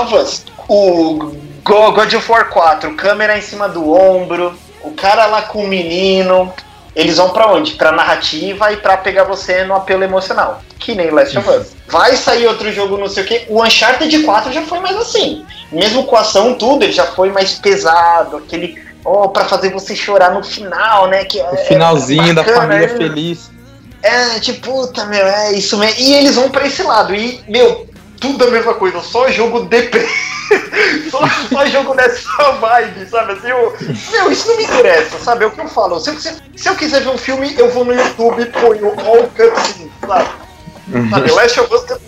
of 0.00 0.14
Us. 0.14 0.44
O 0.68 1.32
Go- 1.64 1.92
God 1.92 2.12
of 2.14 2.30
War 2.30 2.48
4, 2.48 2.94
câmera 2.94 3.36
em 3.36 3.42
cima 3.42 3.68
do 3.68 3.92
ombro, 3.92 4.54
o 4.82 4.90
cara 4.92 5.26
lá 5.26 5.42
com 5.42 5.64
o 5.64 5.68
menino. 5.68 6.52
Eles 6.94 7.16
vão 7.16 7.30
pra 7.30 7.50
onde? 7.50 7.72
Pra 7.72 7.90
narrativa 7.90 8.70
e 8.70 8.76
pra 8.76 8.98
pegar 8.98 9.24
você 9.24 9.64
no 9.64 9.74
apelo 9.74 10.04
emocional. 10.04 10.60
Que 10.78 10.94
nem 10.94 11.10
Last 11.10 11.36
of 11.38 11.48
Us. 11.48 11.68
Vai 11.88 12.16
sair 12.16 12.46
outro 12.46 12.70
jogo, 12.70 12.98
não 12.98 13.08
sei 13.08 13.22
o 13.22 13.26
que. 13.26 13.46
O 13.48 13.62
Uncharted 13.62 14.22
4 14.22 14.52
já 14.52 14.62
foi 14.62 14.78
mais 14.80 14.96
assim. 14.96 15.44
Mesmo 15.70 16.04
com 16.04 16.16
ação, 16.16 16.54
tudo, 16.54 16.84
ele 16.84 16.92
já 16.92 17.06
foi 17.06 17.30
mais 17.30 17.54
pesado. 17.54 18.36
Aquele. 18.36 18.78
Oh, 19.04 19.28
pra 19.28 19.44
fazer 19.46 19.70
você 19.72 19.96
chorar 19.96 20.30
no 20.32 20.42
final, 20.44 21.08
né? 21.08 21.24
Que 21.24 21.38
O 21.40 21.46
é 21.54 21.56
finalzinho 21.64 22.34
da 22.34 22.42
bacana, 22.42 22.60
família 22.60 22.84
é. 22.86 22.96
feliz. 22.96 23.50
É, 24.02 24.38
tipo, 24.40 24.60
puta, 24.72 25.04
meu, 25.06 25.24
é 25.26 25.52
isso 25.52 25.76
mesmo. 25.78 26.00
E 26.00 26.14
eles 26.14 26.34
vão 26.36 26.50
pra 26.50 26.66
esse 26.66 26.82
lado. 26.82 27.14
E, 27.14 27.40
meu, 27.48 27.88
tudo 28.20 28.44
a 28.44 28.50
mesma 28.50 28.74
coisa, 28.74 29.00
só 29.00 29.28
jogo 29.30 29.64
deprê. 29.64 30.06
só, 31.10 31.20
só 31.52 31.66
jogo 31.66 31.94
nessa 31.94 32.52
vibe, 32.60 33.06
sabe? 33.08 33.32
Assim, 33.32 33.48
eu, 33.48 33.76
meu, 34.12 34.30
isso 34.30 34.48
não 34.48 34.56
me 34.56 34.64
interessa, 34.64 35.18
sabe? 35.18 35.44
É 35.44 35.46
o 35.46 35.50
que 35.50 35.60
eu 35.60 35.68
falo. 35.68 35.98
Se 36.00 36.10
eu, 36.10 36.14
quiser- 36.14 36.36
se 36.56 36.68
eu 36.68 36.74
quiser 36.76 37.00
ver 37.02 37.08
um 37.10 37.18
filme, 37.18 37.54
eu 37.58 37.70
vou 37.70 37.84
no 37.84 37.92
YouTube 37.94 38.42
e 38.42 38.46
ponho 38.46 38.88
all 39.00 39.28
cutscenes, 39.36 39.90
sabe? 40.06 40.28
Sabe? 41.10 41.30
Last 41.32 41.60
of 41.60 41.74
Us 41.74 41.84
é. 41.90 41.98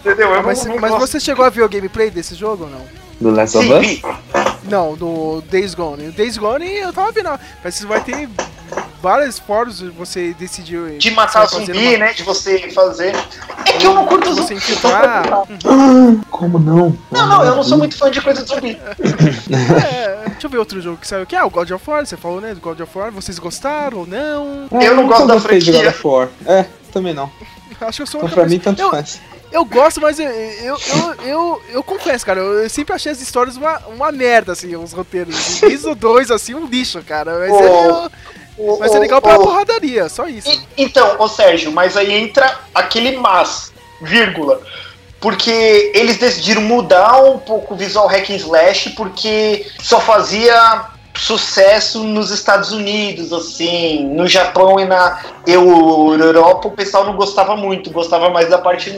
Entendeu? 0.00 0.32
Eu 0.34 0.42
Mas, 0.42 0.64
não, 0.64 0.74
não 0.74 0.80
mas 0.80 0.92
você 0.94 1.18
chegou 1.18 1.44
a 1.44 1.48
ver 1.50 1.62
o 1.62 1.68
gameplay 1.68 2.10
desse 2.10 2.34
jogo 2.34 2.64
ou 2.64 2.70
não? 2.70 2.82
Do 3.20 3.30
Last 3.34 3.56
of 3.56 3.66
Sim, 3.66 4.00
Us? 4.04 4.55
Não, 4.68 4.94
do 4.94 5.42
Days 5.50 5.74
Gone. 5.74 6.08
O 6.08 6.12
Days 6.12 6.36
Gone 6.36 6.66
eu 6.66 6.92
tava 6.92 7.12
vendo, 7.12 7.30
mas 7.62 7.80
vai 7.82 8.00
ter 8.00 8.28
várias 9.00 9.38
formas 9.38 9.78
de 9.78 9.88
você 9.90 10.34
decidir. 10.34 10.98
De 10.98 11.10
matar 11.12 11.46
você 11.48 11.60
fazer 11.60 11.72
zumbi, 11.74 11.88
uma- 11.88 11.98
né? 11.98 12.12
De 12.12 12.22
você 12.22 12.70
fazer. 12.72 13.14
É 13.66 13.72
que 13.72 13.86
eu 13.86 13.94
não 13.94 14.06
curto 14.06 14.28
Você 14.30 14.40
zumbi. 14.42 14.54
infiltrar. 14.54 15.24
Como 16.30 16.58
não? 16.58 16.96
Não, 17.10 17.26
não, 17.26 17.44
eu 17.44 17.56
não 17.56 17.62
sou 17.62 17.78
muito 17.78 17.96
fã 17.96 18.10
de 18.10 18.20
coisa 18.20 18.42
de 18.42 18.48
zumbi. 18.48 18.78
É, 19.84 20.28
deixa 20.30 20.46
eu 20.46 20.50
ver 20.50 20.58
outro 20.58 20.80
jogo 20.80 20.96
que 20.98 21.06
saiu 21.06 21.22
aqui. 21.22 21.36
Ah, 21.36 21.46
o 21.46 21.50
God 21.50 21.70
of 21.70 21.88
War, 21.90 22.04
você 22.04 22.16
falou, 22.16 22.40
né? 22.40 22.54
Do 22.54 22.60
God 22.60 22.80
of 22.80 22.98
War. 22.98 23.10
Vocês 23.12 23.38
gostaram 23.38 23.98
ou 23.98 24.06
não? 24.06 24.68
É, 24.80 24.86
Eu 24.88 24.96
não 24.96 25.06
gosto 25.06 25.26
da 25.26 25.34
gostei 25.34 25.58
de 25.58 25.70
God 25.72 25.80
franquia. 25.82 25.98
of 26.00 26.06
War. 26.06 26.28
É, 26.46 26.66
também 26.92 27.14
não. 27.14 27.30
Acho 27.80 27.96
que 27.98 28.02
eu 28.02 28.06
sou 28.06 28.18
Então 28.20 28.28
uma 28.28 28.34
pra 28.34 28.42
cabeça- 28.44 28.54
mim, 28.54 28.58
tanto 28.58 28.80
eu, 28.82 28.90
faz. 28.90 29.20
Eu 29.56 29.64
gosto, 29.64 30.00
mas 30.00 30.18
eu, 30.18 30.28
eu, 30.28 30.76
eu, 30.76 31.14
eu, 31.26 31.62
eu 31.70 31.82
confesso, 31.82 32.24
cara, 32.26 32.40
eu 32.40 32.68
sempre 32.68 32.94
achei 32.94 33.10
as 33.10 33.20
histórias 33.20 33.56
uma, 33.56 33.78
uma 33.88 34.12
merda, 34.12 34.52
assim, 34.52 34.76
os 34.76 34.92
roteiros. 34.92 35.60
Desde 35.60 35.88
o 35.88 35.94
2, 35.94 36.30
assim, 36.30 36.54
um 36.54 36.66
lixo, 36.66 37.02
cara. 37.02 37.38
Mas, 37.38 37.50
Ô, 37.50 37.60
é, 37.64 38.10
ô, 38.58 38.76
mas 38.78 38.94
é 38.94 38.98
legal 38.98 39.20
pra 39.22 39.38
ô. 39.38 39.42
porradaria, 39.42 40.08
só 40.08 40.26
isso. 40.28 40.48
E- 40.50 40.60
Então, 40.76 41.16
ô 41.18 41.26
Sérgio, 41.26 41.72
mas 41.72 41.96
aí 41.96 42.12
entra 42.12 42.58
aquele 42.74 43.16
mas, 43.16 43.72
vírgula. 44.02 44.60
Porque 45.20 45.90
eles 45.94 46.18
decidiram 46.18 46.60
mudar 46.60 47.22
um 47.22 47.38
pouco 47.38 47.72
o 47.72 47.76
visual 47.76 48.06
hack 48.06 48.28
and 48.30 48.36
slash 48.36 48.90
porque 48.90 49.66
só 49.80 49.98
fazia 49.98 50.84
sucesso 51.16 52.04
nos 52.04 52.30
Estados 52.30 52.72
Unidos, 52.72 53.32
assim, 53.32 54.04
no 54.14 54.28
Japão 54.28 54.78
e 54.78 54.84
na 54.84 55.18
Europa 55.46 56.68
o 56.68 56.72
pessoal 56.72 57.06
não 57.06 57.16
gostava 57.16 57.56
muito, 57.56 57.90
gostava 57.90 58.28
mais 58.28 58.50
da 58.50 58.58
parte 58.58 58.90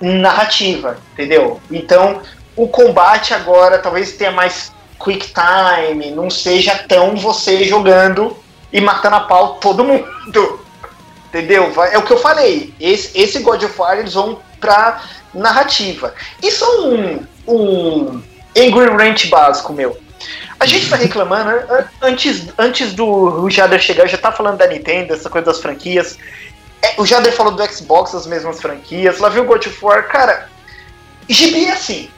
narrativa, 0.00 0.98
entendeu? 1.12 1.60
Então, 1.70 2.20
o 2.56 2.68
combate 2.68 3.32
agora 3.34 3.78
talvez 3.78 4.12
tenha 4.12 4.30
mais 4.30 4.72
quick 5.02 5.32
time, 5.32 6.10
não 6.10 6.30
seja 6.30 6.74
tão 6.88 7.16
você 7.16 7.64
jogando 7.64 8.36
e 8.72 8.80
matando 8.80 9.16
a 9.16 9.20
pau 9.20 9.54
todo 9.54 9.84
mundo. 9.84 10.60
Entendeu? 11.28 11.72
É 11.90 11.98
o 11.98 12.02
que 12.02 12.12
eu 12.12 12.18
falei. 12.18 12.72
Esse, 12.78 13.20
esse 13.20 13.40
God 13.40 13.60
of 13.64 13.74
War 13.76 13.98
eles 13.98 14.14
vão 14.14 14.38
pra 14.60 15.02
narrativa. 15.34 16.14
Isso 16.40 16.64
é 16.64 16.68
um, 16.78 17.26
um 17.48 18.22
Angry 18.56 18.86
Rant 18.96 19.26
básico, 19.26 19.72
meu. 19.72 19.98
A 20.60 20.64
gente 20.64 20.88
tá 20.88 20.94
reclamando, 20.94 21.50
an- 21.50 21.88
antes, 22.00 22.46
antes 22.56 22.94
do 22.94 23.50
Jader 23.50 23.80
chegar, 23.80 24.04
eu 24.04 24.08
já 24.08 24.16
tá 24.16 24.30
falando 24.30 24.58
da 24.58 24.68
Nintendo, 24.68 25.12
essa 25.12 25.28
coisa 25.28 25.46
das 25.46 25.60
franquias. 25.60 26.16
É, 26.84 27.00
o 27.00 27.06
Jader 27.06 27.32
falou 27.32 27.52
do 27.52 27.64
Xbox, 27.72 28.14
as 28.14 28.26
mesmas 28.26 28.60
franquias. 28.60 29.18
Lá 29.18 29.28
viu 29.28 29.44
God 29.44 29.64
of 29.66 29.78
War. 29.84 30.06
Cara, 30.08 30.48
gibi 31.28 31.64
é 31.66 31.72
assim. 31.72 32.10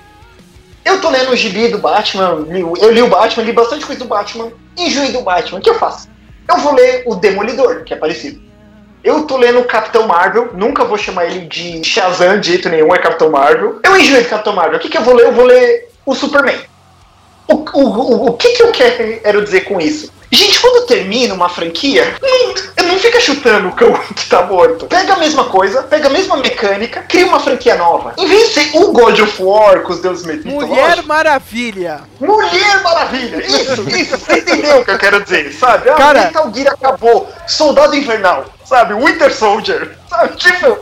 Eu 0.85 1.01
tô 1.01 1.11
lendo 1.11 1.31
o 1.33 1.37
gibi 1.37 1.69
do 1.69 1.79
Batman, 1.79 2.45
li- 2.49 2.61
eu 2.61 2.91
li 2.93 3.03
o 3.03 3.09
Batman, 3.09 3.43
li 3.45 3.53
bastante 3.53 3.85
coisa 3.85 4.01
do 4.01 4.09
Batman, 4.09 4.53
enjoei 4.77 5.11
do 5.11 5.21
Batman. 5.21 5.59
O 5.59 5.63
que 5.63 5.71
eu 5.71 5.75
faço? 5.79 6.09
Eu 6.49 6.59
vou 6.59 6.75
ler 6.75 7.03
o 7.07 7.17
Demolidor, 7.17 7.83
que 7.85 7.93
é 7.93 7.97
parecido. 7.97 8.41
Eu 9.03 9.25
tô 9.25 9.37
lendo 9.37 9.61
o 9.61 9.65
Capitão 9.65 10.07
Marvel, 10.07 10.51
nunca 10.55 10.85
vou 10.85 10.97
chamar 10.99 11.27
ele 11.27 11.47
de 11.47 11.83
Shazam 11.85 12.39
de 12.41 12.49
jeito 12.53 12.69
nenhum, 12.69 12.95
é 12.95 12.99
Capitão 12.99 13.31
Marvel. 13.31 13.81
Eu 13.83 13.97
enjoei 13.97 14.23
do 14.23 14.29
Capitão 14.29 14.53
Marvel. 14.55 14.79
O 14.79 14.81
que, 14.81 14.89
que 14.89 14.97
eu 14.99 15.03
vou 15.03 15.15
ler? 15.15 15.27
Eu 15.27 15.33
vou 15.33 15.45
ler 15.45 15.89
o 16.05 16.15
Superman. 16.15 16.59
O, 17.49 17.55
o, 17.55 17.81
o, 17.81 18.27
o 18.29 18.33
que, 18.35 18.51
que 18.51 18.63
eu 18.63 18.73
quero 18.73 19.45
dizer 19.45 19.63
com 19.63 19.81
isso? 19.81 20.13
Gente, 20.31 20.59
quando 20.59 20.87
termina 20.87 21.33
uma 21.33 21.49
franquia, 21.49 22.17
não, 22.21 22.87
não 22.89 22.99
fica 22.99 23.21
chutando 23.21 23.69
o 23.69 23.73
cão 23.73 23.93
que 24.15 24.29
tá 24.29 24.43
morto. 24.43 24.87
Pega 24.87 25.15
a 25.15 25.17
mesma 25.17 25.45
coisa, 25.45 25.85
pega 25.85 26.09
a 26.09 26.11
mesma 26.11 26.37
mecânica, 26.37 27.03
cria 27.09 27.27
uma 27.27 27.39
franquia 27.39 27.77
nova. 27.77 28.13
Em 28.19 28.27
vez 28.27 28.49
de 28.49 28.55
ser 28.55 28.77
o 28.77 28.93
God 28.93 29.21
of 29.21 29.41
War 29.43 29.81
com 29.83 29.93
os 29.93 30.01
deuses 30.01 30.27
mitológicos. 30.27 30.69
Mulher 30.69 31.03
Maravilha! 31.05 32.01
Mulher 32.19 32.83
Maravilha! 32.83 33.47
Isso, 33.47 33.89
isso, 33.89 34.19
você 34.19 34.39
entendeu 34.39 34.81
o 34.81 34.85
que 34.85 34.91
eu 34.91 34.99
quero 34.99 35.23
dizer, 35.23 35.53
sabe? 35.53 35.89
Ah, 35.91 35.95
Cara- 35.95 36.23
Metal 36.23 36.53
Gear 36.53 36.75
acabou. 36.75 37.29
Soldado 37.47 37.95
Invernal, 37.95 38.47
sabe? 38.65 38.95
Winter 38.95 39.33
Soldier, 39.33 39.97
sabe? 40.11 40.37
Tipo, 40.37 40.77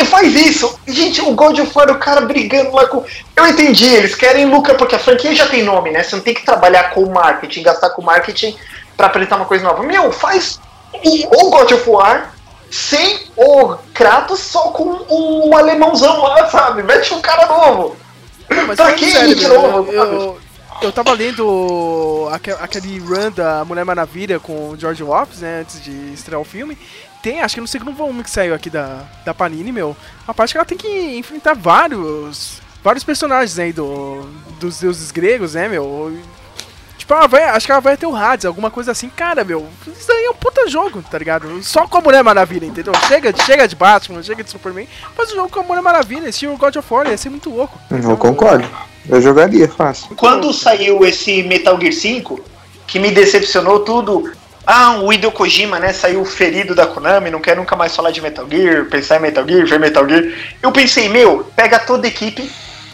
e 0.00 0.04
faz 0.04 0.34
isso. 0.34 0.78
Gente, 0.86 1.20
o 1.20 1.32
God 1.34 1.58
of 1.58 1.70
War, 1.74 1.90
o 1.90 1.98
cara 1.98 2.20
brigando 2.22 2.72
lá 2.74 2.86
com. 2.86 3.04
Eu 3.36 3.46
entendi, 3.46 3.86
eles 3.86 4.14
querem 4.14 4.46
lucro, 4.46 4.74
porque 4.76 4.94
a 4.94 4.98
franquia 4.98 5.34
já 5.34 5.46
tem 5.46 5.62
nome, 5.62 5.90
né? 5.90 6.02
Você 6.02 6.16
não 6.16 6.22
tem 6.22 6.34
que 6.34 6.44
trabalhar 6.44 6.90
com 6.90 7.06
marketing, 7.10 7.62
gastar 7.62 7.90
com 7.90 8.02
marketing 8.02 8.56
pra 8.96 9.06
apresentar 9.06 9.36
uma 9.36 9.44
coisa 9.46 9.64
nova. 9.64 9.82
Meu, 9.82 10.12
faz 10.12 10.60
o 10.94 11.50
God 11.50 11.72
of 11.72 11.88
War 11.90 12.34
sem 12.70 13.20
o 13.36 13.74
Kratos, 13.92 14.40
só 14.40 14.68
com 14.70 14.84
um 15.10 15.56
alemãozão 15.56 16.22
lá, 16.22 16.48
sabe? 16.48 16.82
Mete 16.82 17.12
um 17.12 17.20
cara 17.20 17.46
novo. 17.46 17.96
Não, 18.48 18.66
mas 18.66 18.76
Pra 18.76 18.86
falando 18.86 18.98
que 18.98 19.10
sério, 19.10 19.36
meu, 19.38 19.62
novo, 19.62 19.92
eu, 19.92 20.04
eu, 20.04 20.38
eu 20.82 20.92
tava 20.92 21.12
lendo 21.12 22.28
aque- 22.32 22.50
aquele 22.60 22.98
run 22.98 23.30
da 23.30 23.64
Mulher 23.64 23.84
Maravilha 23.84 24.38
com 24.40 24.70
o 24.70 24.76
George 24.78 25.02
Lopes, 25.02 25.40
né, 25.40 25.60
antes 25.60 25.82
de 25.82 25.90
estrear 26.12 26.40
o 26.40 26.44
filme. 26.44 26.76
Tem, 27.22 27.40
acho 27.40 27.54
que 27.54 27.60
no 27.60 27.68
segundo 27.68 27.92
volume 27.92 28.24
que 28.24 28.30
saiu 28.30 28.54
aqui 28.54 28.68
da, 28.68 29.04
da 29.24 29.32
Panini, 29.32 29.70
meu, 29.70 29.96
a 30.26 30.34
parte 30.34 30.52
que 30.52 30.58
ela 30.58 30.64
tem 30.64 30.76
que 30.76 31.16
enfrentar 31.16 31.54
vários 31.54 32.60
vários 32.82 33.04
personagens 33.04 33.58
aí 33.58 33.72
do, 33.72 34.26
dos 34.58 34.80
deuses 34.80 35.10
gregos, 35.10 35.54
né, 35.54 35.68
meu. 35.68 36.18
Tipo, 36.98 37.14
ela 37.14 37.26
vai, 37.26 37.44
acho 37.44 37.66
que 37.66 37.72
ela 37.72 37.80
vai 37.80 37.96
ter 37.96 38.06
o 38.06 38.14
Hades, 38.14 38.44
alguma 38.44 38.70
coisa 38.70 38.92
assim. 38.92 39.08
Cara, 39.08 39.42
meu, 39.42 39.66
isso 39.86 40.10
aí 40.10 40.24
é 40.24 40.30
um 40.30 40.34
puta 40.34 40.68
jogo, 40.68 41.02
tá 41.02 41.18
ligado? 41.18 41.62
Só 41.62 41.86
com 41.86 41.98
a 41.98 42.00
Mulher 42.00 42.22
Maravilha, 42.22 42.66
entendeu? 42.66 42.92
Chega, 43.08 43.34
chega 43.44 43.66
de 43.66 43.74
Batman, 43.74 44.22
chega 44.22 44.44
de 44.44 44.50
Superman, 44.50 44.88
faz 45.16 45.32
o 45.32 45.34
jogo 45.34 45.48
com 45.48 45.60
a 45.60 45.62
Mulher 45.64 45.82
Maravilha, 45.82 46.28
estilo 46.28 46.56
God 46.56 46.76
of 46.76 46.94
War, 46.94 47.08
ia 47.08 47.18
ser 47.18 47.30
muito 47.30 47.50
louco. 47.50 47.78
Eu 47.90 48.16
concordo. 48.16 48.68
Eu 49.08 49.20
jogaria 49.20 49.68
fácil. 49.68 50.14
Quando 50.14 50.52
saiu 50.52 51.04
esse 51.04 51.42
Metal 51.42 51.78
Gear 51.80 51.92
5, 51.92 52.40
que 52.86 53.00
me 53.00 53.10
decepcionou 53.10 53.80
tudo. 53.80 54.32
Ah, 54.66 54.98
o 55.02 55.12
Hideo 55.12 55.32
Kojima, 55.32 55.80
né, 55.80 55.92
saiu 55.92 56.24
ferido 56.24 56.74
da 56.74 56.86
Konami, 56.86 57.30
não 57.30 57.40
quer 57.40 57.56
nunca 57.56 57.74
mais 57.74 57.94
falar 57.96 58.10
de 58.12 58.20
Metal 58.20 58.46
Gear, 58.48 58.84
pensar 58.86 59.16
em 59.16 59.20
Metal 59.22 59.46
Gear, 59.46 59.66
ver 59.66 59.80
Metal 59.80 60.08
Gear. 60.08 60.24
Eu 60.62 60.70
pensei, 60.70 61.08
meu, 61.08 61.44
pega 61.56 61.80
toda 61.80 62.06
a 62.06 62.08
equipe, 62.08 62.48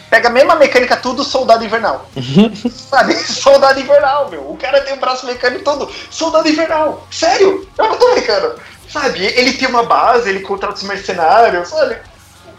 pega 0.09 0.29
a 0.29 0.31
mesma 0.31 0.55
mecânica, 0.55 0.97
tudo 0.97 1.23
Soldado 1.23 1.63
Invernal. 1.63 2.09
Sabe? 2.73 3.13
Soldado 3.15 3.79
Invernal, 3.79 4.29
meu. 4.29 4.41
O 4.49 4.57
cara 4.57 4.81
tem 4.81 4.95
o 4.95 4.99
braço 4.99 5.27
mecânico 5.27 5.63
todo. 5.63 5.87
Soldado 6.09 6.49
Invernal. 6.49 7.05
Sério? 7.11 7.67
Eu 7.77 7.85
não 7.87 7.97
tô 7.97 8.13
brincando. 8.13 8.55
Sabe? 8.91 9.23
Ele 9.23 9.53
tem 9.53 9.67
uma 9.67 9.83
base, 9.83 10.27
ele 10.27 10.39
contrata 10.39 10.73
os 10.75 10.83
mercenários, 10.83 11.69
sabe? 11.69 11.97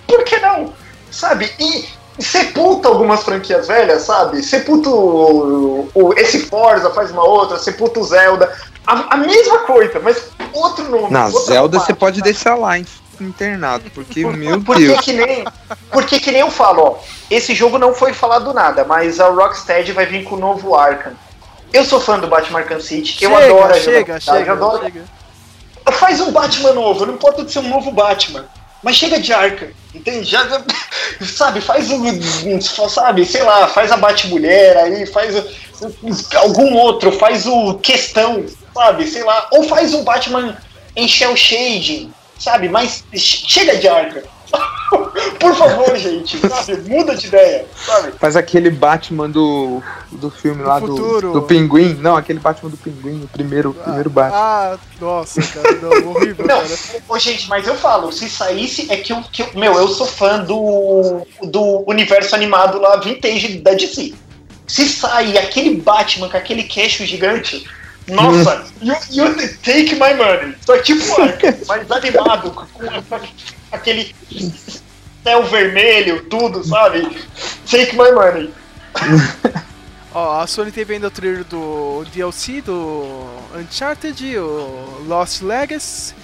Por 0.06 0.22
que 0.22 0.38
não? 0.38 0.72
Sabe? 1.10 1.50
E 1.58 1.88
sepulta 2.22 2.86
algumas 2.86 3.24
franquias 3.24 3.66
velhas, 3.66 4.02
sabe? 4.02 4.40
Sepulta 4.42 4.88
o, 4.90 5.88
o- 5.92 6.14
esse 6.16 6.46
Forza, 6.46 6.90
faz 6.90 7.10
uma 7.10 7.24
outra, 7.24 7.58
sepulta 7.58 7.98
o 7.98 8.04
Zelda. 8.04 8.52
A, 8.86 9.14
a 9.14 9.16
mesma 9.18 9.58
coisa, 9.60 10.00
mas 10.00 10.30
outro 10.52 10.88
nome. 10.90 11.10
Na 11.10 11.28
Zelda 11.30 11.78
você 11.78 11.86
parte, 11.88 11.98
pode 11.98 12.18
sabe? 12.18 12.30
deixar 12.32 12.54
lá 12.56 12.78
in- 12.78 12.86
internado, 13.20 13.90
porque, 13.94 14.24
meu 14.24 14.60
Porque 14.62 14.86
Deus. 14.86 15.00
que 15.02 15.12
nem, 15.12 15.44
porque 15.92 16.18
que 16.18 16.30
nem 16.32 16.40
eu 16.40 16.50
falo, 16.50 16.82
ó, 16.82 16.98
esse 17.30 17.54
jogo 17.54 17.78
não 17.78 17.94
foi 17.94 18.12
falado 18.14 18.52
nada, 18.54 18.84
mas 18.84 19.20
a 19.20 19.28
Rocksteady 19.28 19.92
vai 19.92 20.06
vir 20.06 20.24
com 20.24 20.36
o 20.36 20.38
novo 20.38 20.74
Arkham. 20.74 21.12
Eu 21.72 21.84
sou 21.84 22.00
fã 22.00 22.18
do 22.18 22.26
Batman 22.26 22.60
Arkham 22.60 22.80
City, 22.80 23.22
eu 23.22 23.30
chega, 23.30 23.44
adoro 23.44 23.64
a 23.64 23.74
chega, 23.74 23.84
jogabilidade, 24.20 24.24
chega, 24.24 24.50
eu 24.50 24.54
adoro. 24.54 24.82
chega. 24.84 25.04
Faz 25.92 26.20
um 26.20 26.32
Batman 26.32 26.72
novo, 26.72 27.06
não 27.06 27.14
importa 27.14 27.44
de 27.44 27.52
ser 27.52 27.58
um 27.60 27.68
novo 27.68 27.90
Batman. 27.92 28.46
Mas 28.82 28.96
chega 28.96 29.20
de 29.20 29.30
Arkham, 29.32 29.68
entende? 29.94 30.24
Já, 30.24 30.48
já- 30.48 30.62
sabe, 31.26 31.60
faz 31.60 31.90
um, 31.90 32.02
um- 32.46 32.60
sabe, 32.60 33.26
sei 33.26 33.42
lá, 33.42 33.68
faz 33.68 33.92
a 33.92 33.96
Batmulher 33.98 34.78
aí, 34.78 35.04
faz 35.06 35.34
o- 35.36 36.36
algum 36.38 36.74
outro, 36.74 37.12
faz 37.12 37.46
o 37.46 37.74
Questão, 37.74 38.46
sabe, 38.74 39.06
sei 39.06 39.24
lá, 39.24 39.48
ou 39.52 39.62
faz 39.64 39.92
um 39.94 40.04
Batman 40.04 40.56
em 40.96 41.06
Shell 41.08 41.36
Shading, 41.36 42.12
sabe, 42.38 42.68
mas 42.68 43.04
ch- 43.14 43.44
chega 43.48 43.76
de 43.76 43.88
Arkham. 43.88 44.22
Por 45.38 45.54
favor, 45.54 45.96
gente, 45.96 46.36
sabe, 46.48 46.76
muda 46.90 47.14
de 47.14 47.28
ideia, 47.28 47.64
sabe? 47.86 48.12
Faz 48.18 48.34
aquele 48.36 48.68
Batman 48.70 49.30
do, 49.30 49.80
do 50.10 50.28
filme 50.30 50.62
lá 50.62 50.80
do, 50.80 50.88
futuro. 50.88 51.32
do 51.32 51.42
Pinguim. 51.42 51.94
Não, 51.94 52.16
aquele 52.16 52.40
Batman 52.40 52.70
do 52.70 52.76
Pinguim, 52.76 53.22
o 53.24 53.28
primeiro, 53.28 53.70
o 53.70 53.74
primeiro 53.74 54.10
Batman. 54.10 54.36
Ah, 54.36 54.78
nossa, 55.00 55.40
cara, 55.40 55.72
não, 55.80 56.10
horrível, 56.10 56.44
Não, 56.46 56.56
cara. 56.60 56.76
ô, 57.08 57.18
gente, 57.18 57.48
mas 57.48 57.66
eu 57.66 57.76
falo, 57.76 58.10
se 58.12 58.28
saísse, 58.28 58.90
é 58.90 58.96
que 58.96 59.12
eu, 59.12 59.22
que 59.32 59.42
eu- 59.42 59.50
meu, 59.54 59.74
eu 59.74 59.88
sou 59.88 60.06
fã 60.06 60.40
do, 60.40 61.22
do 61.42 61.84
universo 61.88 62.34
animado 62.34 62.80
lá, 62.80 62.96
vintage 62.96 63.58
da 63.58 63.72
DC. 63.72 64.12
Se 64.66 64.88
sair 64.88 65.38
aquele 65.38 65.76
Batman 65.76 66.28
com 66.28 66.36
aquele 66.36 66.64
queixo 66.64 67.04
gigante, 67.06 67.64
nossa, 68.08 68.64
you, 68.80 68.94
you 69.10 69.48
take 69.62 69.94
my 69.94 70.14
money. 70.14 70.54
Só 70.64 70.78
tipo 70.78 71.04
mas 71.68 71.90
animado, 71.90 72.50
com, 72.50 72.66
com 72.66 73.20
aquele 73.72 74.14
céu 75.22 75.44
vermelho, 75.44 76.24
tudo, 76.28 76.64
sabe? 76.64 77.02
Take 77.70 77.96
my 77.96 78.10
money. 78.12 78.52
Ó, 80.12 80.40
a 80.40 80.46
Sony 80.46 80.72
teve 80.72 80.94
ainda 80.94 81.06
o 81.06 81.10
trailer 81.10 81.44
do 81.44 82.04
DLC 82.12 82.60
do 82.60 83.04
Uncharted, 83.54 84.38
o 84.38 85.04
Lost 85.06 85.42
Legacy. 85.42 86.14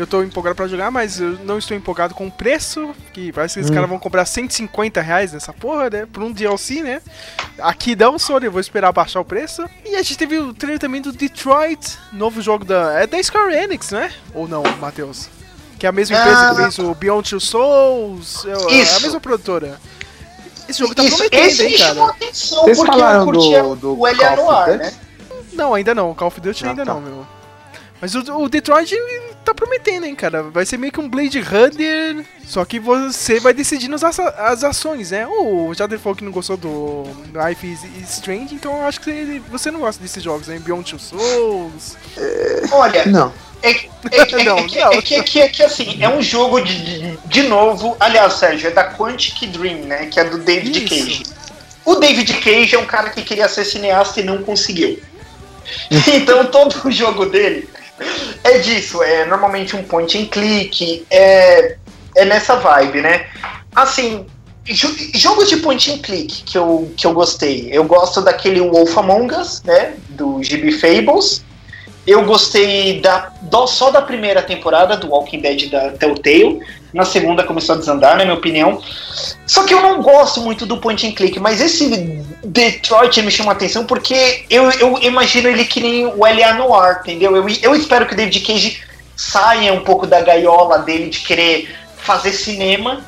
Eu 0.00 0.06
tô 0.06 0.22
empolgado 0.22 0.56
pra 0.56 0.66
jogar, 0.66 0.90
mas 0.90 1.20
eu 1.20 1.32
não 1.44 1.58
estou 1.58 1.76
empolgado 1.76 2.14
com 2.14 2.26
o 2.26 2.30
preço, 2.30 2.94
que 3.12 3.30
parece 3.32 3.56
que 3.56 3.60
os 3.60 3.70
Hum. 3.70 3.74
caras 3.74 3.86
vão 3.88 3.98
cobrar 3.98 4.24
150 4.24 4.98
reais 5.02 5.32
nessa 5.34 5.52
porra, 5.52 5.90
né? 5.90 6.06
Por 6.10 6.22
um 6.22 6.32
DLC, 6.32 6.82
né? 6.82 7.02
Aqui 7.58 7.94
não, 7.94 8.18
Sony, 8.18 8.46
eu 8.46 8.52
vou 8.52 8.62
esperar 8.62 8.92
baixar 8.92 9.20
o 9.20 9.24
preço. 9.26 9.62
E 9.84 9.94
a 9.96 9.98
gente 10.02 10.16
teve 10.16 10.38
o 10.38 10.54
trailer 10.54 10.78
também 10.78 11.02
do 11.02 11.12
Detroit, 11.12 11.98
novo 12.14 12.40
jogo 12.40 12.64
da. 12.64 12.98
É 13.02 13.06
da 13.06 13.22
Square 13.22 13.54
Enix, 13.54 13.90
né? 13.90 14.10
Ou 14.32 14.48
não, 14.48 14.62
Matheus? 14.80 15.28
Que 15.78 15.84
é 15.84 15.88
a 15.90 15.92
mesma 15.92 16.16
empresa 16.18 16.38
Ah. 16.50 16.54
que 16.54 16.62
fez 16.62 16.78
o 16.78 16.94
Beyond 16.94 17.28
Two 17.28 17.40
Souls, 17.40 18.46
é 18.46 18.52
a 18.54 18.82
Isso. 18.82 19.02
mesma 19.02 19.20
produtora. 19.20 19.78
Esse 20.66 20.78
jogo 20.78 20.94
tá 20.94 21.04
Isso, 21.04 21.16
prometendo, 21.16 21.46
esse 21.46 21.62
hein, 21.66 21.76
cara? 21.78 22.04
atenção, 22.10 22.62
Vocês 22.64 22.78
porque 22.78 22.90
falaram 22.92 23.26
do- 23.26 23.32
do 23.76 23.98
o 23.98 24.06
of 24.06 24.16
Noir, 24.36 24.78
né? 24.78 24.94
Não, 25.52 25.74
ainda 25.74 25.94
não. 25.94 26.14
Call 26.14 26.28
of 26.28 26.40
Duty 26.40 26.64
Ah, 26.64 26.70
ainda 26.70 26.86
tá. 26.86 26.94
não, 26.94 27.00
meu. 27.02 27.26
Mas 28.00 28.14
o, 28.14 28.20
o 28.38 28.48
Detroit 28.48 28.94
tá 29.44 29.54
prometendo, 29.54 30.06
hein, 30.06 30.14
cara. 30.14 30.42
Vai 30.44 30.64
ser 30.66 30.76
meio 30.78 30.92
que 30.92 31.00
um 31.00 31.08
Blade 31.08 31.40
Runner, 31.40 32.24
só 32.46 32.64
que 32.64 32.78
você 32.78 33.40
vai 33.40 33.52
decidindo 33.54 33.94
as, 33.94 34.18
as 34.20 34.64
ações, 34.64 35.10
né? 35.10 35.26
O 35.26 35.72
Jader 35.74 35.98
falou 35.98 36.16
que 36.16 36.24
não 36.24 36.32
gostou 36.32 36.56
do 36.56 37.04
Life 37.46 37.66
is, 37.66 37.80
Strange, 38.10 38.54
então 38.54 38.72
eu 38.78 38.86
acho 38.86 39.00
que 39.00 39.10
você, 39.10 39.42
você 39.50 39.70
não 39.70 39.80
gosta 39.80 40.02
desses 40.02 40.22
jogos, 40.22 40.48
né? 40.48 40.58
Beyond 40.58 40.90
Two 40.90 40.98
Souls. 40.98 41.96
Olha, 42.72 43.06
Não. 43.06 43.32
É, 43.62 43.70
é- 43.72 43.76
é- 44.12 44.40
Não, 44.44 44.58
é 44.58 44.64
que, 44.66 44.78
não. 44.80 44.92
é 44.92 45.02
que- 45.02 45.14
é 45.14 45.22
que- 45.22 45.40
é 45.40 45.48
que, 45.48 45.62
assim, 45.62 46.02
é 46.02 46.08
um 46.08 46.22
jogo 46.22 46.60
de, 46.62 46.82
de, 46.82 47.16
de 47.26 47.42
novo. 47.42 47.94
Aliás, 48.00 48.32
Sérgio, 48.34 48.68
é 48.68 48.70
da 48.70 48.84
Quantic 48.94 49.46
Dream, 49.50 49.80
né? 49.80 50.06
Que 50.06 50.18
é 50.18 50.24
do 50.24 50.38
David 50.38 50.78
Isso. 50.82 50.88
Cage. 50.88 51.22
O 51.84 51.96
David 51.96 52.32
Cage 52.40 52.74
é 52.74 52.78
um 52.78 52.86
cara 52.86 53.10
que 53.10 53.20
queria 53.22 53.48
ser 53.48 53.64
cineasta 53.66 54.20
e 54.20 54.24
não 54.24 54.42
conseguiu. 54.42 54.98
então 56.14 56.46
todo 56.46 56.74
o 56.86 56.90
jogo 56.90 57.26
dele 57.26 57.68
é 58.44 58.58
disso, 58.58 59.02
é 59.02 59.24
normalmente 59.26 59.76
um 59.76 59.82
point 59.82 60.18
and 60.18 60.26
click, 60.26 61.06
é, 61.10 61.76
é 62.16 62.24
nessa 62.24 62.56
vibe, 62.56 63.00
né? 63.00 63.26
Assim, 63.74 64.26
jo- 64.64 64.96
jogos 65.14 65.48
de 65.48 65.58
point 65.58 65.90
and 65.92 65.98
click 65.98 66.42
que 66.44 66.56
eu, 66.58 66.92
que 66.96 67.06
eu 67.06 67.12
gostei. 67.12 67.68
Eu 67.72 67.84
gosto 67.84 68.20
daquele 68.20 68.60
Wolf 68.60 68.96
Among 68.98 69.34
Us, 69.34 69.62
né? 69.62 69.94
Do 70.10 70.42
GB 70.42 70.72
Fables. 70.72 71.44
Eu 72.06 72.24
gostei 72.24 73.00
da, 73.00 73.30
do- 73.42 73.66
só 73.66 73.90
da 73.90 74.00
primeira 74.02 74.42
temporada 74.42 74.96
do 74.96 75.08
Walking 75.10 75.40
Dead 75.40 75.70
da 75.70 75.90
Telltale. 75.90 76.60
Na 76.92 77.04
segunda 77.04 77.44
começou 77.44 77.74
a 77.74 77.78
desandar, 77.78 78.16
na 78.16 78.24
minha 78.24 78.36
opinião. 78.36 78.82
Só 79.46 79.64
que 79.64 79.72
eu 79.74 79.80
não 79.82 80.02
gosto 80.02 80.40
muito 80.40 80.64
do 80.66 80.78
point 80.78 81.06
and 81.06 81.12
click, 81.12 81.38
mas 81.38 81.60
esse 81.60 81.86
Detroit 82.44 83.20
me 83.22 83.30
chama 83.30 83.52
a 83.52 83.54
atenção 83.54 83.84
porque 83.84 84.44
eu, 84.50 84.70
eu 84.72 84.98
imagino 85.02 85.48
ele 85.48 85.64
que 85.64 85.80
nem 85.80 86.06
o 86.06 86.26
L.A. 86.26 86.54
Noir, 86.54 87.00
entendeu? 87.02 87.36
Eu, 87.36 87.46
eu 87.62 87.74
espero 87.76 88.06
que 88.06 88.14
o 88.14 88.16
David 88.16 88.40
Cage 88.40 88.82
saia 89.14 89.72
um 89.72 89.80
pouco 89.80 90.06
da 90.06 90.20
gaiola 90.20 90.78
dele 90.80 91.10
de 91.10 91.20
querer 91.20 91.68
fazer 91.98 92.32
cinema. 92.32 93.04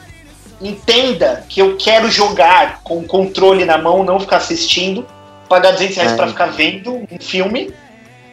Entenda 0.61 1.45
que 1.49 1.61
eu 1.61 1.77
quero 1.77 2.09
jogar 2.11 2.83
com 2.85 2.99
o 2.99 3.05
controle 3.05 3.65
na 3.65 3.79
mão, 3.79 4.05
não 4.05 4.21
ficar 4.21 4.37
assistindo. 4.37 5.05
Pagar 5.49 5.73
200 5.73 5.97
reais 5.97 6.13
É. 6.13 6.17
pra 6.17 6.29
ficar 6.29 6.47
vendo 6.47 6.95
um 6.95 7.19
filme. 7.19 7.73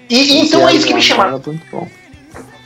E, 0.10 0.40
então 0.40 0.68
é 0.68 0.74
isso 0.74 0.88
que 0.88 0.94
me 0.94 1.02
chama. 1.02 1.40
Bom. 1.72 1.88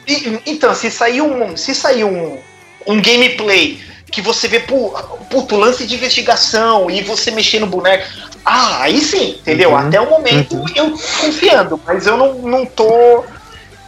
E- 0.08 0.40
então, 0.46 0.74
se 0.74 0.90
sair 0.90 1.22
um, 1.22 1.56
se 1.58 1.74
sair 1.76 2.04
um, 2.04 2.40
um 2.88 3.02
gameplay 3.02 3.80
que 4.12 4.22
você 4.22 4.48
vê, 4.48 4.60
puto, 4.60 5.56
lance 5.56 5.86
de 5.88 5.96
investigação 5.96 6.90
e 6.90 7.02
você 7.02 7.32
mexer 7.32 7.60
no 7.60 7.68
boneco. 7.68 8.06
Ah, 8.46 8.84
aí 8.84 9.00
sim, 9.02 9.32
entendeu? 9.32 9.72
Uhum. 9.72 9.78
Até 9.78 10.00
o 10.00 10.10
momento 10.10 10.64
eu 10.76 10.92
confiando, 10.92 11.80
mas 11.86 12.06
eu 12.06 12.16
não, 12.18 12.34
não 12.36 12.66
tô 12.66 13.24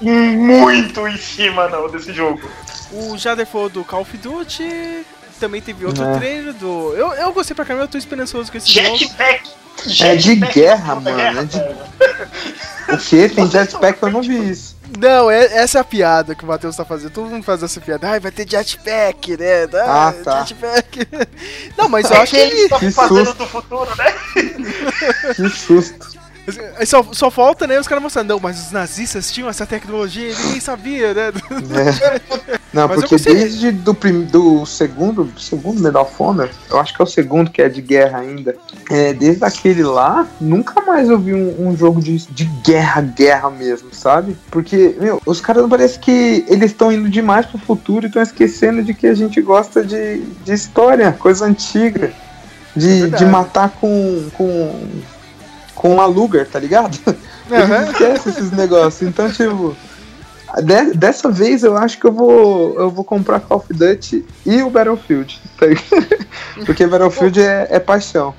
muito 0.02 1.08
em 1.08 1.18
cima 1.18 1.68
não 1.68 1.90
desse 1.90 2.12
jogo. 2.14 2.42
O 2.92 3.18
Jader 3.18 3.46
falou 3.46 3.70
do 3.70 3.84
Call 3.84 4.02
of 4.02 4.18
Duty. 4.18 5.06
Também 5.40 5.62
teve 5.62 5.86
outro 5.86 6.04
É. 6.04 6.18
trailer 6.18 6.54
do. 6.54 6.94
Eu, 6.96 7.12
eu 7.14 7.34
gostei 7.34 7.54
pra 7.54 7.66
caramba, 7.66 7.84
eu 7.84 7.90
tô 7.90 7.98
esperançoso 7.98 8.50
com 8.50 8.58
esse 8.58 8.72
jogo. 8.72 8.96
Jetpack. 8.98 9.50
É 10.02 10.16
de 10.16 10.36
guerra, 10.36 10.96
mano. 10.96 11.16
guerra, 11.16 11.42
É 11.42 11.46
de... 11.46 12.94
O 12.94 12.98
que? 12.98 13.30
Tem 13.30 13.50
jetpack? 13.50 14.02
Eu 14.02 14.12
não 14.12 14.22
vi 14.22 14.52
isso. 14.52 14.76
Não, 15.00 15.30
é, 15.30 15.46
essa 15.58 15.80
é 15.80 15.82
a 15.82 15.84
piada 15.84 16.36
que 16.36 16.44
o 16.44 16.48
Matheus 16.48 16.76
tá 16.76 16.86
fazendo. 16.86 17.12
Todo 17.12 17.30
mundo 17.30 17.44
faz 17.44 17.62
essa 17.64 17.82
piada. 17.82 18.08
Ai, 18.10 18.20
vai 18.20 18.32
ter 18.32 18.48
jetpack, 18.48 19.36
né? 19.38 19.64
Ah, 19.74 20.14
tá. 20.24 20.44
Jetpack. 20.46 21.08
Não, 21.76 21.90
mas 21.90 22.10
eu 22.10 22.16
É 22.18 22.22
acho 22.22 22.32
que 22.32 22.38
eles 22.38 22.60
estão 22.62 22.80
que 22.80 22.92
fazendo 22.92 23.26
susto. 23.26 23.38
do 23.38 23.46
futuro, 23.48 23.90
né? 23.98 24.14
Que 25.36 25.50
susto. 25.50 26.25
Aí 26.78 26.86
Só, 26.86 27.04
só 27.12 27.32
falta, 27.32 27.66
né, 27.66 27.80
os 27.80 27.88
caras 27.88 28.04
mostrando. 28.04 28.30
Não, 28.30 28.40
mas 28.40 28.68
os 28.68 28.72
nazistas 28.72 29.32
tinham 29.32 29.50
essa 29.50 29.66
tecnologia 29.66 30.32
e 30.32 30.36
ninguém 30.36 30.60
sabia, 30.60 31.14
né? 31.14 31.28
É. 31.30 32.22
Não, 32.74 32.88
Mas 32.90 33.00
porque 33.00 33.18
desde 33.18 33.72
do, 33.72 33.94
prim, 33.94 34.24
do 34.24 34.66
segundo, 34.66 35.32
segundo 35.40 35.82
Medal 35.82 36.04
of 36.04 36.14
Honor, 36.20 36.50
eu 36.70 36.80
acho 36.80 36.94
que 36.94 37.02
é 37.02 37.04
o 37.04 37.08
segundo 37.08 37.50
que 37.50 37.62
é 37.62 37.70
de 37.70 37.82
guerra 37.82 38.20
ainda. 38.20 38.56
É, 38.90 39.14
desde 39.14 39.44
aquele 39.44 39.84
lá, 39.84 40.28
nunca 40.40 40.82
mais 40.82 41.10
eu 41.10 41.18
vi 41.18 41.34
um, 41.34 41.68
um 41.70 41.78
jogo 41.78 42.02
de, 42.02 42.18
de 42.18 42.46
guerra, 42.64 43.02
guerra 43.02 43.50
mesmo, 43.50 43.90
sabe? 43.92 44.38
Porque, 44.52 44.96
meu, 45.00 45.22
os 45.26 45.42
caras 45.42 45.66
parece 45.68 46.00
que 46.00 46.46
eles 46.48 46.72
estão 46.72 46.92
indo 46.92 47.10
demais 47.10 47.46
pro 47.46 47.58
futuro 47.58 48.06
e 48.06 48.08
estão 48.08 48.22
esquecendo 48.22 48.84
de 48.84 48.94
que 48.94 49.08
a 49.08 49.16
gente 49.16 49.42
gosta 49.42 49.84
de, 49.84 50.22
de 50.44 50.54
história, 50.54 51.12
coisa 51.12 51.46
antiga. 51.46 52.14
De, 52.76 53.02
verdade. 53.02 53.24
de 53.24 53.32
matar 53.32 53.70
com. 53.70 54.30
com. 54.34 54.82
Com 55.76 56.00
a 56.02 56.06
Luger, 56.06 56.48
tá 56.48 56.60
ligado? 56.60 56.98
Gente 57.50 57.92
esquece 57.92 58.30
esses 58.30 58.52
negócios. 58.52 59.08
Então, 59.08 59.32
tipo. 59.32 59.76
de- 60.64 60.94
dessa 60.98 61.30
vez 61.30 61.64
eu 61.64 61.78
acho 61.78 62.00
que 62.00 62.06
eu 62.06 62.12
vou. 62.12 62.80
Eu 62.80 62.90
vou 62.90 63.04
comprar 63.04 63.40
Call 63.42 63.58
of 63.58 63.72
Duty 63.74 64.26
e 64.46 64.62
o 64.64 64.70
Battlefield. 64.70 65.40
tá 65.60 65.68
ligado? 65.68 66.18
Porque 66.66 66.88
Battlefield 66.88 67.42
é, 67.42 67.68
é 67.70 67.80
paixão. 67.80 68.34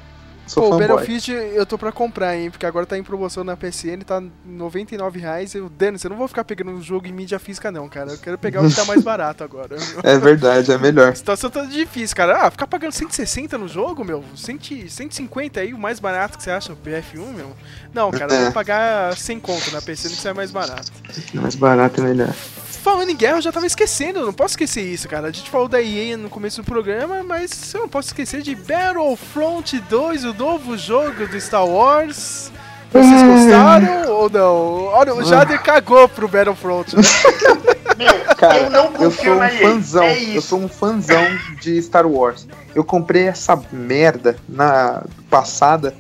Sou 0.47 0.71
Pô, 0.71 0.77
o. 0.77 0.79
Battlefield 0.79 1.33
eu 1.33 1.67
tô 1.67 1.77
pra 1.77 1.91
comprar, 1.91 2.37
hein? 2.37 2.51
Porque 2.51 2.65
agora 2.65 2.87
tá 2.87 2.97
em 2.97 3.03
promoção 3.03 3.43
na 3.43 3.57
PSN, 3.57 4.03
tá 4.07 4.23
99 4.45 5.19
reais. 5.19 5.55
Eu, 5.55 5.69
Dani, 5.69 5.99
você 5.99 6.09
não 6.09 6.17
vou 6.17 6.29
ficar 6.29 6.45
pegando 6.45 6.71
um 6.71 6.81
jogo 6.81 7.07
em 7.07 7.13
mídia 7.13 7.39
física, 7.39 7.73
não, 7.73 7.89
cara. 7.89 8.13
Eu 8.13 8.19
quero 8.19 8.39
pegar 8.39 8.63
o 8.63 8.69
que 8.69 8.75
tá 8.77 8.85
mais 8.85 9.03
barato 9.03 9.43
agora. 9.43 9.77
É 10.05 10.17
verdade, 10.19 10.71
é 10.71 10.79
melhor. 10.79 11.09
A 11.11 11.15
situação 11.15 11.51
tá 11.51 11.63
difícil, 11.65 12.17
cara. 12.17 12.47
Ah, 12.47 12.51
ficar 12.51 12.67
pagando 12.67 12.93
160 12.93 13.59
no 13.59 13.67
jogo, 13.67 14.05
meu? 14.05 14.23
100, 14.37 14.89
150 14.89 15.61
aí, 15.61 15.75
o 15.75 15.79
mais 15.79 15.99
barato 15.99 16.37
que 16.39 16.45
você 16.45 16.51
acha, 16.51 16.73
o 16.73 16.77
BF1, 16.77 17.35
meu? 17.35 17.51
Não, 17.93 18.11
cara, 18.11 18.33
eu 18.33 18.39
É. 18.41 18.43
vou 18.45 18.53
pagar 18.53 19.17
100 19.17 19.41
conto 19.41 19.73
na 19.73 19.81
PSN 19.83 20.11
que 20.11 20.17
sai 20.23 20.33
mais 20.33 20.51
barato. 20.53 20.93
Mais 21.35 21.55
barato 21.57 22.01
é 22.01 22.05
melhor. 22.05 22.33
Falando 22.33 23.11
em 23.11 23.17
guerra, 23.17 23.39
eu 23.39 23.43
já 23.43 23.51
tava 23.51 23.67
esquecendo, 23.67 24.21
eu 24.21 24.27
não 24.27 24.33
posso 24.33 24.53
esquecer 24.53 24.83
isso, 24.83 25.09
cara. 25.09 25.27
A 25.27 25.33
gente 25.33 25.51
falou 25.51 25.67
da 25.67 25.83
EA 25.83 26.17
no 26.17 26.29
começo 26.31 26.63
do 26.63 26.65
programa, 26.65 27.21
mas 27.25 27.75
eu 27.75 27.81
não 27.81 27.89
posso 27.89 28.09
esquecer 28.11 28.43
de 28.43 28.55
Battlefront 28.55 29.81
2, 29.81 30.25
o 30.25 30.33
novo 30.37 30.77
jogo 30.77 31.27
do 31.27 31.41
Star 31.41 31.67
Wars. 31.67 32.51
Vocês 32.93 33.23
gostaram 33.23 34.11
ou 34.13 34.31
não? 34.31 34.85
Olha, 34.87 35.15
o 35.15 35.25
Jader 35.25 35.61
cagou 35.63 36.09
pro 36.09 36.29
Battlefront, 36.29 36.97
né? 36.97 37.03
Meu, 37.97 38.13
Cara, 38.37 38.59
eu 38.59 38.71
não 38.71 38.93
eu 39.01 39.11
sou 39.11 39.35
um 39.35 39.49
fãzão. 39.49 40.05
É 40.05 40.37
eu 40.37 40.43
sou 40.43 40.61
um 40.61 40.69
fãzão 40.69 41.25
de 41.61 41.81
Star 41.83 42.07
Wars. 42.07 42.47
Eu 42.75 42.85
comprei 42.85 43.27
essa 43.27 43.59
merda 43.73 44.37
na 44.49 45.03
passada 45.31 45.95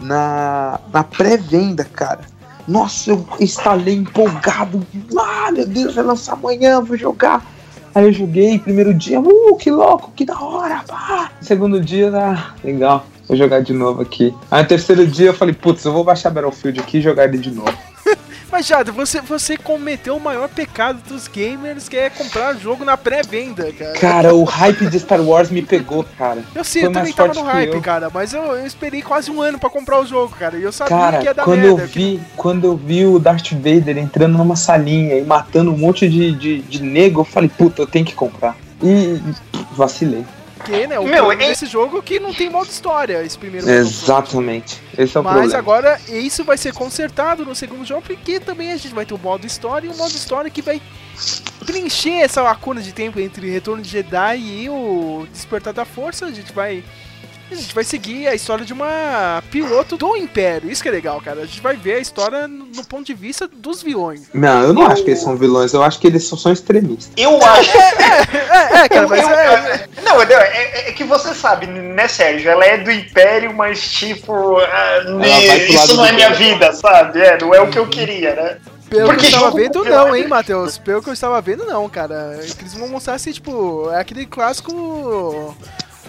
na, 0.00 0.80
na 0.92 1.04
pré-venda, 1.04 1.84
cara. 1.84 2.20
Nossa, 2.66 3.10
eu 3.10 3.26
instalei 3.40 3.94
empolgado. 3.94 4.86
Ah, 5.16 5.50
meu 5.52 5.66
Deus, 5.66 5.94
vai 5.94 6.04
lançar 6.04 6.34
amanhã, 6.34 6.80
vou 6.80 6.96
jogar. 6.96 7.44
Aí 7.98 8.04
eu 8.04 8.12
joguei, 8.12 8.60
primeiro 8.60 8.94
dia, 8.94 9.18
uh, 9.18 9.56
que 9.56 9.72
louco, 9.72 10.12
que 10.14 10.24
da 10.24 10.40
hora, 10.40 10.84
pá. 10.86 11.32
Segundo 11.40 11.80
dia, 11.80 12.12
ah, 12.14 12.54
legal, 12.62 13.04
vou 13.26 13.36
jogar 13.36 13.60
de 13.60 13.72
novo 13.72 14.02
aqui. 14.02 14.32
Aí 14.48 14.62
no 14.62 14.68
terceiro 14.68 15.04
dia 15.04 15.30
eu 15.30 15.34
falei, 15.34 15.52
putz, 15.52 15.84
eu 15.84 15.92
vou 15.92 16.04
baixar 16.04 16.30
Battlefield 16.30 16.78
aqui 16.78 16.98
e 16.98 17.00
jogar 17.00 17.24
ele 17.24 17.38
de 17.38 17.50
novo. 17.50 17.76
Mas, 18.50 18.66
Jader, 18.66 18.94
você, 18.94 19.20
você 19.20 19.56
cometeu 19.56 20.16
o 20.16 20.20
maior 20.20 20.48
pecado 20.48 21.00
dos 21.06 21.28
gamers, 21.28 21.88
que 21.88 21.96
é 21.96 22.08
comprar 22.08 22.54
jogo 22.56 22.84
na 22.84 22.96
pré-venda, 22.96 23.70
cara. 23.72 23.92
Cara, 23.98 24.34
o 24.34 24.44
hype 24.44 24.86
de 24.86 24.98
Star 24.98 25.20
Wars 25.20 25.50
me 25.50 25.60
pegou, 25.60 26.04
cara. 26.16 26.42
Eu 26.54 26.64
sei, 26.64 26.82
Foi 26.82 26.88
eu 26.88 26.92
também 26.94 27.12
tava 27.12 27.34
no 27.34 27.42
que 27.42 27.46
hype, 27.46 27.74
eu. 27.74 27.82
cara, 27.82 28.10
mas 28.12 28.32
eu, 28.32 28.42
eu 28.42 28.66
esperei 28.66 29.02
quase 29.02 29.30
um 29.30 29.42
ano 29.42 29.58
pra 29.58 29.68
comprar 29.68 30.00
o 30.00 30.06
jogo, 30.06 30.34
cara, 30.38 30.56
e 30.56 30.62
eu 30.62 30.72
sabia 30.72 30.96
que 30.96 31.02
ia 31.02 31.10
Cara, 31.10 31.34
dar 31.34 31.44
quando 31.44 31.60
merda. 31.60 31.82
eu 31.82 31.86
vi, 31.86 32.20
quando 32.36 32.64
eu 32.64 32.76
vi 32.76 33.04
o 33.06 33.18
Darth 33.18 33.52
Vader 33.52 33.98
entrando 33.98 34.38
numa 34.38 34.56
salinha 34.56 35.16
e 35.18 35.24
matando 35.24 35.70
um 35.72 35.76
monte 35.76 36.08
de, 36.08 36.32
de, 36.32 36.60
de 36.62 36.82
nego, 36.82 37.20
eu 37.20 37.24
falei, 37.24 37.50
puta, 37.50 37.82
eu 37.82 37.86
tenho 37.86 38.04
que 38.06 38.14
comprar. 38.14 38.56
E 38.82 39.20
vacilei. 39.72 40.24
Porque, 40.58 40.86
né, 40.86 40.98
o 40.98 41.04
Meu, 41.04 41.16
problema 41.24 41.42
é- 41.44 41.48
desse 41.48 41.66
jogo 41.66 41.98
é 41.98 42.02
que 42.02 42.18
não 42.20 42.34
tem 42.34 42.50
modo 42.50 42.68
história, 42.68 43.22
esse 43.24 43.38
primeiro. 43.38 43.68
Exatamente. 43.68 44.80
Esse 44.96 45.16
é 45.16 45.20
o 45.20 45.24
Mas 45.24 45.32
problema. 45.34 45.58
agora 45.58 46.00
isso 46.08 46.44
vai 46.44 46.58
ser 46.58 46.72
consertado 46.74 47.44
no 47.44 47.54
segundo 47.54 47.84
jogo, 47.84 48.02
porque 48.02 48.40
também 48.40 48.72
a 48.72 48.76
gente 48.76 48.94
vai 48.94 49.06
ter 49.06 49.14
o 49.14 49.18
modo 49.18 49.46
história 49.46 49.86
e 49.86 49.90
um 49.90 49.96
modo 49.96 50.10
história 50.10 50.50
que 50.50 50.60
vai 50.60 50.82
preencher 51.64 52.20
essa 52.20 52.42
lacuna 52.42 52.80
de 52.80 52.92
tempo 52.92 53.18
entre 53.20 53.50
Retorno 53.50 53.82
de 53.82 53.88
Jedi 53.88 54.38
e 54.38 54.68
o 54.70 55.26
Despertar 55.32 55.72
da 55.72 55.84
Força. 55.84 56.26
A 56.26 56.30
gente 56.30 56.52
vai. 56.52 56.82
A 57.50 57.54
gente 57.54 57.74
vai 57.74 57.84
seguir 57.84 58.28
a 58.28 58.34
história 58.34 58.64
de 58.64 58.72
uma 58.72 59.42
piloto 59.50 59.96
do 59.96 60.16
Império. 60.16 60.70
Isso 60.70 60.82
que 60.82 60.88
é 60.88 60.92
legal, 60.92 61.20
cara. 61.20 61.40
A 61.42 61.46
gente 61.46 61.60
vai 61.60 61.76
ver 61.76 61.94
a 61.94 61.98
história 61.98 62.46
no 62.46 62.84
ponto 62.84 63.06
de 63.06 63.14
vista 63.14 63.48
dos 63.48 63.82
vilões. 63.82 64.22
Não, 64.34 64.62
eu 64.62 64.72
não 64.72 64.86
acho 64.86 65.02
que 65.02 65.10
eles 65.10 65.22
são 65.22 65.36
vilões, 65.36 65.72
eu 65.72 65.82
acho 65.82 65.98
que 65.98 66.06
eles 66.06 66.24
só 66.24 66.36
são 66.36 66.52
extremistas. 66.52 67.10
Eu 67.16 67.42
acho. 67.42 67.76
É, 67.78 68.84
é, 68.84 68.88
cara, 68.88 69.02
Eu- 69.04 69.08
mas 69.08 69.22
eu- 69.22 69.30
é, 69.30 69.88
Não, 70.02 70.14
não, 70.16 70.22
é, 70.22 70.88
é 70.88 70.92
que 70.92 71.04
você 71.04 71.34
sabe, 71.34 71.66
né, 71.66 72.06
Sérgio? 72.08 72.50
Ela 72.50 72.64
é 72.64 72.78
do 72.78 72.90
Império, 72.90 73.54
mas 73.54 73.80
tipo. 73.80 74.58
ah, 74.58 75.00
pro 75.04 75.24
isso 75.74 75.96
não 75.96 76.06
é 76.06 76.12
minha 76.12 76.30
vida, 76.34 76.72
sabe? 76.72 77.20
É, 77.20 77.38
não 77.40 77.54
é 77.54 77.60
o 77.60 77.70
que 77.70 77.78
eu 77.78 77.86
queria, 77.88 78.34
né? 78.34 78.58
Pelo 78.88 79.06
Porque 79.06 79.26
que 79.26 79.34
eu 79.34 79.38
estava 79.38 79.50
vendo, 79.54 79.84
não, 79.84 80.16
hein, 80.16 80.26
Matheus? 80.26 80.78
Pelo 80.78 81.02
que 81.02 81.10
eu 81.10 81.12
estava 81.12 81.40
vendo, 81.42 81.66
não, 81.66 81.88
cara. 81.88 82.38
Eles 82.40 82.74
vão 82.74 82.88
mostrar 82.88 83.14
assim, 83.14 83.32
tipo, 83.32 83.90
é 83.92 84.00
aquele 84.00 84.24
clássico 84.24 85.54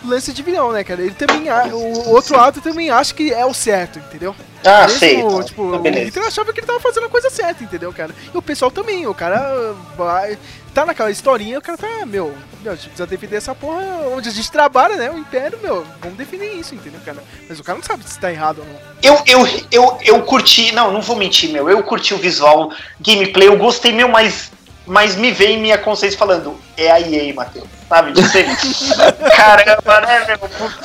lance 0.05 0.31
de 0.33 0.41
vilão, 0.43 0.71
né, 0.71 0.83
cara? 0.83 1.01
Ele 1.01 1.13
também. 1.13 1.49
a- 1.49 1.65
O 1.73 2.09
outro 2.09 2.35
lado 2.35 2.61
também 2.61 2.89
acha 2.89 3.13
que 3.13 3.33
é 3.33 3.45
o 3.45 3.53
certo, 3.53 3.99
entendeu? 3.99 4.35
Ah, 4.65 4.81
Mesmo, 4.83 4.99
sei. 4.99 5.15
então, 5.15 5.43
Tipo, 5.43 5.75
então 5.75 5.91
o. 5.91 6.05
Hitler 6.05 6.27
achava 6.27 6.51
que 6.53 6.59
ele 6.59 6.67
tava 6.67 6.79
fazendo 6.79 7.05
a 7.05 7.09
coisa 7.09 7.29
certa, 7.29 7.63
entendeu, 7.63 7.93
cara? 7.93 8.13
E 8.33 8.37
o 8.37 8.41
pessoal 8.41 8.69
também, 8.69 9.07
o 9.07 9.13
cara 9.13 9.73
vai. 9.97 10.37
Tá 10.73 10.85
naquela 10.85 11.09
historinha, 11.09 11.57
o 11.57 11.61
cara 11.61 11.77
tá, 11.77 12.05
meu, 12.05 12.33
meu, 12.61 12.71
a 12.73 12.75
gente 12.75 12.89
precisa 12.89 13.07
defender 13.07 13.37
essa 13.37 13.55
porra 13.55 13.81
onde 14.15 14.29
a 14.29 14.31
gente 14.31 14.51
trabalha, 14.51 14.95
né? 14.97 15.09
O 15.09 15.17
Império, 15.17 15.57
meu, 15.63 15.83
vamos 15.99 16.15
defender 16.17 16.53
isso, 16.53 16.75
entendeu, 16.75 16.99
cara? 17.03 17.23
Mas 17.49 17.59
o 17.59 17.63
cara 17.63 17.77
não 17.79 17.83
sabe 17.83 18.03
se 18.07 18.19
tá 18.19 18.31
errado 18.31 18.59
ou 18.59 18.65
não. 18.65 18.75
Eu, 19.01 19.23
eu, 19.25 19.63
eu, 19.71 19.97
eu 20.03 20.21
curti, 20.23 20.71
não, 20.71 20.91
não 20.93 21.01
vou 21.01 21.15
mentir, 21.15 21.49
meu. 21.49 21.67
Eu 21.69 21.81
curti 21.81 22.13
o 22.13 22.17
visual, 22.17 22.71
gameplay, 22.99 23.47
eu 23.47 23.57
gostei, 23.57 23.91
meu, 23.91 24.07
mas, 24.09 24.51
mas 24.89 25.15
me 25.15 25.31
vem 25.31 25.61
minha 25.61 25.77
consciência 25.77 26.17
falando, 26.19 26.55
é 26.75 26.91
a 26.91 26.99
EA, 26.99 27.33
Matheus. 27.33 27.67
Sabe? 27.87 28.11
De 28.11 28.23
ser, 28.27 28.45
caramba, 29.35 30.01
né, 30.01 30.25
meu? 30.27 30.37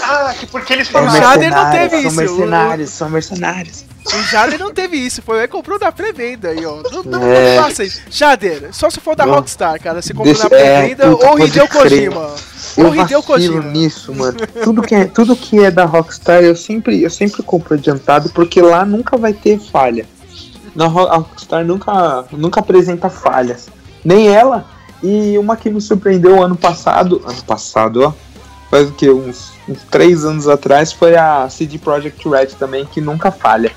Ah, 0.02 0.34
que 0.38 0.46
porque 0.46 0.72
eles 0.72 0.88
O 0.88 0.92
falaram. 0.92 1.20
Jader 1.20 1.50
não 1.50 1.70
teve 1.70 1.90
são 1.90 2.00
isso. 2.08 2.16
mercenários, 2.16 2.90
são 2.90 3.10
mercenários. 3.10 3.84
O 4.06 4.22
Jader 4.22 4.58
não 4.58 4.72
teve 4.72 4.96
isso, 4.96 5.20
foi 5.22 5.38
ele 5.38 5.48
comprou 5.48 5.78
da 5.78 5.90
pré-venda 5.92 6.48
aí, 6.48 6.64
ó. 6.64 6.76
Não, 6.90 7.02
não, 7.02 7.22
É. 7.32 7.56
não 7.56 7.64
faça 7.64 7.84
isso. 7.84 8.00
Jader, 8.10 8.68
só 8.72 8.88
se 8.88 9.00
for 9.00 9.14
da 9.16 9.26
Não. 9.26 9.34
Rockstar, 9.34 9.78
cara. 9.82 10.00
Você 10.00 10.12
comprou 10.14 10.26
Deixa- 10.32 10.44
na 10.44 10.48
pré-venda 10.50 11.04
é, 11.04 11.08
ou 11.08 11.38
Hideo. 11.38 11.68
Kojima. 11.68 12.34
Eu 12.76 12.86
Ou 12.86 12.94
Hideo 12.94 13.20
vacilo 13.20 13.22
Kojima. 13.22 13.62
nisso, 13.70 14.14
mano. 14.14 14.36
Tudo 14.64 14.82
que, 14.82 14.94
é, 14.94 15.04
tudo 15.04 15.36
que 15.36 15.62
é 15.62 15.70
da 15.70 15.84
Rockstar, 15.84 16.42
eu 16.42 16.56
sempre, 16.56 17.02
eu 17.02 17.10
sempre 17.10 17.42
compro 17.42 17.74
adiantado, 17.74 18.30
porque 18.30 18.60
lá 18.62 18.84
nunca 18.84 19.16
vai 19.18 19.32
ter 19.34 19.58
falha. 19.58 20.06
Na 20.74 20.86
a 20.86 20.88
Rockstar 20.88 21.64
nunca, 21.64 22.24
nunca 22.32 22.60
apresenta 22.60 23.08
falhas. 23.10 23.68
Nem 24.04 24.28
ela. 24.28 24.66
E 25.02 25.36
uma 25.38 25.56
que 25.56 25.70
me 25.70 25.80
surpreendeu 25.80 26.42
ano 26.42 26.56
passado. 26.56 27.22
Ano 27.26 27.42
passado, 27.44 28.02
ó. 28.06 28.12
Faz 28.70 28.88
o 28.88 28.92
que? 28.92 29.08
Uns, 29.10 29.52
uns 29.68 29.82
três 29.90 30.24
anos 30.24 30.48
atrás 30.48 30.92
foi 30.92 31.16
a 31.16 31.48
CD 31.48 31.78
Projekt 31.78 32.26
Red 32.28 32.46
também, 32.58 32.84
que 32.86 33.00
nunca 33.00 33.30
falha. 33.30 33.72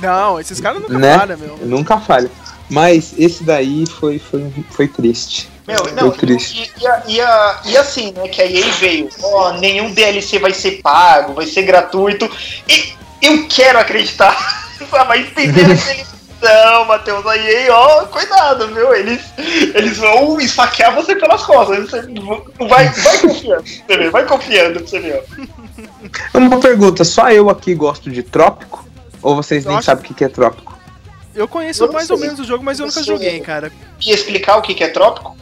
Não, 0.00 0.40
esses 0.40 0.60
caras 0.60 0.80
nunca 0.82 0.98
Né? 0.98 1.18
falham, 1.18 1.38
meu. 1.38 1.58
Nunca 1.62 1.98
falha. 1.98 2.30
Mas 2.70 3.12
esse 3.18 3.44
daí 3.44 3.84
foi, 3.86 4.18
foi, 4.18 4.50
foi 4.70 4.88
triste. 4.88 5.50
Meu, 5.66 5.78
foi 5.84 5.92
não, 5.92 6.10
triste. 6.10 6.72
e, 6.76 6.82
e, 6.82 6.86
a- 6.86 7.02
e, 7.06 7.20
a- 7.20 7.60
e 7.66 7.76
assim, 7.76 8.12
né, 8.12 8.26
que 8.28 8.40
a 8.42 8.46
EA 8.46 8.70
veio, 8.80 9.08
ó, 9.22 9.52
nenhum 9.52 9.92
DLC 9.92 10.38
vai 10.38 10.52
ser 10.52 10.80
pago, 10.82 11.34
vai 11.34 11.46
ser 11.46 11.62
gratuito. 11.62 12.28
E 12.68 12.94
eu 13.20 13.46
quero 13.46 13.78
acreditar, 13.78 14.34
sabe? 14.90 15.06
Mas 15.08 15.28
que 15.30 15.40
eles 15.40 16.04
Não, 16.42 16.84
Matheus, 16.86 17.24
a 17.24 17.36
EA, 17.36 17.72
ó, 17.72 18.04
cuidado, 18.06 18.66
viu? 18.74 18.92
Eles, 18.94 19.20
eles 19.74 19.96
vão 19.98 20.40
esfaquear 20.40 20.92
você 20.94 21.14
pelas 21.14 21.42
costas. 21.44 21.88
Você 21.90 22.02
vai, 22.68 22.88
vai 22.88 23.18
confiando, 23.18 23.62
você 23.64 23.96
vê, 23.96 24.10
vai 24.10 24.26
confiando 24.26 24.80
pra 24.80 24.88
você 24.88 24.98
ver. 24.98 25.22
ó. 26.34 26.38
Uma 26.38 26.58
pergunta, 26.58 27.04
só 27.04 27.30
eu 27.30 27.48
aqui 27.48 27.74
gosto 27.74 28.10
de 28.10 28.22
trópico? 28.22 28.84
Ou 29.22 29.36
vocês 29.36 29.64
nem 29.64 29.80
sabem 29.80 30.02
o 30.04 30.06
que 30.08 30.14
que 30.14 30.24
é 30.24 30.28
trópico? 30.28 30.76
Eu 31.34 31.46
conheço 31.46 31.84
Eu 31.84 31.92
mais 31.92 32.10
ou 32.10 32.18
sei. 32.18 32.26
menos 32.26 32.40
o 32.40 32.44
jogo, 32.44 32.64
mas 32.64 32.78
eu 32.80 32.84
Eu 32.86 32.88
nunca 32.88 33.02
sei. 33.04 33.14
joguei, 33.14 33.40
cara. 33.40 33.70
E 34.04 34.12
explicar 34.12 34.56
o 34.56 34.62
que 34.62 34.74
que 34.74 34.82
é 34.82 34.88
trópico? 34.88 35.36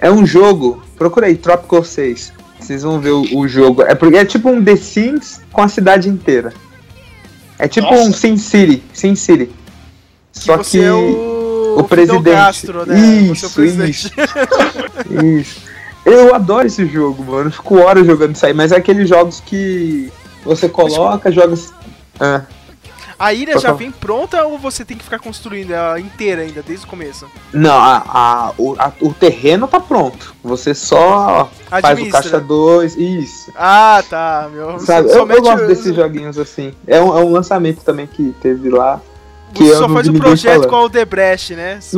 É 0.00 0.10
um 0.10 0.24
jogo, 0.24 0.82
procura 0.96 1.26
aí, 1.26 1.36
Tropical 1.36 1.84
6. 1.84 2.32
Vocês 2.58 2.82
vão 2.82 2.98
ver 3.00 3.10
o, 3.10 3.36
o 3.36 3.46
jogo. 3.46 3.82
É 3.82 3.94
porque 3.94 4.16
é 4.16 4.24
tipo 4.24 4.48
um 4.48 4.64
The 4.64 4.76
Sims 4.76 5.40
com 5.52 5.60
a 5.62 5.68
cidade 5.68 6.08
inteira. 6.08 6.52
É 7.58 7.68
tipo 7.68 7.86
Nossa. 7.90 8.02
um 8.08 8.12
Sin 8.12 8.36
City, 8.38 8.82
Sin 8.92 9.14
City. 9.14 9.50
Só 10.38 10.58
que, 10.58 10.82
é 10.82 10.92
o, 10.92 11.76
o 11.78 11.84
presidente. 11.84 12.24
Castro, 12.36 12.86
né? 12.86 12.98
é 12.98 13.30
o 13.30 13.32
Isso, 13.32 13.50
presidente. 13.50 14.12
Isso. 15.40 15.60
Eu 16.04 16.34
adoro 16.34 16.66
esse 16.66 16.86
jogo, 16.86 17.22
mano. 17.24 17.48
Eu 17.48 17.52
fico 17.52 17.76
horas 17.78 18.06
jogando 18.06 18.34
isso 18.34 18.46
aí, 18.46 18.54
mas 18.54 18.72
é 18.72 18.76
aqueles 18.76 19.08
jogos 19.08 19.40
que 19.40 20.10
você 20.44 20.68
coloca, 20.68 21.30
joga. 21.30 21.54
Ah, 22.18 22.42
A 23.18 23.34
ilha 23.34 23.58
já 23.58 23.72
vem 23.72 23.90
pronta 23.90 24.42
ou 24.46 24.56
você 24.58 24.84
tem 24.86 24.96
que 24.96 25.04
ficar 25.04 25.18
construindo 25.18 25.72
ela 25.72 26.00
inteira 26.00 26.42
ainda, 26.42 26.62
desde 26.62 26.86
o 26.86 26.88
começo? 26.88 27.26
não, 27.52 27.76
a, 27.76 28.02
a- 28.06 28.52
o, 28.56 28.74
a- 28.78 28.92
o 29.02 29.12
terreno 29.12 29.68
tá 29.68 29.80
pronto. 29.80 30.34
Você 30.42 30.72
só 30.74 31.50
faz 31.68 31.84
o 31.84 31.86
Administra. 31.88 32.22
caixa 32.22 32.40
2. 32.40 32.96
Isso. 32.96 33.52
Ah, 33.54 34.02
tá, 34.08 34.48
meu. 34.50 34.78
Sabe, 34.78 35.10
eu, 35.10 35.28
eu 35.28 35.42
gosto 35.42 35.66
desses 35.66 35.94
joguinhos 35.94 36.38
assim. 36.38 36.72
É 36.86 36.98
um, 37.02 37.18
é 37.18 37.22
um 37.22 37.32
lançamento 37.32 37.82
também 37.84 38.06
que 38.06 38.34
teve 38.40 38.70
lá. 38.70 38.98
Que 39.54 39.64
Você 39.64 39.76
só 39.76 39.88
não 39.88 39.94
faz 39.94 40.08
o 40.08 40.12
projeto 40.12 40.52
falando. 40.54 40.68
com 40.68 40.76
o 40.76 40.88
Debrecht, 40.88 41.54
né? 41.54 41.78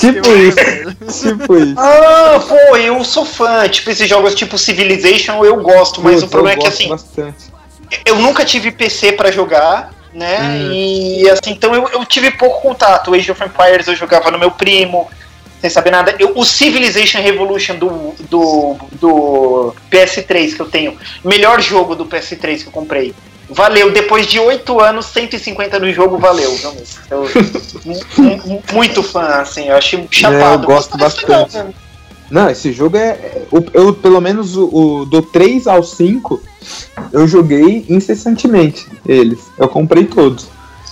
Tipo 0.00 0.28
isso. 0.36 1.22
tipo 1.28 1.56
isso. 1.56 1.74
Ah, 1.78 2.40
pô, 2.46 2.76
eu 2.76 3.02
sou 3.04 3.24
fã. 3.24 3.68
Tipo, 3.68 3.90
esses 3.90 4.08
jogos 4.08 4.34
tipo 4.34 4.58
Civilization 4.58 5.44
eu 5.44 5.56
gosto, 5.62 6.02
mas 6.02 6.14
Putz, 6.14 6.24
o 6.24 6.28
problema 6.28 6.58
é 6.60 6.62
que 6.62 6.68
gosto 6.68 6.82
assim, 6.82 6.88
Bastante. 6.88 7.44
eu 8.04 8.16
nunca 8.16 8.44
tive 8.44 8.70
PC 8.70 9.12
pra 9.12 9.30
jogar, 9.30 9.92
né? 10.12 10.40
Hum. 10.40 10.72
E 10.72 11.30
assim, 11.30 11.52
então 11.52 11.74
eu, 11.74 11.88
eu 11.92 12.04
tive 12.04 12.30
pouco 12.32 12.60
contato. 12.60 13.10
O 13.10 13.14
Age 13.14 13.30
of 13.30 13.42
Empires 13.42 13.86
eu 13.86 13.94
jogava 13.94 14.30
no 14.30 14.38
meu 14.38 14.50
primo, 14.50 15.08
sem 15.60 15.70
saber 15.70 15.90
nada. 15.90 16.14
Eu, 16.18 16.32
o 16.34 16.44
Civilization 16.44 17.20
Revolution 17.20 17.76
do, 17.76 18.14
do, 18.28 18.76
do 18.92 19.74
PS3 19.90 20.54
que 20.54 20.60
eu 20.60 20.66
tenho, 20.66 20.96
melhor 21.24 21.60
jogo 21.60 21.94
do 21.94 22.04
PS3 22.06 22.62
que 22.62 22.66
eu 22.66 22.72
comprei. 22.72 23.14
Valeu, 23.48 23.92
depois 23.92 24.26
de 24.26 24.40
8 24.40 24.80
anos, 24.80 25.06
150 25.06 25.78
no 25.78 25.92
jogo, 25.92 26.18
valeu. 26.18 26.50
meu? 26.58 26.76
Eu, 27.10 27.28
mu- 27.84 28.40
mu- 28.44 28.62
muito 28.72 29.02
fã, 29.02 29.40
assim, 29.40 29.68
eu 29.68 29.76
achei 29.76 30.06
chapado. 30.10 30.62
É, 30.62 30.64
eu 30.64 30.66
gosto 30.66 30.98
bastante. 30.98 31.56
legal? 31.56 31.70
Não, 32.28 32.50
esse 32.50 32.72
jogo 32.72 32.96
é. 32.96 33.10
é- 33.10 33.46
o- 33.52 33.64
Eu, 33.72 33.94
pelo 33.94 34.20
menos 34.20 34.56
o, 34.56 34.66
o 34.66 35.04
do 35.06 35.22
3 35.22 35.68
ao 35.68 35.82
5, 35.84 36.42
eu 37.12 37.28
joguei 37.28 37.86
incessantemente 37.88 38.84
eles. 39.06 39.38
Eu 39.56 39.68
comprei 39.68 40.04
todos. 40.06 40.48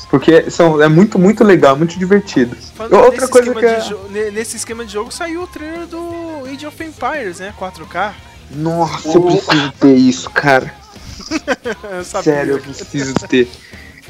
Porque 0.08 0.48
são, 0.48 0.80
é 0.80 0.86
muito, 0.86 1.18
muito 1.18 1.42
legal, 1.42 1.74
muito 1.76 1.98
divertido. 1.98 2.56
Falando 2.76 2.94
Outra 2.94 3.22
nesse 3.22 3.32
coisa 3.32 3.48
esquema 3.52 3.60
que 4.08 4.16
é. 4.16 4.30
Nesse 4.30 4.56
esquema 4.56 4.84
de 4.84 4.92
jogo 4.92 5.10
saiu 5.12 5.42
o 5.42 5.46
trailer 5.48 5.86
do 5.88 6.44
Age 6.46 6.64
of 6.68 6.84
Empires, 6.84 7.40
né? 7.40 7.52
4K. 7.58 8.12
Nossa, 8.52 9.08
eu 9.08 9.22
preciso 9.22 9.72
ter 9.80 9.94
isso, 9.94 10.30
cara. 10.30 10.72
Eu 11.90 12.04
sabia. 12.04 12.32
Sério, 12.34 12.52
eu 12.54 12.58
preciso 12.60 13.14
ter. 13.28 13.48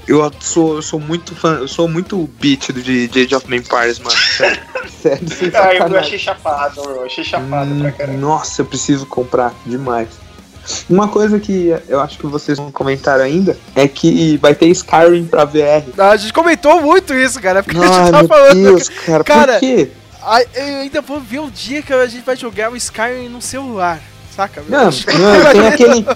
Eu 0.07 0.31
sou, 0.41 0.77
eu 0.77 0.83
sou 0.83 1.01
muito 1.01 1.35
fã, 1.35 1.55
eu 1.61 1.69
sou 1.69 1.89
muito 1.89 2.29
beat 2.39 2.71
do 2.73 2.83
de, 2.83 3.09
de 3.09 3.23
Age 3.23 3.35
of 3.35 3.47
Empires, 3.55 3.99
mano. 3.99 4.11
Sério, 4.17 4.63
sério 5.03 5.29
sem 5.31 5.51
Ah, 5.55 5.75
eu 5.75 5.99
achei 5.99 6.19
chapado, 6.19 6.81
eu 6.81 7.05
achei 7.05 7.25
chapado 7.25 7.71
Hum, 7.71 7.81
pra 7.81 7.93
caramba. 7.93 8.19
Nossa, 8.19 8.61
eu 8.61 8.67
preciso 8.67 9.07
comprar 9.07 9.55
demais. 9.65 10.09
Uma 10.89 11.09
coisa 11.09 11.39
que 11.41 11.75
eu 11.89 12.01
acho 12.01 12.19
que 12.19 12.27
vocês 12.27 12.59
vão 12.59 12.71
comentar 12.71 13.21
ainda 13.21 13.57
é 13.75 13.87
que 13.89 14.37
vai 14.39 14.55
ter 14.55 14.67
Skyrim 14.69 15.27
pra 15.27 15.45
VR. 15.45 15.85
Ah, 15.97 16.11
A 16.11 16.17
gente 16.17 16.33
comentou 16.33 16.81
muito 16.83 17.15
isso, 17.15 17.41
cara. 17.41 17.63
Porque 17.63 17.79
a 17.79 17.83
Ai, 17.83 17.89
gente 18.05 18.11
tá 18.13 18.19
meu 18.19 18.29
falando. 18.29 18.63
Deus, 18.63 18.89
cara, 18.89 19.25
Cara, 19.25 19.53
por 19.55 19.61
quê? 19.61 19.91
Eu 20.55 20.65
ainda 20.81 21.01
vou 21.03 21.21
ver 21.21 21.41
o 21.41 21.51
dia 21.51 21.83
que 21.83 21.93
a 21.93 22.07
gente 22.07 22.25
vai 22.25 22.35
jogar 22.37 22.71
o 22.73 22.77
Skyrim 22.77 23.29
no 23.29 23.43
celular. 23.43 24.01
Saca? 24.35 24.65
Não, 24.69 24.85
não, 24.91 25.53
tem 25.53 25.67
aquele, 25.69 26.07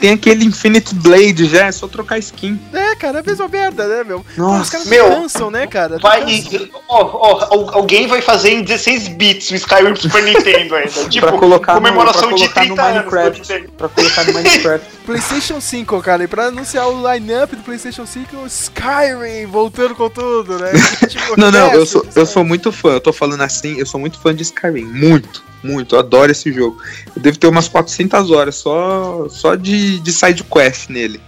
tem 0.00 0.10
aquele 0.12 0.44
Infinite 0.44 0.94
Blade 0.94 1.46
já, 1.46 1.66
é 1.66 1.72
só 1.72 1.88
trocar 1.88 2.18
skin. 2.18 2.60
É, 2.72 2.94
cara, 2.94 3.18
é 3.18 3.20
a 3.20 3.24
mesma 3.24 3.48
merda, 3.48 3.86
né, 3.88 4.04
meu? 4.04 4.24
Nossa. 4.36 4.62
Os 4.62 4.70
caras 4.70 4.86
Meu, 4.86 5.08
cansam, 5.08 5.50
né, 5.50 5.66
cara? 5.66 5.98
Vai, 5.98 6.44
ó, 6.88 7.02
ó, 7.02 7.70
alguém 7.74 8.06
vai 8.06 8.22
fazer 8.22 8.50
em 8.50 8.62
16 8.62 9.08
bits 9.08 9.50
o 9.50 9.54
Skyrim 9.56 9.92
pro 9.92 10.02
Super 10.02 10.22
Nintendo 10.22 10.76
ainda. 10.76 10.84
Tipo, 11.14 11.26
pra 11.26 11.38
colocar, 11.38 11.74
comemoração 11.74 12.30
no, 12.30 12.36
pra 12.36 12.36
de 12.36 12.44
colocar 12.44 12.60
30 12.60 12.74
no 12.74 12.82
anos. 12.82 12.94
Minecraft. 12.94 13.68
Pra 13.76 13.88
colocar 13.88 14.24
no 14.24 14.32
Minecraft. 14.34 14.86
PlayStation 15.04 15.60
5, 15.60 16.00
cara, 16.00 16.24
e 16.24 16.28
pra 16.28 16.46
anunciar 16.46 16.88
o 16.88 17.12
line-up 17.12 17.56
do 17.56 17.62
PlayStation 17.62 18.06
5, 18.06 18.36
o 18.36 18.46
Skyrim 18.46 19.46
voltando 19.46 19.94
com 19.94 20.08
tudo, 20.08 20.58
né? 20.58 20.70
Tipo, 21.08 21.38
Não, 21.38 21.50
não, 21.50 21.72
eu 21.72 21.84
sou, 21.84 22.06
eu 22.14 22.24
sou 22.26 22.44
muito 22.44 22.70
fã, 22.72 22.90
eu 22.90 23.00
tô 23.00 23.12
falando 23.12 23.42
assim, 23.42 23.78
eu 23.78 23.86
sou 23.86 24.00
muito 24.00 24.18
fã 24.18 24.34
de 24.34 24.42
Skyrim, 24.42 24.84
muito, 24.84 25.42
muito, 25.64 25.94
eu 25.94 25.98
adoro 26.00 26.30
esse 26.30 26.52
jogo. 26.52 26.76
Eu 27.14 27.22
devo 27.22 27.38
ter 27.38 27.46
umas 27.46 27.68
400 27.68 28.30
horas 28.30 28.54
só, 28.56 29.26
só 29.28 29.54
de, 29.54 29.98
de 30.00 30.12
side 30.12 30.44
quest 30.44 30.88
nele. 30.90 31.20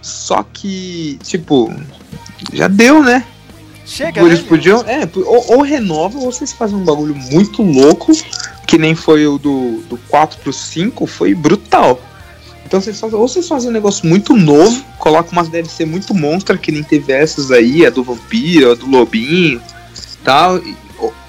Só 0.00 0.42
que, 0.42 1.18
tipo, 1.22 1.72
já 2.52 2.68
deu, 2.68 3.02
né? 3.02 3.24
Chega, 3.84 4.20
Por 4.20 4.28
né, 4.28 4.34
isso 4.34 4.42
meu? 4.44 4.50
podiam, 4.50 4.80
é, 4.86 5.08
ou, 5.16 5.56
ou 5.56 5.62
renova 5.62 6.18
ou 6.18 6.32
vocês 6.32 6.52
fazem 6.52 6.76
um 6.76 6.84
bagulho 6.84 7.14
muito 7.14 7.62
louco, 7.62 8.12
que 8.66 8.78
nem 8.78 8.94
foi 8.94 9.26
o 9.26 9.38
do, 9.38 9.82
do 9.88 9.98
4 10.08 10.38
pro 10.40 10.52
5, 10.52 11.06
foi 11.06 11.34
brutal. 11.34 12.00
Então 12.64 12.80
vocês 12.80 12.98
fazem, 12.98 13.18
ou 13.18 13.28
vocês 13.28 13.46
fazem 13.46 13.68
um 13.68 13.72
negócio 13.72 14.08
muito 14.08 14.34
novo, 14.34 14.82
colocam 14.98 15.32
umas 15.32 15.48
DLC 15.48 15.84
muito 15.84 16.14
monstra, 16.14 16.56
que 16.56 16.72
nem 16.72 16.82
teve 16.82 17.12
essas 17.12 17.50
aí, 17.50 17.84
a 17.84 17.90
do 17.90 18.02
vampiro, 18.02 18.72
a 18.72 18.74
do 18.74 18.86
lobinho, 18.86 19.60
tal. 20.24 20.58
e- 20.58 20.74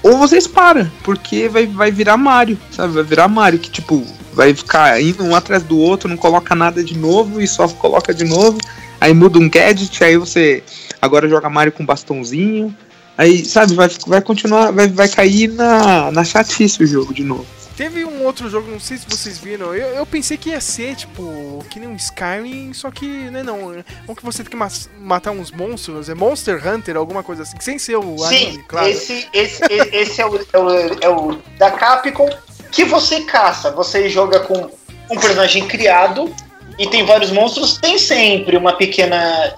ou, 0.02 0.18
vocês 0.18 0.46
param, 0.46 0.90
porque 1.02 1.48
vai, 1.48 1.66
vai 1.66 1.90
virar 1.90 2.16
Mario, 2.16 2.58
sabe? 2.70 2.92
Vai 2.92 3.02
virar 3.02 3.26
Mario, 3.28 3.58
que 3.58 3.70
tipo, 3.70 4.04
vai 4.32 4.54
ficar 4.54 5.00
indo 5.00 5.24
um 5.24 5.34
atrás 5.34 5.62
do 5.62 5.78
outro, 5.78 6.08
não 6.08 6.16
coloca 6.16 6.54
nada 6.54 6.84
de 6.84 6.96
novo 6.96 7.40
e 7.40 7.46
só 7.46 7.66
coloca 7.68 8.12
de 8.12 8.24
novo. 8.24 8.58
Aí 9.00 9.12
muda 9.12 9.38
um 9.38 9.48
gadget, 9.48 10.04
aí 10.04 10.16
você 10.16 10.62
agora 11.00 11.28
joga 11.28 11.48
Mario 11.48 11.72
com 11.72 11.84
bastãozinho. 11.84 12.74
Aí, 13.16 13.44
sabe, 13.44 13.74
vai, 13.74 13.88
vai 14.06 14.20
continuar, 14.20 14.72
vai, 14.72 14.88
vai 14.88 15.08
cair 15.08 15.48
na, 15.48 16.10
na 16.10 16.24
chatice 16.24 16.82
o 16.82 16.86
jogo 16.86 17.14
de 17.14 17.22
novo. 17.22 17.46
Teve 17.76 18.04
um 18.04 18.24
outro 18.24 18.48
jogo, 18.48 18.70
não 18.70 18.78
sei 18.78 18.98
se 18.98 19.06
vocês 19.08 19.36
viram, 19.38 19.74
eu, 19.74 19.88
eu 19.88 20.06
pensei 20.06 20.36
que 20.36 20.50
ia 20.50 20.60
ser, 20.60 20.94
tipo, 20.94 21.64
que 21.68 21.80
nem 21.80 21.88
um 21.88 21.96
Skyrim, 21.96 22.72
só 22.72 22.90
que, 22.90 23.06
né, 23.06 23.42
não, 23.42 23.74
é 23.74 23.84
um 24.08 24.14
que 24.14 24.24
você 24.24 24.42
tem 24.44 24.50
que 24.50 24.56
mas- 24.56 24.88
matar 24.98 25.32
uns 25.32 25.50
monstros, 25.50 26.08
é 26.08 26.14
Monster 26.14 26.66
Hunter, 26.66 26.96
alguma 26.96 27.22
coisa 27.24 27.42
assim, 27.42 27.56
sem 27.60 27.78
ser 27.78 27.96
o 27.96 28.16
Sim, 28.18 28.24
anime, 28.48 28.62
claro. 28.68 28.86
esse, 28.86 29.28
esse, 29.32 29.60
esse 29.92 30.20
é, 30.20 30.26
o, 30.26 30.36
é, 30.36 30.58
o, 30.58 30.98
é 31.00 31.08
o 31.08 31.38
da 31.58 31.72
Capcom 31.72 32.28
que 32.70 32.84
você 32.84 33.20
caça. 33.22 33.70
Você 33.70 34.08
joga 34.08 34.40
com 34.40 34.70
um 35.10 35.18
personagem 35.18 35.66
criado 35.68 36.34
e 36.78 36.86
tem 36.88 37.04
vários 37.04 37.30
monstros. 37.30 37.78
Tem 37.78 37.98
sempre 37.98 38.56
uma 38.56 38.74
pequena 38.74 39.54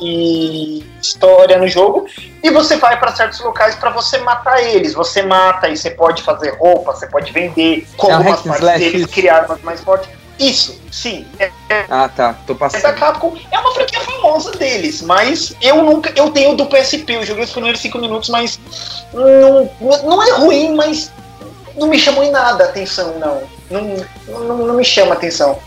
história 1.01 1.59
no 1.59 1.68
jogo 1.68 2.06
e 2.43 2.51
você 2.51 2.76
vai 2.76 2.98
para 2.98 3.14
certos 3.14 3.40
locais 3.40 3.74
para 3.74 3.90
você 3.90 4.18
matar 4.18 4.62
eles. 4.62 4.94
Você 4.94 5.22
mata 5.22 5.68
e 5.68 5.76
você 5.76 5.90
pode 5.90 6.22
fazer 6.22 6.51
roupa, 6.59 6.93
você 6.93 7.06
pode 7.06 7.32
vender 7.32 7.86
com 7.97 8.10
É 8.10 8.14
um 8.14 8.16
algumas 8.18 8.40
and 8.40 8.43
partes 8.44 8.60
slash, 8.62 8.78
deles, 8.78 9.06
criar 9.06 9.36
armas 9.43 9.62
mais 9.62 9.80
fortes. 9.80 10.09
Isso, 10.38 10.78
sim. 10.93 11.26
É, 11.38 11.51
é, 11.70 11.86
Ah, 11.88 12.10
tá, 12.14 12.34
tô 12.47 12.52
é 12.52 12.56
da 12.56 12.60
passando. 12.60 12.94
Capcom 12.94 13.34
é 13.51 13.59
uma 13.59 13.72
franquia 13.72 14.01
famosa 14.01 14.52
deles, 14.52 15.01
mas 15.01 15.55
eu 15.62 15.82
nunca. 15.82 16.12
Eu 16.14 16.30
tenho 16.30 16.55
do 16.55 16.66
PSP, 16.66 17.14
eu 17.14 17.24
joguei 17.24 17.44
os 17.44 17.52
primeiros 17.52 17.80
5 17.80 17.98
minutos, 17.98 18.28
mas 18.28 18.60
não, 19.14 19.70
não 20.05 20.22
é 20.22 20.32
ruim, 20.32 20.74
mas 20.74 21.10
não 21.76 21.88
me 21.88 21.98
chamou 21.98 22.22
em 22.22 22.30
nada 22.30 22.64
a 22.64 22.68
atenção, 22.68 23.18
não. 23.18 23.43
Não, 23.70 24.06
não, 24.28 24.59
não 24.66 24.74
me 24.74 24.84
chama 24.84 25.14
atenção. 25.14 25.59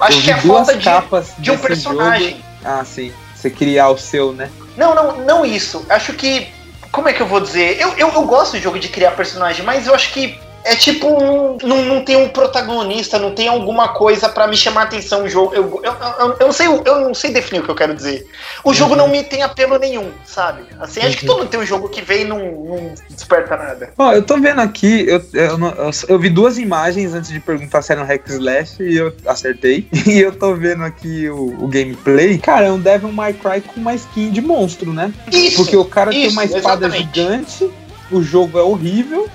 Acho 0.00 0.22
que 0.22 0.30
é 0.30 0.34
duas 0.34 0.70
falta 0.70 1.22
de, 1.22 1.42
de 1.42 1.50
um 1.50 1.58
personagem. 1.58 2.30
jogo. 2.30 2.42
Ah, 2.64 2.84
sim. 2.84 3.12
Você 3.34 3.50
criar 3.50 3.90
o 3.90 3.98
seu, 3.98 4.32
né? 4.32 4.50
Não, 4.76 4.94
não, 4.94 5.18
não 5.18 5.44
isso. 5.44 5.84
Acho 5.88 6.12
que. 6.14 6.48
Como 6.90 7.08
é 7.08 7.12
que 7.12 7.20
eu 7.20 7.26
vou 7.26 7.40
dizer? 7.40 7.80
Eu, 7.80 7.92
eu, 7.94 8.08
eu 8.12 8.22
gosto 8.22 8.52
de 8.52 8.62
jogo 8.62 8.78
de 8.78 8.88
criar 8.88 9.10
personagem, 9.12 9.64
mas 9.64 9.86
eu 9.86 9.94
acho 9.94 10.12
que 10.12 10.38
é 10.64 10.74
tipo, 10.76 11.06
um- 11.08 11.58
não, 11.62 11.84
não 11.84 12.04
tem 12.04 12.16
um 12.16 12.28
protagonista, 12.28 13.18
não 13.18 13.32
tem 13.34 13.48
alguma 13.48 13.88
coisa 13.88 14.28
pra 14.28 14.46
me 14.46 14.56
chamar 14.56 14.82
a 14.82 14.84
atenção 14.84 15.24
o 15.24 15.28
jogo. 15.28 15.54
Eu, 15.54 15.80
eu, 15.84 15.92
eu, 15.92 16.36
eu 16.40 16.46
não 16.46 16.52
sei, 16.52 16.66
eu 16.66 17.00
não 17.00 17.14
sei 17.14 17.32
definir 17.32 17.60
o 17.60 17.64
que 17.64 17.70
eu 17.70 17.74
quero 17.74 17.94
dizer. 17.94 18.26
O 18.64 18.72
jogo 18.72 18.96
não 18.96 19.08
me 19.08 19.22
tem 19.22 19.42
apelo 19.42 19.78
nenhum, 19.78 20.10
sabe? 20.24 20.62
Assim, 20.80 21.00
acho 21.00 21.18
que 21.18 21.26
todo 21.26 21.38
mundo 21.40 21.48
tem 21.48 21.60
um 21.60 21.66
jogo 21.66 21.88
que 21.88 22.00
vem 22.00 22.22
e 22.22 22.24
não, 22.24 22.38
não 22.38 22.94
desperta 23.10 23.56
nada. 23.56 23.90
Ó, 23.98 24.12
eu 24.12 24.22
tô 24.22 24.38
vendo 24.40 24.60
aqui, 24.60 25.04
eu, 25.06 25.22
eu, 25.34 25.58
eu, 25.58 25.90
eu 26.08 26.18
vi 26.18 26.30
duas 26.30 26.58
imagens 26.58 27.12
antes 27.12 27.30
de 27.30 27.40
perguntar 27.40 27.82
se 27.82 27.92
era 27.92 28.02
um 28.02 28.06
hack 28.06 28.26
slash 28.28 28.82
e 28.82 28.96
eu 28.96 29.14
acertei. 29.26 29.86
E 30.14 30.20
eu 30.20 30.32
tô 30.32 30.54
vendo 30.54 30.84
aqui 30.84 31.28
o, 31.28 31.64
o 31.64 31.66
gameplay. 31.66 32.38
Cara, 32.38 32.66
é 32.66 32.70
um 32.72 32.78
Devil 32.78 33.10
May 33.10 33.32
Cry 33.32 33.60
com 33.62 33.80
uma 33.80 33.94
skin 33.94 34.30
de 34.30 34.40
monstro, 34.40 34.92
né? 34.92 35.12
Isso, 35.32 35.56
Porque 35.56 35.76
o 35.76 35.84
cara 35.84 36.10
tem 36.10 36.24
isso, 36.26 36.32
uma 36.32 36.44
espada 36.44 36.86
exatamente. 36.86 37.14
gigante, 37.20 37.70
o 38.12 38.22
jogo 38.22 38.58
é 38.58 38.62
horrível 38.62 39.28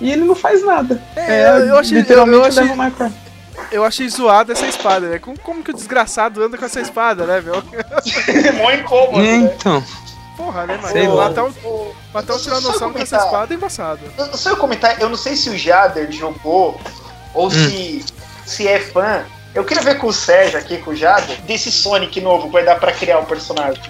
e 0.00 0.10
ele 0.12 0.24
não 0.24 0.34
faz 0.34 0.64
nada. 0.64 1.00
É, 1.16 1.48
eu- 1.48 1.66
eu 1.66 1.78
achei- 1.78 1.98
literalmente 1.98 2.36
eu 2.36 2.42
o 2.42 2.46
achei-. 2.82 3.12
Eu 3.72 3.84
achei 3.84 4.08
zoada 4.08 4.52
essa 4.52 4.66
espada, 4.66 5.08
né? 5.08 5.18
Como, 5.18 5.38
como 5.40 5.62
que 5.62 5.70
o 5.72 5.74
desgraçado 5.74 6.42
anda 6.42 6.56
com 6.56 6.64
essa 6.64 6.80
espada, 6.80 7.24
né, 7.26 7.40
meu? 7.40 7.56
Mó 8.56 8.70
incômodo, 8.70 9.18
né? 9.18 9.34
Então, 9.56 9.82
Porra, 10.36 10.66
né, 10.66 10.76
mano? 10.76 10.92
Sei 10.92 11.08
lá. 11.08 11.28
Matar 11.28 11.44
um, 11.44 11.52
matar 12.14 12.34
um 12.34 12.38
tiranossauro 12.38 12.94
com 12.94 13.00
essa 13.02 13.16
espada 13.16 13.52
é 13.52 13.56
embaçado. 13.56 14.00
Eu- 14.16 14.36
Só 14.36 14.50
eu 14.50 14.56
comentar, 14.56 15.00
eu 15.00 15.08
não 15.08 15.16
sei 15.16 15.34
se 15.34 15.50
o 15.50 15.58
Jader 15.58 16.10
jogou 16.12 16.80
ou 17.34 17.50
se, 17.50 18.04
se 18.46 18.68
é 18.68 18.78
fã. 18.78 19.24
Eu 19.54 19.64
queria 19.64 19.82
ver 19.82 19.98
com 19.98 20.06
o 20.06 20.12
Sérgio 20.12 20.56
aqui, 20.58 20.78
com 20.78 20.92
o 20.92 20.96
Jader, 20.96 21.40
desse 21.42 21.72
Sonic 21.72 22.20
novo 22.20 22.46
que 22.46 22.52
vai 22.52 22.64
dar 22.64 22.76
pra 22.78 22.92
criar 22.92 23.18
o 23.18 23.26
personagem. 23.26 23.82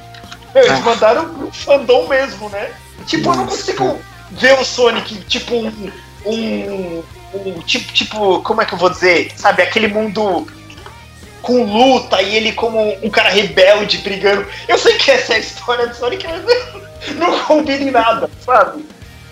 Meu, 0.55 0.65
eles 0.65 0.79
Ah. 0.79 0.83
mandaram 0.83 1.29
pro 1.35 1.53
fandom 1.53 2.09
mesmo, 2.09 2.49
né? 2.49 2.71
Tipo, 3.07 3.29
eu 3.31 3.37
não 3.37 3.47
consigo 3.47 3.99
ver 4.31 4.59
o 4.59 4.65
Sonic, 4.65 5.15
tipo, 5.25 5.55
um. 5.55 5.93
um, 6.27 7.03
um 7.35 7.61
tipo, 7.63 7.93
tipo, 7.93 8.43
como 8.43 8.63
é 8.63 8.65
que 8.65 8.75
eu 8.75 8.79
vou 8.79 8.91
dizer? 8.91 9.33
Sabe, 9.37 9.63
aquele 9.63 9.89
mundo 9.89 10.47
com 11.43 11.65
luta 11.65 12.21
e 12.21 12.37
ele 12.37 12.53
como 12.53 12.79
um 13.03 13.11
cara 13.11 13.31
rebelde 13.31 13.99
brigando. 13.99 14.47
Eu 14.67 14.77
sei 14.79 14.97
que 14.97 15.11
essa 15.11 15.35
é 15.35 15.37
a 15.37 15.41
história 15.41 15.87
do 15.87 15.95
Sonic, 15.95 16.27
mas 16.27 16.45
não 17.17 17.39
combina 17.45 17.83
em 17.83 17.91
nada, 17.91 18.31
sabe? 18.45 18.85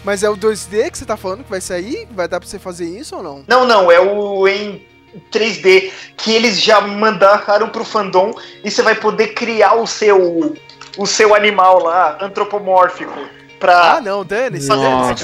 Mas 0.05 0.23
é 0.23 0.31
o 0.31 0.37
2D 0.37 0.91
que 0.91 0.99
você 0.99 1.05
tá 1.05 1.17
falando 1.17 1.43
que 1.43 1.51
vai 1.51 1.61
sair? 1.61 2.07
Vai 2.13 2.29
dar 2.29 2.39
pra 2.39 2.49
você 2.49 2.59
fazer 2.59 2.87
isso 2.87 3.17
ou 3.17 3.23
não? 3.23 3.45
Não, 3.49 3.67
não, 3.67 3.91
é 3.91 3.99
o 3.99 4.47
em 4.47 4.87
3D 5.33 5.91
que 6.17 6.33
eles 6.33 6.61
já 6.61 6.81
mandaram 6.81 7.69
pro 7.69 7.85
fandom 7.85 8.33
e 8.63 8.71
você 8.71 8.83
vai 8.83 8.95
poder 8.95 9.35
criar 9.35 9.75
o 9.75 9.87
seu 9.87 10.55
o 10.97 11.07
seu 11.07 11.35
animal 11.35 11.83
lá, 11.83 12.17
antropomórfico, 12.23 13.13
pra 13.59 13.95
Ah, 13.97 14.01
não, 14.01 14.25
dane-se, 14.25 14.69
cara. 14.69 15.15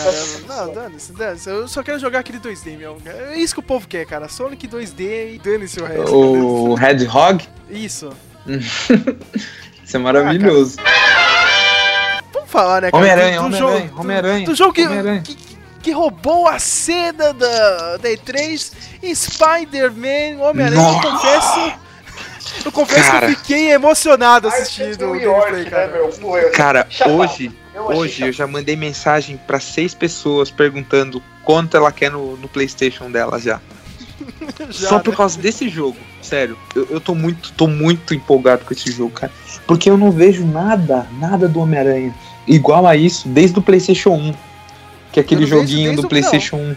Não, 0.49 0.73
dane-se, 0.73 1.13
dane-se. 1.13 1.49
Eu 1.51 1.69
só 1.69 1.83
quero 1.83 1.99
jogar 1.99 2.21
aquele 2.21 2.39
2D, 2.39 2.77
meu. 2.79 2.97
É 3.05 3.37
isso 3.37 3.55
que 3.55 3.61
o 3.61 3.63
povo 3.63 3.87
quer, 3.87 4.07
cara. 4.07 4.29
Sonic 4.29 4.67
2D 4.69 5.35
e 5.35 5.41
dane-se 5.43 5.81
o 5.81 5.85
resto. 5.85 6.15
o 6.15 6.79
Hedgehog, 6.79 7.47
Isso. 7.71 8.11
isso 9.85 9.97
é 9.97 9.99
maravilhoso. 9.99 10.77
Vamos 12.33 12.51
falar, 12.51 12.83
né, 12.83 12.91
cara? 12.91 13.03
Homem-Aranha, 13.03 13.43
Homem-Aranha, 13.43 13.81
jogo, 13.89 14.01
Homem-Aranha, 14.01 14.47
do 14.47 14.55
jogo 14.55 14.73
que, 14.73 14.87
que, 15.23 15.37
que 15.83 15.91
roubou 15.93 16.49
a 16.49 16.59
cena 16.59 17.33
da, 17.33 17.97
da 17.99 18.09
E3, 18.09 18.73
Spider-Man, 19.15 20.43
Homem-Aranha, 20.45 20.93
eu 20.97 21.11
confesso. 21.11 21.83
Eu 22.65 22.73
confesso 22.73 23.11
Cara. 23.11 23.27
que 23.29 23.33
eu 23.33 23.37
fiquei 23.39 23.71
emocionado 23.73 24.49
assistindo 24.49 25.07
o 25.11 25.13
gameplay, 25.13 25.65
né, 25.65 25.71
cara. 25.71 25.93
eu- 25.97 26.51
Cara, 26.53 26.87
hoje, 27.09 27.51
Eu 27.75 27.85
hoje 27.85 28.23
eu 28.23 28.33
já 28.33 28.47
mandei 28.47 28.77
mensagem 28.77 29.39
pra 29.47 29.59
seis 29.59 29.95
pessoas 29.95 30.51
perguntando 30.51 31.23
quanto 31.45 31.77
ela 31.77 31.91
quer 31.91 32.11
no, 32.11 32.37
no 32.37 32.49
PlayStation 32.49 33.11
dela 33.11 33.39
já. 33.39 33.61
Já, 34.71 34.89
Só 34.89 34.97
né? 34.97 35.03
por 35.03 35.17
causa 35.17 35.41
desse 35.41 35.69
jogo, 35.69 35.97
sério. 36.21 36.57
Eu, 36.77 36.87
eu 36.91 37.01
tô 37.01 37.15
muito, 37.15 37.53
tô 37.53 37.67
muito 37.67 38.15
empolgado 38.15 38.65
com 38.65 38.73
esse 38.73 38.91
jogo, 38.93 39.11
cara. 39.11 39.33
Porque 39.67 39.91
eu 39.91 39.97
não 39.97 40.13
vejo 40.13 40.47
nada, 40.47 41.07
nada 41.19 41.49
do 41.49 41.59
Homem-Aranha 41.61 42.15
igual 42.47 42.87
a 42.87 42.97
isso 42.97 43.29
desde 43.29 43.59
o 43.59 43.63
PlayStation 43.63 44.11
1. 44.11 44.35
Que 45.13 45.21
é 45.21 45.23
aquele 45.23 45.43
não 45.43 45.49
joguinho 45.49 45.97
do 45.97 46.09
PlayStation 46.09 46.57
1. 46.57 46.77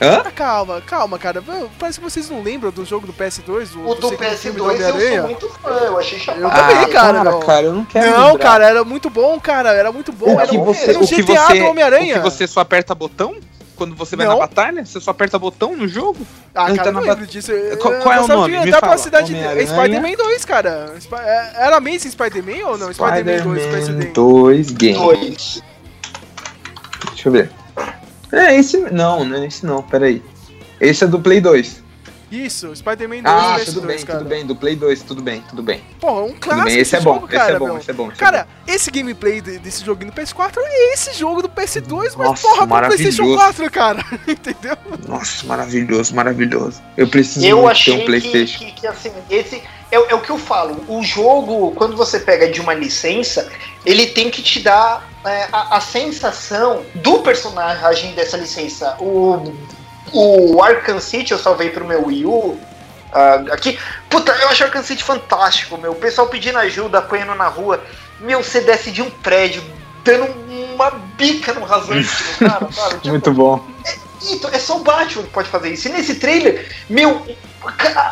Hã? 0.00 0.22
Ah, 0.24 0.30
calma, 0.30 0.80
calma, 0.80 1.18
cara. 1.18 1.42
Parece 1.78 1.98
que 2.00 2.04
vocês 2.04 2.28
não 2.28 2.42
lembram 2.42 2.70
do 2.70 2.84
jogo 2.84 3.06
do 3.06 3.12
PS2, 3.12 3.68
do, 3.70 3.88
O 3.88 3.94
do 3.94 4.08
segundo 4.08 4.28
filme 4.36 4.58
do 4.58 4.64
PS2 4.66 5.00
eu 5.00 5.16
sou 5.18 5.22
muito 5.28 5.48
fã, 5.50 5.68
eu 5.70 5.98
achei 5.98 6.18
chapado. 6.18 6.44
Eu 6.44 6.50
também, 6.50 6.76
ah, 6.76 6.88
cara, 6.88 7.18
Para, 7.18 7.30
não. 7.30 7.40
cara, 7.40 7.66
eu 7.66 7.72
não 7.72 7.84
quero 7.84 8.10
Não, 8.10 8.26
lembrar. 8.32 8.42
cara, 8.44 8.66
era 8.68 8.84
muito 8.84 9.08
bom, 9.10 9.38
cara. 9.40 9.72
Era 9.72 9.92
muito 9.92 10.12
bom. 10.12 10.34
O 10.34 10.40
era 10.40 10.48
que 10.48 10.58
um- 10.58 10.64
você, 10.64 10.90
era 10.90 10.98
um 10.98 11.02
o 11.02 11.06
que 11.08 11.22
GTA 11.22 11.46
você, 11.46 11.58
do 11.60 11.66
Homem-Aranha. 11.66 12.14
o 12.16 12.22
que 12.22 12.30
você 12.30 12.46
só 12.46 12.60
aperta 12.60 12.94
botão 12.94 13.36
quando 13.76 13.94
você 13.94 14.14
vai 14.16 14.26
Não. 14.26 14.34
na 14.34 14.38
batalha? 14.40 14.84
Você 14.84 15.00
só 15.00 15.12
aperta 15.12 15.38
botão 15.38 15.76
no 15.76 15.86
jogo? 15.88 16.18
Ah, 16.54 16.66
cara, 16.66 16.76
tá 16.76 16.92
não 16.92 17.00
na 17.00 17.12
lembro 17.12 17.26
disso. 17.26 17.52
Qual- 17.80 17.94
qual 18.00 18.14
é 18.14 18.20
o 18.20 18.26
nome? 18.28 18.58
Me 18.64 18.72
fala. 18.72 18.98
cidade. 18.98 19.34
É. 19.36 19.64
Spider-Man 19.66 20.12
2, 20.16 20.44
cara. 20.44 20.92
Sp- 20.98 21.14
Era 21.56 21.76
Amazing 21.76 22.10
Spider-Man 22.10 22.66
ou 22.66 22.76
não? 22.78 22.92
Spider-Man 22.92 23.42
2, 23.44 23.62
Spider-Man 23.62 23.70
PSD. 23.70 24.04
2 24.12 24.70
Games. 24.72 24.96
Dois. 24.98 25.62
Deixa 27.12 27.28
eu 27.28 27.32
ver. 27.32 27.50
É, 28.34 28.56
esse. 28.56 28.76
Não, 28.92 29.24
não 29.24 29.36
é 29.42 29.46
esse 29.46 29.64
não, 29.64 29.82
peraí. 29.82 30.22
Esse 30.80 31.04
é 31.04 31.06
do 31.06 31.20
Play 31.20 31.40
2. 31.40 31.84
Isso, 32.32 32.74
Spider-Man 32.74 33.22
2 33.22 33.26
Ah, 33.26 33.56
PS2, 33.60 33.64
tudo 33.74 33.86
bem, 33.86 33.98
cara. 34.04 34.18
tudo 34.18 34.28
bem, 34.28 34.44
do 34.46 34.56
Play 34.56 34.74
2, 34.74 35.02
tudo 35.02 35.22
bem, 35.22 35.44
tudo 35.48 35.62
bem. 35.62 35.80
Porra, 36.00 36.22
um 36.22 36.34
clássico 36.34 36.64
bem, 36.68 36.78
esse 36.80 36.96
é 36.96 37.00
bom, 37.00 37.14
jogo, 37.14 37.26
esse 37.26 37.36
cara, 37.36 37.54
é 37.54 37.58
bom, 37.60 37.64
meu. 37.66 37.76
esse 37.78 37.90
é 37.90 37.94
bom. 37.94 38.04
esse 38.06 38.14
é 38.14 38.18
Cara, 38.18 38.48
esse 38.66 38.90
gameplay 38.90 39.40
de- 39.40 39.58
desse 39.60 39.84
joguinho 39.84 40.10
do 40.10 40.14
PS4 40.20 40.54
é 40.58 40.94
esse 40.94 41.12
jogo 41.12 41.42
do 41.42 41.48
PS2, 41.48 42.16
mas 42.16 42.28
Nossa, 42.30 42.42
porra, 42.42 42.66
pro 42.66 42.86
PlayStation 42.88 43.22
maravilhoso. 43.22 43.36
4, 43.36 43.70
cara. 43.70 44.04
Entendeu? 44.26 44.76
bom. 44.84 44.96
Nossa, 45.06 45.46
maravilhoso, 45.46 46.12
maravilhoso. 46.14 46.82
Eu 46.96 47.06
preciso 47.06 47.46
Eu 47.46 47.58
muito 47.58 47.66
ter 47.68 47.72
achei 47.72 47.94
um 47.94 47.98
que, 48.00 48.04
Playstation. 48.06 48.58
que, 48.58 48.72
que, 48.72 48.86
assim, 48.88 49.12
esse 49.30 49.56
é, 49.92 49.96
é 49.96 50.14
o 50.14 50.20
que 50.20 50.30
eu 50.30 50.38
falo. 50.38 50.82
O 50.88 51.04
jogo, 51.04 51.70
quando 51.76 51.96
você 51.96 52.18
pega 52.18 52.50
de 52.50 52.60
uma 52.60 52.74
licença, 52.74 53.48
ele 53.84 54.06
tem 54.06 54.30
que 54.30 54.42
te 54.42 54.60
dar 54.60 55.08
é, 55.24 55.48
a, 55.52 55.76
a 55.76 55.80
sensação 55.80 56.84
do 56.94 57.20
personagem 57.20 58.12
dessa 58.14 58.36
licença. 58.36 58.96
O, 58.98 59.54
o 60.12 60.62
Arkham 60.62 61.00
City 61.00 61.32
eu 61.32 61.38
salvei 61.38 61.70
pro 61.70 61.84
meu 61.84 62.06
Wii 62.06 62.26
U. 62.26 62.58
ah, 63.12 63.44
aqui, 63.52 63.78
puta, 64.08 64.32
eu 64.32 64.48
acho 64.48 64.62
o 64.62 64.66
Arkham 64.66 64.82
City 64.82 65.02
fantástico, 65.02 65.76
meu. 65.76 65.92
O 65.92 65.96
pessoal 65.96 66.28
pedindo 66.28 66.58
ajuda, 66.58 66.98
apanhando 66.98 67.34
na 67.34 67.48
rua. 67.48 67.82
Meu, 68.20 68.42
você 68.42 68.60
desce 68.60 68.90
de 68.90 69.02
um 69.02 69.10
prédio, 69.10 69.62
dando 70.02 70.26
uma 70.74 70.90
bica 70.90 71.52
no 71.52 71.64
rasante 71.64 72.08
no 72.40 72.48
cara, 72.48 72.72
sabe? 72.72 72.94
Tipo, 72.94 73.08
Muito 73.08 73.32
bom. 73.32 73.66
então, 74.22 74.50
é 74.50 74.58
só 74.58 74.76
o 74.76 74.80
Batman 74.80 75.24
que 75.24 75.30
pode 75.30 75.48
fazer 75.48 75.70
isso. 75.70 75.88
E 75.88 75.92
nesse 75.92 76.14
trailer, 76.14 76.70
meu, 76.88 77.26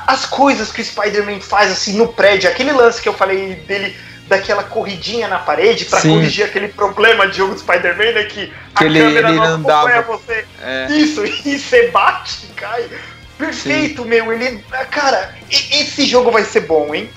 as 0.07 0.27
coisas 0.27 0.73
que 0.73 0.81
o 0.81 0.85
Spider-Man 0.85 1.41
faz 1.41 1.71
assim 1.71 1.95
no 1.95 2.09
prédio, 2.09 2.51
aquele 2.51 2.73
lance 2.73 3.01
que 3.01 3.09
eu 3.09 3.15
falei 3.15 3.55
dele, 3.55 3.97
daquela 4.37 4.65
corridinha 4.65 5.29
na 5.29 5.39
parede 5.39 5.85
pra 5.85 6.01
Sim. 6.01 6.11
corrigir 6.15 6.45
aquele 6.45 6.69
problema 6.69 7.27
de 7.29 7.37
jogo 7.37 7.55
do 7.55 7.61
Spider-Man, 7.61 8.13
né? 8.13 8.25
Que, 8.25 8.53
a 8.75 8.79
Que 8.79 8.85
ele- 8.85 9.01
câmera 9.01 9.29
ele 9.29 9.37
não 9.37 9.45
andava. 9.45 9.89
acompanha 9.91 10.03
você. 10.03 10.45
É. 10.63 10.87
Isso, 10.93 11.25
e 11.47 11.59
você 11.59 11.89
bate, 11.89 12.47
cai. 12.57 12.87
Perfeito, 13.39 14.05
meu. 14.05 14.33
Ele. 14.33 14.63
Cara, 14.91 15.35
esse 15.51 16.05
jogo 16.07 16.31
vai 16.31 16.45
ser 16.45 16.61
bom, 16.61 16.95
hein? 16.95 17.09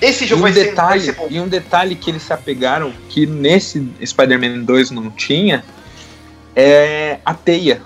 Esse 0.00 0.26
jogo 0.26 0.40
um, 0.40 0.42
vai, 0.42 0.52
ser, 0.52 0.60
vai 0.60 0.70
detalhe, 0.70 1.00
ser 1.00 1.12
bom. 1.12 1.28
e 1.30 1.40
um 1.40 1.46
detalhe 1.48 1.94
que 1.94 2.10
eles 2.10 2.22
se 2.22 2.32
apegaram, 2.32 2.92
que 3.08 3.24
nesse 3.26 3.88
Spider-Man 4.04 4.60
2 4.64 4.90
não 4.90 5.10
tinha, 5.10 5.64
é 6.56 7.18
a 7.24 7.34
teia. 7.34 7.82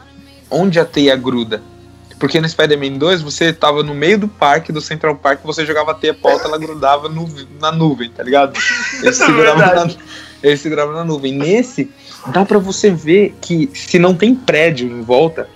Onde 0.50 0.78
a 0.78 0.84
teia 0.84 1.14
gruda. 1.16 1.62
Porque 2.18 2.40
no 2.40 2.48
Spider-Man 2.48 2.96
2 2.98 3.20
você 3.22 3.52
tava 3.52 3.82
no 3.82 3.94
meio 3.94 4.18
do 4.18 4.26
parque, 4.28 4.72
do 4.72 4.80
Central 4.80 5.16
Park, 5.16 5.40
você 5.44 5.66
jogava 5.66 5.90
a 5.90 5.94
teia 5.94 6.14
pra 6.14 6.32
alta, 6.32 6.46
ela 6.48 6.58
grudava 6.58 7.08
no- 7.10 7.28
na 7.60 7.70
nuvem, 7.70 8.10
tá 8.10 8.22
ligado? 8.22 8.58
Ele 9.02 9.12
segurava, 9.12 9.58
na, 9.58 9.66
Verdade. 9.66 9.98
ele 10.42 10.56
segurava 10.56 10.92
na 10.94 11.04
nuvem. 11.04 11.34
Nesse, 11.34 11.90
dá 12.28 12.44
pra 12.44 12.58
você 12.58 12.90
ver 12.90 13.34
que 13.40 13.70
se 13.74 13.98
não 13.98 14.14
tem 14.14 14.34
prédio 14.34 14.88
em 14.90 15.02
volta, 15.02 15.48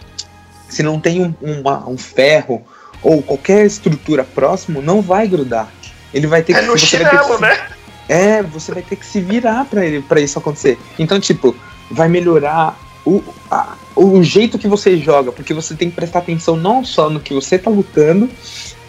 se 0.69 0.83
não 0.83 1.01
tem 1.01 1.23
um, 1.25 1.35
uma- 1.41 1.89
um 1.89 1.97
ferro 1.97 2.63
ou 3.03 3.23
qualquer 3.23 3.65
estrutura 3.65 4.23
próximo, 4.25 4.83
não 4.83 5.01
vai 5.01 5.27
grudar. 5.27 5.69
Ele 6.13 6.27
vai 6.27 6.43
ter 6.43 6.53
É 6.55 6.61
que 6.61 6.67
no 6.67 6.79
você 6.79 6.99
vai 6.99 7.11
ter 7.11 7.11
que 7.11 7.23
chinelo, 7.25 7.37
se- 7.37 7.43
né? 7.43 7.67
é, 8.09 8.43
você 8.43 8.73
vai 8.75 8.83
ter 8.83 8.97
que 8.97 9.07
se 9.07 9.21
virar 9.23 9.65
para 9.65 10.21
isso 10.21 10.39
acontecer. 10.39 10.79
Então, 10.99 11.19
tipo, 11.19 11.57
vai 11.91 12.09
melhorar 12.09 12.77
o, 13.05 13.23
a- 13.51 13.77
o 13.97 14.23
jeito 14.23 14.59
que 14.59 14.69
você 14.69 14.97
joga, 14.97 15.33
porque 15.33 15.55
você 15.55 15.75
tem 15.75 15.91
que 15.91 15.97
prestar 15.97 16.21
atenção 16.21 16.57
não 16.57 16.85
só 16.85 17.09
no 17.11 17.21
que 17.21 17.35
você 17.35 17.59
tá 17.59 17.71
lutando 17.71 18.29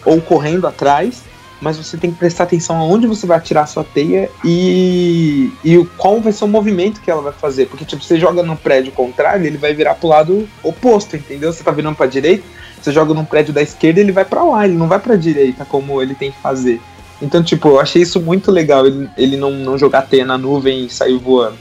ou 0.04 0.20
correndo 0.20 0.66
atrás, 0.66 1.22
mas 1.60 1.76
você 1.78 1.96
tem 1.96 2.10
que 2.10 2.18
prestar 2.18 2.42
atenção 2.44 2.76
aonde 2.76 3.06
você 3.06 3.24
vai 3.24 3.36
atirar 3.36 3.64
a 3.64 3.66
sua 3.66 3.84
teia 3.84 4.28
e, 4.44 5.48
e 5.64 5.84
qual 5.96 6.20
vai 6.20 6.32
ser 6.32 6.44
o 6.44 6.48
movimento 6.48 7.00
que 7.00 7.08
ela 7.10 7.22
vai 7.22 7.32
fazer. 7.32 7.66
Porque, 7.66 7.84
tipo, 7.84 8.02
você 8.02 8.18
joga 8.18 8.42
no 8.42 8.56
prédio 8.56 8.90
contrário, 8.90 9.46
ele 9.46 9.58
vai 9.58 9.72
virar 9.72 9.94
pro 9.94 10.08
lado 10.08 10.48
oposto, 10.62 11.14
entendeu? 11.14 11.52
Você 11.52 11.62
tá 11.62 11.70
virando 11.70 11.94
pra 11.94 12.06
direita, 12.06 12.42
você 12.80 12.90
joga 12.90 13.14
num 13.14 13.24
prédio 13.24 13.54
da 13.54 13.62
esquerda, 13.62 14.00
ele 14.00 14.10
vai 14.10 14.24
pra 14.24 14.42
lá, 14.42 14.64
ele 14.64 14.76
não 14.76 14.88
vai 14.88 14.98
pra 14.98 15.14
direita, 15.14 15.64
como 15.64 16.02
ele 16.02 16.16
tem 16.16 16.32
que 16.32 16.38
fazer. 16.38 16.80
Então, 17.20 17.40
tipo, 17.44 17.68
eu 17.68 17.78
achei 17.78 18.02
isso 18.02 18.20
muito 18.20 18.50
legal, 18.50 18.84
ele, 18.84 19.08
ele 19.16 19.36
não, 19.36 19.52
não 19.52 19.78
jogar 19.78 20.02
teia 20.02 20.24
na 20.24 20.36
nuvem 20.36 20.86
e 20.86 20.90
sair 20.90 21.16
voando. 21.16 21.56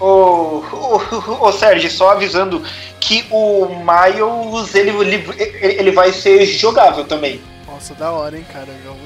Ô, 0.00 0.62
ô, 0.72 1.46
ô, 1.48 1.52
Sérgio, 1.52 1.90
só 1.90 2.10
avisando 2.12 2.62
que 2.98 3.24
o 3.30 3.66
Miles 3.66 4.74
ele, 4.74 4.90
ele, 4.90 5.24
ele 5.60 5.90
vai 5.92 6.12
ser 6.12 6.44
jogável 6.46 7.04
também. 7.04 7.40
Nossa, 7.66 7.94
da 7.94 8.10
hora, 8.10 8.36
hein, 8.36 8.46
cara. 8.50 8.68
meu. 8.82 8.96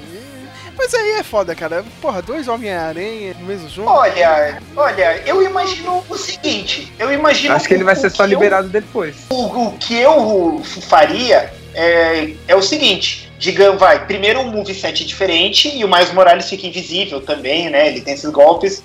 Mas 0.76 0.92
aí 0.92 1.10
é 1.12 1.22
foda, 1.22 1.54
cara. 1.54 1.84
Porra, 2.00 2.20
dois 2.20 2.48
Homem-Aranha 2.48 3.34
no 3.38 3.46
mesmo 3.46 3.68
jogo? 3.68 3.88
Olha, 3.90 4.60
olha, 4.76 5.22
eu 5.24 5.40
imagino 5.42 6.02
o 6.08 6.16
seguinte, 6.16 6.92
eu 6.98 7.12
imagino 7.12 7.54
Acho 7.54 7.68
que 7.68 7.74
ele 7.74 7.84
vai 7.84 7.94
o- 7.94 7.96
ser 7.96 8.08
o 8.08 8.10
só 8.10 8.16
que 8.26 8.34
eu- 8.34 8.38
liberado 8.38 8.68
depois. 8.68 9.16
O, 9.30 9.44
o 9.68 9.72
que 9.78 9.96
eu 9.96 10.60
faria 10.88 11.52
é, 11.74 12.30
é 12.48 12.56
o 12.56 12.62
seguinte, 12.62 13.32
digamos, 13.38 13.78
vai, 13.78 14.04
primeiro 14.04 14.40
um 14.40 14.50
moveset 14.50 15.04
diferente 15.04 15.68
e 15.76 15.84
o 15.84 15.88
Miles 15.88 16.12
Morales 16.12 16.48
fica 16.48 16.66
invisível 16.66 17.20
também, 17.20 17.70
né? 17.70 17.86
Ele 17.88 18.00
tem 18.00 18.14
esses 18.14 18.30
golpes. 18.30 18.82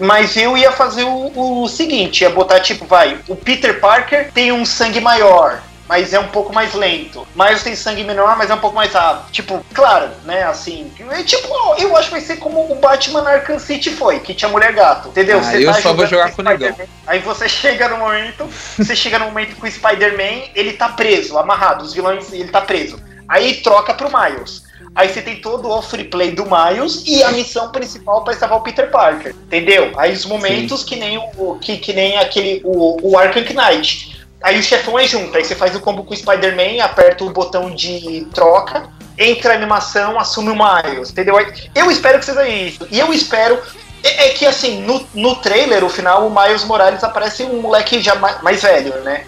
Mas 0.00 0.36
eu 0.36 0.56
ia 0.56 0.70
fazer 0.70 1.04
o, 1.04 1.62
o 1.62 1.68
seguinte, 1.68 2.22
ia 2.22 2.30
botar 2.30 2.60
tipo, 2.60 2.84
vai, 2.86 3.18
o 3.28 3.34
Peter 3.34 3.80
Parker 3.80 4.30
tem 4.32 4.52
um 4.52 4.64
sangue 4.64 5.00
maior, 5.00 5.60
mas 5.90 6.12
é 6.12 6.20
um 6.20 6.28
pouco 6.28 6.52
mais 6.52 6.72
lento. 6.72 7.26
Miles 7.34 7.64
tem 7.64 7.74
sangue 7.74 8.04
menor, 8.04 8.36
mas 8.38 8.48
é 8.48 8.54
um 8.54 8.58
pouco 8.58 8.76
mais 8.76 8.92
rápido. 8.92 9.32
Tipo, 9.32 9.64
claro, 9.74 10.08
né, 10.24 10.44
assim, 10.44 10.88
é 11.10 11.22
tipo, 11.24 11.48
eu 11.78 11.96
acho 11.96 12.06
que 12.06 12.12
vai 12.12 12.20
ser 12.20 12.36
como 12.36 12.70
o 12.70 12.76
Batman 12.76 13.28
Arkham 13.28 13.58
City 13.58 13.90
foi, 13.90 14.20
que 14.20 14.32
tinha 14.32 14.48
Mulher 14.48 14.72
Gato, 14.72 15.08
entendeu? 15.08 15.40
Ah, 15.44 15.56
eu 15.56 15.74
só 15.74 15.92
vou 15.92 16.06
jogar 16.06 16.30
com 16.30 16.42
o 16.42 16.44
negão. 16.44 16.76
Aí 17.06 17.18
você 17.18 17.48
chega 17.50 17.88
no 17.88 17.98
momento, 17.98 18.48
você 18.78 18.94
chega 18.94 19.18
no 19.18 19.24
momento 19.26 19.56
com 19.56 19.66
o 19.66 19.70
Spider-Man, 19.70 20.50
ele 20.54 20.74
tá 20.74 20.90
preso, 20.90 21.36
amarrado, 21.36 21.84
os 21.84 21.92
vilões, 21.92 22.32
ele 22.32 22.50
tá 22.50 22.60
preso. 22.60 23.02
Aí 23.28 23.54
troca 23.54 23.92
pro 23.92 24.08
Miles. 24.08 24.69
Aí 24.94 25.08
você 25.08 25.22
tem 25.22 25.36
todo 25.40 25.68
o 25.68 25.80
free 25.82 26.04
play 26.04 26.32
do 26.32 26.44
Miles 26.44 27.04
e 27.06 27.22
a 27.22 27.30
missão 27.30 27.70
principal 27.70 28.24
pra 28.24 28.34
salvar 28.34 28.58
o 28.58 28.62
Peter 28.62 28.90
Parker, 28.90 29.34
entendeu? 29.34 29.92
Aí 29.96 30.12
os 30.12 30.26
momentos 30.26 30.82
que 30.82 30.96
nem 30.96 31.16
o 31.18 31.58
que, 31.60 31.78
que 31.78 31.92
nem 31.92 32.18
aquele 32.18 32.60
o, 32.64 33.10
o 33.10 33.18
Arkham 33.18 33.42
Knight. 33.42 34.18
Aí 34.42 34.58
o 34.58 34.62
chefão 34.62 34.98
é 34.98 35.06
junto, 35.06 35.36
aí 35.36 35.44
você 35.44 35.54
faz 35.54 35.76
o 35.76 35.80
combo 35.80 36.02
com 36.02 36.12
o 36.12 36.16
Spider-Man, 36.16 36.82
aperta 36.82 37.24
o 37.24 37.30
botão 37.30 37.70
de 37.70 38.26
troca, 38.34 38.88
entra 39.16 39.52
a 39.52 39.56
animação, 39.56 40.18
assume 40.18 40.50
o 40.50 40.56
Miles, 40.56 41.10
entendeu? 41.10 41.36
Eu 41.74 41.90
espero 41.90 42.18
que 42.18 42.24
seja 42.24 42.48
isso. 42.48 42.88
E 42.90 42.98
eu 42.98 43.12
espero 43.12 43.60
é, 44.02 44.28
é 44.28 44.28
que 44.30 44.46
assim, 44.46 44.80
no, 44.82 45.06
no 45.14 45.36
trailer, 45.36 45.84
o 45.84 45.88
final, 45.88 46.26
o 46.26 46.30
Miles 46.30 46.64
Morales 46.64 47.04
aparece 47.04 47.42
um 47.44 47.60
moleque 47.60 48.00
já 48.00 48.14
mais, 48.16 48.42
mais 48.42 48.62
velho, 48.62 48.94
né? 49.02 49.24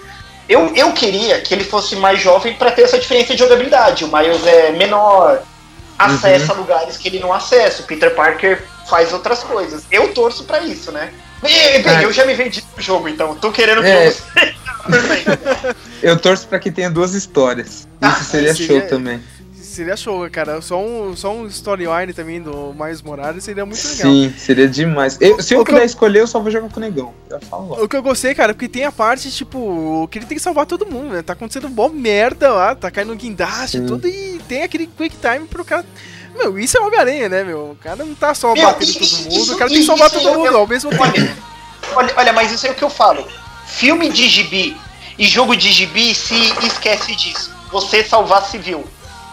Eu, 0.48 0.74
eu 0.74 0.92
queria 0.92 1.40
que 1.40 1.54
ele 1.54 1.64
fosse 1.64 1.94
mais 1.96 2.20
jovem 2.20 2.54
pra 2.54 2.72
ter 2.72 2.82
essa 2.82 2.98
diferença 2.98 3.32
de 3.32 3.38
jogabilidade. 3.38 4.04
O 4.04 4.12
Miles 4.12 4.44
é 4.46 4.70
menor, 4.72 5.42
acessa 6.06 6.52
lugares 6.52 6.96
que 6.96 7.08
ele 7.08 7.18
não 7.20 7.32
acessa. 7.32 7.82
O 7.82 7.86
Peter 7.86 8.14
Parker 8.14 8.62
faz 8.88 9.12
outras 9.12 9.42
coisas. 9.42 9.84
Eu 9.90 10.08
torço 10.14 10.44
pra 10.44 10.60
isso, 10.60 10.90
né? 10.92 11.12
E, 11.42 11.78
bem, 11.80 11.96
É. 11.98 12.04
eu 12.04 12.12
já 12.12 12.24
me 12.24 12.34
vendi 12.34 12.62
pro 12.62 12.82
jogo, 12.82 13.08
então 13.08 13.34
tô 13.34 13.50
querendo 13.50 13.80
que 13.82 13.88
É. 13.88 14.10
você. 14.10 14.22
Perfeito. 14.90 15.38
Eu 16.02 16.18
torço 16.18 16.46
pra 16.48 16.58
que 16.58 16.70
tenha 16.70 16.90
duas 16.90 17.14
histórias. 17.14 17.86
Isso 18.02 18.24
seria 18.24 18.54
seria- 18.54 18.80
show 18.80 18.88
também. 18.88 19.22
Seria 19.72 19.96
show, 19.96 20.28
cara. 20.30 20.60
Só 20.60 20.78
um, 20.78 21.16
só 21.16 21.32
um 21.32 21.46
storyline 21.46 22.12
também 22.12 22.42
do 22.42 22.74
Miles 22.78 23.00
Morales 23.00 23.42
seria 23.42 23.64
muito 23.64 23.82
legal. 23.82 24.12
Sim, 24.12 24.34
seria 24.36 24.68
demais. 24.68 25.16
Eu- 25.18 25.42
se 25.42 25.54
eu 25.54 25.60
O 25.60 25.64
que 25.64 25.70
puder 25.72 25.82
eu- 25.82 25.86
escolher, 25.86 26.20
eu 26.20 26.26
só 26.26 26.38
vou 26.40 26.50
jogar 26.50 26.68
com 26.68 26.76
o 26.78 26.82
negão. 26.82 27.14
Já 27.30 27.40
falo. 27.40 27.82
O 27.82 27.88
que 27.88 27.96
eu 27.96 28.02
gostei, 28.02 28.34
cara, 28.34 28.52
porque 28.52 28.68
tem 28.68 28.84
a 28.84 28.92
parte, 28.92 29.30
tipo, 29.30 30.06
que 30.10 30.18
ele 30.18 30.26
tem 30.26 30.36
que 30.36 30.42
salvar 30.42 30.66
todo 30.66 30.84
mundo, 30.84 31.14
né? 31.14 31.22
Tá 31.22 31.32
acontecendo 31.32 31.70
mó 31.70 31.88
merda 31.88 32.50
lá, 32.52 32.74
tá 32.74 32.90
caindo 32.90 33.14
guindaste 33.16 33.78
e 33.78 33.80
Sim. 33.80 33.86
tudo, 33.86 34.06
e 34.06 34.40
tem 34.46 34.62
aquele 34.62 34.86
quick 34.86 35.16
time 35.16 35.46
pro 35.48 35.64
cara. 35.64 35.86
Meu, 36.36 36.58
isso 36.58 36.76
é 36.76 36.80
Homem-Aranha, 36.80 37.28
né, 37.30 37.42
meu? 37.42 37.70
O 37.70 37.76
cara 37.76 38.04
não 38.04 38.14
tá 38.14 38.34
só 38.34 38.52
Meu, 38.52 38.64
batendo 38.64 38.90
isso- 38.90 38.98
todo 39.00 39.22
mundo, 39.24 39.42
isso- 39.42 39.54
o 39.54 39.56
cara 39.56 39.70
tem 39.70 39.80
que 39.80 39.86
salvar 39.86 40.10
todo 40.10 40.28
mundo 40.34 40.46
eu- 40.46 40.58
ao 40.58 40.66
mesmo 40.66 40.90
tempo. 40.90 41.02
Olha, 41.02 41.36
olha, 41.96 42.14
olha, 42.18 42.32
mas 42.34 42.52
isso 42.52 42.66
é 42.66 42.70
o 42.70 42.74
que 42.74 42.84
eu 42.84 42.90
falo. 42.90 43.26
Filme 43.66 44.10
de 44.10 44.28
gibi 44.28 44.76
e 45.18 45.26
jogo 45.26 45.56
de 45.56 45.72
gibi 45.72 46.14
se 46.14 46.34
esquece 46.66 47.16
disso. 47.16 47.50
Você 47.70 48.04
salvar 48.04 48.42
civil. 48.44 48.84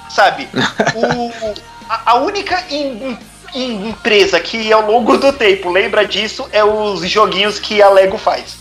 Sabe? 0.10 0.48
O, 0.96 1.54
a, 1.90 2.12
a 2.12 2.14
única 2.16 2.64
em- 2.70 3.18
em- 3.54 3.90
empresa 3.90 4.40
que 4.40 4.72
ao 4.72 4.82
longo 4.86 5.18
do 5.18 5.32
tempo 5.34 5.70
lembra 5.72 6.06
disso 6.06 6.48
é 6.52 6.64
os 6.64 7.02
joguinhos 7.10 7.60
que 7.60 7.82
a 7.82 7.90
Lego 7.90 8.18
faz. 8.18 8.58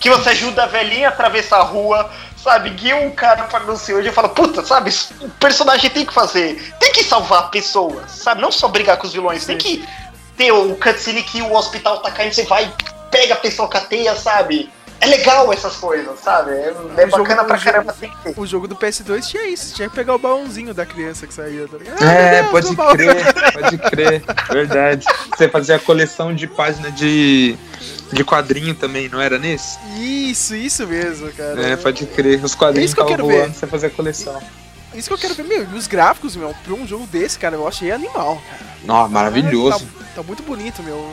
Que 0.00 0.10
você 0.10 0.30
ajuda 0.30 0.64
a 0.64 0.66
velhinha 0.66 1.08
a 1.08 1.10
atravessar 1.12 1.58
a 1.58 1.62
rua, 1.62 2.10
sabe? 2.36 2.70
Guia 2.70 2.96
um 2.96 3.10
cara 3.10 3.44
pra 3.44 3.60
não 3.60 3.76
sei 3.76 3.94
onde 3.96 4.08
e 4.08 4.12
fala, 4.12 4.28
puta, 4.28 4.64
sabe? 4.64 4.92
O 5.20 5.28
personagem 5.30 5.88
tem 5.90 6.04
que 6.04 6.12
fazer. 6.12 6.74
Tem 6.78 6.92
que 6.92 7.04
salvar 7.04 7.50
pessoas, 7.50 8.10
sabe? 8.10 8.40
Não 8.42 8.50
só 8.52 8.68
brigar 8.68 8.96
com 8.96 9.06
os 9.06 9.12
vilões. 9.12 9.46
Tem 9.46 9.56
que 9.58 9.84
ter 10.36 10.50
o 10.52 10.74
cutscene 10.76 11.22
que 11.22 11.40
o 11.42 11.54
hospital 11.54 11.98
tá 11.98 12.10
caindo, 12.10 12.32
você 12.32 12.44
vai, 12.44 12.72
pega 13.10 13.34
a 13.34 13.36
pessoa 13.36 13.68
com 13.68 13.76
a 13.76 13.80
teia, 13.80 14.16
sabe? 14.16 14.70
É 15.02 15.06
legal 15.06 15.52
essas 15.52 15.74
coisas, 15.76 16.20
sabe? 16.20 16.52
É, 16.52 16.68
é 16.68 17.06
O 17.06 17.10
jogo- 17.10 17.22
bacana 17.24 17.44
pra 17.44 17.56
jogo- 17.56 17.72
caramba, 17.72 17.92
tem 17.92 18.08
que 18.08 18.16
ter. 18.22 18.34
O 18.40 18.46
jogo 18.46 18.68
do 18.68 18.76
PS2 18.76 19.26
tinha 19.26 19.48
isso, 19.48 19.74
tinha 19.74 19.88
que 19.88 19.96
pegar 19.96 20.14
o 20.14 20.18
baúzinho 20.18 20.72
da 20.72 20.86
criança 20.86 21.26
que 21.26 21.34
saía, 21.34 21.66
tá 21.66 21.76
ligado? 21.76 22.02
É, 22.04 22.38
Ah, 22.38 22.42
meu 22.44 22.52
Deus, 22.52 22.74
pode 22.76 22.96
crer, 22.96 23.34
pode 23.52 23.78
crer. 23.78 24.22
Verdade. 24.48 25.04
Você 25.36 25.48
fazia 25.48 25.74
a 25.74 25.78
coleção 25.80 26.32
de 26.32 26.46
página 26.46 26.88
de, 26.92 27.56
de 28.12 28.24
quadrinho 28.24 28.76
também, 28.76 29.08
não 29.08 29.20
era 29.20 29.40
nesse? 29.40 29.76
Isso, 29.98 30.54
isso 30.54 30.86
mesmo, 30.86 31.32
cara. 31.32 31.60
É, 31.70 31.76
pode 31.76 32.06
crer. 32.06 32.42
Os 32.44 32.52
É 32.54 32.56
quadrinhos 32.56 32.90
isso 32.90 32.94
que 32.96 33.02
estavam 33.02 33.16
quero 33.16 33.26
ver. 33.26 33.40
voando, 33.46 33.54
você 33.58 33.66
fazia 33.66 33.88
a 33.88 33.90
coleção. 33.92 34.40
Isso 34.94 35.08
que 35.08 35.14
eu 35.14 35.18
quero 35.18 35.34
ver, 35.34 35.44
meu, 35.44 35.62
e 35.72 35.74
os 35.74 35.88
gráficos, 35.88 36.36
meu, 36.36 36.54
pra 36.62 36.74
um 36.74 36.86
jogo 36.86 37.06
desse, 37.08 37.38
cara, 37.40 37.56
eu 37.56 37.66
achei 37.66 37.90
animal, 37.90 38.40
cara. 38.48 38.72
Nossa, 38.84 39.08
maravilhoso. 39.08 39.80
Tá, 39.80 40.04
tá 40.16 40.22
muito 40.22 40.44
bonito, 40.44 40.80
meu. 40.82 41.10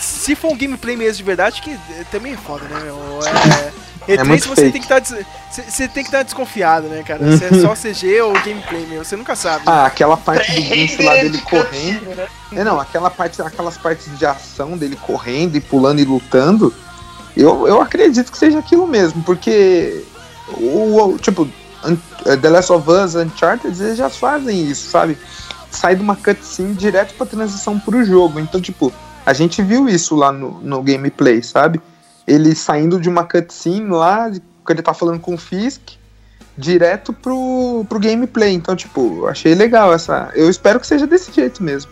Se 0.00 0.34
for 0.34 0.52
um 0.52 0.56
gameplay 0.56 0.96
mesmo 0.96 1.18
de 1.18 1.22
verdade, 1.22 1.60
que 1.62 1.70
eh, 1.72 2.04
também 2.10 2.32
é 2.32 2.36
foda, 2.36 2.64
né, 2.64 2.80
meu? 2.84 2.96
É, 3.26 3.72
É 4.12 4.16
E3 4.16 4.24
muito 4.26 4.48
você 4.48 4.62
fake. 4.70 4.72
tem 4.72 4.80
que 4.82 4.92
estar 4.92 5.24
você 5.68 5.88
tem 5.88 6.02
que 6.02 6.08
estar 6.08 6.22
desconfiado, 6.22 6.86
né, 6.88 7.02
cara? 7.02 7.36
Se 7.36 7.44
é 7.44 7.50
só 7.60 7.74
CG 7.76 8.20
ou 8.22 8.32
gameplay, 8.34 8.86
meu, 8.86 9.04
você 9.04 9.14
nunca 9.16 9.36
sabe. 9.36 9.64
Ah, 9.66 9.84
aquela 9.86 10.16
parte 10.16 10.50
do 10.52 10.62
Vince 10.62 11.02
lá 11.02 11.14
dele 11.14 11.30
de 11.30 11.42
correndo. 11.42 12.14
né? 12.16 12.26
É, 12.52 12.64
não, 12.64 12.80
aquela 12.80 13.10
parte, 13.10 13.40
aquelas 13.42 13.76
partes 13.76 14.16
de 14.18 14.24
ação 14.24 14.76
dele 14.76 14.96
correndo 14.96 15.56
e 15.56 15.60
pulando 15.60 16.00
e 16.00 16.04
lutando, 16.04 16.72
eu, 17.36 17.68
eu 17.68 17.80
acredito 17.82 18.32
que 18.32 18.38
seja 18.38 18.58
aquilo 18.58 18.86
mesmo, 18.86 19.22
porque 19.22 20.02
o, 20.48 20.96
o- 21.14 21.18
tipo, 21.18 21.48
Un- 21.84 21.96
The 22.40 22.48
Last 22.48 22.72
of 22.72 22.90
Us, 22.90 23.14
Uncharted, 23.14 23.80
eles 23.82 23.96
já 23.98 24.08
fazem 24.10 24.64
isso, 24.70 24.90
sabe? 24.90 25.16
Sai 25.70 25.94
de 25.96 26.02
uma 26.02 26.16
cutscene 26.16 26.74
direto 26.74 27.14
pra 27.14 27.24
transição 27.26 27.78
pro 27.78 28.04
jogo. 28.04 28.40
Então, 28.40 28.60
tipo, 28.60 28.92
a 29.24 29.32
gente 29.32 29.62
viu 29.62 29.88
isso 29.88 30.14
lá 30.16 30.32
no, 30.32 30.60
no 30.60 30.82
gameplay, 30.82 31.42
sabe? 31.42 31.80
Ele 32.26 32.54
saindo 32.54 33.00
de 33.00 33.08
uma 33.08 33.24
cutscene 33.24 33.88
lá, 33.88 34.30
que 34.30 34.72
ele 34.72 34.82
tá 34.82 34.94
falando 34.94 35.20
com 35.20 35.34
o 35.34 35.38
Fisk, 35.38 35.80
direto 36.56 37.12
pro, 37.12 37.84
pro 37.88 37.98
gameplay. 37.98 38.52
Então, 38.52 38.76
tipo, 38.76 39.26
achei 39.26 39.54
legal 39.54 39.92
essa. 39.92 40.30
Eu 40.34 40.48
espero 40.48 40.78
que 40.78 40.86
seja 40.86 41.06
desse 41.06 41.32
jeito 41.32 41.62
mesmo. 41.62 41.90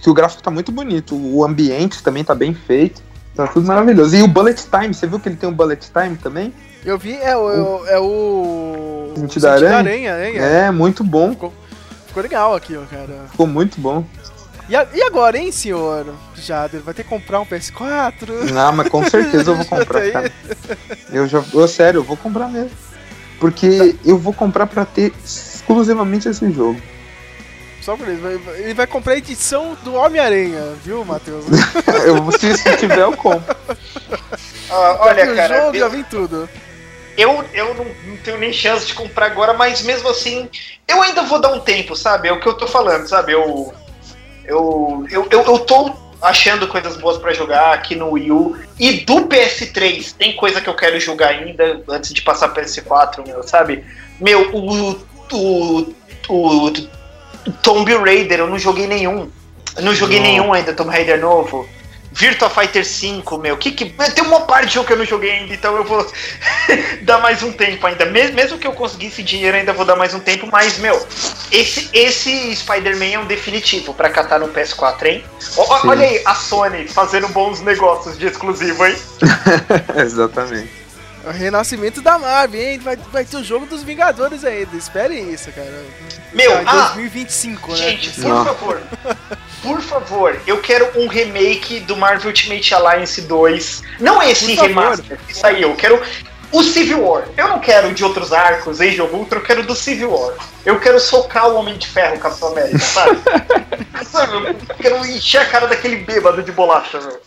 Que 0.00 0.08
o 0.08 0.14
gráfico 0.14 0.42
tá 0.42 0.50
muito 0.50 0.70
bonito, 0.70 1.14
o 1.14 1.44
ambiente 1.44 2.02
também 2.02 2.22
tá 2.24 2.34
bem 2.34 2.54
feito. 2.54 3.02
Tá 3.34 3.46
tudo 3.46 3.66
maravilhoso. 3.66 4.16
E 4.16 4.22
o 4.22 4.28
bullet 4.28 4.66
time, 4.68 4.92
você 4.92 5.06
viu 5.06 5.20
que 5.20 5.28
ele 5.28 5.36
tem 5.36 5.48
um 5.48 5.52
bullet 5.52 5.90
time 5.92 6.16
também? 6.16 6.52
Eu 6.84 6.98
vi, 6.98 7.14
é 7.16 7.36
o. 7.36 7.86
É 7.86 7.98
o. 7.98 9.12
Sentido 9.16 9.42
da 9.42 9.52
aranha? 9.52 9.76
aranha, 9.78 10.16
né? 10.16 10.66
É, 10.66 10.70
muito 10.70 11.04
bom. 11.04 11.34
Ficou 12.06 12.22
legal 12.22 12.54
aqui, 12.54 12.76
ó, 12.76 12.82
cara. 12.82 13.26
Ficou 13.30 13.46
muito 13.46 13.80
bom. 13.80 14.04
E, 14.68 14.76
a- 14.76 14.86
e 14.92 15.02
agora, 15.02 15.38
hein, 15.38 15.50
senhor? 15.50 16.06
Jader, 16.34 16.80
vai 16.82 16.92
ter 16.92 17.02
que 17.02 17.08
comprar 17.08 17.40
um 17.40 17.46
PS4? 17.46 18.28
Ah, 18.56 18.70
mas 18.72 18.88
com 18.88 19.02
certeza 19.08 19.50
eu 19.50 19.56
vou 19.56 19.64
Já 19.64 19.70
tá 19.70 19.76
comprar, 19.78 20.10
cara. 20.12 20.32
Eu 21.10 21.26
já. 21.26 21.42
Eu, 21.54 21.68
sério, 21.68 21.98
eu 22.00 22.04
vou 22.04 22.16
comprar 22.16 22.48
mesmo. 22.48 22.70
Porque 23.40 23.96
eu 24.04 24.18
vou 24.18 24.32
comprar 24.32 24.66
pra 24.66 24.84
ter 24.84 25.12
exclusivamente 25.24 26.28
esse 26.28 26.50
jogo. 26.52 26.80
Só 27.80 27.96
por 27.96 28.06
isso. 28.08 28.20
Ele 28.58 28.74
vai 28.74 28.86
comprar 28.86 29.14
a 29.14 29.16
edição 29.18 29.76
do 29.84 29.94
Homem-Aranha, 29.94 30.74
viu, 30.84 31.04
Matheus? 31.04 31.44
eu, 32.04 32.30
se, 32.32 32.58
se 32.58 32.76
tiver, 32.76 32.98
eu 32.98 33.16
compro. 33.16 33.56
Ah, 34.70 34.96
Já 34.96 34.98
olha, 35.00 35.32
o 35.32 35.36
cara, 35.36 35.56
jogo, 35.62 35.76
eu- 35.76 35.80
já 35.80 35.88
vem 35.88 36.04
tudo. 36.04 36.48
Eu, 37.16 37.44
eu 37.54 37.74
não, 37.74 37.84
não 38.06 38.16
tenho 38.18 38.38
nem 38.38 38.52
chance 38.52 38.86
de 38.86 38.94
comprar 38.94 39.26
agora, 39.26 39.52
mas 39.54 39.82
mesmo 39.82 40.08
assim, 40.08 40.48
eu 40.86 41.02
ainda 41.02 41.22
vou 41.22 41.40
dar 41.40 41.52
um 41.52 41.58
tempo, 41.60 41.96
sabe? 41.96 42.28
É 42.28 42.32
o 42.32 42.38
que 42.38 42.46
eu 42.48 42.54
tô 42.54 42.66
falando, 42.66 43.08
sabe? 43.08 43.32
Eu. 43.32 43.72
Eu, 44.48 45.06
eu, 45.10 45.28
eu, 45.30 45.42
eu 45.42 45.58
tô 45.58 45.92
achando 46.22 46.66
coisas 46.66 46.96
boas 46.96 47.18
pra 47.18 47.34
jogar 47.34 47.74
aqui 47.74 47.94
no 47.94 48.12
Wii 48.12 48.32
U. 48.32 48.56
E 48.78 48.92
do 49.04 49.26
PS3, 49.26 50.14
tem 50.16 50.34
coisa 50.34 50.60
que 50.60 50.68
eu 50.68 50.74
quero 50.74 50.98
jogar 50.98 51.28
ainda 51.28 51.82
antes 51.88 52.12
de 52.14 52.22
passar 52.22 52.54
PS4, 52.54 53.26
meu, 53.26 53.42
sabe? 53.42 53.84
Meu, 54.18 54.50
o. 54.56 54.92
O. 55.30 55.94
O. 56.28 56.66
o 56.68 57.52
Tomb 57.62 57.94
Raider, 57.94 58.40
eu 58.40 58.46
não 58.46 58.58
joguei 58.58 58.86
nenhum. 58.86 59.30
Eu 59.76 59.82
não 59.82 59.94
joguei 59.94 60.18
Não. 60.18 60.26
nenhum 60.26 60.52
ainda, 60.52 60.72
Tomb 60.72 60.90
Raider 60.90 61.20
novo. 61.20 61.68
Virtua 62.18 62.50
Fighter 62.50 62.84
5, 62.84 63.38
meu, 63.38 63.56
que 63.56 63.70
que. 63.70 63.84
Tem 64.12 64.24
uma 64.24 64.40
parte 64.40 64.66
de 64.68 64.74
jogo 64.74 64.88
que 64.88 64.92
eu 64.92 64.96
não 64.98 65.04
joguei 65.04 65.30
ainda, 65.30 65.54
então 65.54 65.76
eu 65.76 65.84
vou 65.84 66.04
dar 67.02 67.18
mais 67.18 67.42
um 67.44 67.52
tempo 67.52 67.86
ainda. 67.86 68.04
Mesmo, 68.06 68.34
mesmo 68.34 68.58
que 68.58 68.66
eu 68.66 68.72
conseguisse 68.72 69.22
dinheiro, 69.22 69.56
ainda 69.56 69.72
vou 69.72 69.84
dar 69.84 69.94
mais 69.94 70.12
um 70.14 70.18
tempo, 70.20 70.48
mas, 70.50 70.78
meu, 70.78 71.00
esse, 71.52 71.88
esse 71.92 72.56
Spider-Man 72.56 73.04
é 73.12 73.18
um 73.20 73.24
definitivo 73.26 73.94
pra 73.94 74.10
catar 74.10 74.40
no 74.40 74.48
PS4, 74.48 75.06
hein? 75.06 75.24
O- 75.56 75.86
olha 75.88 76.06
aí, 76.06 76.20
a 76.24 76.34
Sony 76.34 76.88
fazendo 76.88 77.28
bons 77.28 77.60
negócios 77.60 78.18
de 78.18 78.26
exclusivo, 78.26 78.84
hein? 78.84 78.96
Exatamente. 79.96 80.77
O 81.28 81.30
renascimento 81.30 82.00
da 82.00 82.18
Marvel, 82.18 82.58
hein? 82.58 82.78
Vai, 82.78 82.96
vai 82.96 83.22
ter 83.22 83.36
o 83.36 83.44
jogo 83.44 83.66
dos 83.66 83.82
Vingadores 83.82 84.44
ainda. 84.44 84.74
Esperem 84.74 85.30
isso, 85.30 85.52
cara. 85.52 85.84
Meu, 86.32 86.56
ah, 86.66 86.88
2025, 86.94 87.70
né? 87.72 87.76
Gente, 87.76 88.10
por 88.12 88.24
Não. 88.24 88.44
favor. 88.46 88.82
Por 89.62 89.80
favor, 89.82 90.40
eu 90.46 90.58
quero 90.62 90.88
um 90.98 91.06
remake 91.06 91.80
do 91.80 91.96
Marvel 91.96 92.28
Ultimate 92.28 92.74
Alliance 92.74 93.20
2. 93.20 93.82
Não 94.00 94.22
esse 94.22 94.54
remaster 94.54 95.18
que 95.26 95.36
saiu, 95.36 95.68
eu 95.70 95.76
quero 95.76 96.00
o 96.50 96.62
Civil 96.62 97.04
War. 97.04 97.28
Eu 97.36 97.48
não 97.48 97.58
quero 97.58 97.92
de 97.92 98.02
outros 98.02 98.32
arcos, 98.32 98.80
Age 98.80 99.00
of 99.02 99.14
Ultron, 99.14 99.40
eu 99.40 99.44
quero 99.44 99.62
do 99.64 99.74
Civil 99.74 100.10
War. 100.10 100.34
Eu 100.64 100.80
quero 100.80 100.98
socar 100.98 101.50
o 101.50 101.56
Homem 101.56 101.76
de 101.76 101.86
Ferro, 101.88 102.18
Capitão 102.18 102.48
América, 102.48 102.78
sabe? 102.78 103.18
Sabe, 104.06 104.32
eu 104.32 104.76
quero 104.80 105.06
encher 105.06 105.42
a 105.42 105.44
cara 105.44 105.66
daquele 105.66 105.96
bêbado 105.96 106.42
de 106.42 106.52
bolacha, 106.52 106.98
meu. 107.00 107.20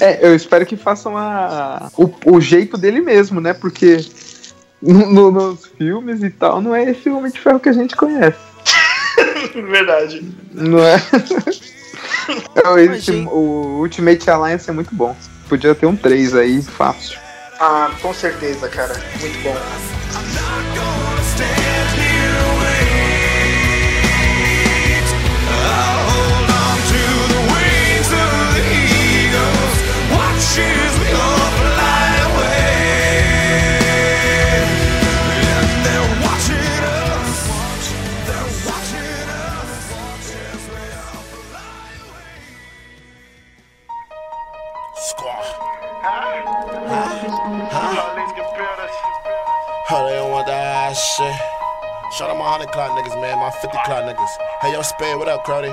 É, 0.00 0.26
eu 0.26 0.34
espero 0.34 0.64
que 0.64 0.76
façam 0.76 1.16
a, 1.16 1.90
o, 1.96 2.10
o 2.26 2.40
jeito 2.40 2.76
dele 2.78 3.00
mesmo, 3.00 3.40
né? 3.40 3.52
Porque 3.52 3.98
no- 4.80 5.10
no- 5.10 5.30
nos 5.30 5.66
filmes 5.66 6.22
e 6.22 6.30
tal, 6.30 6.60
não 6.62 6.74
é 6.74 6.84
esse 6.90 7.10
Homem 7.10 7.30
de 7.32 7.40
Ferro 7.40 7.58
que 7.60 7.68
a 7.68 7.72
gente 7.72 7.96
conhece. 7.96 8.38
Verdade. 9.54 10.22
Não 10.52 10.78
é? 10.78 10.96
Esse- 12.96 13.10
o 13.26 13.80
Ultimate 13.80 14.30
Alliance 14.30 14.70
é 14.70 14.72
muito 14.72 14.94
bom. 14.94 15.16
Podia 15.48 15.74
ter 15.74 15.86
um 15.86 15.96
3 15.96 16.34
aí, 16.36 16.62
fácil. 16.62 17.18
Ah, 17.58 17.90
com 18.00 18.14
certeza, 18.14 18.68
cara. 18.68 18.94
Muito 19.20 19.38
bom. 19.42 19.56
Shout 52.20 52.28
out 52.28 52.36
my 52.36 52.44
100 52.44 52.72
clock 52.72 52.90
niggas, 52.98 53.18
man. 53.22 53.38
My 53.38 53.50
50 53.50 53.68
clock 53.84 54.04
niggas. 54.04 54.28
Hey, 54.60 54.72
yo, 54.72 54.82
Spade, 54.82 55.16
what 55.16 55.28
up, 55.28 55.42
Crowdy? 55.46 55.72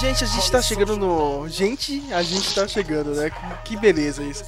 Gente, 0.00 0.24
a 0.24 0.26
gente 0.26 0.50
tá 0.50 0.62
chegando 0.62 0.96
no. 0.96 1.48
Gente, 1.48 2.02
a 2.12 2.22
gente 2.22 2.54
tá 2.54 2.68
chegando, 2.68 3.14
né? 3.14 3.30
Que- 3.64 3.76
beleza 3.76 4.22
isso. 4.22 4.44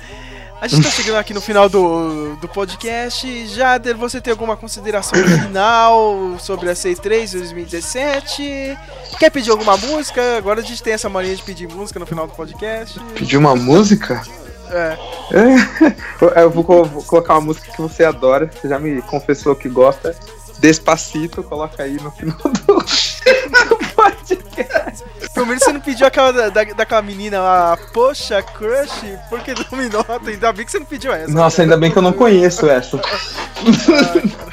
A 0.60 0.68
gente 0.68 0.84
tá 0.84 0.90
chegando 0.90 1.16
aqui 1.16 1.32
no 1.32 1.40
final 1.40 1.68
do, 1.68 2.36
do 2.36 2.46
podcast. 2.46 3.46
Jader, 3.48 3.96
você 3.96 4.20
tem 4.20 4.30
alguma 4.30 4.56
consideração 4.56 5.18
final 5.24 6.36
sobre 6.38 6.68
a 6.68 6.74
C3 6.74 7.32
2017? 7.32 8.78
Quer 9.18 9.30
pedir 9.30 9.50
alguma 9.50 9.76
música? 9.76 10.36
Agora 10.36 10.60
a 10.60 10.62
gente 10.62 10.82
tem 10.82 10.92
essa 10.92 11.08
mania 11.08 11.34
de 11.34 11.42
pedir 11.42 11.66
música 11.66 11.98
no 11.98 12.06
final 12.06 12.26
do 12.26 12.34
podcast. 12.34 13.00
Pedir 13.14 13.38
uma 13.38 13.56
música? 13.56 14.22
É. 14.70 14.96
É, 15.32 16.42
Eu 16.42 16.50
vou, 16.50 16.84
vou 16.84 17.02
colocar 17.02 17.34
uma 17.34 17.40
música 17.40 17.72
que 17.72 17.80
você 17.80 18.04
adora. 18.04 18.50
Você 18.60 18.68
já 18.68 18.78
me 18.78 19.00
confessou 19.02 19.56
que 19.56 19.68
gosta. 19.68 20.14
Despacito, 20.60 21.42
coloca 21.42 21.82
aí 21.82 21.96
no 22.00 22.10
final 22.10 22.36
do, 22.38 22.50
do 22.76 23.76
podcast. 23.94 25.04
Pelo 25.32 25.46
menos 25.46 25.62
você 25.62 25.72
não 25.72 25.80
pediu 25.80 26.06
aquela 26.06 26.32
da, 26.32 26.48
da- 26.50 26.64
daquela 26.64 27.02
menina 27.02 27.40
lá, 27.40 27.78
poxa, 27.92 28.42
crush, 28.42 29.04
porque 29.28 29.54
não 29.54 29.78
me 29.78 29.88
nota. 29.88 30.20
Ainda 30.28 30.52
bem 30.52 30.66
que 30.66 30.70
você 30.72 30.78
não 30.78 30.86
pediu 30.86 31.12
essa. 31.12 31.32
Nossa, 31.32 31.62
ainda 31.62 31.76
bem 31.76 31.90
que 31.90 31.96
eu 31.96 32.02
não 32.02 32.12
conheço 32.12 32.68
essa. 32.68 33.00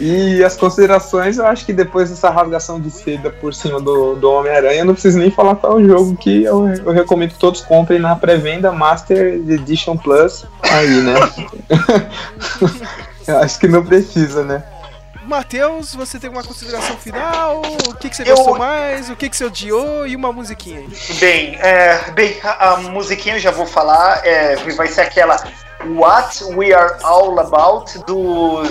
E 0.00 0.44
as 0.44 0.56
considerações, 0.56 1.38
eu 1.38 1.46
acho 1.46 1.66
que 1.66 1.72
depois 1.72 2.08
dessa 2.08 2.30
rasgação 2.30 2.80
de 2.80 2.88
seda 2.88 3.30
por 3.30 3.52
cima 3.52 3.80
do, 3.80 4.14
do 4.14 4.30
Homem-Aranha, 4.30 4.82
eu 4.82 4.84
não 4.84 4.92
preciso 4.92 5.18
nem 5.18 5.28
falar 5.28 5.56
qual 5.56 5.72
é 5.72 5.82
o 5.82 5.88
jogo 5.88 6.16
que 6.16 6.44
eu, 6.44 6.68
eu 6.68 6.92
recomendo 6.92 7.30
que 7.30 7.38
todos 7.38 7.62
comprem 7.62 7.98
na 7.98 8.14
pré-venda 8.14 8.70
Master 8.70 9.34
Edition 9.48 9.96
Plus. 9.96 10.44
Aí, 10.62 11.02
né? 11.02 11.14
eu 13.26 13.38
acho 13.38 13.58
que 13.58 13.66
não 13.66 13.84
precisa, 13.84 14.44
né? 14.44 14.62
Matheus, 15.28 15.94
você 15.94 16.18
tem 16.18 16.28
alguma 16.28 16.44
consideração 16.44 16.96
final? 16.96 17.60
O 17.88 17.94
que, 17.94 18.08
que 18.08 18.16
você 18.16 18.22
Eu- 18.22 18.34
gostou 18.36 18.58
mais? 18.58 19.10
O 19.10 19.16
que, 19.16 19.28
que 19.28 19.36
você 19.36 19.44
odiou? 19.44 20.06
E 20.06 20.16
uma 20.16 20.32
musiquinha 20.32 20.80
aí. 20.80 20.88
Bem, 21.20 21.54
é, 21.60 22.10
bem 22.12 22.36
a, 22.42 22.70
a 22.72 22.76
musiquinha 22.78 23.36
eu 23.36 23.40
já 23.40 23.50
vou 23.50 23.66
falar, 23.66 24.26
é, 24.26 24.56
vai 24.74 24.88
ser 24.88 25.02
aquela 25.02 25.36
What 25.86 26.42
We 26.54 26.72
Are 26.72 26.96
All 27.02 27.38
About 27.38 27.98
do 28.06 28.62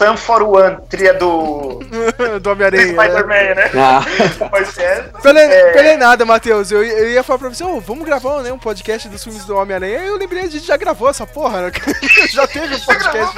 Sun 0.00 0.16
for 0.16 0.42
One, 0.42 0.78
trilha 0.88 1.12
do 1.14 1.80
do 2.40 2.50
Homem-Aranha. 2.50 2.86
né? 2.86 2.92
Spider-Man, 3.04 3.54
né? 3.54 3.70
Ah. 3.76 4.00
Mas 4.50 4.78
é, 4.78 5.02
Pele, 5.22 5.88
é, 5.90 5.96
nada, 5.98 6.24
Matheus. 6.24 6.70
Eu, 6.72 6.82
eu 6.82 7.10
ia 7.10 7.22
falar 7.22 7.38
pra 7.38 7.48
você, 7.50 7.62
ô, 7.62 7.78
vamos 7.80 8.04
gravar 8.06 8.42
né, 8.42 8.50
um 8.50 8.58
podcast 8.58 9.08
dos 9.10 9.22
filmes 9.22 9.44
do 9.44 9.56
Homem-Aranha. 9.56 10.00
Aí 10.00 10.08
Eu 10.08 10.16
lembrei, 10.16 10.42
a 10.44 10.48
gente 10.48 10.66
já 10.66 10.76
gravou 10.76 11.10
essa 11.10 11.26
porra, 11.26 11.60
né? 11.62 11.72
já 12.30 12.46
teve 12.46 12.74
um 12.74 12.80
podcast. 12.80 13.34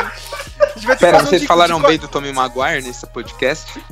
Pera, 1.01 1.19
vocês 1.19 1.41
de- 1.43 1.49
falaram 1.49 1.81
de- 1.81 1.87
bem 1.87 1.99
do 1.99 2.07
Tommy 2.09 2.33
Maguire 2.33 2.83
nesse 2.83 3.07
podcast? 3.09 3.83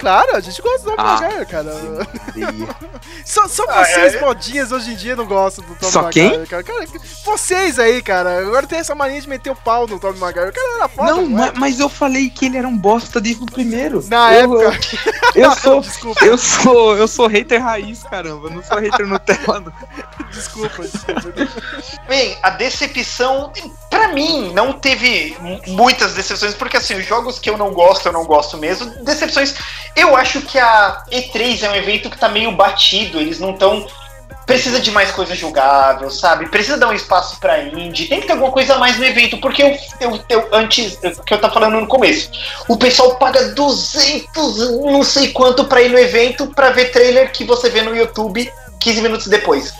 Claro, 0.00 0.34
a 0.36 0.40
gente 0.40 0.60
gosta 0.62 0.82
do 0.90 0.94
Ah. 0.98 1.16
Homem-Aranha, 1.16 1.44
cara. 1.46 1.70
Só, 3.24 3.46
só 3.48 3.64
Ah, 3.68 3.84
vocês, 3.84 4.14
é? 4.14 4.20
modinhas, 4.20 4.72
hoje 4.72 4.92
em 4.92 4.96
dia 4.96 5.14
não 5.14 5.26
gostam 5.26 5.64
do 5.64 5.74
Tom 5.74 5.90
Só 5.90 6.02
Maguire, 6.02 6.30
quem? 6.38 6.46
cara. 6.46 6.62
Cara, 6.62 6.86
Vocês 7.24 7.78
aí, 7.78 8.02
cara. 8.02 8.38
Agora 8.40 8.66
tem 8.66 8.78
essa 8.78 8.94
mania 8.94 9.20
de 9.20 9.28
meter 9.28 9.50
o 9.50 9.56
pau 9.56 9.86
no 9.86 9.98
Tom 10.00 10.12
Maguire. 10.14 10.48
O 10.48 10.52
cara 10.52 10.76
era 10.78 10.88
foda, 10.88 11.12
Não, 11.12 11.22
é? 11.22 11.26
ma- 11.28 11.52
mas 11.56 11.78
eu 11.80 11.88
falei 11.88 12.30
que 12.30 12.46
ele 12.46 12.56
era 12.56 12.66
um 12.66 12.76
bosta 12.76 13.20
desde 13.20 13.42
o 13.42 13.46
primeiro. 13.46 14.02
Na 14.08 14.32
eu, 14.34 14.60
época. 14.62 14.80
Eu 15.34 15.52
sou, 15.56 15.80
Desculpa, 15.80 16.24
eu 16.24 16.38
sou, 16.38 16.96
eu 16.96 17.06
sou 17.08 17.26
hater 17.26 17.62
raiz, 17.62 18.02
caramba. 18.04 18.48
Eu 18.48 18.54
não 18.54 18.62
sou 18.62 18.78
hater 18.78 19.06
Nutella. 19.06 19.60
não. 19.60 19.72
desculpa, 20.30 20.82
desculpa. 20.82 21.32
Bem, 22.08 22.38
a 22.42 22.50
decepção, 22.50 23.52
pra 23.88 24.08
mim, 24.08 24.52
não 24.54 24.72
teve 24.72 25.36
mu- 25.40 25.60
muitas 25.68 26.14
decepções, 26.14 26.54
porque 26.54 26.76
assim, 26.78 26.94
os 26.96 27.06
jogos 27.06 27.38
que 27.38 27.50
eu 27.50 27.56
não 27.58 27.72
gosto, 27.72 28.06
eu 28.06 28.12
não 28.12 28.24
gosto 28.24 28.56
mesmo. 28.56 28.86
Decepções, 29.04 29.54
eu 29.96 30.16
acho 30.16 30.40
que 30.42 30.58
a 30.58 31.04
E3 31.10 31.62
é 31.62 31.70
um 31.70 31.74
evento 31.74 32.10
que 32.10 32.18
tá 32.18 32.28
meio 32.28 32.52
batido, 32.52 33.20
eles 33.20 33.38
não 33.38 33.52
tão. 33.52 33.86
Precisa 34.46 34.80
de 34.80 34.90
mais 34.90 35.12
coisa 35.12 35.32
jogável, 35.34 36.10
sabe? 36.10 36.48
Precisa 36.48 36.76
dar 36.76 36.88
um 36.88 36.92
espaço 36.92 37.38
pra 37.38 37.62
indie. 37.62 38.08
Tem 38.08 38.20
que 38.20 38.26
ter 38.26 38.32
alguma 38.32 38.50
coisa 38.50 38.74
a 38.74 38.78
mais 38.78 38.98
no 38.98 39.04
evento, 39.04 39.38
porque 39.38 39.62
eu, 39.62 39.78
eu, 40.00 40.20
eu 40.28 40.48
antes, 40.52 40.98
o 41.18 41.22
que 41.22 41.34
eu 41.34 41.40
tava 41.40 41.54
falando 41.54 41.80
no 41.80 41.86
começo, 41.86 42.30
o 42.66 42.76
pessoal 42.76 43.14
paga 43.14 43.50
200, 43.50 44.82
não 44.82 45.04
sei 45.04 45.28
quanto 45.28 45.66
pra 45.66 45.82
ir 45.82 45.90
no 45.90 45.98
evento 45.98 46.48
pra 46.48 46.70
ver 46.70 46.90
trailer 46.90 47.30
que 47.30 47.44
você 47.44 47.68
vê 47.68 47.82
no 47.82 47.94
YouTube 47.94 48.52
15 48.80 49.02
minutos 49.02 49.28
depois. 49.28 49.72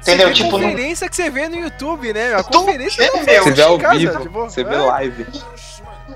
Entendeu? 0.00 0.28
Você 0.28 0.34
vê 0.34 0.44
Tipo, 0.44 0.58
não, 0.58 0.70
conferência 0.70 1.08
que 1.08 1.16
você 1.16 1.30
vê 1.30 1.48
no 1.48 1.56
YouTube, 1.56 2.12
né? 2.12 2.34
A 2.34 2.44
conferência 2.44 3.02
é, 3.02 3.08
que 3.08 3.20
meu. 3.20 3.42
Você 3.42 3.50
vê 3.50 3.62
ao 3.62 3.76
em 3.76 3.78
casa, 3.78 3.98
vivo, 3.98 4.20
tipo, 4.20 4.40
você 4.40 4.64
vê 4.64 4.74
é. 4.74 4.78
live. 4.78 5.26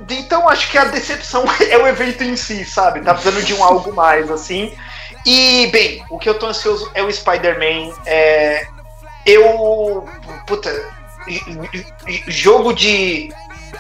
Então 0.09 0.49
acho 0.49 0.71
que 0.71 0.79
a 0.79 0.85
decepção 0.85 1.45
é 1.69 1.77
o 1.79 1.87
evento 1.87 2.23
em 2.23 2.37
si, 2.37 2.65
sabe? 2.65 3.01
Tá 3.01 3.15
precisando 3.15 3.45
de 3.45 3.55
um 3.55 3.65
algo 3.65 3.93
mais, 3.93 4.31
assim. 4.31 4.73
E, 5.27 5.67
bem, 5.69 6.03
o 6.09 6.19
que 6.19 6.29
eu 6.29 6.39
tô 6.39 6.47
ansioso 6.47 6.91
é 6.95 7.03
o 7.03 7.13
Spider-Man. 7.13 7.93
É, 8.07 8.67
eu. 9.27 10.09
Puta. 10.47 10.71
Jogo 12.27 12.73
de. 12.73 13.33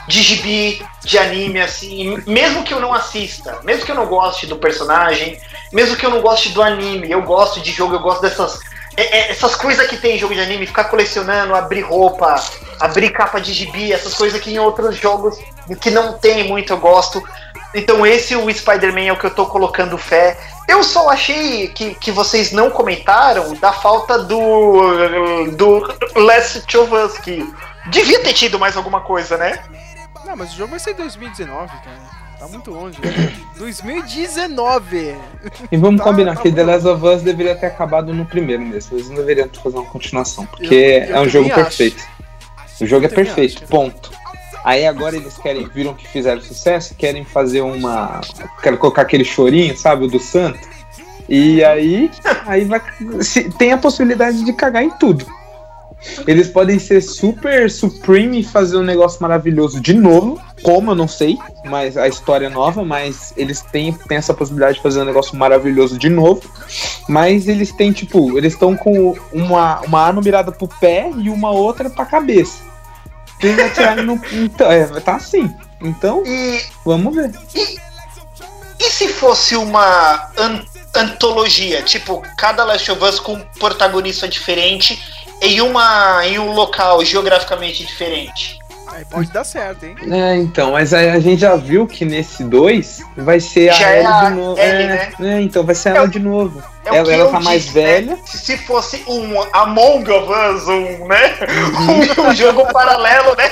De 0.06 0.22
gibi, 0.22 0.84
de 1.02 1.18
anime, 1.18 1.60
assim, 1.60 2.16
mesmo 2.26 2.62
que 2.62 2.72
eu 2.72 2.80
não 2.80 2.94
assista, 2.94 3.58
mesmo 3.62 3.84
que 3.84 3.90
eu 3.90 3.96
não 3.96 4.06
goste 4.06 4.46
do 4.46 4.56
personagem, 4.56 5.38
mesmo 5.72 5.96
que 5.96 6.06
eu 6.06 6.10
não 6.10 6.20
goste 6.20 6.50
do 6.50 6.62
anime, 6.62 7.10
eu 7.10 7.22
gosto 7.22 7.60
de 7.60 7.70
jogo, 7.72 7.94
eu 7.94 8.00
gosto 8.00 8.20
dessas. 8.22 8.60
é- 8.96 9.18
é- 9.18 9.30
essas 9.30 9.54
coisas 9.56 9.86
que 9.88 9.96
tem 9.96 10.16
em 10.16 10.18
jogo 10.18 10.34
de 10.34 10.40
anime, 10.40 10.66
ficar 10.66 10.84
colecionando, 10.84 11.54
abrir 11.54 11.82
roupa, 11.82 12.36
abrir 12.80 13.10
capa 13.10 13.40
de 13.40 13.52
gibi, 13.52 13.92
essas 13.92 14.14
coisas 14.14 14.40
que 14.40 14.50
em 14.52 14.58
outros 14.58 14.96
jogos 14.96 15.38
que 15.80 15.90
não 15.90 16.18
tem 16.18 16.48
muito 16.48 16.72
eu 16.72 16.78
gosto. 16.78 17.22
Então 17.74 18.04
esse 18.04 18.34
o 18.34 18.52
Spider-Man 18.52 19.02
é 19.06 19.12
o 19.12 19.16
que 19.18 19.26
eu 19.26 19.30
tô 19.34 19.46
colocando 19.46 19.96
fé. 19.96 20.36
Eu 20.68 20.82
só 20.82 21.08
achei 21.08 21.68
que, 21.68 21.94
que 21.94 22.10
vocês 22.10 22.50
não 22.52 22.70
comentaram 22.70 23.54
da 23.54 23.72
falta 23.72 24.18
do 24.18 25.50
do 25.56 25.80
Last 26.16 26.76
of 26.76 26.92
Us 26.94 27.18
que 27.18 27.48
devia 27.86 28.20
ter 28.20 28.32
tido 28.32 28.58
mais 28.58 28.76
alguma 28.76 29.00
coisa, 29.02 29.36
né? 29.36 29.62
Não, 30.26 30.36
mas 30.36 30.52
o 30.52 30.56
jogo 30.56 30.70
vai 30.70 30.80
ser 30.80 30.90
em 30.92 30.94
2019, 30.94 31.68
cara. 31.68 32.20
Tá 32.40 32.48
muito 32.48 32.70
longe. 32.70 32.98
2019. 33.58 35.16
E 35.70 35.76
vamos 35.76 35.98
Tá- 35.98 36.04
combinar 36.04 36.36
tá 36.36 36.42
que 36.42 36.50
The. 36.52 36.62
Last 36.64 36.86
of 36.88 37.04
Us 37.06 37.22
deveria 37.22 37.54
ter 37.54 37.66
acabado 37.66 38.12
no 38.14 38.24
primeiro 38.24 38.62
mesmo. 38.62 38.96
Eles 38.96 39.08
não 39.08 39.16
deveriam 39.16 39.48
fazer 39.62 39.76
uma 39.76 39.86
continuação, 39.90 40.46
porque 40.46 40.74
Eu- 40.74 41.04
eu 41.10 41.16
é 41.16 41.20
um 41.20 41.28
jogo 41.28 41.46
acho. 41.46 41.54
perfeito. 41.56 42.02
O 42.80 42.86
jogo 42.86 43.06
é 43.06 43.08
perfeito, 43.08 43.62
ponto. 43.66 44.10
Aí 44.64 44.86
agora 44.86 45.16
eles 45.16 45.36
querem, 45.38 45.66
viram 45.68 45.94
que 45.94 46.06
fizeram 46.06 46.40
sucesso, 46.40 46.94
querem 46.94 47.24
fazer 47.24 47.62
uma. 47.62 48.20
Quero 48.62 48.76
colocar 48.76 49.02
aquele 49.02 49.24
chorinho, 49.24 49.76
sabe? 49.76 50.04
O 50.04 50.08
do 50.08 50.18
santo. 50.18 50.58
E 51.28 51.62
aí, 51.64 52.10
aí 52.46 52.64
vai. 52.64 52.82
tem 53.58 53.72
a 53.72 53.78
possibilidade 53.78 54.44
de 54.44 54.52
cagar 54.52 54.82
em 54.82 54.90
tudo. 54.90 55.24
Eles 56.26 56.48
podem 56.48 56.78
ser 56.78 57.02
super 57.02 57.70
supreme 57.70 58.40
e 58.40 58.44
fazer 58.44 58.76
um 58.78 58.82
negócio 58.82 59.20
maravilhoso 59.20 59.80
de 59.80 59.92
novo. 59.92 60.40
Como 60.62 60.90
eu 60.90 60.94
não 60.94 61.06
sei, 61.06 61.38
mas 61.64 61.96
a 61.96 62.08
história 62.08 62.46
é 62.46 62.48
nova, 62.48 62.84
mas 62.84 63.32
eles 63.36 63.60
têm, 63.60 63.92
têm 63.92 64.16
essa 64.16 64.32
possibilidade 64.32 64.76
de 64.76 64.82
fazer 64.82 65.00
um 65.02 65.04
negócio 65.04 65.36
maravilhoso 65.36 65.98
de 65.98 66.08
novo. 66.08 66.42
Mas 67.08 67.48
eles 67.48 67.70
têm, 67.72 67.92
tipo, 67.92 68.36
eles 68.36 68.54
estão 68.54 68.76
com 68.76 69.14
uma, 69.32 69.80
uma 69.80 70.00
arma 70.00 70.22
mirada 70.22 70.50
pro 70.50 70.68
pé 70.68 71.10
e 71.18 71.28
uma 71.28 71.50
outra 71.50 71.90
pra 71.90 72.04
cabeça. 72.06 72.69
Eles 73.42 73.64
atiraram 73.64 74.02
no. 74.04 74.20
Então, 74.32 74.70
é, 74.70 74.86
tá 75.00 75.16
assim. 75.16 75.54
Então, 75.80 76.22
E, 76.26 76.62
vamos 76.84 77.14
ver. 77.14 77.32
e 78.78 78.84
se 78.90 79.08
fosse 79.08 79.56
uma 79.56 80.30
an- 80.36 80.64
antologia? 80.94 81.82
Tipo, 81.82 82.22
cada 82.36 82.64
Last 82.64 82.90
of 82.90 83.02
Us 83.02 83.18
com 83.18 83.34
um 83.34 83.40
protagonista 83.58 84.28
diferente 84.28 85.02
em, 85.40 85.60
uma, 85.62 86.20
em 86.26 86.38
um 86.38 86.52
local 86.52 87.02
geograficamente 87.04 87.84
diferente. 87.84 88.58
Aí 88.92 89.04
pode 89.04 89.30
dar 89.30 89.44
certo, 89.44 89.84
hein? 89.84 89.94
É, 90.10 90.36
então, 90.36 90.72
mas 90.72 90.92
a, 90.92 90.98
a 90.98 91.20
gente 91.20 91.40
já 91.40 91.54
viu 91.56 91.86
que 91.86 92.04
nesse 92.04 92.42
2 92.44 93.02
vai 93.16 93.38
ser 93.38 93.70
a 93.70 93.72
Já 93.72 93.90
é 93.90 93.98
Ellie 93.98 94.06
a 94.06 94.24
de 94.24 94.34
novo. 94.34 94.60
É, 94.60 94.86
né? 94.86 95.12
é, 95.20 95.40
então 95.40 95.64
vai 95.64 95.74
ser 95.74 95.90
É 95.90 95.96
ela 95.96 96.08
de 96.08 96.18
novo. 96.18 96.62
É 96.84 96.92
o 96.92 96.94
ela 96.94 97.12
ela 97.12 97.30
tá 97.30 97.40
mais 97.40 97.64
disse, 97.64 97.76
né? 97.78 97.84
velha. 97.84 98.18
Se 98.26 98.56
fosse 98.58 99.04
um 99.06 99.40
Among 99.52 100.10
of 100.10 100.32
Us, 100.32 100.66
um, 100.68 101.06
né? 101.06 101.38
um, 102.18 102.34
jogo 102.34 102.66
paralelo, 102.72 103.36
né? 103.36 103.50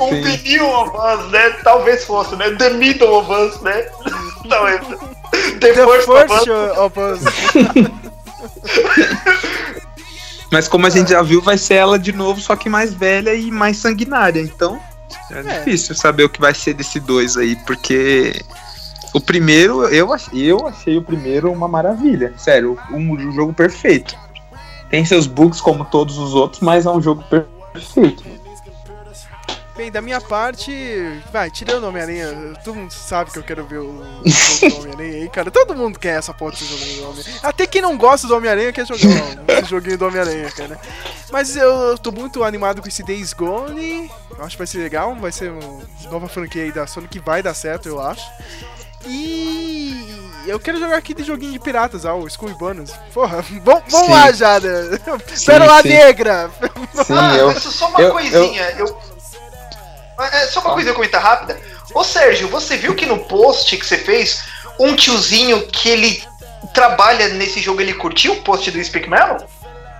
Um 0.00 0.10
Sim. 0.10 0.22
The 0.22 0.48
New 0.48 0.68
of 0.68 0.90
Us, 0.96 1.30
né? 1.32 1.50
Talvez 1.64 2.04
fosse, 2.04 2.36
né? 2.36 2.50
The 2.50 2.70
Middle 2.70 3.18
of 3.18 3.32
Us, 3.32 3.60
né? 3.62 3.86
Talvez. 4.48 4.80
The, 5.60 5.72
The 5.72 5.74
First, 5.74 6.08
of 6.08 6.28
First 6.28 6.48
Us. 6.48 6.78
of 6.78 7.00
Us. 7.00 7.20
Mas 10.52 10.68
como 10.68 10.86
a 10.86 10.90
gente 10.90 11.10
já 11.10 11.22
viu, 11.22 11.42
vai 11.42 11.58
ser 11.58 11.74
ela 11.74 11.98
de 11.98 12.12
novo, 12.12 12.40
só 12.40 12.54
que 12.56 12.68
mais 12.68 12.92
velha 12.94 13.34
e 13.34 13.50
mais 13.50 13.76
sanguinária. 13.78 14.40
Então, 14.40 14.80
é, 15.30 15.42
difícil 15.58 15.94
saber 15.94 16.24
o 16.24 16.28
que 16.28 16.40
vai 16.40 16.54
ser 16.54 16.74
desse 16.74 17.00
2 17.00 17.36
aí, 17.36 17.56
porque 17.66 18.40
o 19.12 19.20
primeiro, 19.20 19.84
eu, 19.88 20.08
eu 20.32 20.66
achei 20.68 20.96
o 20.96 21.02
primeiro 21.02 21.50
uma 21.52 21.66
maravilha. 21.66 22.32
Sério, 22.36 22.78
um 22.92 23.32
jogo 23.32 23.52
perfeito. 23.52 24.16
Tem 24.88 25.04
seus 25.04 25.26
bugs 25.26 25.60
como 25.60 25.84
todos 25.84 26.16
os 26.16 26.32
outros, 26.34 26.60
mas 26.62 26.86
é 26.86 26.90
um 26.90 27.02
jogo 27.02 27.24
per- 27.28 27.46
perfeito. 27.72 28.22
Bem, 29.76 29.90
da 29.92 30.00
minha 30.00 30.20
parte, 30.22 30.72
vai, 31.30 31.50
tirando 31.50 31.84
o 31.84 31.88
Homem-Aranha, 31.88 32.54
todo 32.64 32.74
mundo 32.76 32.90
sabe 32.90 33.30
que 33.30 33.38
eu 33.38 33.42
quero 33.42 33.62
ver 33.66 33.76
o 33.78 34.02
jogo 34.24 34.70
do 34.74 34.80
Homem-Aranha 34.80 35.22
aí, 35.22 35.28
cara. 35.28 35.50
Todo 35.50 35.74
mundo 35.74 35.98
quer 35.98 36.18
essa 36.18 36.32
porra 36.32 36.52
desse 36.52 36.64
jogo 36.64 36.82
do 36.82 37.10
Homem-Aranha. 37.10 37.40
Até 37.42 37.66
quem 37.66 37.82
não 37.82 37.94
gosta 37.98 38.26
do 38.26 38.34
Homem-Aranha 38.34 38.72
quer 38.72 38.86
jogar 38.86 39.04
o- 39.06 39.44
esse 39.52 39.68
joguinho 39.68 39.98
do 39.98 40.06
Homem-Aranha, 40.06 40.50
cara. 40.50 40.80
Mas 41.30 41.54
eu 41.56 41.98
tô 41.98 42.10
muito 42.10 42.42
animado 42.42 42.80
com 42.80 42.88
esse 42.88 43.02
Days 43.02 43.34
Gone. 43.34 44.10
Acho 44.38 44.52
que 44.52 44.58
vai 44.58 44.66
ser 44.66 44.78
legal, 44.78 45.14
vai 45.16 45.30
ser 45.30 45.50
uma 45.50 45.82
nova 46.10 46.26
franquia 46.26 46.62
aí 46.62 46.72
da 46.72 46.86
Sony 46.86 47.06
que 47.06 47.18
vai 47.20 47.42
dar 47.42 47.52
certo, 47.52 47.86
eu 47.86 48.00
acho. 48.00 48.24
E 49.04 49.94
eu 50.46 50.58
quero 50.58 50.78
jogar 50.80 50.96
aqui 50.96 51.12
de 51.12 51.22
joguinho 51.22 51.52
de 51.52 51.58
piratas, 51.58 52.06
ah, 52.06 52.14
o 52.14 52.26
Skull 52.26 52.54
Bonus. 52.56 52.92
Porra, 53.12 53.42
vamos, 53.62 54.08
lá, 54.08 54.32
Jada. 54.32 55.00
Pérola 55.44 55.82
sim. 55.82 55.88
Negra. 55.88 56.50
Sim, 57.04 57.12
Ah, 57.14 57.36
eu, 57.36 57.46
mas 57.48 57.62
só 57.62 57.88
uma 57.88 58.00
eu- 58.00 58.12
coisinha. 58.12 58.70
Eu... 58.78 59.15
É, 60.18 60.46
só 60.46 60.60
uma 60.60 60.72
coisinha 60.72 60.94
comentar 60.94 61.22
rápida. 61.22 61.60
Ô 61.94 62.02
Sérgio, 62.02 62.48
você 62.48 62.76
viu 62.76 62.94
que 62.94 63.06
no 63.06 63.18
post 63.18 63.76
que 63.76 63.86
você 63.86 63.98
fez, 63.98 64.44
um 64.78 64.94
tiozinho 64.94 65.66
que 65.66 65.88
ele 65.88 66.22
trabalha 66.72 67.28
nesse 67.28 67.60
jogo, 67.60 67.80
ele 67.80 67.94
curtiu 67.94 68.32
o 68.32 68.42
post 68.42 68.70
do 68.70 68.82
Speak 68.82 69.08
Melon? 69.08 69.38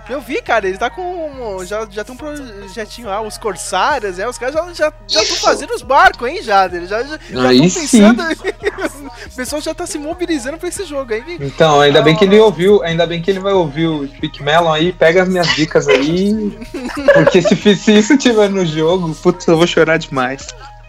Eu 0.09 0.21
vi, 0.21 0.41
cara, 0.41 0.69
ele 0.69 0.79
tá 0.79 0.89
com. 0.89 1.65
Já, 1.65 1.87
já 1.91 2.05
tem 2.05 2.15
um 2.15 2.19
projetinho 2.19 3.09
lá, 3.09 3.21
os 3.21 3.37
Corsários, 3.37 4.19
é, 4.19 4.29
os 4.29 4.39
caras 4.39 4.55
já 4.55 4.73
já 4.73 4.93
já 5.09 5.23
estão 5.23 5.37
fazendo 5.39 5.75
os 5.75 5.83
barcos, 5.83 6.29
hein, 6.29 6.43
Jader? 6.43 6.87
Já 6.87 7.03
já 7.03 7.19
já 7.29 7.53
estão 7.53 7.83
pensando. 7.83 8.23
o 9.27 9.37
pessoal 9.37 9.61
já 9.61 9.75
tá 9.75 9.87
se 9.87 9.99
mobilizando 9.99 10.59
pra 10.59 10.69
esse 10.69 10.85
jogo 10.85 11.13
aí. 11.13 11.39
Então, 11.41 11.81
ainda 11.81 12.03
bem 12.03 12.15
que 12.15 12.25
ele 12.25 12.39
ouviu, 12.39 12.83
ainda 12.83 13.07
bem 13.07 13.21
que 13.21 13.31
ele 13.31 13.41
vai 13.41 13.53
ouvir 13.53 13.87
o 13.87 14.07
Speak 14.07 14.43
Melon 14.43 14.73
aí, 14.73 14.93
pega 14.93 15.23
as 15.23 15.29
minhas 15.29 15.49
dicas 15.55 15.89
aí. 15.89 16.57
Porque 17.15 17.43
se, 17.43 17.77
se 17.77 17.99
isso 17.99 18.17
tiver 18.17 18.49
no 18.49 18.65
jogo, 18.65 19.15
putz, 19.17 19.47
eu 19.47 19.57
vou 19.57 19.67
chorar 19.67 19.99
demais. 19.99 20.47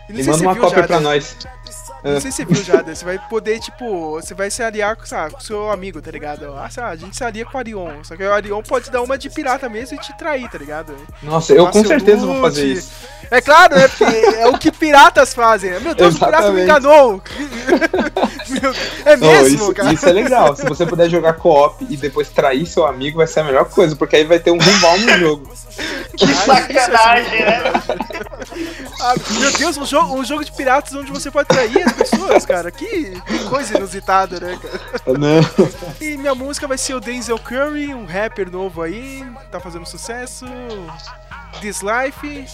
E 0.10 0.19
E 0.19 0.23
sei 0.23 0.31
manda 0.31 0.44
uma 0.44 0.56
cópia 0.56 0.81
Jader. 0.81 0.88
pra 0.88 0.99
nós. 0.99 1.35
Não 2.13 2.21
sei 2.21 2.31
se 2.31 2.38
você 2.38 2.45
viu, 2.45 2.63
Jader. 2.63 2.95
Você 2.95 3.05
vai 3.05 3.19
poder, 3.29 3.59
tipo, 3.59 4.11
você 4.11 4.34
vai 4.34 4.49
se 4.49 4.63
aliar 4.63 4.95
com, 4.95 5.05
sabe, 5.05 5.34
com 5.34 5.39
seu 5.39 5.71
amigo, 5.71 6.01
tá 6.01 6.11
ligado? 6.11 6.53
Ah, 6.57 6.69
sei 6.69 6.84
lá, 6.84 6.89
a 6.89 6.95
gente 6.95 7.15
se 7.15 7.23
alia 7.23 7.45
com 7.45 7.57
o 7.57 7.59
Arion. 7.59 8.03
Só 8.03 8.15
que 8.15 8.23
o 8.23 8.34
Arion 8.34 8.61
pode 8.61 8.89
dar 8.89 9.01
uma 9.01 9.17
de 9.17 9.29
pirata 9.29 9.67
mesmo 9.69 9.97
e 9.97 9.99
te 9.99 10.15
trair, 10.17 10.49
tá 10.49 10.57
ligado? 10.57 10.95
Nossa, 11.21 11.53
eu 11.53 11.67
com 11.67 11.84
certeza 11.84 12.25
vou 12.25 12.35
loot. 12.35 12.41
fazer 12.41 12.65
isso. 12.65 12.91
É 13.29 13.41
claro? 13.41 13.75
Porque 13.89 14.03
é 14.03 14.47
o 14.47 14.57
que 14.57 14.71
piratas 14.71 15.34
fazem. 15.34 15.79
Meu 15.79 15.93
Deus, 15.93 16.15
o 16.15 16.19
pirata 16.19 16.51
me 16.51 16.63
enganou. 16.63 17.21
Meu, 18.47 18.73
é 19.05 19.17
mesmo, 19.17 19.55
isso, 19.55 19.73
cara? 19.73 19.93
isso 19.93 20.07
é 20.07 20.13
legal. 20.13 20.55
Se 20.55 20.63
você 20.63 20.85
puder 20.85 21.09
jogar 21.09 21.34
co-op 21.34 21.85
e 21.89 21.97
depois 21.97 22.29
trair 22.29 22.65
seu 22.65 22.85
amigo, 22.85 23.17
vai 23.17 23.27
ser 23.27 23.41
a 23.41 23.43
melhor 23.43 23.65
coisa, 23.65 23.95
porque 23.95 24.15
aí 24.15 24.23
vai 24.23 24.39
ter 24.39 24.51
um 24.51 24.57
rival 24.57 24.97
no 24.97 25.09
jogo. 25.17 25.51
Que 26.15 26.27
sacanagem, 26.34 27.45
né? 27.45 27.63
Ah, 29.01 29.13
meu 29.39 29.51
Deus, 29.51 29.77
um 29.77 29.85
jogo, 29.85 30.15
um 30.15 30.25
jogo 30.25 30.43
de 30.43 30.51
piratas 30.51 30.93
onde 30.93 31.11
você 31.11 31.29
pode 31.29 31.47
trair 31.47 31.85
pessoas, 31.97 32.45
cara. 32.45 32.71
Que, 32.71 33.19
que 33.21 33.43
coisa 33.49 33.77
inusitada, 33.77 34.39
né, 34.39 34.57
cara? 34.61 35.17
Não. 35.17 35.41
E 35.99 36.17
minha 36.17 36.35
música 36.35 36.67
vai 36.67 36.77
ser 36.77 36.93
o 36.93 36.99
Denzel 36.99 37.39
Curry, 37.39 37.93
um 37.93 38.05
rapper 38.05 38.51
novo 38.51 38.81
aí, 38.81 39.25
tá 39.51 39.59
fazendo 39.59 39.85
sucesso. 39.85 40.45
This 41.61 41.81
Life. 41.81 42.45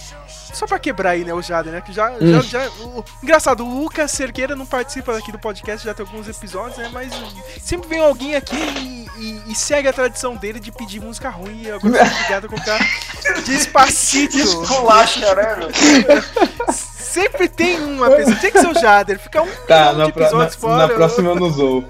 Só 0.52 0.66
pra 0.68 0.78
quebrar 0.78 1.10
aí, 1.10 1.24
né, 1.24 1.34
o 1.34 1.42
Jader, 1.42 1.72
né? 1.72 1.80
Que 1.80 1.92
já. 1.92 2.10
Hum. 2.12 2.40
já, 2.42 2.60
já- 2.60 2.68
o- 2.80 3.04
engraçado, 3.22 3.64
o 3.66 3.80
Lucas 3.82 4.10
Cerqueira 4.12 4.54
não 4.54 4.64
participa 4.64 5.16
aqui 5.18 5.32
do 5.32 5.38
podcast, 5.38 5.84
já 5.84 5.92
tem 5.92 6.06
alguns 6.06 6.28
episódios, 6.28 6.78
né? 6.78 6.88
Mas 6.92 7.12
sempre 7.60 7.88
vem 7.88 7.98
alguém 8.00 8.36
aqui 8.36 8.54
e, 8.56 9.08
e- 9.18 9.42
e 9.48 9.54
segue 9.54 9.88
a 9.88 9.92
tradição 9.92 10.36
dele 10.36 10.60
de 10.60 10.70
pedir 10.70 11.00
música 11.00 11.28
ruim. 11.28 11.62
E 11.62 11.70
agora 11.72 11.96
eu 11.96 12.02
obrigado 12.06 12.44
a 12.44 12.48
colocar 12.48 12.78
Despacito. 13.44 14.36
Esculacha, 14.38 15.34
né, 15.34 15.56
meu? 15.56 15.70
Sempre 16.72 17.48
tem 17.48 17.80
uma 17.80 18.10
pessoa. 18.10 18.36
Tem 18.36 18.50
que 18.52 18.60
ser 18.60 18.68
o 18.68 18.74
Jader. 18.74 19.18
Fica 19.18 19.42
um 19.42 19.48
Tá, 19.66 19.92
na, 19.92 20.06
na, 20.08 20.50
fora. 20.50 20.86
na 20.86 20.88
próxima 20.94 21.30
eu 21.30 21.34
não 21.36 21.50
zoo. 21.50 21.84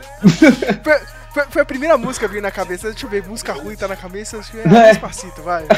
Foi, 1.51 1.63
a 1.63 1.65
primeira 1.65 1.99
música 1.99 2.27
que 2.27 2.33
veio 2.33 2.43
na 2.43 2.51
cabeça. 2.51 2.91
Deixa 2.91 3.05
eu 3.07 3.11
ver, 3.11 3.27
música 3.27 3.53
ruim 3.53 3.75
tá 3.77 3.89
na 3.89 3.97
cabeça. 3.97 4.39
Acho 4.39 4.51
que 4.53 4.59
é 4.59 4.63
É. 4.63 4.91
Despacito, 4.93 5.43
vai. 5.43 5.65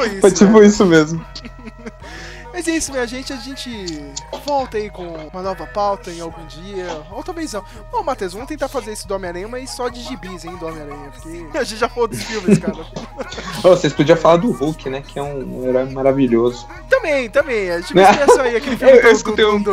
Foi 0.00 0.08
isso. 0.08 0.20
Foi 0.20 0.30
tipo 0.32 0.60
né? 0.60 0.66
isso 0.66 0.86
mesmo. 0.86 1.24
Mas 2.52 2.66
é 2.66 2.72
isso, 2.72 2.90
minha 2.90 3.06
gente. 3.06 3.32
A 3.32 3.36
gente 3.36 4.04
volta 4.44 4.76
aí 4.76 4.90
com 4.90 5.04
uma 5.32 5.40
nova 5.40 5.66
pauta 5.68 6.10
em 6.10 6.20
algum 6.20 6.44
dia. 6.46 6.84
Ou 7.12 7.22
talvez 7.22 7.52
não. 7.52 7.64
Ô, 7.92 8.02
Matheus, 8.02 8.32
vamos 8.32 8.48
tentar 8.48 8.66
fazer 8.68 8.92
isso 8.92 9.06
do 9.06 9.14
Homem-Aranha, 9.14 9.46
mas 9.46 9.70
só 9.70 9.88
de 9.88 10.00
gibis, 10.02 10.44
hein, 10.44 10.56
do 10.56 10.66
Homem-Aranha. 10.66 11.12
Porque 11.14 11.46
a 11.56 11.62
gente 11.62 11.78
já 11.78 11.88
falou 11.88 12.08
dos 12.08 12.20
filmes, 12.22 12.58
cara. 12.58 12.74
Ô, 13.62 13.68
vocês 13.68 13.92
podiam 13.92 14.16
falar 14.18 14.38
do 14.38 14.50
Hulk, 14.50 14.90
né? 14.90 15.00
Que 15.06 15.20
é 15.20 15.22
um 15.22 15.64
herói 15.64 15.84
maravilhoso. 15.90 16.66
também, 16.88 17.30
também. 17.30 17.70
A 17.70 17.80
gente 17.80 17.94
vai 17.94 18.10
esquecer 18.10 18.40
aí 18.40 18.56
aquele 18.56 18.76
filme 18.76 18.94
Eu- 18.94 19.00
eu 19.02 19.12
escutei 19.12 19.44
um- 19.44 19.62
do- 19.62 19.72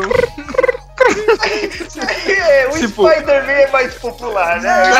o 2.71 2.77
Tipo- 2.79 3.09
Spider-Man 3.09 3.51
é 3.51 3.71
mais 3.71 3.93
popular, 3.95 4.61
né? 4.61 4.93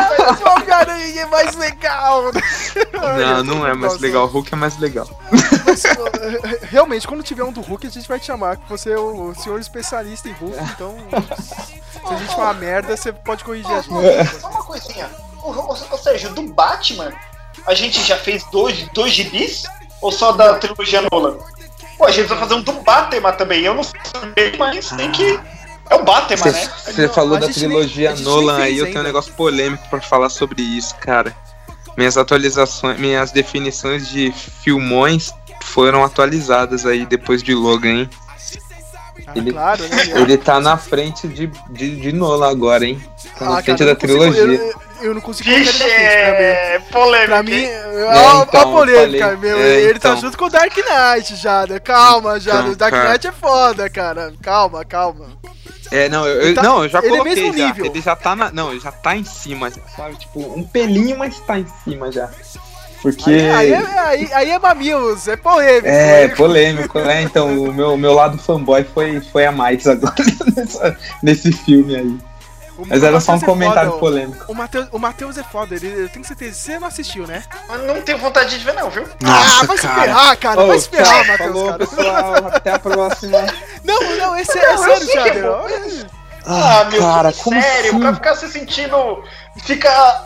O 0.44 0.48
Homem-Aranha 0.50 1.22
é 1.22 1.26
mais 1.26 1.54
legal. 1.56 2.24
Não, 3.18 3.44
não 3.44 3.66
é 3.66 3.74
mais 3.74 3.98
legal. 3.98 4.24
O 4.24 4.28
Hulk 4.28 4.52
é 4.52 4.56
mais 4.56 4.78
legal. 4.78 5.08
Mas, 5.66 5.82
realmente, 6.70 7.06
quando 7.06 7.22
tiver 7.22 7.44
um 7.44 7.52
do 7.52 7.60
Hulk, 7.60 7.86
a 7.86 7.90
gente 7.90 8.08
vai 8.08 8.18
te 8.18 8.26
chamar, 8.26 8.56
que 8.56 8.68
você 8.68 8.92
é 8.92 8.98
o 8.98 9.34
senhor 9.34 9.60
especialista 9.60 10.28
em 10.28 10.32
Hulk, 10.32 10.56
então. 10.74 10.96
Se 12.06 12.14
a 12.14 12.16
gente 12.16 12.34
falar 12.34 12.54
merda, 12.54 12.96
você 12.96 13.12
pode 13.12 13.44
corrigir 13.44 13.70
a 13.72 13.80
gente. 13.80 14.40
Só 14.40 14.48
uma 14.48 14.64
coisinha. 14.64 15.10
Ô, 15.42 15.96
Sérgio, 15.96 16.30
do 16.30 16.42
Batman, 16.52 17.12
a 17.66 17.74
gente 17.74 18.02
já 18.02 18.16
fez 18.16 18.44
dois, 18.50 18.88
dois 18.92 19.12
gibis? 19.12 19.64
Ou 20.00 20.12
só 20.12 20.32
da 20.32 20.54
trilogia 20.54 21.02
Nolan? 21.10 21.38
Pô, 21.96 22.04
a 22.04 22.10
gente 22.12 22.26
vai 22.28 22.38
fazer 22.38 22.54
um 22.54 22.62
do 22.62 22.72
Batman 22.74 23.32
também. 23.32 23.64
Eu 23.64 23.74
não 23.74 23.82
sei, 23.82 23.94
mas 24.56 24.90
tem 24.90 25.10
que. 25.10 25.38
É 25.90 25.94
o 25.94 26.02
Batman, 26.04 26.50
né? 26.52 26.70
Você 26.84 27.08
falou 27.08 27.38
da 27.38 27.48
trilogia 27.48 28.12
nem 28.14 28.22
Nolan 28.22 28.58
aí, 28.58 28.78
eu 28.78 28.86
tenho 28.86 29.00
um 29.00 29.04
negócio 29.04 29.32
polêmico 29.32 29.88
pra 29.88 30.00
falar 30.00 30.28
sobre 30.28 30.62
isso, 30.62 30.94
cara. 30.96 31.34
Minhas 31.96 32.16
atualizações, 32.16 32.98
minhas 32.98 33.32
definições 33.32 34.08
de 34.08 34.30
filmões 34.32 35.32
foram 35.62 36.04
atualizadas 36.04 36.86
aí 36.86 37.04
depois 37.06 37.42
de 37.42 37.54
Logan, 37.54 37.88
hein? 38.02 38.10
Ele, 39.34 39.52
claro, 39.52 39.82
né? 39.88 39.96
ele 40.22 40.38
tá 40.38 40.60
na 40.60 40.76
frente 40.78 41.26
de, 41.28 41.48
de, 41.70 41.96
de 42.00 42.12
Nola 42.12 42.50
agora, 42.50 42.84
hein? 42.86 43.02
Tá 43.38 43.44
na 43.44 43.58
Ah, 43.58 43.62
frente 43.62 43.78
cara, 43.78 43.90
da 43.94 43.96
trilogia. 44.00 44.40
eu, 44.42 44.72
eu 45.02 45.14
não 45.14 45.20
consigo 45.20 45.50
Vixe, 45.50 45.76
pra 45.78 45.86
mim. 45.86 45.92
é 45.92 46.82
polêmica. 46.90 47.26
Pra 47.28 47.42
mim, 47.42 47.52
hein? 47.52 47.68
ó, 48.06 48.38
ó 48.38 48.42
então, 48.44 48.60
a 48.60 48.64
polêmica, 48.66 49.24
falei. 49.24 49.36
meu. 49.36 49.58
É, 49.58 49.80
ele 49.82 49.98
tá 49.98 50.10
então. 50.10 50.20
junto 50.20 50.38
com 50.38 50.44
o 50.46 50.50
Dark 50.50 50.74
Knight, 50.76 51.36
Jada. 51.36 51.78
Calma, 51.80 52.40
Jada. 52.40 52.60
Então, 52.60 52.72
o 52.72 52.76
Dark 52.76 52.94
cara. 52.94 53.10
Knight 53.10 53.26
é 53.26 53.32
foda, 53.32 53.90
cara. 53.90 54.32
Calma, 54.40 54.84
calma. 54.84 55.26
É, 55.90 56.08
não, 56.08 56.26
eu, 56.26 56.54
tá- 56.54 56.62
não, 56.62 56.82
eu 56.84 56.88
já 56.88 56.98
ele 56.98 57.06
é 57.08 57.10
coloquei 57.10 57.34
mesmo 57.34 57.56
já. 57.58 57.66
nível. 57.66 57.86
Ele 57.86 58.00
já 58.00 58.14
tá 58.16 58.36
na. 58.36 58.50
Não, 58.50 58.70
ele 58.70 58.80
já 58.80 58.92
tá 58.92 59.16
em 59.16 59.24
cima, 59.24 59.70
sabe? 59.96 60.16
Tipo, 60.16 60.40
um 60.40 60.62
pelinho, 60.62 61.18
mas 61.18 61.38
tá 61.40 61.58
em 61.58 61.66
cima 61.84 62.10
já. 62.12 62.28
Porque. 63.00 63.30
Aí, 63.30 63.50
aí, 63.52 63.72
é- 63.72 63.98
aí, 64.00 64.28
aí 64.32 64.50
é 64.50 64.58
mamilos, 64.58 65.28
é 65.28 65.36
polêmico. 65.36 65.86
É, 65.86 66.24
hein? 66.24 66.34
polêmico, 66.36 66.98
né? 66.98 67.22
Então 67.22 67.62
o 67.62 67.72
meu, 67.72 67.96
meu 67.96 68.12
lado 68.12 68.36
fanboy 68.38 68.84
foi, 68.92 69.20
foi 69.20 69.46
a 69.46 69.52
mais 69.52 69.86
agora 69.86 70.14
nessa- 70.56 70.96
nesse 71.22 71.52
filme 71.52 71.94
aí. 71.96 72.18
O- 72.78 72.86
Mas 72.86 73.02
era 73.02 73.20
só 73.20 73.32
um 73.32 73.36
é 73.36 73.40
comentário 73.40 73.90
foda, 73.90 74.00
polêmico. 74.00 74.44
O 74.50 74.54
Matheus, 74.54 74.88
o 74.92 74.98
Matheus 74.98 75.36
é 75.36 75.42
foda, 75.42 75.74
ele, 75.74 76.04
eu 76.04 76.08
tenho 76.08 76.24
certeza. 76.24 76.54
Você 76.54 76.78
não 76.78 76.86
assistiu, 76.86 77.26
né? 77.26 77.42
Mas 77.68 77.82
não 77.82 78.00
tenho 78.02 78.18
vontade 78.18 78.56
de 78.56 78.64
ver, 78.64 78.72
não, 78.74 78.88
viu? 78.88 79.04
ah, 79.24 79.64
vai 79.66 79.76
se 79.76 79.88
ferrar, 79.88 80.36
cara. 80.38 80.64
vai 80.66 80.78
se 80.78 80.88
ferrar, 80.88 81.06
tchau, 81.14 81.26
Matheus, 81.26 81.48
falou, 81.52 81.66
cara. 81.66 81.78
pessoal. 81.78 82.46
Até 82.54 82.70
a 82.72 82.78
próxima. 82.78 83.38
Não, 83.84 84.16
não, 84.16 84.36
esse 84.36 84.56
é, 84.58 84.76
Não, 84.76 84.84
é 84.84 84.96
sério, 85.00 85.06
que 85.08 85.18
é 85.18 85.24
Jader. 85.26 85.42
bom. 85.42 85.48
Olha- 85.64 86.06
Ah, 86.46 86.84
meu 86.90 87.00
cara, 87.00 87.30
Deus, 87.30 87.42
como 87.42 87.60
sério, 87.60 87.90
assim? 87.90 88.00
pra 88.00 88.14
ficar 88.14 88.34
se 88.36 88.48
sentindo. 88.48 89.24
Ficar 89.64 90.24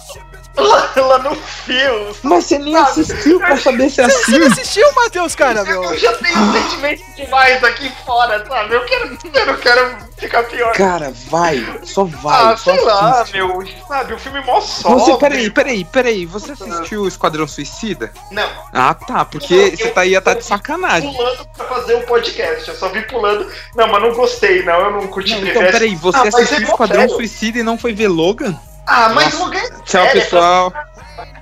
lá, 0.57 0.91
lá 0.97 1.19
no 1.19 1.35
fio. 1.35 2.17
Mas 2.23 2.45
você 2.47 2.59
nem 2.59 2.75
sabe? 2.75 3.01
assistiu 3.01 3.39
pra 3.39 3.57
saber 3.57 3.91
se 3.91 4.01
é 4.01 4.09
Você 4.09 4.39
não 4.39 4.47
assim. 4.47 4.61
assistiu, 4.61 4.93
Matheus, 4.95 5.35
cara, 5.35 5.65
meu? 5.65 5.83
Eu 5.85 5.99
já 5.99 6.13
tenho 6.15 6.53
sentimento 6.53 7.03
demais 7.17 7.65
aqui 7.65 7.91
fora, 8.05 8.45
sabe? 8.47 8.75
Eu 8.75 8.85
quero, 8.85 9.19
eu 9.35 9.47
não 9.47 9.57
quero 9.57 9.97
ficar 10.19 10.43
pior. 10.45 10.73
Cara, 10.75 11.13
vai, 11.31 11.65
só 11.85 12.05
vai. 12.05 12.53
ah, 12.53 12.57
só 12.57 12.75
sei 12.75 12.85
lá, 12.85 13.21
assiste. 13.23 13.37
meu. 13.37 13.63
Sabe, 13.89 14.15
o 14.15 14.19
filme 14.19 14.41
mó 14.45 14.61
sóbrio. 14.61 14.99
Você, 15.05 15.17
peraí, 15.17 15.51
peraí, 15.51 15.85
peraí. 15.85 16.27
Você 16.27 16.53
assistiu 16.53 17.03
o 17.03 17.09
Esquadrão 17.09 17.47
Suicida? 17.49 18.13
Não, 18.31 18.49
Ah, 18.73 18.95
tá. 18.95 19.25
Porque 19.25 19.55
Eu- 19.55 19.77
você 19.77 19.89
tá, 19.91 20.05
ia 20.05 20.21
tá 20.21 20.33
eu 20.33 20.37
de 20.37 20.43
vi 20.43 20.47
sacanagem. 20.49 21.13
pulando 21.13 21.47
pra 21.57 21.67
fazer 21.67 21.95
o 21.95 22.03
podcast. 22.07 22.69
Eu 22.69 22.75
só 22.77 22.89
vi 22.89 23.03
pulando. 23.03 23.47
Não, 23.75 23.89
mas 23.89 24.03
não 24.03 24.13
gostei, 24.13 24.63
não. 24.63 24.81
Eu 24.81 24.91
não 24.93 25.07
curti 25.09 25.35
Não, 25.35 25.47
então, 25.49 25.63
peraí, 25.63 25.95
você 25.97 26.19
Ah, 26.19 26.23
assistiu 26.29 26.57
é 26.59 26.61
mó 26.61 26.69
Esquadrão 26.69 27.01
sério. 27.01 27.15
Suicida 27.17 27.59
e 27.59 27.63
não 27.63 27.79
foi 27.79 27.93
ver 27.93 28.09
Logan? 28.09 28.59
Ah, 28.87 29.09
mas 29.11 29.33
Nossa. 29.33 29.45
Logan 29.45 29.59
é 29.59 29.71
Tchau, 29.85 30.05
sério, 30.05 30.23
pessoal. 30.23 30.73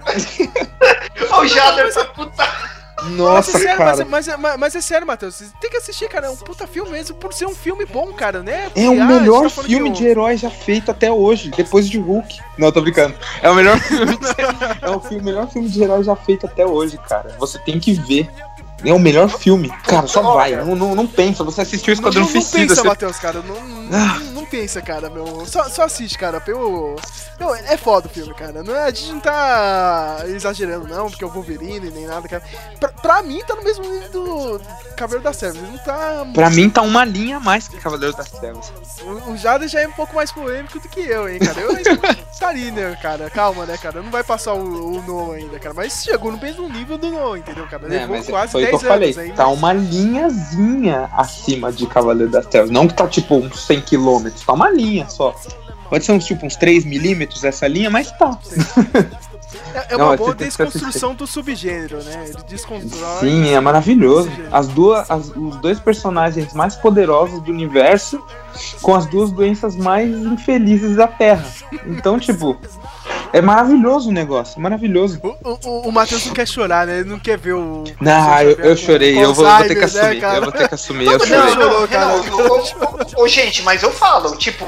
Ô, 1.39 1.47
Jader, 1.47 1.87
essa 1.87 2.05
puta. 2.07 2.71
Nossa, 3.03 3.53
mas, 3.53 3.63
é 3.63 3.65
sério, 3.65 3.79
cara. 3.79 4.05
mas, 4.05 4.29
é- 4.29 4.37
mas, 4.37 4.59
mas 4.59 4.75
é 4.77 4.81
sério, 4.83 5.07
Matheus. 5.07 5.37
Você 5.37 5.47
tem 5.59 5.71
que 5.71 5.77
assistir, 5.79 6.07
cara. 6.09 6.27
É 6.27 6.31
um 6.31 6.37
puta 6.37 6.67
filme 6.67 6.91
mesmo 6.91 7.17
por 7.17 7.33
ser 7.33 7.47
um 7.47 7.55
filme 7.55 7.87
bom, 7.87 8.13
cara, 8.13 8.43
né? 8.43 8.71
É 8.75 8.89
o 8.89 8.93
ah, 8.93 8.95
gente 8.97 9.05
melhor 9.05 9.43
tá 9.51 9.63
filme 9.63 9.91
de 9.91 10.07
herói 10.07 10.37
já 10.37 10.51
feito 10.51 10.91
até 10.91 11.11
hoje, 11.11 11.51
depois 11.51 11.89
de 11.89 11.99
Hulk. 11.99 12.39
Não, 12.59 12.71
tô 12.71 12.83
brincando. 12.83 13.15
É 13.41 13.49
o 13.51 13.55
melhor 13.55 13.79
filme 13.81 14.17
de, 14.19 14.27
é 14.85 14.91
o 14.91 15.01
filme- 15.01 15.25
melhor 15.25 15.49
filme 15.49 15.69
de 15.69 15.83
herói 15.83 16.05
já 16.05 16.15
feito 16.15 16.45
até 16.47 16.67
hoje, 16.67 16.99
cara. 17.09 17.35
Você 17.39 17.59
tem 17.61 17.81
que 17.81 17.95
ver. 17.95 18.29
É 18.85 18.93
o 18.93 18.99
melhor 18.99 19.29
filme. 19.29 19.69
Cara, 19.87 20.07
só 20.07 20.23
vai. 20.35 20.55
Não, 20.57 20.75
não, 20.75 20.95
não 20.95 21.07
pensa. 21.07 21.45
Você 21.45 21.61
assistiu 21.63 21.93
o 21.93 21.97
Não, 21.97 22.01
Esquadrão 22.09 22.23
não, 22.27 22.33
não 22.33 22.41
Suicida. 22.43 22.67
pensa, 22.69 22.83
você- 22.83 22.89
Matheus, 22.89 23.17
cara. 23.19 23.43
Não, 23.43 23.61
não, 23.67 23.99
Ah. 23.99 24.19
não 24.33 24.45
pensa, 24.47 24.81
cara, 24.81 25.11
meu. 25.11 25.45
Só, 25.47 25.65
só 25.69 25.85
assiste, 25.85 26.17
cara. 26.19 26.41
Pelo... 26.41 26.97
Não, 27.39 27.55
é 27.55 27.77
foda 27.77 28.07
o 28.07 28.11
filme, 28.11 28.35
cara. 28.35 28.63
Não 28.63 28.75
é- 28.75 28.85
a 28.85 28.91
gente 28.91 29.13
não 29.13 29.21
tá 29.21 30.19
exagerando, 30.27 30.87
não, 30.89 31.09
porque 31.11 31.25
é 31.25 31.27
o 31.27 31.31
Wolverine 31.31 31.91
nem 31.91 32.07
nada, 32.07 32.29
cara. 32.29 32.43
Pra, 32.79 32.89
pra 32.91 33.23
mim, 33.23 33.41
tá 33.47 33.55
no 33.55 33.63
mesmo 33.65 33.85
nível 33.85 34.11
do 34.11 34.61
Cabelo 34.97 35.23
das 35.23 35.37
Trevas. 35.39 35.61
Não 35.61 35.79
tá. 35.79 36.27
Pra 36.35 36.51
mim 36.51 36.69
tá 36.69 36.83
uma 36.83 37.05
linha 37.05 37.39
a 37.39 37.41
mais 37.41 37.67
que 37.69 37.77
Cavaleiro 37.79 38.15
das 38.17 38.31
Trevas. 38.31 38.73
O, 39.03 39.33
o 39.33 39.37
Jada 39.37 39.67
já 39.67 39.81
é 39.81 39.89
um 39.89 39.93
pouco 39.93 40.15
mais 40.15 40.31
polêmico 40.31 40.79
do 40.79 40.89
que 40.89 41.01
eu, 41.01 41.29
hein, 41.29 41.39
cara. 41.39 41.61
Eu 41.61 41.71
ainda 41.71 41.97
tá 42.39 42.49
ali, 42.49 42.71
né, 42.71 42.97
cara. 43.01 43.31
Calma, 43.31 43.65
né, 43.67 43.77
cara. 43.79 44.03
Não 44.03 44.11
vai 44.11 44.23
passar 44.23 44.53
o, 44.55 44.99
o 44.99 45.03
Noah 45.03 45.37
ainda, 45.37 45.59
cara. 45.59 45.75
Mas 45.75 46.03
chegou 46.05 46.31
no 46.33 46.39
mesmo 46.39 46.69
nível 46.69 46.99
do 46.99 47.11
Noah, 47.11 47.39
entendeu, 47.39 47.67
cara? 47.67 47.87
É, 47.87 48.01
Levou 48.01 48.17
mas 48.17 48.27
quase 48.27 48.53
foi 48.53 48.65
o 48.65 48.70
que 48.79 48.79
10 48.79 48.83
eu 48.83 48.89
falei. 48.89 49.19
aí. 49.19 49.33
Tá 49.33 49.49
uma 49.49 49.73
linhazinha 49.73 51.09
acima 51.17 51.73
de 51.73 51.87
Cavaleiro 51.87 52.31
das 52.31 52.47
Trevas. 52.47 52.71
Não 52.71 52.87
que 52.87 52.95
tá 52.95 53.07
tipo 53.07 53.37
uns 53.37 53.65
100 53.67 53.81
km, 53.83 54.29
tá 54.45 54.53
uma 54.53 54.71
linha 54.71 55.09
só. 55.09 55.35
Pode 55.89 56.05
ser 56.05 56.13
uns 56.13 56.25
tipo 56.25 56.47
uns 56.47 56.55
3 56.57 56.85
milímetros 56.85 57.43
essa 57.43 57.67
linha, 57.67 57.91
mas 57.91 58.11
tá. 58.13 58.39
É, 59.75 59.95
é 59.95 59.97
Não, 59.97 60.07
uma 60.07 60.13
você 60.13 60.17
boa 60.19 60.35
desconstrução 60.35 61.15
do 61.15 61.27
subgênero, 61.27 62.03
né? 62.05 62.27
Ele 62.29 62.43
desconstrói. 62.49 63.19
Sim, 63.21 63.49
é 63.53 63.61
maravilhoso. 63.61 64.31
As 64.53 64.69
duas, 64.69 65.11
as- 65.11 65.31
os 65.35 65.57
dois 65.57 65.79
personagens 65.81 66.53
mais 66.55 66.77
poderosos 66.77 67.41
do 67.43 67.51
universo 67.51 68.23
com 68.83 68.95
as 68.95 69.07
duas 69.07 69.31
doenças 69.33 69.75
mais 69.77 70.09
infelizes 70.11 70.97
da 70.97 71.09
Terra. 71.09 71.45
Então, 71.87 72.19
tipo, 72.19 72.57
é 73.33 73.41
maravilhoso 73.41 74.09
o 74.09 74.13
negócio, 74.13 74.59
é 74.59 74.61
maravilhoso. 74.63 75.21
O, 75.23 75.59
o, 75.69 75.89
o- 75.89 75.93
Matheus 75.93 76.27
não 76.27 76.33
quer 76.35 76.47
chorar, 76.47 76.87
né? 76.87 77.01
Ele 77.01 77.09
não 77.09 77.19
quer 77.19 77.39
ver 77.39 77.55
o. 77.55 77.85
Não, 78.01 78.41
eu, 78.43 78.51
eu 78.59 78.77
chorei, 78.77 79.17
eu 79.19 79.33
vou, 79.35 79.45
vou 79.47 79.59
ter 79.65 79.75
que 79.75 79.81
né, 79.81 79.85
assumir, 79.85 80.21
cara? 80.21 80.37
eu 80.37 80.43
vou 80.43 80.53
ter 80.53 80.69
que 80.69 80.75
assumir, 80.75 81.07
eu 81.07 81.19
Todo 81.19 81.27
chorei. 81.29 81.55
ô, 83.17 83.23
ô, 83.23 83.29
gente, 83.29 83.63
mas 83.63 83.83
eu 83.83 83.91
falo, 83.93 84.37
tipo, 84.37 84.65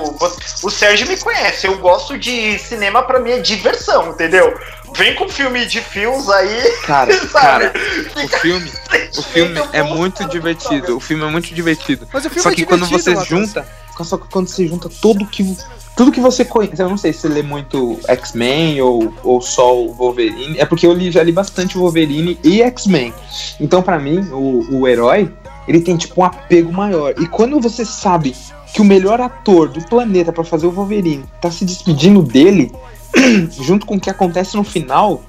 o 0.62 0.70
Sérgio 0.70 1.06
me 1.08 1.16
conhece, 1.16 1.66
eu 1.66 1.78
gosto 1.78 2.18
de 2.18 2.58
cinema 2.58 3.02
pra 3.02 3.18
mim 3.20 3.32
é 3.32 3.38
diversão, 3.38 4.10
entendeu? 4.10 4.52
Vem 4.94 5.14
com 5.14 5.28
filme 5.28 5.64
de 5.64 5.80
fios 5.80 6.28
aí. 6.28 6.72
Cara, 6.86 7.12
sabe? 7.28 7.70
cara, 7.70 7.72
o 8.14 8.28
filme, 8.40 8.72
o 9.16 9.22
filme 9.22 9.60
é 9.72 9.82
muito 9.82 10.24
divertido. 10.28 10.96
O 10.96 11.00
filme 11.00 11.24
é 11.24 11.28
muito 11.30 11.54
divertido. 11.54 12.06
Mas 12.12 12.24
o 12.26 12.28
filme 12.28 12.42
Só 12.42 12.50
é 12.50 12.54
que 12.54 12.66
quando 12.66 12.86
divertido, 12.86 13.18
você 13.20 13.26
junta, 13.26 13.66
só 14.04 14.18
que 14.18 14.28
quando 14.28 14.48
você 14.48 14.66
junta 14.68 14.90
tudo 15.00 15.26
que 15.26 15.56
tudo 15.96 16.12
que 16.12 16.20
você 16.20 16.44
conhece, 16.44 16.80
eu 16.80 16.88
não 16.88 16.96
sei 16.96 17.12
se 17.12 17.20
você 17.20 17.28
lê 17.28 17.42
muito 17.42 17.98
X-Men 18.08 18.80
ou, 18.80 19.12
ou 19.22 19.40
só 19.40 19.76
o 19.76 19.92
Wolverine, 19.92 20.58
é 20.58 20.64
porque 20.64 20.86
eu 20.86 20.92
li, 20.92 21.10
já 21.10 21.22
li 21.22 21.32
bastante 21.32 21.76
Wolverine 21.76 22.38
e 22.42 22.62
X-Men. 22.62 23.12
Então 23.60 23.82
pra 23.82 23.98
mim, 23.98 24.20
o, 24.32 24.78
o 24.78 24.88
herói, 24.88 25.30
ele 25.68 25.80
tem 25.80 25.96
tipo 25.96 26.20
um 26.20 26.24
apego 26.24 26.72
maior. 26.72 27.14
E 27.18 27.26
quando 27.26 27.60
você 27.60 27.84
sabe 27.84 28.34
que 28.72 28.80
o 28.80 28.84
melhor 28.84 29.20
ator 29.20 29.68
do 29.68 29.84
planeta 29.86 30.32
pra 30.32 30.42
fazer 30.44 30.66
o 30.66 30.70
Wolverine 30.70 31.24
tá 31.40 31.50
se 31.50 31.64
despedindo 31.64 32.22
dele, 32.22 32.72
junto 33.60 33.84
com 33.84 33.96
o 33.96 34.00
que 34.00 34.08
acontece 34.08 34.56
no 34.56 34.64
final, 34.64 35.22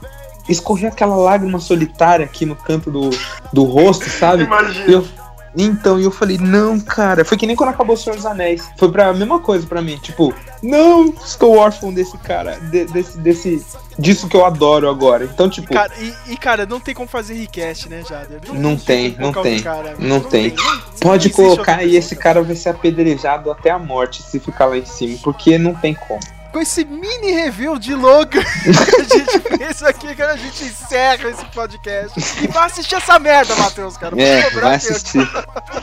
escorrer 0.48 0.92
aquela 0.92 1.16
lágrima 1.16 1.60
solitária 1.60 2.26
aqui 2.26 2.46
no 2.46 2.56
canto 2.56 2.90
do, 2.90 3.10
do 3.52 3.64
rosto, 3.64 4.10
sabe? 4.10 4.44
Imagina. 4.44 4.86
Eu- 4.92 5.06
então, 5.56 6.00
e 6.00 6.04
eu 6.04 6.12
falei, 6.12 6.38
não, 6.38 6.80
cara. 6.80 7.24
Foi 7.24 7.38
que 7.38 7.46
nem 7.46 7.56
quando 7.56 7.70
acabou 7.70 7.96
o 7.96 7.98
Senhor 7.98 8.16
dos 8.16 8.26
Anéis. 8.26 8.68
Foi 8.78 8.92
pra 8.92 9.14
mesma 9.14 9.40
coisa 9.40 9.68
pra 9.68 9.82
mim. 9.82 9.98
Tipo, 9.98 10.34
não 10.62 11.06
estou 11.06 11.58
órfão 11.58 11.94
desse 11.94 12.18
cara, 12.18 12.60
de- 12.60 12.86
desse, 12.86 13.18
desse, 13.20 13.66
disso 14.00 14.28
que 14.28 14.36
eu 14.36 14.46
adoro 14.46 14.90
agora. 14.90 15.26
Então, 15.26 15.50
tipo, 15.50 15.72
Cara, 15.72 15.92
e, 16.00 16.34
e, 16.34 16.38
cara, 16.38 16.66
não 16.66 16.80
tem 16.80 16.96
como 16.96 17.08
fazer 17.08 17.36
request, 17.36 17.88
né, 17.90 18.04
Jader? 18.08 18.40
não 18.54 18.76
tem, 18.76 19.16
não 19.20 19.32
tem. 19.32 19.62
cara, 19.62 19.96
Não 20.00 20.20
tem. 20.22 20.54
não 20.56 20.82
pode 21.00 21.28
existe 21.28 21.36
colocar 21.36 21.84
e 21.84 21.96
esse 21.96 22.16
cara 22.16 22.42
vai 22.42 22.56
ser 22.56 22.70
apedrejado 22.70 23.52
até 23.52 23.70
a 23.70 23.78
morte 23.80 24.24
se 24.24 24.40
ficar 24.40 24.66
lá 24.66 24.78
em 24.78 24.86
cima. 24.86 25.18
Porque 25.24 25.58
não 25.58 25.74
tem 25.76 25.94
como. 25.94 26.20
Com 26.54 26.62
esse 26.62 26.86
mini 26.86 27.32
review 27.32 27.80
de 27.80 27.96
Logan 27.96 28.44
que 28.62 29.02
a 29.02 29.18
gente 29.18 29.40
fez 29.58 29.82
aqui, 29.82 30.14
cara, 30.14 30.34
a 30.34 30.38
gente 30.38 30.66
encerra 30.66 31.28
esse 31.28 31.44
podcast. 31.46 32.44
E 32.44 32.48
vai 32.48 32.68
assistir 32.68 32.94
essa 32.94 33.18
merda, 33.18 33.56
Matheus, 33.56 33.98
cara. 33.98 34.16
Vou 34.16 34.24
É, 34.24 34.48
vai 34.52 34.76
assistir. 34.76 35.28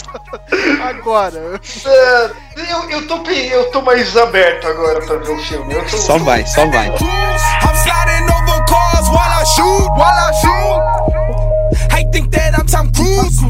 Agora. 0.81 1.61
É, 1.85 2.31
eu, 2.73 2.89
eu, 2.89 3.09
tô, 3.09 3.17
eu 3.29 3.71
tô 3.73 3.83
mais 3.83 4.17
aberto 4.17 4.69
agora 4.69 5.05
pra 5.05 5.17
ver 5.17 5.33
o 5.33 5.39
filme. 5.43 5.75
Eu 5.75 5.85
tô, 5.87 5.97
Só 5.97 6.19
vai, 6.19 6.47
só 6.47 6.65
vai. 6.67 6.87
I'm 6.87 7.75
sliding 7.75 8.33
over 8.33 8.65
cars 8.67 9.09
while 9.09 9.19
I 9.19 9.45
shoot, 9.47 9.91
while 9.97 10.19
I 10.19 10.33
shoot. 10.41 11.93
Hey, 11.93 12.07
think 12.13 12.31
that 12.31 12.57
I'm 12.57 12.67
Tom 12.67 12.93
Cruise. 12.93 13.41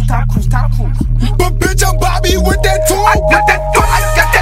But 1.36 1.59
bitch, 1.59 1.86
I'm 1.86 1.98
Bobby 1.98 2.38
with 2.38 2.62
that 2.62 2.88
tool. 2.88 3.05
I 3.05 3.14
got 3.30 3.47
that 3.47 3.74
tool, 3.74 3.82
I 3.82 4.16
got 4.16 4.32
that 4.32 4.39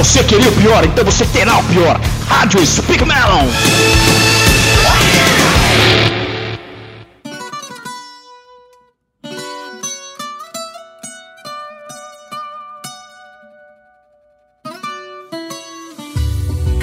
Você 0.00 0.24
queria 0.24 0.48
o 0.48 0.52
pior, 0.52 0.84
então 0.84 1.04
você 1.04 1.26
terá 1.26 1.58
o 1.58 1.64
pior. 1.64 2.00
Rádio 2.26 2.64
Speak 2.64 3.04
Melon. 3.04 3.46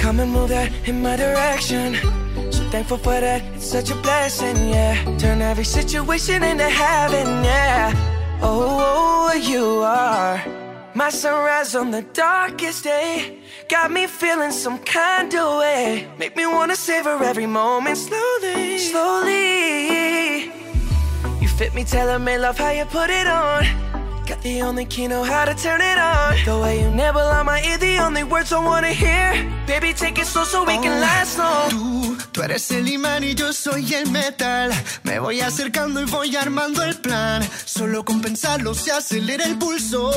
Come 0.00 0.20
and 0.20 0.30
move 0.30 0.50
that 0.50 0.70
in 0.86 1.02
my 1.02 1.16
direction. 1.16 1.96
So 2.52 2.62
thankful 2.70 2.98
for 2.98 3.20
that, 3.20 3.42
it's 3.56 3.66
such 3.66 3.90
a 3.90 3.96
blessing, 3.96 4.68
yeah. 4.68 4.94
Turn 5.18 5.42
every 5.42 5.64
situation 5.64 6.44
into 6.44 6.70
heaven, 6.70 7.44
yeah. 7.44 8.17
Oh, 8.40 9.32
you 9.34 9.82
are 9.82 10.44
my 10.94 11.10
sunrise 11.10 11.74
on 11.74 11.90
the 11.90 12.02
darkest 12.12 12.84
day. 12.84 13.38
Got 13.68 13.90
me 13.90 14.06
feeling 14.06 14.52
some 14.52 14.78
kind 14.78 15.34
of 15.34 15.58
way. 15.58 16.08
Make 16.18 16.36
me 16.36 16.46
wanna 16.46 16.76
savor 16.76 17.22
every 17.22 17.46
moment 17.46 17.96
slowly, 17.96 18.78
slowly. 18.78 20.44
You 21.40 21.48
fit 21.48 21.74
me, 21.74 21.84
tell 21.84 22.18
me, 22.18 22.38
love 22.38 22.58
how 22.58 22.70
you 22.70 22.84
put 22.84 23.10
it 23.10 23.26
on. 23.26 23.64
Got 24.26 24.42
the 24.42 24.62
only 24.62 24.84
key, 24.84 25.08
know 25.08 25.22
how 25.22 25.44
to 25.44 25.54
turn 25.54 25.80
it 25.80 25.98
on. 25.98 26.36
The 26.44 26.58
way 26.58 26.82
you 26.82 26.90
never 26.90 27.18
lie, 27.18 27.42
my 27.42 27.62
ear, 27.62 27.78
the 27.78 27.98
only 27.98 28.24
words 28.24 28.52
I 28.52 28.58
wanna 28.64 28.92
hear. 28.92 29.32
Baby, 29.66 29.92
take 29.92 30.18
it 30.18 30.26
slow 30.26 30.44
so 30.44 30.64
we 30.64 30.74
oh, 30.74 30.82
can 30.82 31.00
last 31.00 31.38
long. 31.38 31.70
Dude. 31.70 32.07
Tú 32.38 32.44
eres 32.44 32.70
el 32.70 32.88
imán 32.88 33.24
y 33.24 33.34
yo 33.34 33.52
soy 33.52 33.92
el 33.94 34.12
metal. 34.12 34.70
Me 35.02 35.18
voy 35.18 35.40
acercando 35.40 36.00
y 36.00 36.04
voy 36.04 36.36
armando 36.36 36.84
el 36.84 36.96
plan. 37.00 37.42
Solo 37.64 38.04
con 38.04 38.20
pensarlo 38.20 38.74
se 38.74 38.92
acelera 38.92 39.44
el 39.44 39.58
pulso. 39.58 40.12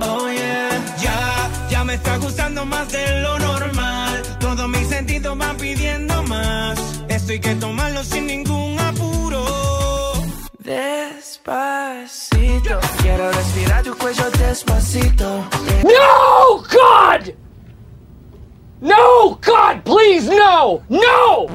Oh 0.00 0.28
yeah. 0.30 0.94
Ya, 1.02 1.50
ya 1.68 1.82
me 1.82 1.94
está 1.94 2.16
gustando 2.18 2.64
más 2.64 2.92
de 2.92 3.22
lo 3.22 3.36
normal. 3.40 4.22
Todos 4.38 4.68
mis 4.68 4.86
sentidos 4.86 5.36
van 5.36 5.56
pidiendo 5.56 6.22
más. 6.22 6.78
Esto 7.08 7.32
hay 7.32 7.40
que 7.40 7.56
tomarlo 7.56 8.04
sin 8.04 8.28
ningún 8.28 8.78
apuro. 8.78 10.12
Despacito. 10.60 11.58
Quiero 13.02 13.32
respirar 13.32 13.82
tu 13.82 13.96
cuello 13.96 14.30
despacito. 14.30 15.50
No, 15.82 16.62
God! 16.70 17.43
No! 18.84 19.38
God, 19.40 19.82
please, 19.86 20.28
no! 20.28 20.82
No! 20.90 21.46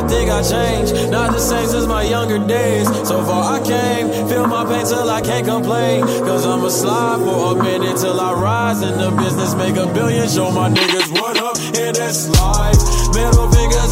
I 0.00 0.08
think 0.08 0.30
I 0.30 0.40
changed. 0.40 1.10
Not 1.10 1.32
the 1.32 1.38
same 1.38 1.66
since 1.66 1.86
my 1.86 2.02
younger 2.02 2.38
days. 2.38 2.86
So 3.06 3.22
far 3.22 3.60
I 3.60 3.62
came, 3.62 4.08
feel 4.28 4.46
my 4.46 4.64
pain 4.64 4.86
till 4.86 5.10
I 5.10 5.20
can't 5.20 5.46
complain. 5.46 6.00
Cause 6.24 6.46
I'ma 6.46 6.70
slide 6.70 7.20
for 7.20 7.52
a 7.52 7.62
minute 7.62 7.98
till 7.98 8.18
I 8.18 8.32
rise 8.32 8.80
in 8.80 8.96
the 8.96 9.10
business, 9.10 9.54
make 9.56 9.76
a 9.76 9.84
billion, 9.92 10.26
show 10.26 10.50
my 10.52 10.70
niggas 10.70 11.12
what 11.12 11.36
up. 11.36 11.56
in 11.76 11.92
this 11.92 12.30
life. 12.40 12.80
Middle 13.12 13.50
fingers 13.52 13.89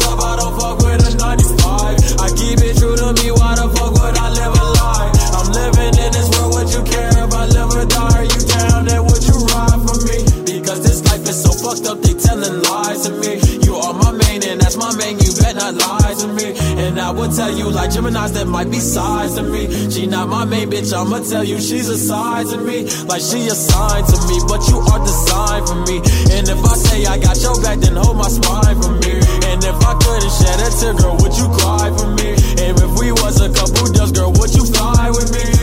would 17.15 17.31
tell 17.31 17.51
you 17.55 17.71
like 17.71 17.91
Gemini's 17.91 18.33
that 18.33 18.47
might 18.47 18.69
be 18.69 18.79
sides 18.79 19.35
to 19.35 19.43
me. 19.43 19.89
She 19.89 20.05
not 20.05 20.27
my 20.27 20.43
main 20.45 20.69
bitch, 20.69 20.91
I'ma 20.91 21.19
tell 21.19 21.43
you 21.43 21.59
she's 21.59 21.87
a 21.87 21.97
side 21.97 22.47
to 22.47 22.57
me. 22.57 22.83
Like 23.07 23.21
she 23.21 23.47
a 23.47 23.55
sign 23.55 24.03
to 24.03 24.17
me, 24.27 24.37
but 24.47 24.61
you 24.67 24.77
are 24.79 24.99
designed 24.99 25.65
for 25.67 25.79
me. 25.87 25.97
And 26.35 26.43
if 26.47 26.59
I 26.59 26.75
say 26.75 27.05
I 27.05 27.17
got 27.17 27.39
your 27.41 27.55
back, 27.61 27.79
then 27.79 27.95
hold 27.95 28.17
my 28.17 28.27
spine 28.27 28.75
for 28.81 28.91
me. 28.91 29.15
And 29.49 29.63
if 29.63 29.79
I 29.79 29.93
couldn't 30.03 30.33
shed 30.39 30.59
a 30.59 30.69
tear, 30.75 30.93
girl, 30.99 31.15
would 31.23 31.35
you 31.39 31.47
cry 31.57 31.87
for 31.95 32.09
me? 32.19 32.29
And 32.67 32.75
if 32.75 32.91
we 32.99 33.11
was 33.11 33.39
a 33.39 33.49
couple 33.53 33.87
doves, 33.93 34.11
girl, 34.11 34.31
would 34.33 34.53
you 34.53 34.65
fly? 34.65 34.98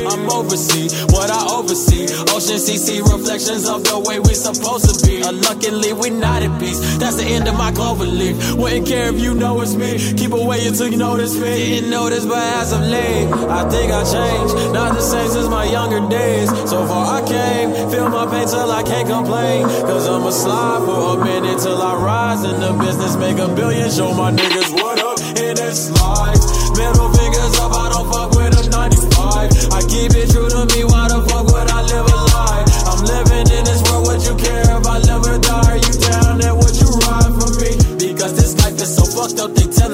I'm 0.06 0.30
oversee 0.30 0.88
what 1.10 1.30
I 1.30 1.40
oversee. 1.58 2.04
Ocean 2.34 2.60
CC 2.60 3.02
reflections 3.02 3.68
of 3.68 3.84
the 3.84 3.98
way 3.98 4.20
we 4.20 4.34
supposed 4.34 4.86
to 4.88 4.94
be. 5.06 5.22
Uh, 5.22 5.32
luckily, 5.32 5.92
we 5.92 6.10
not 6.10 6.42
at 6.42 6.52
peace. 6.60 6.78
That's 6.98 7.16
the 7.16 7.24
end 7.24 7.48
of 7.48 7.56
my 7.56 7.72
clover 7.72 8.04
leaf. 8.04 8.36
Wouldn't 8.54 8.86
care 8.86 9.08
if 9.08 9.18
you 9.20 9.34
know 9.34 9.60
it's 9.60 9.74
me. 9.74 9.98
Keep 10.14 10.32
away 10.32 10.66
until 10.66 10.88
you 10.88 10.96
notice 10.96 11.34
me. 11.34 11.80
Didn't 11.80 11.90
notice, 11.90 12.24
but 12.26 12.38
as 12.38 12.72
of 12.72 12.82
late, 12.82 13.28
I 13.48 13.68
think 13.68 13.92
I 13.92 14.02
changed. 14.04 14.54
Not 14.72 14.94
the 14.94 15.02
same 15.02 15.28
since 15.28 15.48
my 15.48 15.64
younger 15.64 16.06
days. 16.08 16.48
So 16.70 16.86
far 16.86 17.20
I 17.20 17.26
came. 17.26 17.90
Feel 17.90 18.08
my 18.08 18.26
pain 18.26 18.46
till 18.46 18.70
I 18.70 18.82
can't 18.82 19.08
complain. 19.08 19.64
Cause 19.88 20.08
I'ma 20.08 20.30
slide 20.30 20.84
for 20.84 21.18
a 21.18 21.24
minute 21.24 21.58
till 21.58 21.80
I 21.80 21.94
rise 21.96 22.44
in 22.44 22.60
the 22.60 22.72
business. 22.84 23.16
Make 23.16 23.38
a 23.38 23.48
billion. 23.48 23.90
Show 23.90 24.12
my 24.12 24.30
niggas 24.30 24.72
what 24.72 24.98
up 25.00 25.18
in 25.38 25.56
this 25.56 25.95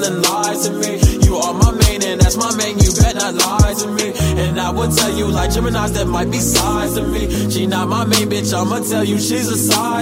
telling 0.03 0.21
lies 0.21 0.67
to 0.67 0.73
me. 0.73 0.99
You 1.25 1.35
are 1.37 1.53
my 1.53 1.71
main 1.71 2.03
and 2.03 2.21
that's 2.21 2.37
my 2.37 2.55
main, 2.55 2.77
you 2.79 2.91
bet 2.99 3.15
not 3.15 3.33
lie 3.33 3.73
to 3.73 3.87
me. 3.87 4.13
And 4.41 4.59
I 4.59 4.69
would 4.71 4.91
tell 4.91 5.11
you 5.15 5.27
like 5.27 5.51
Gemini's 5.51 5.93
that 5.93 6.07
might 6.07 6.31
be 6.31 6.39
sides 6.39 6.95
to 6.95 7.03
me. 7.03 7.49
She 7.49 7.65
not 7.65 7.87
my 7.87 8.05
main 8.05 8.29
bitch, 8.29 8.53
I'ma 8.53 8.79
tell 8.79 9.03
you 9.03 9.19
she's 9.19 9.47
a 9.47 9.57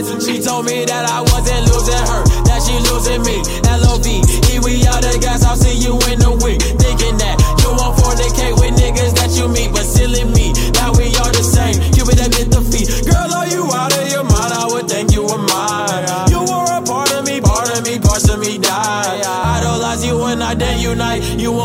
to 0.08 0.16
me. 0.16 0.22
She 0.22 0.42
told 0.42 0.66
me 0.66 0.86
that 0.86 1.06
I 1.10 1.22
wasn't 1.22 1.64
losing 1.72 2.06
her, 2.12 2.24
that 2.46 2.62
she 2.66 2.76
losing 2.90 3.22
me. 3.24 3.38
L-O-V-E, 3.70 4.60
we 4.60 4.86
out 4.88 5.02
the 5.02 5.18
gas, 5.22 5.44
I'll 5.46 5.56
see 5.56 5.78
you 5.78 5.94
in 6.12 6.22
a 6.22 6.32
week. 6.44 6.60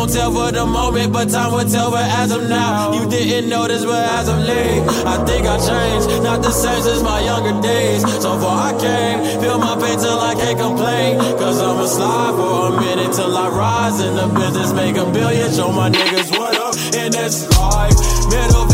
Won't 0.06 0.18
tell 0.18 0.32
for 0.32 0.52
the 0.52 0.64
moment, 0.64 1.12
but 1.12 1.28
time 1.28 1.52
will 1.52 1.68
tell. 1.68 1.90
But 1.90 2.04
as 2.04 2.30
of 2.30 2.48
now, 2.48 2.92
you 2.92 3.08
didn't 3.08 3.50
notice, 3.50 3.84
but 3.84 4.04
as 4.18 4.28
of 4.28 4.38
late, 4.38 4.82
I 5.04 5.24
think 5.24 5.46
I 5.46 5.56
changed. 5.58 6.22
Not 6.22 6.42
the 6.42 6.50
same 6.50 6.82
since 6.82 7.02
my 7.02 7.20
younger 7.20 7.60
days. 7.60 8.02
So 8.22 8.38
far 8.38 8.74
I 8.74 8.78
came, 8.78 9.40
feel 9.40 9.58
my 9.58 9.74
pain 9.76 9.98
till 9.98 10.18
I 10.18 10.34
can't 10.34 10.58
complain. 10.58 11.18
Cause 11.38 11.60
I'ma 11.60 11.86
slide 11.86 12.34
for 12.36 12.76
a 12.76 12.80
minute 12.80 13.12
till 13.14 13.36
I 13.36 13.48
rise 13.48 14.00
in 14.00 14.14
the 14.14 14.26
business, 14.28 14.72
make 14.72 14.96
a 14.96 15.06
billion. 15.10 15.52
Show 15.52 15.72
my 15.72 15.90
niggas 15.90 16.30
what 16.38 16.54
up 16.56 16.74
in 16.94 17.12
this 17.12 17.48
life. 17.58 17.96
Middle 18.30 18.65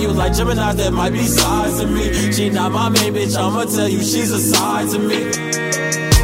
you 0.00 0.12
like 0.12 0.34
Gemini's 0.34 0.76
that 0.76 0.92
might 0.92 1.12
be 1.12 1.26
sides 1.26 1.80
to 1.80 1.86
me. 1.86 2.32
She 2.32 2.50
not 2.50 2.72
my 2.72 2.88
main 2.88 3.14
bitch, 3.14 3.36
I'ma 3.36 3.64
tell 3.64 3.88
you 3.88 3.98
she's 3.98 4.30
a 4.30 4.38
side 4.38 4.88
to 4.90 4.98
me. 4.98 6.19